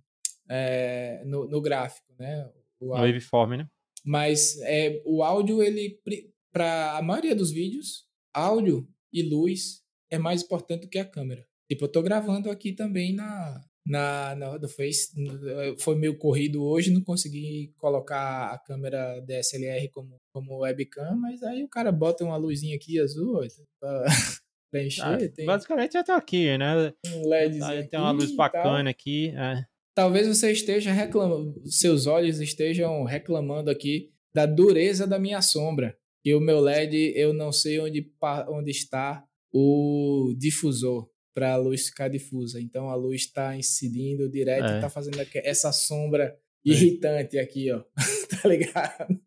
[0.49, 2.51] é, no, no, gráfico, né?
[2.81, 3.69] O waveform, né?
[4.05, 6.01] Mas é, o áudio, ele,
[6.51, 8.08] para a maioria dos vídeos,
[8.39, 11.45] áudio e luz é mais importante do que a câmera.
[11.69, 15.13] Tipo, eu tô gravando aqui também na, na, na do Face.
[15.79, 21.63] Foi meio corrido hoje, não consegui colocar a câmera DSLR como, como webcam, mas aí
[21.63, 23.41] o cara bota uma luzinha aqui azul
[23.81, 24.05] pra,
[24.71, 25.05] pra encher.
[25.05, 25.45] Ah, tem...
[25.45, 26.93] Basicamente eu tô aqui, né?
[27.07, 27.89] Um LEDzinho.
[27.89, 29.35] Tem uma luz bacana aqui.
[29.37, 29.65] É.
[29.95, 35.97] Talvez você esteja reclamando, seus olhos estejam reclamando aqui da dureza da minha sombra.
[36.29, 38.13] E o meu LED, eu não sei onde,
[38.49, 42.61] onde está o difusor para a luz ficar difusa.
[42.61, 44.73] Então a luz está incidindo direto é.
[44.73, 46.37] e está fazendo essa sombra é.
[46.71, 47.83] irritante aqui, ó.
[48.43, 49.19] tá ligado?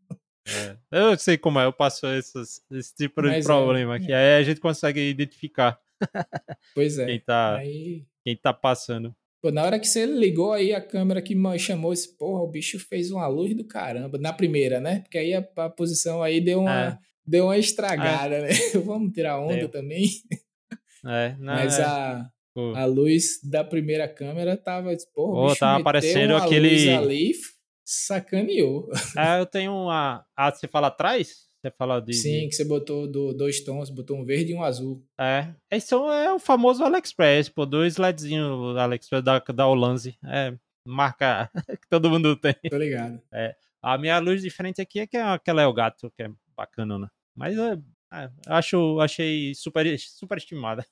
[0.46, 0.78] É.
[0.92, 4.14] Eu sei como é, eu passo esses, esse tipo Mas de é, problema aqui.
[4.14, 5.82] Aí a gente consegue identificar.
[6.76, 7.08] Pois é.
[7.08, 8.06] Quem tá, aí...
[8.24, 9.16] quem tá passando.
[9.42, 12.78] Pô, na hora que você ligou aí a câmera que chamou esse, porra, o bicho
[12.78, 14.20] fez uma luz do caramba.
[14.20, 15.00] Na primeira, né?
[15.00, 16.98] Porque aí a, a posição aí deu uma, é.
[17.26, 18.42] deu uma estragada, é.
[18.44, 18.50] né?
[18.86, 19.70] Vamos tirar onda deu.
[19.70, 20.06] também.
[21.04, 21.84] É, não, Mas é.
[21.84, 22.30] a,
[22.76, 26.90] a luz da primeira câmera tava, porra, oh, tava aparecendo aquele.
[26.92, 27.32] ali,
[27.84, 28.88] sacaneou.
[29.18, 30.24] É, eu tenho uma.
[30.38, 31.51] Ah, você fala atrás?
[31.62, 32.14] Você fala de.
[32.14, 35.06] Sim, que você botou do, dois tons, botou um verde e um azul.
[35.20, 35.54] É.
[35.70, 40.18] Esse é o famoso AliExpress, pô, dois LEDzinhos AliExpress da, da Olanzi.
[40.26, 40.58] É,
[40.88, 42.56] marca que todo mundo tem.
[42.68, 43.22] Tô ligado.
[43.32, 43.56] É.
[43.80, 46.32] A minha luz de frente aqui é que é aquela é o gato, que é
[46.56, 47.08] bacana, né?
[47.36, 47.74] Mas é,
[48.14, 50.86] é, acho, achei super, super estimada.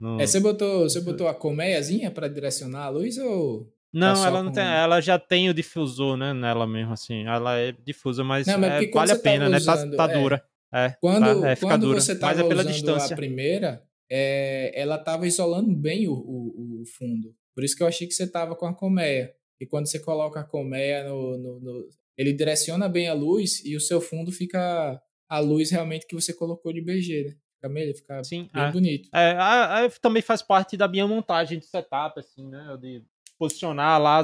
[0.00, 0.18] no...
[0.20, 4.42] é, você botou, você botou a colmeiazinha para direcionar a luz ou não, tá ela
[4.42, 7.24] não tem, ela já tem o difusor, né, nela mesmo assim.
[7.26, 9.58] Ela é difusa, mas, não, mas é, vale a pena, né?
[9.58, 10.44] Tá, tá é, dura.
[10.72, 13.14] É, quando tá, é, quando dura, você tava mas é pela distância.
[13.14, 17.34] a primeira, é, ela tava isolando bem o, o, o, fundo.
[17.54, 19.32] Por isso que eu achei que você tava com a colmeia.
[19.58, 23.76] E quando você coloca a colmeia no, no, no ele direciona bem a luz e
[23.76, 27.36] o seu fundo fica a luz realmente que você colocou de BG, né?
[27.54, 28.72] Fica melhor, fica Sim, bem é.
[28.72, 29.08] bonito.
[29.14, 32.76] É, a, a, também faz parte da minha montagem de setup, assim, né?
[32.78, 33.02] De
[33.38, 34.22] posicionar lá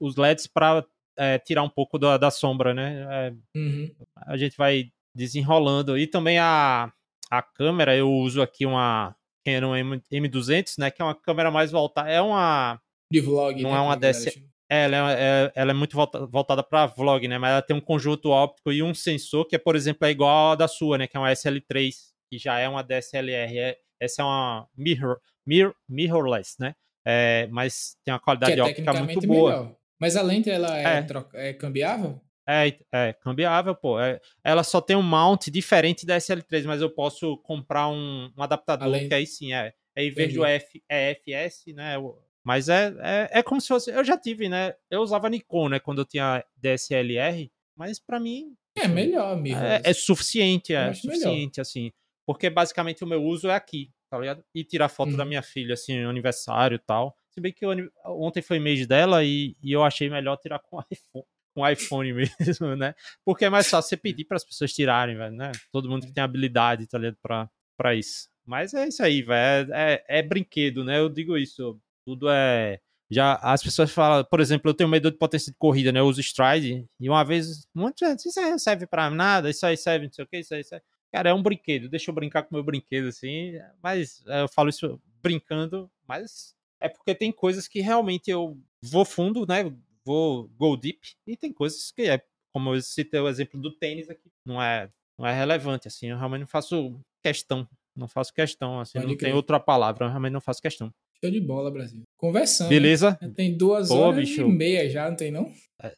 [0.00, 0.84] os, LEDs para
[1.16, 3.06] é, tirar um pouco da, da sombra, né?
[3.10, 3.94] É, uhum.
[4.16, 5.98] A gente vai desenrolando.
[5.98, 6.92] E também a,
[7.30, 10.90] a câmera, eu uso aqui uma Canon M, M200, né?
[10.90, 12.10] Que é uma câmera mais voltada.
[12.10, 12.80] É uma.
[13.10, 14.26] De vlog, Não né, é uma DS.
[14.70, 17.36] É, ela é, é, ela é muito volta, voltada para vlog, né?
[17.36, 20.52] Mas ela tem um conjunto óptico e um sensor que, é, por exemplo, é igual
[20.52, 21.06] a da sua, né?
[21.06, 21.92] Que é uma SL3,
[22.30, 23.58] que já é uma DSLR.
[23.58, 26.74] É, essa é uma mirror, mirror, mirrorless, né?
[27.04, 29.50] É, mas tem uma qualidade é óptica muito boa.
[29.50, 29.76] Melhor.
[30.00, 31.02] Mas a lente ela é, é.
[31.02, 32.20] Troca, é cambiável?
[32.48, 34.00] É, é cambiável, pô.
[34.00, 38.42] É, ela só tem um mount diferente da SL3, mas eu posso comprar um, um
[38.42, 39.08] adaptador Além...
[39.08, 39.72] que aí sim é.
[39.94, 41.96] É em vez do F, é FS, né?
[42.42, 43.90] Mas é, é, é como se fosse.
[43.90, 44.74] Eu já tive, né?
[44.90, 45.78] Eu usava Nikon, né?
[45.78, 48.54] Quando eu tinha DSLR, mas para mim.
[48.76, 49.58] É melhor, amigo.
[49.58, 51.60] É, é suficiente, é suficiente, melhor.
[51.60, 51.92] assim.
[52.26, 54.44] Porque basicamente o meu uso é aqui, tá ligado?
[54.54, 55.16] E tirar foto uhum.
[55.16, 57.16] da minha filha, assim, aniversário e tal.
[57.30, 57.70] Se bem que eu,
[58.04, 61.24] ontem foi mês dela e, e eu achei melhor tirar com iPhone
[61.54, 62.94] com iPhone mesmo, né?
[63.24, 65.52] Porque é mais fácil você pedir para as pessoas tirarem, velho, né?
[65.70, 67.16] Todo mundo que tem habilidade, tá ligado?
[67.22, 68.28] Pra, pra isso.
[68.46, 69.72] Mas é isso aí, velho.
[69.72, 70.98] É, é, é, brinquedo, né?
[70.98, 72.80] Eu digo isso tudo é.
[73.10, 76.00] Já as pessoas falam, por exemplo, eu tenho medo de potência de corrida, né?
[76.00, 79.76] Eu uso Stride e uma vez, muita gente, isso aí serve para nada, isso aí
[79.76, 80.84] serve, não sei o que, isso aí serve.
[81.12, 84.70] Cara, é um brinquedo, deixa eu brincar com meu brinquedo assim, mas é, eu falo
[84.70, 89.70] isso brincando, mas é porque tem coisas que realmente eu vou fundo, né?
[90.04, 94.08] Vou go deep, e tem coisas que é, como eu citei o exemplo do tênis
[94.08, 98.80] aqui, não é, não é relevante, assim, eu realmente não faço questão, não faço questão,
[98.80, 99.28] assim, Pode não crer.
[99.28, 100.92] tem outra palavra, eu realmente não faço questão.
[101.22, 102.02] Show de bola, Brasil.
[102.16, 102.68] Conversando.
[102.68, 103.16] Beleza?
[103.36, 104.40] Tem duas Pô, horas bicho.
[104.40, 105.52] e meia já, não tem não?
[105.80, 105.94] É,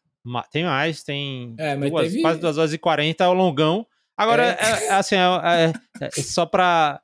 [0.50, 2.20] tem mais, tem é, duas, teve...
[2.20, 3.86] quase duas horas e quarenta, é o longão.
[4.16, 4.48] Agora, é.
[4.48, 7.00] é, é assim, é, só pra...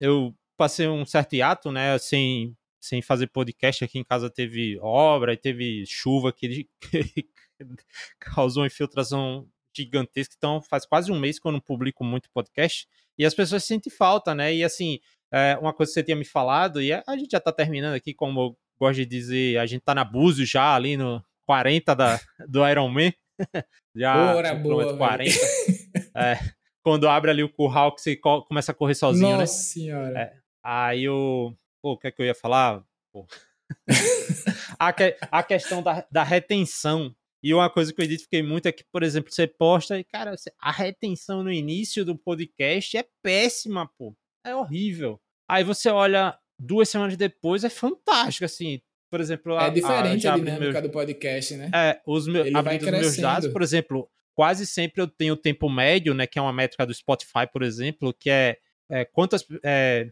[0.00, 5.32] eu passei um certo hiato, né, sem, sem fazer podcast aqui em casa, teve obra
[5.32, 7.28] e teve chuva que, que
[8.18, 12.88] causou uma infiltração gigantesca, então faz quase um mês que eu não publico muito podcast,
[13.18, 14.98] e as pessoas sentem falta, né, e assim,
[15.30, 18.14] é, uma coisa que você tinha me falado, e a gente já tá terminando aqui,
[18.14, 22.20] como eu gosto de dizer, a gente tá na Búzios já, ali no 40 da,
[22.48, 23.12] do Iron Man.
[23.94, 25.30] já, Bora, boa, 40.
[26.16, 26.38] é,
[26.82, 29.46] quando abre ali o curral que você começa a correr sozinho, Nossa né?
[29.46, 30.18] senhora.
[30.18, 31.54] É, aí o...
[31.82, 32.82] Pô, o que é que eu ia falar?
[34.78, 38.72] a, que, a questão da, da retenção E uma coisa que eu identifiquei muito é
[38.72, 43.90] que, por exemplo, você posta e, cara, a retenção no início do podcast é péssima,
[43.98, 44.16] pô.
[44.44, 45.20] É horrível.
[45.48, 48.80] Aí você olha duas semanas depois, é fantástico, assim.
[49.16, 50.82] Por exemplo, é diferente a, a, a dinâmica meus...
[50.82, 51.70] do podcast, né?
[51.74, 55.70] É, os meus, abrindo os meus dados, por exemplo, quase sempre eu tenho o tempo
[55.70, 56.26] médio, né?
[56.26, 58.58] Que é uma métrica do Spotify, por exemplo, que é,
[58.90, 59.42] é quantas.
[59.64, 60.10] É,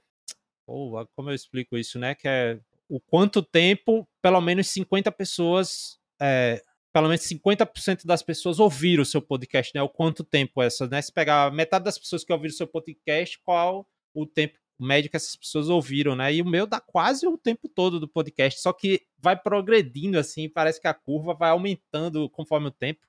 [0.66, 2.15] oh, como eu explico isso, né?
[2.15, 2.58] Que é
[2.89, 5.99] o quanto tempo, pelo menos 50 pessoas.
[6.18, 9.83] É, pelo menos 50% das pessoas ouviram o seu podcast, né?
[9.83, 11.02] O quanto tempo essa, né?
[11.02, 15.17] Se pegar metade das pessoas que ouviram o seu podcast, qual o tempo médio que
[15.17, 16.35] essas pessoas ouviram, né?
[16.35, 20.49] E o meu dá quase o tempo todo do podcast, só que vai progredindo assim,
[20.49, 23.01] parece que a curva vai aumentando conforme o tempo.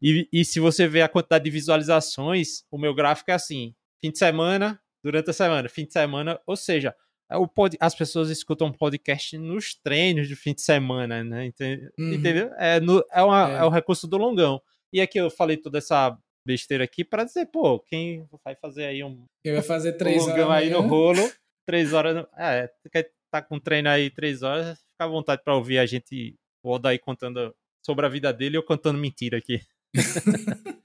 [0.00, 4.10] E, e se você vê a quantidade de visualizações, o meu gráfico é assim: fim
[4.10, 6.94] de semana, durante a semana, fim de semana, ou seja,
[7.30, 11.50] é o pod, as pessoas escutam podcast nos treinos de fim de semana, né?
[11.98, 12.12] Uhum.
[12.12, 12.50] Entendeu?
[12.58, 13.56] É, no, é, uma, é.
[13.56, 14.60] é o recurso do longão.
[14.92, 19.02] E aqui eu falei toda essa besteira aqui para dizer, pô, quem vai fazer aí
[19.02, 19.24] um.
[19.42, 20.50] Quem vai fazer três um horas.
[20.50, 21.30] aí no rolo,
[21.66, 22.26] três horas.
[22.36, 26.36] É, quer tá com treino aí três horas, fica à vontade para ouvir a gente,
[26.62, 29.60] o Odaí contando sobre a vida dele eu contando mentira aqui.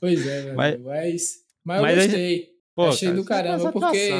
[0.00, 0.56] pois é, velho.
[0.56, 2.57] Mas, mas, mas, eu gostei.
[2.78, 4.10] Pô, Achei cara, do caramba, porque.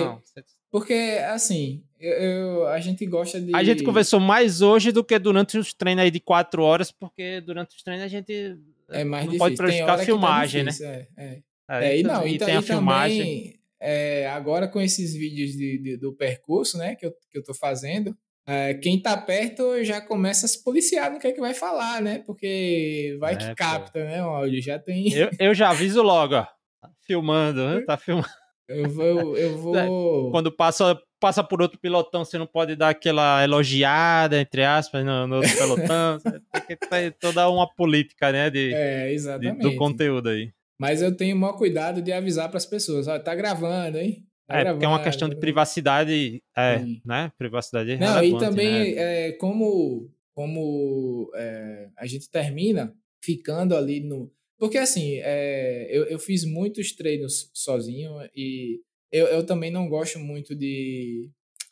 [0.69, 0.93] Porque,
[1.31, 3.55] assim, eu, eu, a gente gosta de.
[3.55, 7.41] A gente conversou mais hoje do que durante os treinos aí de quatro horas, porque
[7.41, 8.59] durante os treinos a gente
[8.91, 9.39] é mais não difícil.
[9.39, 11.07] pode prejudicar a tá filmagem, tá né?
[11.17, 11.43] É, é.
[11.69, 13.19] é, é e, não, e, e tem a filmagem.
[13.19, 17.45] Também, é, agora com esses vídeos de, de, do percurso, né, que eu, que eu
[17.45, 18.12] tô fazendo,
[18.45, 22.03] é, quem tá perto já começa a se policiar no que é que vai falar,
[22.03, 22.25] né?
[22.27, 24.05] Porque vai que capta, pô.
[24.05, 24.20] né?
[24.25, 25.12] O áudio já tem.
[25.12, 26.43] Eu, eu já aviso logo, ó.
[26.81, 27.83] Tá filmando, né?
[27.87, 28.28] Tá filmando.
[28.69, 29.37] Eu vou.
[29.37, 30.31] Eu vou...
[30.31, 35.27] Quando passa, passa por outro pilotão, você não pode dar aquela elogiada, entre aspas, no,
[35.27, 36.19] no outro pelotão.
[36.53, 38.51] tem que ter toda uma política, né?
[38.51, 39.63] De, é, exatamente.
[39.63, 40.53] De, do conteúdo aí.
[40.79, 44.25] Mas eu tenho o maior cuidado de avisar para as pessoas: ó, tá gravando, hein?
[44.47, 47.33] Tá é, gravando, porque é uma questão de privacidade, é, né?
[47.37, 49.29] Privacidade é Não, e também, né?
[49.29, 54.31] é, como, como é, a gente termina ficando ali no.
[54.59, 58.81] Porque, assim, é, eu, eu fiz muitos treinos sozinho e
[59.12, 61.31] eu, eu também não gosto muito de,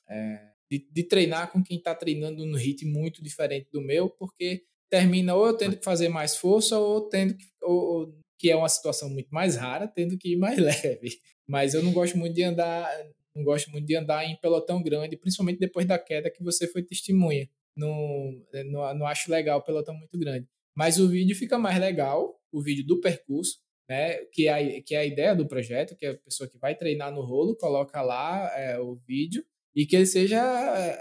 [0.08, 4.62] é, de, de, treinar com quem está treinando num ritmo muito diferente do meu, porque
[4.89, 8.68] termina ou eu tendo que fazer mais força ou tendo que, ou, que é uma
[8.68, 11.18] situação muito mais rara, tendo que ir mais leve.
[11.47, 12.89] Mas eu não gosto muito de andar,
[13.34, 16.82] não gosto muito de andar em pelotão grande, principalmente depois da queda que você foi
[16.82, 17.48] testemunha.
[17.76, 20.48] Não, não, não acho legal o pelotão muito grande.
[20.74, 23.58] Mas o vídeo fica mais legal, o vídeo do percurso,
[23.89, 24.16] né?
[24.33, 26.75] Que é a, que é a ideia do projeto, que é a pessoa que vai
[26.75, 29.44] treinar no rolo coloca lá é, o vídeo
[29.75, 30.41] e que ele seja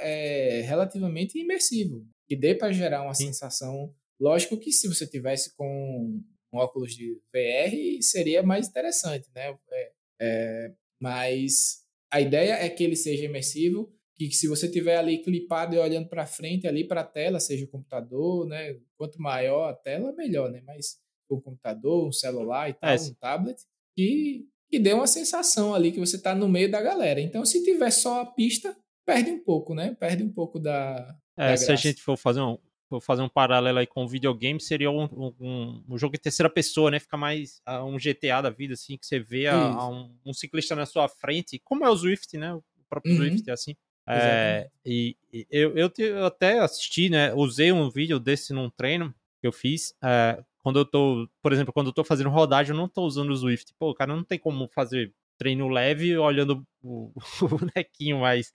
[0.02, 3.28] é, relativamente imersivo, que dê para gerar uma Sim.
[3.28, 3.94] sensação.
[4.20, 6.22] Lógico que se você tivesse com
[6.54, 9.58] um óculos de VR seria mais interessante, né?
[9.72, 9.92] É,
[10.22, 15.76] é, mas a ideia é que ele seja imersivo, que se você tiver ali clipado
[15.76, 18.78] e olhando para frente ali para a tela, seja o computador, né?
[18.98, 20.62] Quanto maior a tela, melhor, né?
[20.66, 20.98] Mas
[21.34, 22.96] um computador, um celular e tal, é.
[22.96, 23.58] um tablet,
[23.96, 27.20] que, que dê uma sensação ali que você está no meio da galera.
[27.20, 29.96] Então, se tiver só a pista, perde um pouco, né?
[30.00, 31.16] Perde um pouco da.
[31.38, 32.58] É, da se a gente for fazer um,
[32.90, 35.04] vou fazer um paralelo aí com o videogame, seria um,
[35.40, 37.00] um, um, jogo de terceira pessoa, né?
[37.00, 40.34] Fica mais uh, um GTA da vida, assim, que você vê a, a um, um,
[40.34, 42.54] ciclista na sua frente, como é o Swift, né?
[42.54, 43.18] O próprio uhum.
[43.20, 43.76] Swift é assim.
[44.08, 47.34] É, e, e eu, eu, eu, até assisti, né?
[47.34, 49.96] Usei um vídeo desse num treino que eu fiz.
[50.04, 53.30] É, quando eu tô, por exemplo, quando eu tô fazendo rodagem, eu não tô usando
[53.30, 53.72] o Swift.
[53.78, 58.52] Pô, cara, não tem como fazer treino leve olhando o, o bonequinho, mas.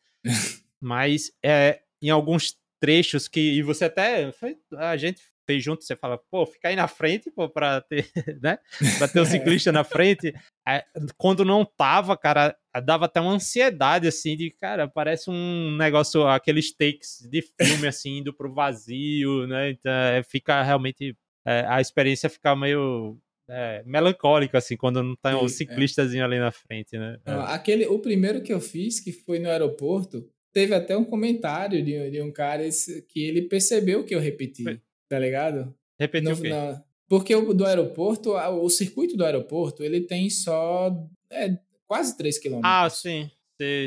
[0.81, 4.29] mas é, em alguns trechos que e você até
[4.77, 8.11] a gente fez junto, você fala, pô, fica aí na frente, pô, para ter,
[8.43, 8.59] né?
[8.99, 10.35] Para ter o um ciclista na frente.
[10.67, 10.85] É,
[11.17, 16.73] quando não tava, cara, dava até uma ansiedade assim de, cara, parece um negócio aqueles
[16.77, 19.71] takes de filme assim indo pro vazio, né?
[19.71, 21.17] Então, é, fica realmente
[21.51, 25.49] é, a experiência fica meio é, melancólica, assim, quando não tá um é.
[25.49, 27.19] ciclistazinho ali na frente, né?
[27.25, 32.11] Aquele, o primeiro que eu fiz, que foi no aeroporto, teve até um comentário de,
[32.11, 32.63] de um cara
[33.09, 34.81] que ele percebeu que eu repeti, Foi.
[35.09, 35.75] tá ligado?
[35.99, 36.49] Repetiu o quê?
[36.49, 40.97] Na, porque o do aeroporto, o circuito do aeroporto, ele tem só
[41.33, 42.61] é, quase 3 km.
[42.63, 43.29] Ah, sim.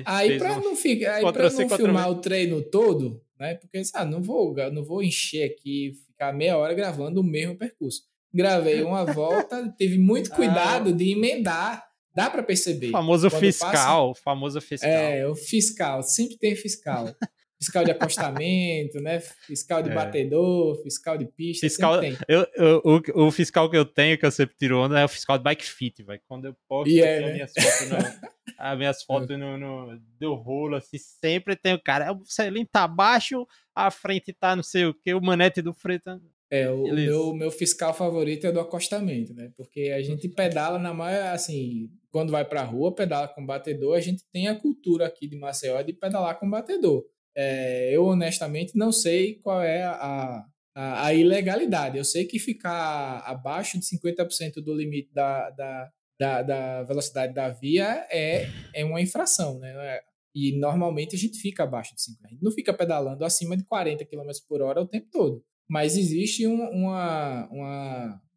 [0.06, 3.56] Aí para não, ficar, aí pra não filmar o treino todo, né?
[3.56, 8.01] Porque ah, não vou, não vou encher aqui, ficar meia hora gravando o mesmo percurso.
[8.33, 10.35] Gravei uma volta, teve muito ah.
[10.35, 10.93] cuidado ah.
[10.93, 11.83] de emendar
[12.15, 12.89] Dá para perceber.
[12.89, 14.21] O famoso fiscal, passa...
[14.23, 14.87] famoso fiscal.
[14.87, 17.05] É, o fiscal, sempre tem fiscal.
[17.64, 19.19] fiscal de acostamento, né?
[19.19, 19.93] Fiscal de é.
[19.93, 21.66] batedor, fiscal de pista.
[21.66, 25.06] Fiscal, eu, eu, o, o, fiscal que eu tenho, que eu sempre tiro onda, é
[25.06, 26.22] o fiscal de bike fit, velho.
[26.27, 27.33] Quando eu posto yeah, né?
[27.33, 27.98] minhas fotos, no,
[28.59, 32.11] as minhas fotos no, no, do rolo, assim, sempre tem o cara.
[32.11, 36.01] O selinho tá abaixo, a frente tá não sei o que, o manete do freio
[36.01, 36.19] tá.
[36.51, 39.51] É, o meu, meu fiscal favorito é do acostamento, né?
[39.58, 44.00] Porque a gente pedala na maior, assim, quando vai pra rua, pedala com batedor, a
[44.00, 47.03] gente tem a cultura aqui de Maceió de pedalar com batedor.
[47.35, 50.45] É, eu honestamente não sei qual é a,
[50.75, 51.97] a, a, ilegalidade.
[51.97, 57.49] Eu sei que ficar abaixo de 50% do limite da, da, da, da, velocidade da
[57.49, 59.73] via é, é uma infração, né?
[59.75, 60.01] É,
[60.35, 62.17] e normalmente a gente fica abaixo de 50%.
[62.23, 65.43] A gente não fica pedalando acima de 40 km por hora o tempo todo.
[65.67, 67.49] Mas existe uma, uma,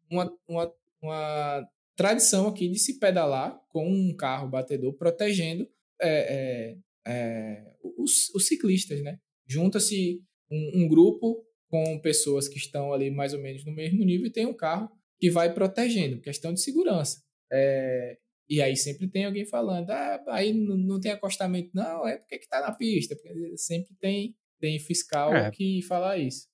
[0.09, 5.67] uma, uma, uma tradição aqui de se pedalar com um carro batedor protegendo
[5.99, 6.77] é, é,
[7.07, 7.63] é,
[7.97, 9.17] os, os, ciclistas, né?
[9.47, 10.21] Junta-se
[10.51, 14.31] um, um, grupo com pessoas que estão ali mais ou menos no mesmo nível e
[14.31, 17.21] tem um carro que vai protegendo, questão de segurança.
[17.51, 18.17] É,
[18.49, 22.47] e aí sempre tem alguém falando, ah, aí não, tem acostamento, não, é porque que
[22.47, 25.49] tá na pista, porque sempre tem, tem fiscal é.
[25.51, 26.47] que fala isso.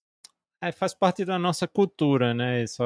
[0.61, 2.63] É, faz parte da nossa cultura, né?
[2.63, 2.81] Isso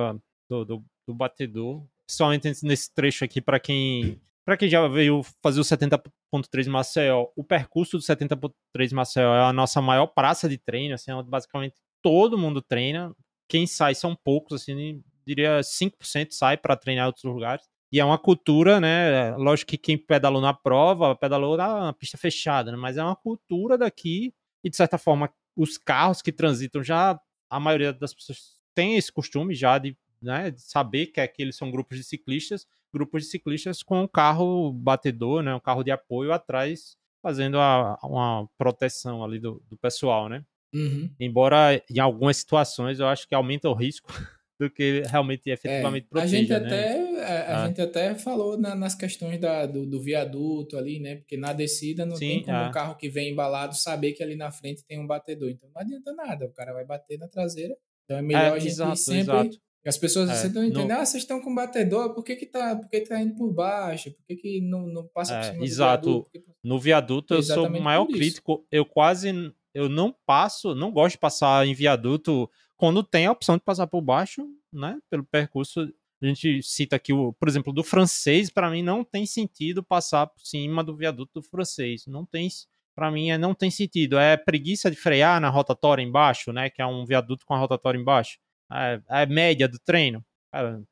[0.49, 1.85] do, do, do batedor.
[2.07, 7.43] Principalmente nesse trecho aqui, para quem para quem já veio fazer o 70.3 Maceió, o
[7.43, 12.61] percurso do 70.3 Maceió é a nossa maior praça de treino, assim, basicamente todo mundo
[12.61, 13.13] treina.
[13.45, 17.65] Quem sai são poucos, assim, diria 5% sai para treinar em outros lugares.
[17.91, 19.35] E é uma cultura, né?
[19.35, 22.77] Lógico que quem pedalou na prova, pedalou na pista fechada, né?
[22.77, 27.19] Mas é uma cultura daqui e, de certa forma, os carros que transitam já,
[27.49, 31.69] a maioria das pessoas tem esse costume já de, né, de saber que aqueles são
[31.69, 36.31] grupos de ciclistas grupos de ciclistas com um carro batedor, né, um carro de apoio
[36.31, 40.43] atrás, fazendo a, uma proteção ali do, do pessoal, né?
[40.73, 41.09] Uhum.
[41.19, 44.07] Embora em algumas situações eu acho que aumenta o risco
[44.59, 46.57] do que realmente efetivamente é, proteja, a gente né?
[46.57, 47.67] até a, a ah.
[47.67, 51.17] gente até falou na, nas questões da, do, do, viaduto ali, né?
[51.17, 52.67] Porque na descida não Sim, tem como ah.
[52.67, 55.49] um carro que vem embalado saber que ali na frente tem um batedor.
[55.49, 57.75] Então não adianta nada, o cara vai bater na traseira.
[58.05, 59.59] Então é melhor é, a gente exato, sempre exato.
[59.87, 60.93] As pessoas é, não entendem, no...
[60.93, 64.11] ah, vocês estão com batedor, por que que tá, por que tá indo por baixo?
[64.11, 66.09] Por que que não, não passa por é, cima exato.
[66.09, 66.57] do viaduto?
[66.61, 68.65] No viaduto eu sou o maior crítico.
[68.69, 69.31] Eu quase,
[69.73, 73.87] eu não passo, não gosto de passar em viaduto quando tem a opção de passar
[73.87, 75.87] por baixo, né, pelo percurso.
[76.21, 80.27] A gente cita aqui, o, por exemplo, do francês, para mim não tem sentido passar
[80.27, 82.05] por cima do viaduto do francês.
[82.07, 82.49] Não tem,
[82.93, 84.17] para mim é, não tem sentido.
[84.17, 87.97] É preguiça de frear na rotatória embaixo, né, que é um viaduto com a rotatória
[87.97, 88.37] embaixo
[88.69, 90.23] a, a média do treino,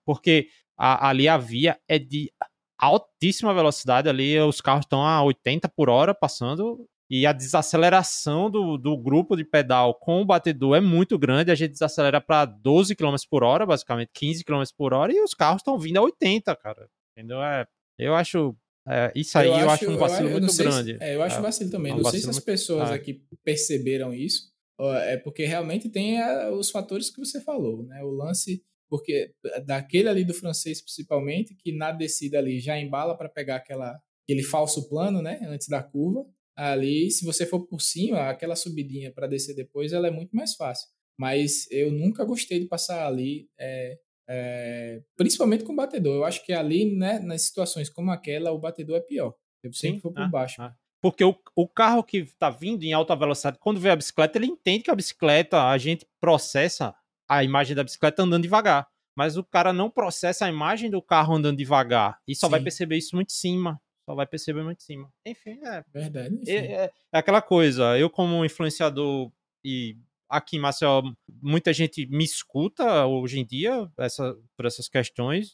[0.06, 0.48] porque
[0.78, 2.32] a, ali a via é de
[2.78, 8.78] altíssima velocidade, ali os carros estão a 80 por hora passando e a desaceleração do,
[8.78, 12.96] do grupo de pedal com o batedor é muito grande, a gente desacelera para 12
[12.96, 16.56] km por hora, basicamente 15 km por hora, e os carros estão vindo a 80,
[16.56, 16.90] cara.
[17.16, 17.42] Entendeu?
[17.42, 17.68] É,
[18.00, 18.56] eu acho.
[18.88, 20.98] É, isso aí eu, eu acho, acho, um vacilo eu, muito grande.
[20.98, 21.92] Se, é, eu acho é, vacilo também.
[21.92, 23.02] É um não sei se as pessoas muito...
[23.02, 26.20] aqui perceberam isso, é porque realmente tem
[26.52, 28.04] os fatores que você falou, né?
[28.04, 29.34] O lance, porque
[29.66, 34.44] daquele ali do francês principalmente, que na descida ali já embala para pegar aquela, aquele
[34.44, 35.40] falso plano, né?
[35.44, 36.26] Antes da curva.
[36.58, 40.56] Ali, se você for por cima, aquela subidinha para descer depois, ela é muito mais
[40.56, 40.88] fácil.
[41.18, 43.98] Mas eu nunca gostei de passar ali, é,
[44.28, 46.16] é, principalmente com o batedor.
[46.16, 49.34] Eu acho que ali, né, nas situações como aquela, o batedor é pior.
[49.64, 50.62] Eu sempre for por ah, baixo.
[50.62, 50.76] Ah.
[51.06, 54.48] Porque o, o carro que está vindo em alta velocidade, quando vê a bicicleta, ele
[54.48, 56.96] entende que a bicicleta, a gente processa
[57.30, 58.88] a imagem da bicicleta andando devagar.
[59.16, 62.20] Mas o cara não processa a imagem do carro andando devagar.
[62.28, 62.52] E só Sim.
[62.52, 63.80] vai perceber isso muito em cima.
[64.04, 65.14] Só vai perceber muito em cima.
[65.24, 65.84] Enfim, é.
[65.94, 66.40] Verdade.
[66.48, 67.96] É, é, é, aquela coisa.
[68.00, 69.32] Eu, como influenciador
[69.64, 71.02] e aqui em Maceió
[71.42, 75.54] muita gente me escuta hoje em dia essa, por essas questões.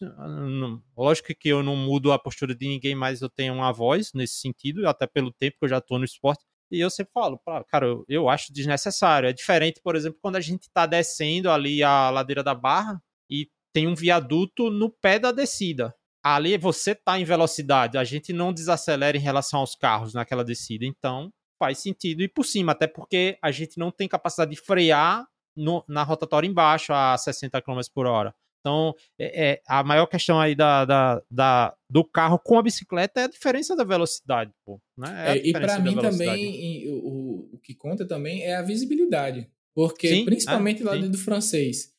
[0.97, 4.35] lógico que eu não mudo a postura de ninguém, mas eu tenho uma voz nesse
[4.35, 6.43] sentido, até pelo tempo que eu já estou no esporte.
[6.71, 9.27] E eu sempre falo, cara, eu, eu acho desnecessário.
[9.27, 13.49] É diferente, por exemplo, quando a gente está descendo ali a ladeira da barra e
[13.73, 15.93] tem um viaduto no pé da descida.
[16.23, 20.85] Ali você está em velocidade, a gente não desacelera em relação aos carros naquela descida.
[20.85, 25.27] Então, faz sentido ir por cima, até porque a gente não tem capacidade de frear
[25.55, 28.33] no, na rotatória embaixo a 60 km por hora.
[28.59, 33.21] Então, é, é, a maior questão aí da, da, da, do carro com a bicicleta
[33.21, 34.51] é a diferença da velocidade.
[34.65, 35.37] Pô, né?
[35.37, 39.47] É e para mim também, o, o que conta também é a visibilidade.
[39.75, 41.93] Porque, sim, principalmente é, lá do francês,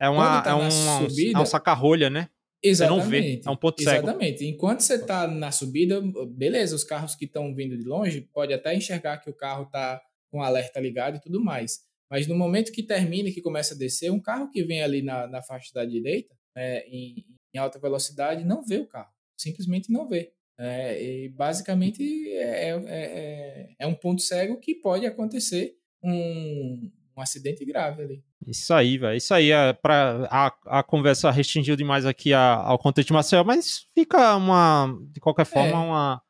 [0.00, 2.28] é, uma, tá é, um, subida, é um saca-rolha, né?
[2.62, 3.02] Exatamente.
[3.02, 4.06] Você não vê, é um ponto cego.
[4.06, 4.44] Exatamente.
[4.46, 8.74] Enquanto você está na subida, beleza, os carros que estão vindo de longe pode até
[8.74, 11.80] enxergar que o carro está com alerta ligado e tudo mais.
[12.10, 15.00] Mas no momento que termina e que começa a descer, um carro que vem ali
[15.00, 17.24] na, na faixa da direita, é, em,
[17.54, 19.10] em, alta velocidade, não vê o carro.
[19.38, 20.32] Simplesmente não vê.
[20.58, 26.90] É, e basicamente é, é, é, é um ponto cego que pode acontecer um,
[27.20, 28.24] um acidente grave ali.
[28.46, 29.16] Isso aí, velho.
[29.16, 33.44] Isso aí é para a, a conversa restringiu demais aqui a, ao contexto de Marcel,
[33.44, 35.74] mas fica uma de qualquer forma é.
[35.74, 36.22] uma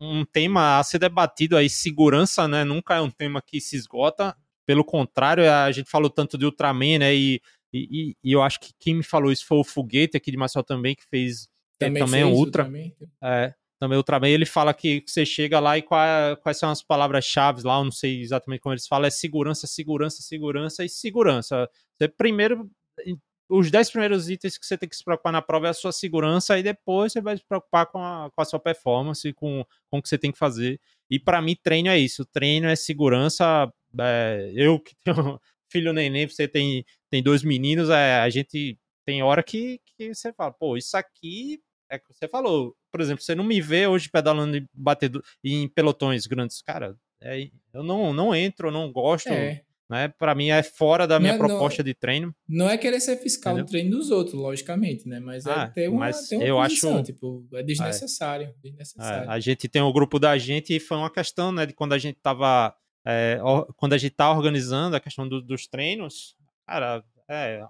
[0.00, 2.64] um tema a ser debatido aí segurança, né?
[2.64, 4.36] Nunca é um tema que se esgota.
[4.66, 7.14] Pelo contrário, a gente falou tanto de Ultraman, né?
[7.14, 7.40] E,
[7.72, 10.64] e, e eu acho que quem me falou isso foi o Foguete aqui de Marcel
[10.64, 12.64] também, que fez também, também fez Ultra.
[12.64, 12.92] Ultraman.
[13.22, 17.62] É, também Ultraman, ele fala que você chega lá e qual, quais são as palavras-chave
[17.62, 21.70] lá, eu não sei exatamente como eles falam, é segurança, segurança, segurança e segurança.
[21.96, 22.68] Você primeiro,
[23.48, 25.92] os 10 primeiros itens que você tem que se preocupar na prova é a sua
[25.92, 29.98] segurança, e depois você vai se preocupar com a, com a sua performance, com, com
[29.98, 30.80] o que você tem que fazer.
[31.10, 32.24] E para mim, treino é isso.
[32.26, 33.72] Treino é segurança.
[34.00, 35.40] É, eu que tenho
[35.70, 40.32] filho neném, você tem, tem dois meninos, é, a gente tem hora que, que você
[40.32, 44.08] fala, pô, isso aqui é que você falou, por exemplo, você não me vê hoje
[44.08, 46.96] pedalando e batendo em pelotões grandes, cara.
[47.20, 49.28] É, eu não, não entro, não gosto.
[49.28, 49.62] É.
[49.88, 50.08] Né?
[50.08, 52.34] Para mim é fora da minha não, é, proposta não, de treino.
[52.46, 53.64] Não é querer ser fiscal Entendeu?
[53.64, 55.18] do treino dos outros, logicamente, né?
[55.18, 58.48] Mas é ah, ter uma, ter uma eu posição, acho, tipo, é desnecessário.
[58.48, 59.30] É, desnecessário.
[59.30, 61.94] a gente tem o um grupo da gente e foi uma questão, né, de quando
[61.94, 62.74] a gente tava.
[63.06, 63.40] É,
[63.76, 66.36] quando a gente tá organizando a questão do, dos treinos,
[66.66, 67.62] cara, é,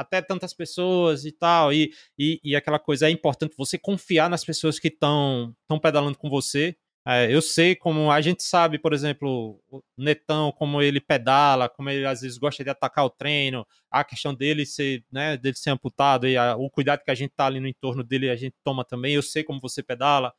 [0.00, 4.44] até tantas pessoas e tal, e, e, e, aquela coisa, é importante você confiar nas
[4.44, 6.76] pessoas que estão pedalando com você.
[7.06, 11.88] É, eu sei como a gente sabe, por exemplo, o Netão, como ele pedala, como
[11.88, 15.70] ele às vezes gosta de atacar o treino, a questão dele ser, né, dele ser
[15.70, 18.54] amputado e a, o cuidado que a gente tá ali no entorno dele a gente
[18.62, 19.14] toma também.
[19.14, 20.32] Eu sei como você pedala,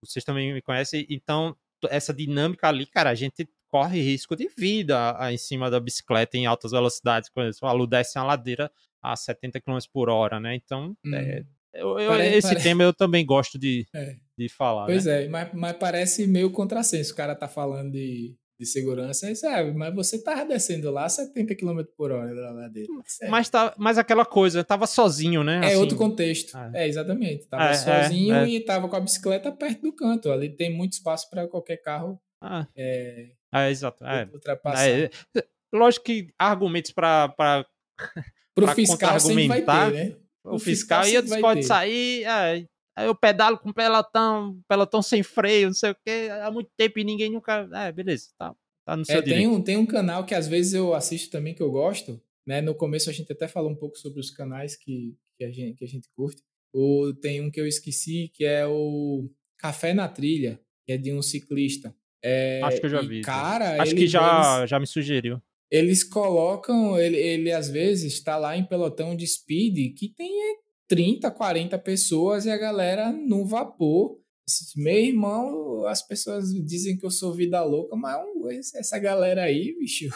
[0.00, 1.56] vocês também me conhecem, então
[1.90, 6.46] essa dinâmica ali, cara, a gente corre risco de vida em cima da bicicleta em
[6.46, 7.28] altas velocidades.
[7.28, 8.70] Quando o aluno desce uma ladeira
[9.02, 10.54] a 70 km por hora, né?
[10.54, 11.14] Então, hum.
[11.14, 12.64] é, eu, eu, parece, esse parece...
[12.64, 14.16] tema eu também gosto de, é.
[14.36, 14.86] de falar.
[14.86, 15.24] Pois né?
[15.24, 17.12] é, mas, mas parece meio contrassenso.
[17.12, 19.72] O cara tá falando de, de segurança, sabe?
[19.72, 22.88] Mas você tava descendo lá 70 km por hora da ladeira.
[23.22, 23.28] É.
[23.28, 25.60] Mas, tá, mas aquela coisa, tava sozinho, né?
[25.62, 25.76] É assim...
[25.76, 26.56] outro contexto.
[26.56, 27.46] É, é exatamente.
[27.46, 28.48] Tava é, é, sozinho é.
[28.48, 30.32] e tava com a bicicleta perto do canto.
[30.32, 32.66] Ali tem muito espaço para qualquer carro ah.
[32.76, 34.04] é, é, exato.
[34.04, 34.28] É.
[34.32, 34.88] Ultrapassar.
[34.88, 35.10] É,
[35.72, 37.66] lógico que argumentos para para
[38.56, 40.16] o fiscal argumentar, ter, né?
[40.44, 41.66] O, o fiscal, fiscal ia pode ter.
[41.66, 42.66] sair, é,
[43.04, 47.04] eu pedalo com pelotão, pelotão sem freio, não sei o que, há muito tempo e
[47.04, 48.54] ninguém nunca, é, beleza, tá,
[48.84, 51.54] tá no seu é, tem um, tem um canal que às vezes eu assisto também
[51.54, 52.60] que eu gosto, né?
[52.60, 55.76] No começo a gente até falou um pouco sobre os canais que, que, a, gente,
[55.76, 56.42] que a gente curte.
[56.72, 61.12] O, tem um que eu esqueci que é o Café na Trilha, que é de
[61.12, 61.94] um ciclista.
[62.22, 63.20] É, Acho que eu já vi.
[63.20, 65.40] Cara, Acho que já, eles, já me sugeriu.
[65.70, 70.32] Eles colocam, ele, ele às vezes está lá em pelotão de speed que tem
[70.88, 74.18] 30, 40 pessoas e a galera no vapor.
[74.76, 80.08] Meu irmão, as pessoas dizem que eu sou vida louca, mas essa galera aí, bicho.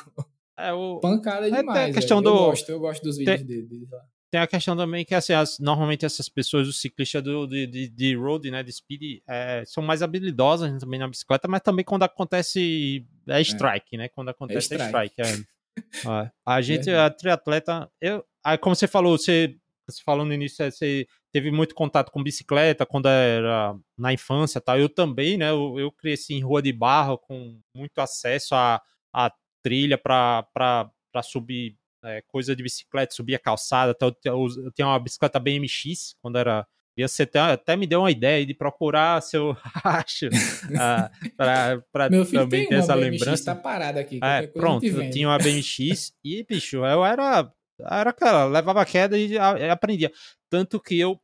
[0.59, 1.01] É, o...
[1.01, 1.89] Pancada demais.
[1.89, 2.29] É, a questão do...
[2.29, 3.47] eu, gosto, eu gosto dos vídeos tem...
[3.47, 3.87] dele
[4.33, 7.89] tem a questão também que assim, as, normalmente essas pessoas, os ciclistas do, de, de,
[7.91, 12.05] de road, né, de speed, é, são mais habilidosas também na bicicleta, mas também quando
[12.05, 13.41] acontece é, é.
[13.43, 13.99] strike, é.
[13.99, 14.09] né?
[14.09, 15.15] Quando acontece é strike.
[15.19, 15.23] É
[15.93, 18.25] strike a gente, a triatleta, eu,
[18.59, 19.55] como você falou, você,
[19.87, 24.79] você falou no início, você teve muito contato com bicicleta quando era na infância, tal.
[24.79, 25.51] Eu também, né?
[25.51, 28.81] Eu, eu cresci em rua de barro com muito acesso a,
[29.13, 29.31] a
[29.63, 30.89] trilha para
[31.23, 33.93] subir é, coisa de bicicleta, subia calçada.
[33.95, 36.67] Então eu, eu tinha uma bicicleta BMX quando era.
[36.95, 42.11] E você até, até me deu uma ideia de procurar se eu acho uh, para
[42.11, 43.55] também ter essa BMX, lembrança.
[43.55, 44.21] Tá parada aqui.
[44.23, 47.51] É, pronto, eu tinha uma BMX e, bicho, eu era.
[47.81, 50.13] Era aquela, levava queda e, e aprendia.
[50.49, 51.19] Tanto que eu,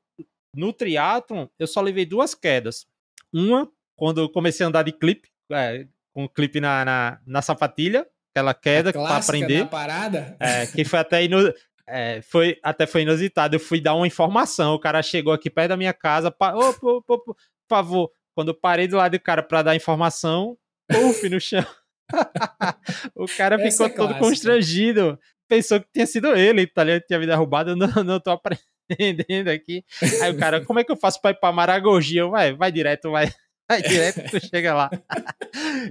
[0.57, 2.87] no triatlon, eu só levei duas quedas.
[3.33, 8.07] Uma, quando eu comecei a andar de clipe, é, com clipe na, na, na sapatilha,
[8.39, 9.67] aquela queda para aprender.
[9.67, 10.37] parada.
[10.39, 11.53] É, que foi até ino...
[11.87, 13.57] é, foi até foi inusitado.
[13.57, 16.55] Eu fui dar uma informação, o cara chegou aqui perto da minha casa, pa...
[16.55, 17.37] oh, por
[17.69, 18.11] favor.
[18.35, 20.57] Quando eu parei do lado do cara para dar informação,
[20.89, 21.67] puf, no chão.
[23.15, 25.19] o cara Essa ficou é todo constrangido.
[25.49, 27.03] Pensou que tinha sido ele, tá ligado?
[27.07, 29.83] Tinha me derrubado, eu não, não tô aprendendo aqui.
[30.23, 32.19] Aí o cara, como é que eu faço pra ir pra Maragogi?
[32.19, 33.33] Eu, vai, vai direto, vai,
[33.69, 34.91] vai direto, tu chega lá.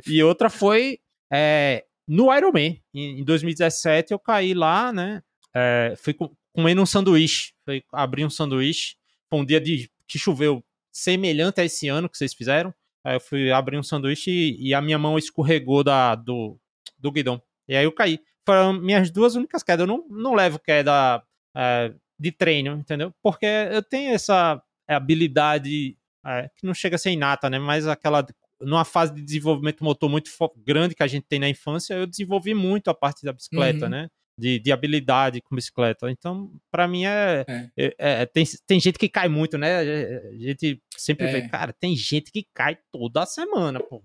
[0.05, 0.99] e outra foi
[1.31, 5.21] é, no Ironman, em, em 2017, eu caí lá, né?
[5.53, 6.15] É, fui
[6.53, 7.53] comendo um sanduíche.
[7.65, 8.95] Fui abrir um sanduíche.
[9.29, 12.73] Foi um dia de, que choveu semelhante a esse ano que vocês fizeram.
[13.03, 16.59] Aí eu fui abrir um sanduíche e, e a minha mão escorregou da, do,
[16.97, 17.41] do guidão.
[17.67, 18.19] E aí eu caí.
[18.45, 19.81] Foram minhas duas únicas quedas.
[19.81, 21.21] Eu não, não levo queda
[21.55, 23.13] é, de treino, entendeu?
[23.21, 27.59] Porque eu tenho essa habilidade é, que não chega a ser inata, né?
[27.59, 28.25] Mas aquela
[28.61, 30.31] numa fase de desenvolvimento motor muito
[30.65, 33.91] grande que a gente tem na infância, eu desenvolvi muito a parte da bicicleta, uhum.
[33.91, 34.09] né?
[34.37, 36.09] de, de habilidade com bicicleta.
[36.11, 37.69] Então, para mim, é, é.
[37.75, 39.77] É, é, tem, tem gente que cai muito, né?
[39.79, 41.47] A gente sempre vê, é.
[41.47, 44.03] cara, tem gente que cai toda semana, pô.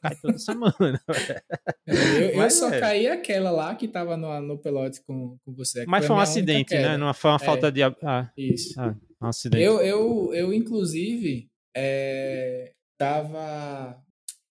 [0.00, 1.00] cai toda semana.
[1.90, 2.80] É, eu, eu só é.
[2.80, 5.86] caí aquela lá que tava no, no pelote com, com você.
[5.86, 6.98] Mas foi um acidente, né?
[6.98, 7.82] Não foi uma falta de.
[7.82, 8.78] Ah, Isso.
[8.78, 9.62] Ah, um acidente.
[9.62, 11.48] Eu, eu, eu inclusive,
[12.98, 14.04] tava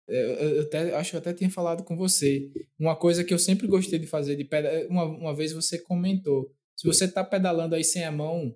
[0.09, 2.49] eu, eu até, acho que eu até tinha falado com você.
[2.79, 6.51] Uma coisa que eu sempre gostei de fazer de pedal, uma, uma vez você comentou.
[6.75, 8.55] Se você está pedalando aí sem a mão,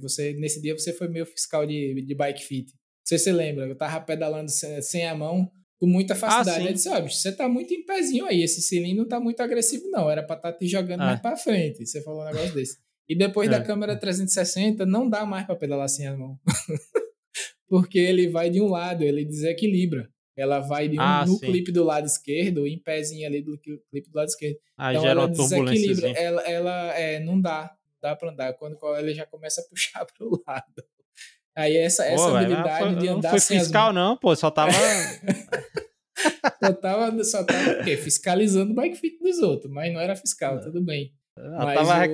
[0.00, 2.72] você nesse dia você foi meu fiscal de, de bike fit.
[3.04, 3.66] Você se lembra?
[3.66, 6.68] Eu tava pedalando sem, sem a mão com muita facilidade.
[6.68, 9.90] Ah, disse, ó, você tá muito em pezinho aí, esse cilindro não tá muito agressivo
[9.90, 11.06] não, era para estar tá te jogando ah.
[11.06, 11.84] mais para frente.
[11.84, 12.78] Você falou um negócio desse.
[13.06, 13.50] E depois é.
[13.50, 16.38] da câmera 360 não dá mais para pedalar sem a mão.
[17.68, 20.08] Porque ele vai de um lado, ele desequilibra.
[20.36, 21.46] Ela vai de um, ah, no sim.
[21.46, 24.58] clipe do lado esquerdo, em pezinho ali do clipe do lado esquerdo.
[24.76, 26.08] Ah, então ela desequilibra.
[26.10, 28.52] Ela, ela é, não dá, dá pra andar.
[28.54, 30.84] Quando ele já começa a puxar pro lado.
[31.56, 33.94] Aí essa, pô, essa habilidade foi, de andar não foi fiscal, as...
[33.94, 34.72] não, pô, só tava.
[36.64, 37.96] só tava, só tava o quê?
[37.96, 41.12] Fiscalizando o bike fit dos outros, mas não era fiscal, tudo bem.
[41.34, 42.08] Tava,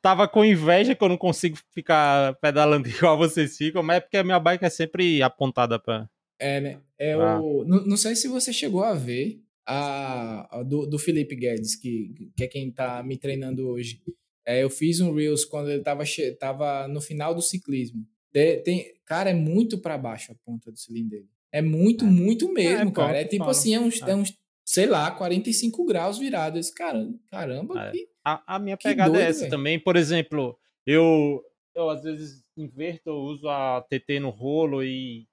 [0.00, 4.16] tava com inveja que eu não consigo ficar pedalando igual vocês ficam, mas é porque
[4.16, 6.08] a minha bike é sempre apontada pra.
[6.38, 6.80] É, né?
[6.98, 7.40] É ah.
[7.40, 11.74] o, não, não, sei se você chegou a ver a, a do, do Felipe Guedes,
[11.74, 14.00] que, que é quem tá me treinando hoje.
[14.46, 16.04] É, eu fiz um Reels quando ele tava,
[16.38, 18.06] tava no final do ciclismo.
[18.32, 21.28] De, tem, cara, é muito para baixo a ponta do cilindro dele.
[21.52, 22.08] É muito, é.
[22.08, 23.18] muito é, mesmo, é, cara.
[23.18, 24.10] É tipo assim, é uns, é.
[24.10, 24.14] é.
[24.14, 26.58] uns, sei lá, 45 graus virado.
[26.58, 27.90] Esse cara, caramba, é.
[27.90, 29.50] que, a, a minha pegada doido, é essa véio.
[29.50, 29.78] também.
[29.78, 31.44] Por exemplo, eu,
[31.74, 35.28] eu às vezes inverto, eu uso a TT no rolo e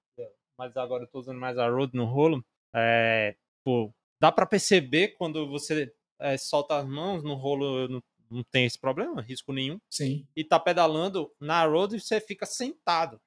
[0.58, 2.44] mas agora eu tô usando mais a Road no rolo.
[2.74, 8.42] É, pô, dá para perceber quando você é, solta as mãos no rolo, não, não
[8.42, 9.78] tem esse problema, risco nenhum.
[9.88, 10.26] Sim.
[10.34, 13.20] E tá pedalando na Road você fica sentado.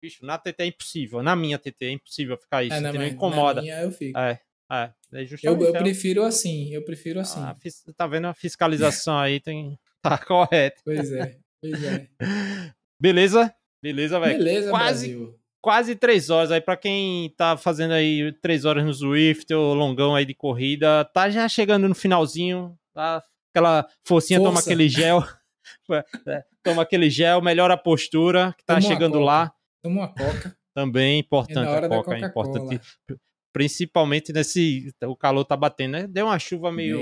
[0.00, 1.20] Bicho, na TT é impossível.
[1.20, 2.76] Na minha TT é impossível ficar isso.
[2.76, 3.54] É, minha, incomoda.
[3.54, 4.16] Na minha eu fico.
[4.16, 4.40] É.
[4.70, 4.90] É,
[5.42, 7.40] eu, eu prefiro assim, eu prefiro assim.
[7.40, 7.56] Ah,
[7.96, 9.78] tá vendo a fiscalização aí, tem...
[10.02, 10.82] tá correto.
[10.84, 12.08] Pois é, pois é.
[13.00, 13.54] Beleza?
[13.82, 14.38] Beleza, velho.
[14.38, 18.94] Beleza, Quase, Brasil quase três horas aí para quem tá fazendo aí três horas no
[18.94, 23.22] Swift ou longão aí de corrida, tá já chegando no finalzinho, tá?
[23.52, 24.50] Aquela forcinha, Força.
[24.50, 25.22] toma aquele gel,
[26.26, 29.52] é, toma aquele gel, melhora a postura, que tá toma chegando lá.
[29.82, 30.56] Toma uma coca.
[30.74, 32.80] Também importante a coca, é importante.
[33.58, 36.06] Principalmente nesse, o calor tá batendo, né?
[36.06, 37.00] Deu uma chuva meio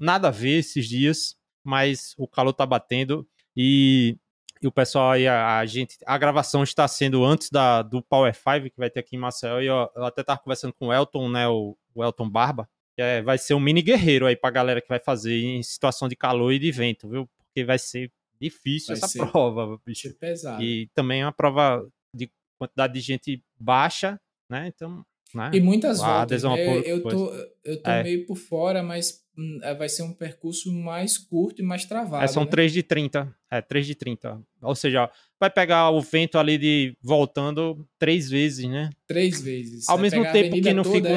[0.00, 4.16] nada a ver esses dias, mas o calor tá batendo e
[4.60, 8.34] e o pessoal aí, a, a, gente, a gravação está sendo antes da, do Power
[8.34, 10.92] 5 que vai ter aqui em Maceió, e eu, eu até tava conversando com o
[10.92, 14.50] Elton, né, o, o Elton Barba, que é, vai ser um mini guerreiro aí pra
[14.50, 17.28] galera que vai fazer em situação de calor e de vento, viu?
[17.36, 18.10] Porque vai ser
[18.40, 20.12] difícil vai essa ser, prova, bicho.
[20.14, 20.60] pesado.
[20.62, 22.28] E também é uma prova de
[22.58, 24.20] quantidade de gente baixa,
[24.50, 24.66] né?
[24.66, 25.50] Então, né?
[25.52, 26.42] E muitas voltas.
[26.42, 27.32] Eu, eu, tô,
[27.64, 28.02] eu tô é.
[28.02, 32.24] meio por fora, mas hum, é, vai ser um percurso mais curto e mais travado.
[32.24, 32.50] É, são né?
[32.50, 33.34] 3 de 30.
[33.50, 34.40] É, 3 de 30.
[34.62, 38.90] Ou seja, vai pegar o vento ali de voltando três vezes, né?
[39.06, 39.88] Três vezes.
[39.88, 41.08] Ao vai mesmo tempo que não fica.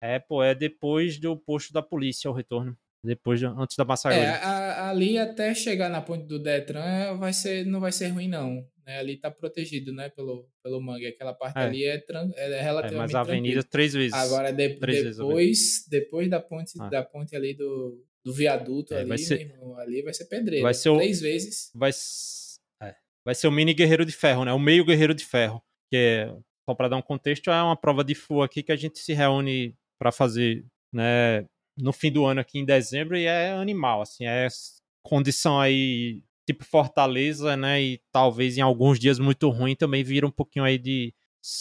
[0.00, 0.16] É?
[0.16, 2.76] é, pô, é depois do posto da polícia o retorno.
[3.02, 4.20] Depois, antes da Massagem.
[4.20, 8.62] É, ali até chegar na ponte do Detran vai ser, não vai ser ruim, não.
[8.90, 8.98] Né?
[8.98, 11.06] Ali tá protegido, né, pelo, pelo mangue.
[11.06, 11.62] Aquela parte é.
[11.62, 12.94] ali é, tran é relativamente.
[12.94, 13.70] É, mas a avenida tranquilo.
[13.70, 14.14] três vezes.
[14.14, 16.88] Agora, de, três depois, vezes depois da ponte, ah.
[16.88, 20.64] da ponte ali do, do viaduto, é, ali, vai ser, irmão, ali vai ser pedreiro.
[20.64, 21.70] Vai ser o, três vezes.
[21.72, 21.90] Vai,
[22.82, 22.94] é,
[23.24, 24.52] vai ser o mini guerreiro de ferro, né?
[24.52, 25.62] O meio guerreiro de ferro.
[25.88, 26.36] Que é,
[26.68, 29.12] só para dar um contexto, é uma prova de full aqui que a gente se
[29.12, 31.46] reúne para fazer, né?
[31.78, 34.48] No fim do ano aqui em dezembro e é animal, assim, é
[35.02, 37.80] condição aí tipo Fortaleza, né?
[37.82, 41.14] E talvez em alguns dias muito ruim também vira um pouquinho aí de.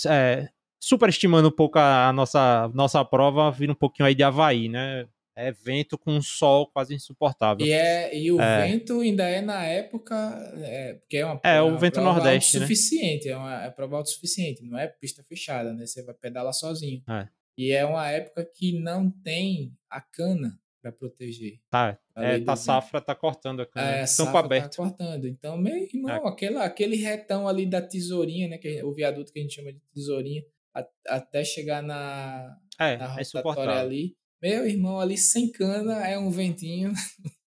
[0.08, 0.50] É,
[0.82, 5.08] superestimando um pouco a nossa, nossa prova, vira um pouquinho aí de Havaí, né?
[5.36, 7.66] É vento com sol quase insuportável.
[7.66, 8.68] E, é, e o é.
[8.68, 10.16] vento ainda é na época.
[10.58, 12.60] É, porque é uma, é, é o vento prova nordeste.
[12.60, 12.66] Né?
[12.66, 15.86] suficiente, é uma é prova autossuficiente, não é pista fechada, né?
[15.86, 17.02] Você vai pedalar sozinho.
[17.10, 17.28] É.
[17.58, 21.60] E é uma época que não tem a cana para proteger.
[21.70, 23.88] Tá, é, tá safra tá cortando a cana.
[23.88, 24.72] É, campo tá aberto.
[24.72, 25.28] Tá cortando.
[25.28, 26.30] Então, meu irmão, é.
[26.30, 29.74] aquele, aquele retão ali da tesourinha, né, que é o viaduto que a gente chama
[29.74, 30.44] de tesourinha,
[30.74, 34.16] a, até chegar na, é, na é rotatória é ali.
[34.42, 36.94] Meu irmão, ali sem cana é um ventinho.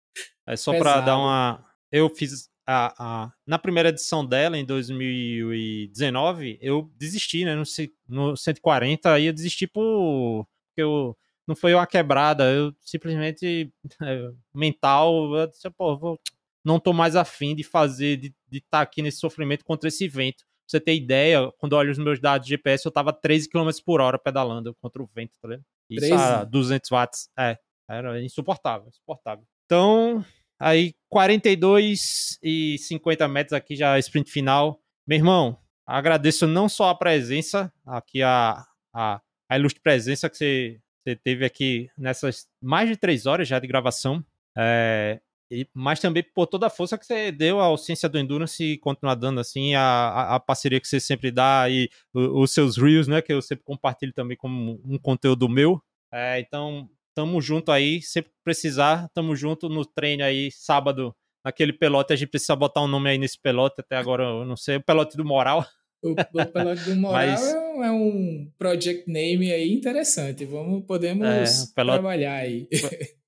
[0.48, 1.64] É só para dar uma.
[1.92, 7.56] Eu fiz a, a, na primeira edição dela, em 2019, eu desisti, né?
[7.56, 7.64] No,
[8.08, 10.45] no 140, aí eu desisti por.
[10.69, 11.16] Porque eu,
[11.48, 13.72] não foi uma quebrada, eu simplesmente.
[14.03, 16.20] É, mental, eu disse, pô, vou,
[16.64, 20.44] não tô mais afim de fazer, de estar tá aqui nesse sofrimento contra esse vento.
[20.44, 23.50] Pra você ter ideia, quando eu olho os meus dados de GPS, eu tava 13
[23.50, 25.64] km por hora pedalando contra o vento, tá vendo?
[25.90, 26.14] Isso 13?
[26.14, 27.30] a 200 watts.
[27.38, 27.58] É,
[27.90, 29.45] era insuportável, insuportável.
[29.66, 30.24] Então,
[30.60, 34.82] aí 42 e 50 metros aqui já sprint final.
[35.06, 38.64] Meu irmão, agradeço não só a presença, aqui a,
[38.94, 43.60] a, a ilustre presença que você, você teve aqui nessas mais de três horas já
[43.60, 44.24] de gravação.
[44.58, 45.20] É,
[45.52, 48.78] e, mas também por toda a força que você deu à Ciência do Endurance e
[48.78, 53.08] continuar dando assim, a, a, a parceria que você sempre dá e os seus reels,
[53.08, 55.82] né, que eu sempre compartilho também como um conteúdo meu.
[56.14, 61.14] É, então, tamo junto aí, sempre precisar, tamo junto no treino aí, sábado,
[61.44, 64.56] naquele pelote, a gente precisa botar um nome aí nesse pelote, até agora eu não
[64.56, 65.66] sei, o pelote do Moral.
[66.04, 67.54] O, o pelote do Moral Mas...
[67.54, 71.44] é um project name aí interessante, vamos, podemos é,
[71.76, 72.68] pelote, trabalhar aí.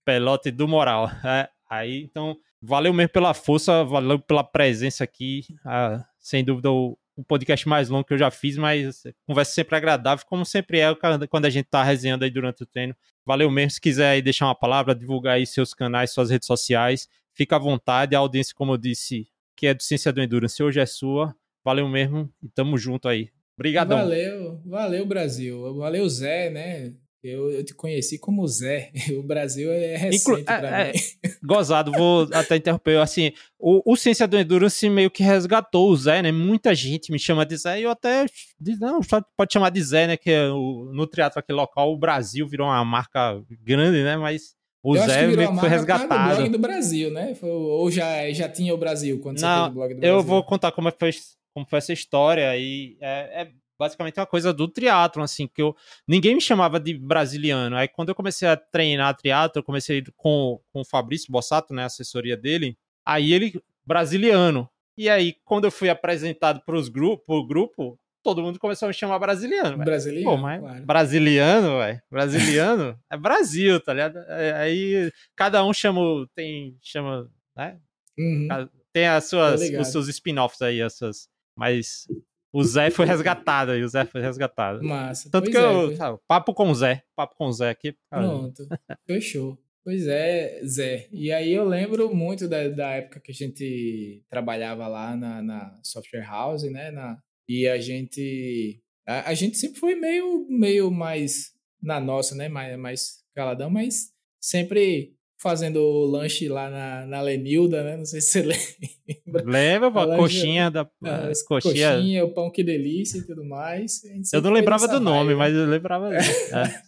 [0.04, 1.50] Pelote do Moral, é.
[1.70, 5.44] Aí, então, valeu mesmo pela força, valeu pela presença aqui.
[5.66, 9.76] Ah, sem dúvida, o, o, podcast mais longo que eu já fiz, mas conversa sempre
[9.76, 10.94] agradável, como sempre é
[11.30, 12.96] quando a gente tá resenhando aí durante o treino.
[13.26, 13.72] Valeu mesmo.
[13.72, 17.60] Se quiser aí deixar uma palavra, divulgar aí seus canais, suas redes sociais, fica à
[17.60, 18.16] vontade.
[18.16, 21.36] A audiência, como eu disse, que é do Ciência do Endurance, hoje é sua.
[21.64, 23.30] Valeu mesmo e tamo junto aí.
[23.58, 23.98] Obrigadão.
[23.98, 25.76] Valeu, valeu Brasil.
[25.76, 26.94] Valeu Zé, né?
[27.24, 28.92] Eu, eu te conheci como Zé.
[29.18, 31.00] O Brasil é recente Inclu pra é, mim.
[31.24, 33.00] É, gozado, vou até interromper.
[33.00, 36.32] Assim, o, o Ciência do Endurance meio que resgatou o Zé, né?
[36.32, 38.26] Muita gente me chama de Zé e eu até
[38.60, 39.00] diz, não,
[39.38, 40.18] pode chamar de Zé, né?
[40.18, 44.18] Que é o, no teatro aqui local, o Brasil virou uma marca grande, né?
[44.18, 46.30] Mas o eu Zé meio que foi resgatado.
[46.32, 47.34] do blog do Brasil, né?
[47.36, 50.18] Foi, ou já, já tinha o Brasil quando não, você fez o blog do Brasil?
[50.18, 51.12] Eu vou contar como foi,
[51.54, 55.76] como foi essa história e é, é basicamente uma coisa do triatlo, assim, que eu
[56.08, 57.76] ninguém me chamava de brasiliano.
[57.76, 61.84] Aí quando eu comecei a treinar triatlo, eu comecei com, com o Fabrício Bossato, né,
[61.84, 62.78] a assessoria dele.
[63.06, 64.70] Aí ele brasiliano.
[64.98, 68.90] E aí quando eu fui apresentado para os grupos, pro grupo, todo mundo começou a
[68.90, 69.78] me chamar brasiliano.
[69.78, 70.86] Brasiliano, Pô, mas claro.
[70.86, 72.02] Brasiliano, velho.
[72.10, 74.18] Brasiliano é Brasil, tá ligado?
[74.30, 76.02] É, aí cada um chama,
[76.34, 77.78] tem chama, né?
[78.18, 78.48] Uhum.
[78.94, 82.06] Tem as suas, os seus spin-offs aí, as suas, mas
[82.54, 84.84] o Zé foi resgatado aí, o Zé foi resgatado.
[84.84, 85.30] Massa.
[85.32, 85.96] Tanto pois que é, eu.
[85.96, 87.04] Sabe, papo com o Zé.
[87.16, 87.96] Papo com o Zé aqui.
[88.10, 88.68] Pronto.
[89.08, 89.58] Fechou.
[89.84, 91.10] Pois é, Zé.
[91.12, 95.80] E aí eu lembro muito da, da época que a gente trabalhava lá na, na
[95.84, 96.92] Software House, né?
[96.92, 97.18] Na,
[97.50, 98.82] e a gente.
[99.06, 101.52] A, a, gente sempre foi meio, meio mais
[101.82, 102.48] na nossa, né?
[102.48, 107.98] Mais, mais caladão, mas sempre fazendo lanche lá na, na Lenilda, né?
[107.98, 108.42] Não sei se você
[109.28, 109.44] lembra.
[109.44, 111.96] Lembra, a, coxinha da a, coxinha.
[111.96, 114.02] coxinha, o pão que delícia e tudo mais.
[114.32, 115.36] Eu não lembrava do nome, né?
[115.36, 116.16] mas eu lembrava.
[116.16, 116.22] é,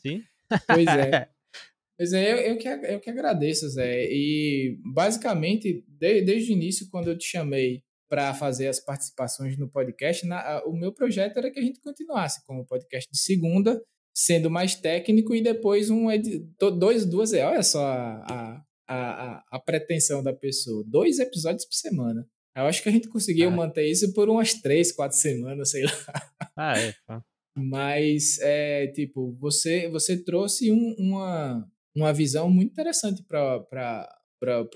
[0.01, 0.24] sim.
[0.66, 1.27] Pois é.
[1.98, 4.03] Pois é, eu, eu, que, eu que agradeço, Zé.
[4.11, 9.69] E basicamente, de, desde o início, quando eu te chamei para fazer as participações no
[9.69, 13.82] podcast, na, o meu projeto era que a gente continuasse com o podcast de segunda
[14.16, 16.08] sendo mais técnico e depois um
[16.80, 22.26] dois duas olha só a, a, a, a pretensão da pessoa dois episódios por semana
[22.56, 23.52] eu acho que a gente conseguiu ah.
[23.52, 25.92] manter isso por umas três quatro semanas sei lá
[26.56, 27.22] ah é tá.
[27.58, 33.60] mas é tipo você você trouxe um, uma uma visão muito interessante para
[34.40, 34.69] para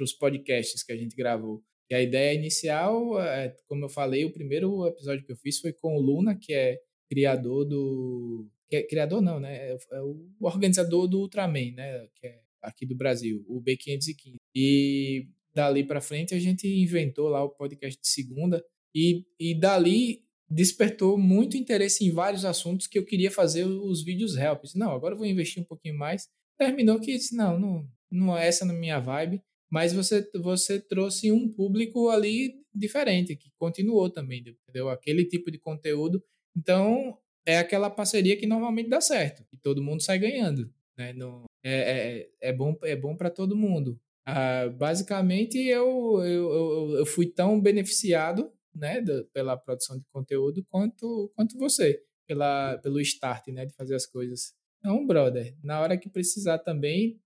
[0.00, 4.32] os podcasts que a gente gravou e a ideia inicial é, como eu falei o
[4.32, 9.20] primeiro episódio que eu fiz foi com o Luna que é criador do é criador
[9.20, 9.72] não, né?
[9.72, 12.06] É, é o organizador do Ultraman, né?
[12.14, 14.36] Que é aqui do Brasil, o B515.
[14.54, 20.24] E dali para frente a gente inventou lá o podcast de segunda e, e dali
[20.48, 24.64] despertou muito interesse em vários assuntos que eu queria fazer os vídeos help.
[24.74, 26.28] Não, agora eu vou investir um pouquinho mais.
[26.58, 29.40] Terminou que disse, não, não, não é essa na minha vibe,
[29.70, 34.88] mas você você trouxe um público ali diferente que continuou também, entendeu?
[34.88, 36.22] Aquele tipo de conteúdo.
[36.56, 37.16] Então,
[37.46, 40.72] é aquela parceria que normalmente dá certo e todo mundo sai ganhando.
[40.96, 41.12] Né?
[41.12, 43.98] No, é, é, é bom, é bom para todo mundo.
[44.26, 50.64] Ah, basicamente, eu, eu, eu, eu, fui tão beneficiado né, da, pela produção de conteúdo
[50.68, 54.52] quanto, quanto você, pela, pelo start né, de fazer as coisas.
[54.78, 57.20] Então, brother, na hora que precisar também,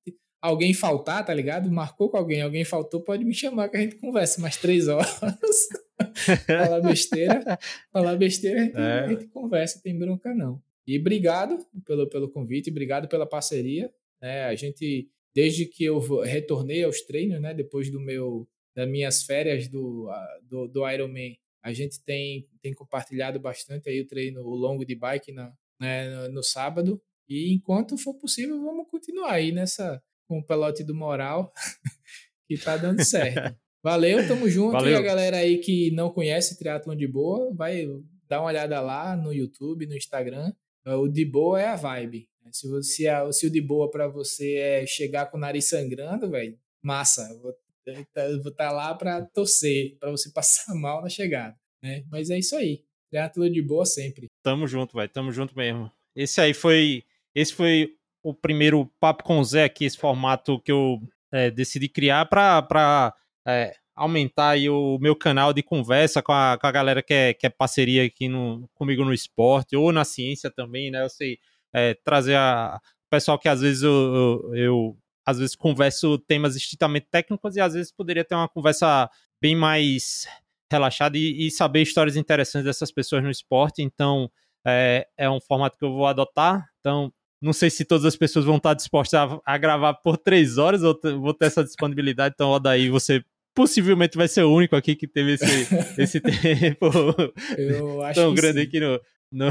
[0.45, 1.71] alguém faltar, tá ligado?
[1.71, 5.19] Marcou com alguém, alguém faltou, pode me chamar que a gente conversa mais três horas.
[6.47, 7.59] falar besteira,
[7.91, 9.01] falar besteira, a gente, é.
[9.01, 10.63] a gente, conversa, tem bronca não.
[10.87, 13.91] E obrigado pelo, pelo convite, obrigado pela parceria.
[14.21, 14.45] Né?
[14.45, 17.55] A gente, desde que eu retornei aos treinos, né?
[17.55, 20.11] Depois do meu, das minhas férias do,
[20.43, 24.95] do, do Ironman, a gente tem, tem compartilhado bastante aí o treino, o longo de
[24.95, 25.51] bike na,
[25.81, 27.01] né, no sábado.
[27.27, 31.53] E enquanto for possível, vamos continuar aí nessa com o pelote do moral,
[32.49, 33.57] que tá dando certo.
[33.83, 34.73] Valeu, tamo junto.
[34.73, 34.93] Valeu.
[34.93, 37.87] E a galera aí que não conhece Triatlon de Boa, vai
[38.27, 40.53] dar uma olhada lá no YouTube, no Instagram.
[40.87, 42.29] O de boa é a vibe.
[42.51, 46.59] Se, você, se o de boa para você é chegar com o nariz sangrando, velho,
[46.83, 47.27] massa.
[47.41, 47.55] Vou
[47.87, 51.57] estar tá lá para torcer, para você passar mal na chegada.
[51.83, 52.05] Né?
[52.11, 52.83] Mas é isso aí.
[53.11, 54.29] Triatlon de boa sempre.
[54.43, 55.09] Tamo junto, velho.
[55.09, 55.91] Tamo junto mesmo.
[56.15, 57.05] Esse aí foi.
[57.35, 60.99] Esse foi o primeiro Papo com Zé aqui, esse formato que eu
[61.31, 63.15] é, decidi criar para
[63.47, 67.47] é, aumentar o meu canal de conversa com a, com a galera que é, que
[67.47, 71.03] é parceria aqui no, comigo no esporte ou na ciência também, né?
[71.05, 71.39] Eu sei
[71.73, 72.81] é, trazer a
[73.11, 77.75] pessoal que às vezes eu, eu, eu, às vezes converso temas estritamente técnicos e às
[77.75, 79.09] vezes poderia ter uma conversa
[79.41, 80.27] bem mais
[80.73, 83.83] relaxada e, e saber histórias interessantes dessas pessoas no esporte.
[83.83, 84.31] Então
[84.67, 86.67] é, é um formato que eu vou adotar.
[86.81, 87.13] Então
[87.45, 90.83] não sei se todas as pessoas vão estar dispostas a, a gravar por três horas,
[90.83, 92.33] ou vou ter essa disponibilidade.
[92.35, 93.23] Então, ó, daí você
[93.55, 95.45] possivelmente vai ser o único aqui que teve esse,
[96.01, 96.91] esse tempo
[98.15, 98.67] tão grande sim.
[98.67, 99.01] aqui no,
[99.31, 99.47] no,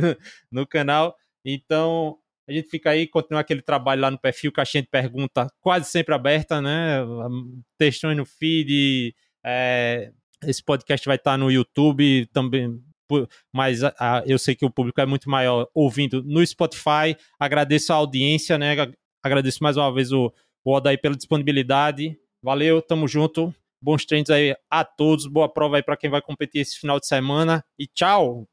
[0.50, 1.14] no, canal.
[1.44, 2.16] Então,
[2.48, 5.90] a gente fica aí, continua aquele trabalho lá no perfil que a gente pergunta quase
[5.90, 7.00] sempre aberta, né?
[7.78, 9.14] Textões no feed.
[9.44, 10.10] É,
[10.46, 12.82] esse podcast vai estar no YouTube também
[13.52, 17.16] mas a, a, eu sei que o público é muito maior ouvindo no Spotify.
[17.38, 18.74] Agradeço a audiência, né?
[19.22, 20.32] Agradeço mais uma vez o,
[20.64, 22.18] o Odaí pela disponibilidade.
[22.42, 23.54] Valeu, tamo junto.
[23.80, 25.26] Bons treinos aí a todos.
[25.26, 27.64] Boa prova aí para quem vai competir esse final de semana.
[27.78, 28.46] E tchau!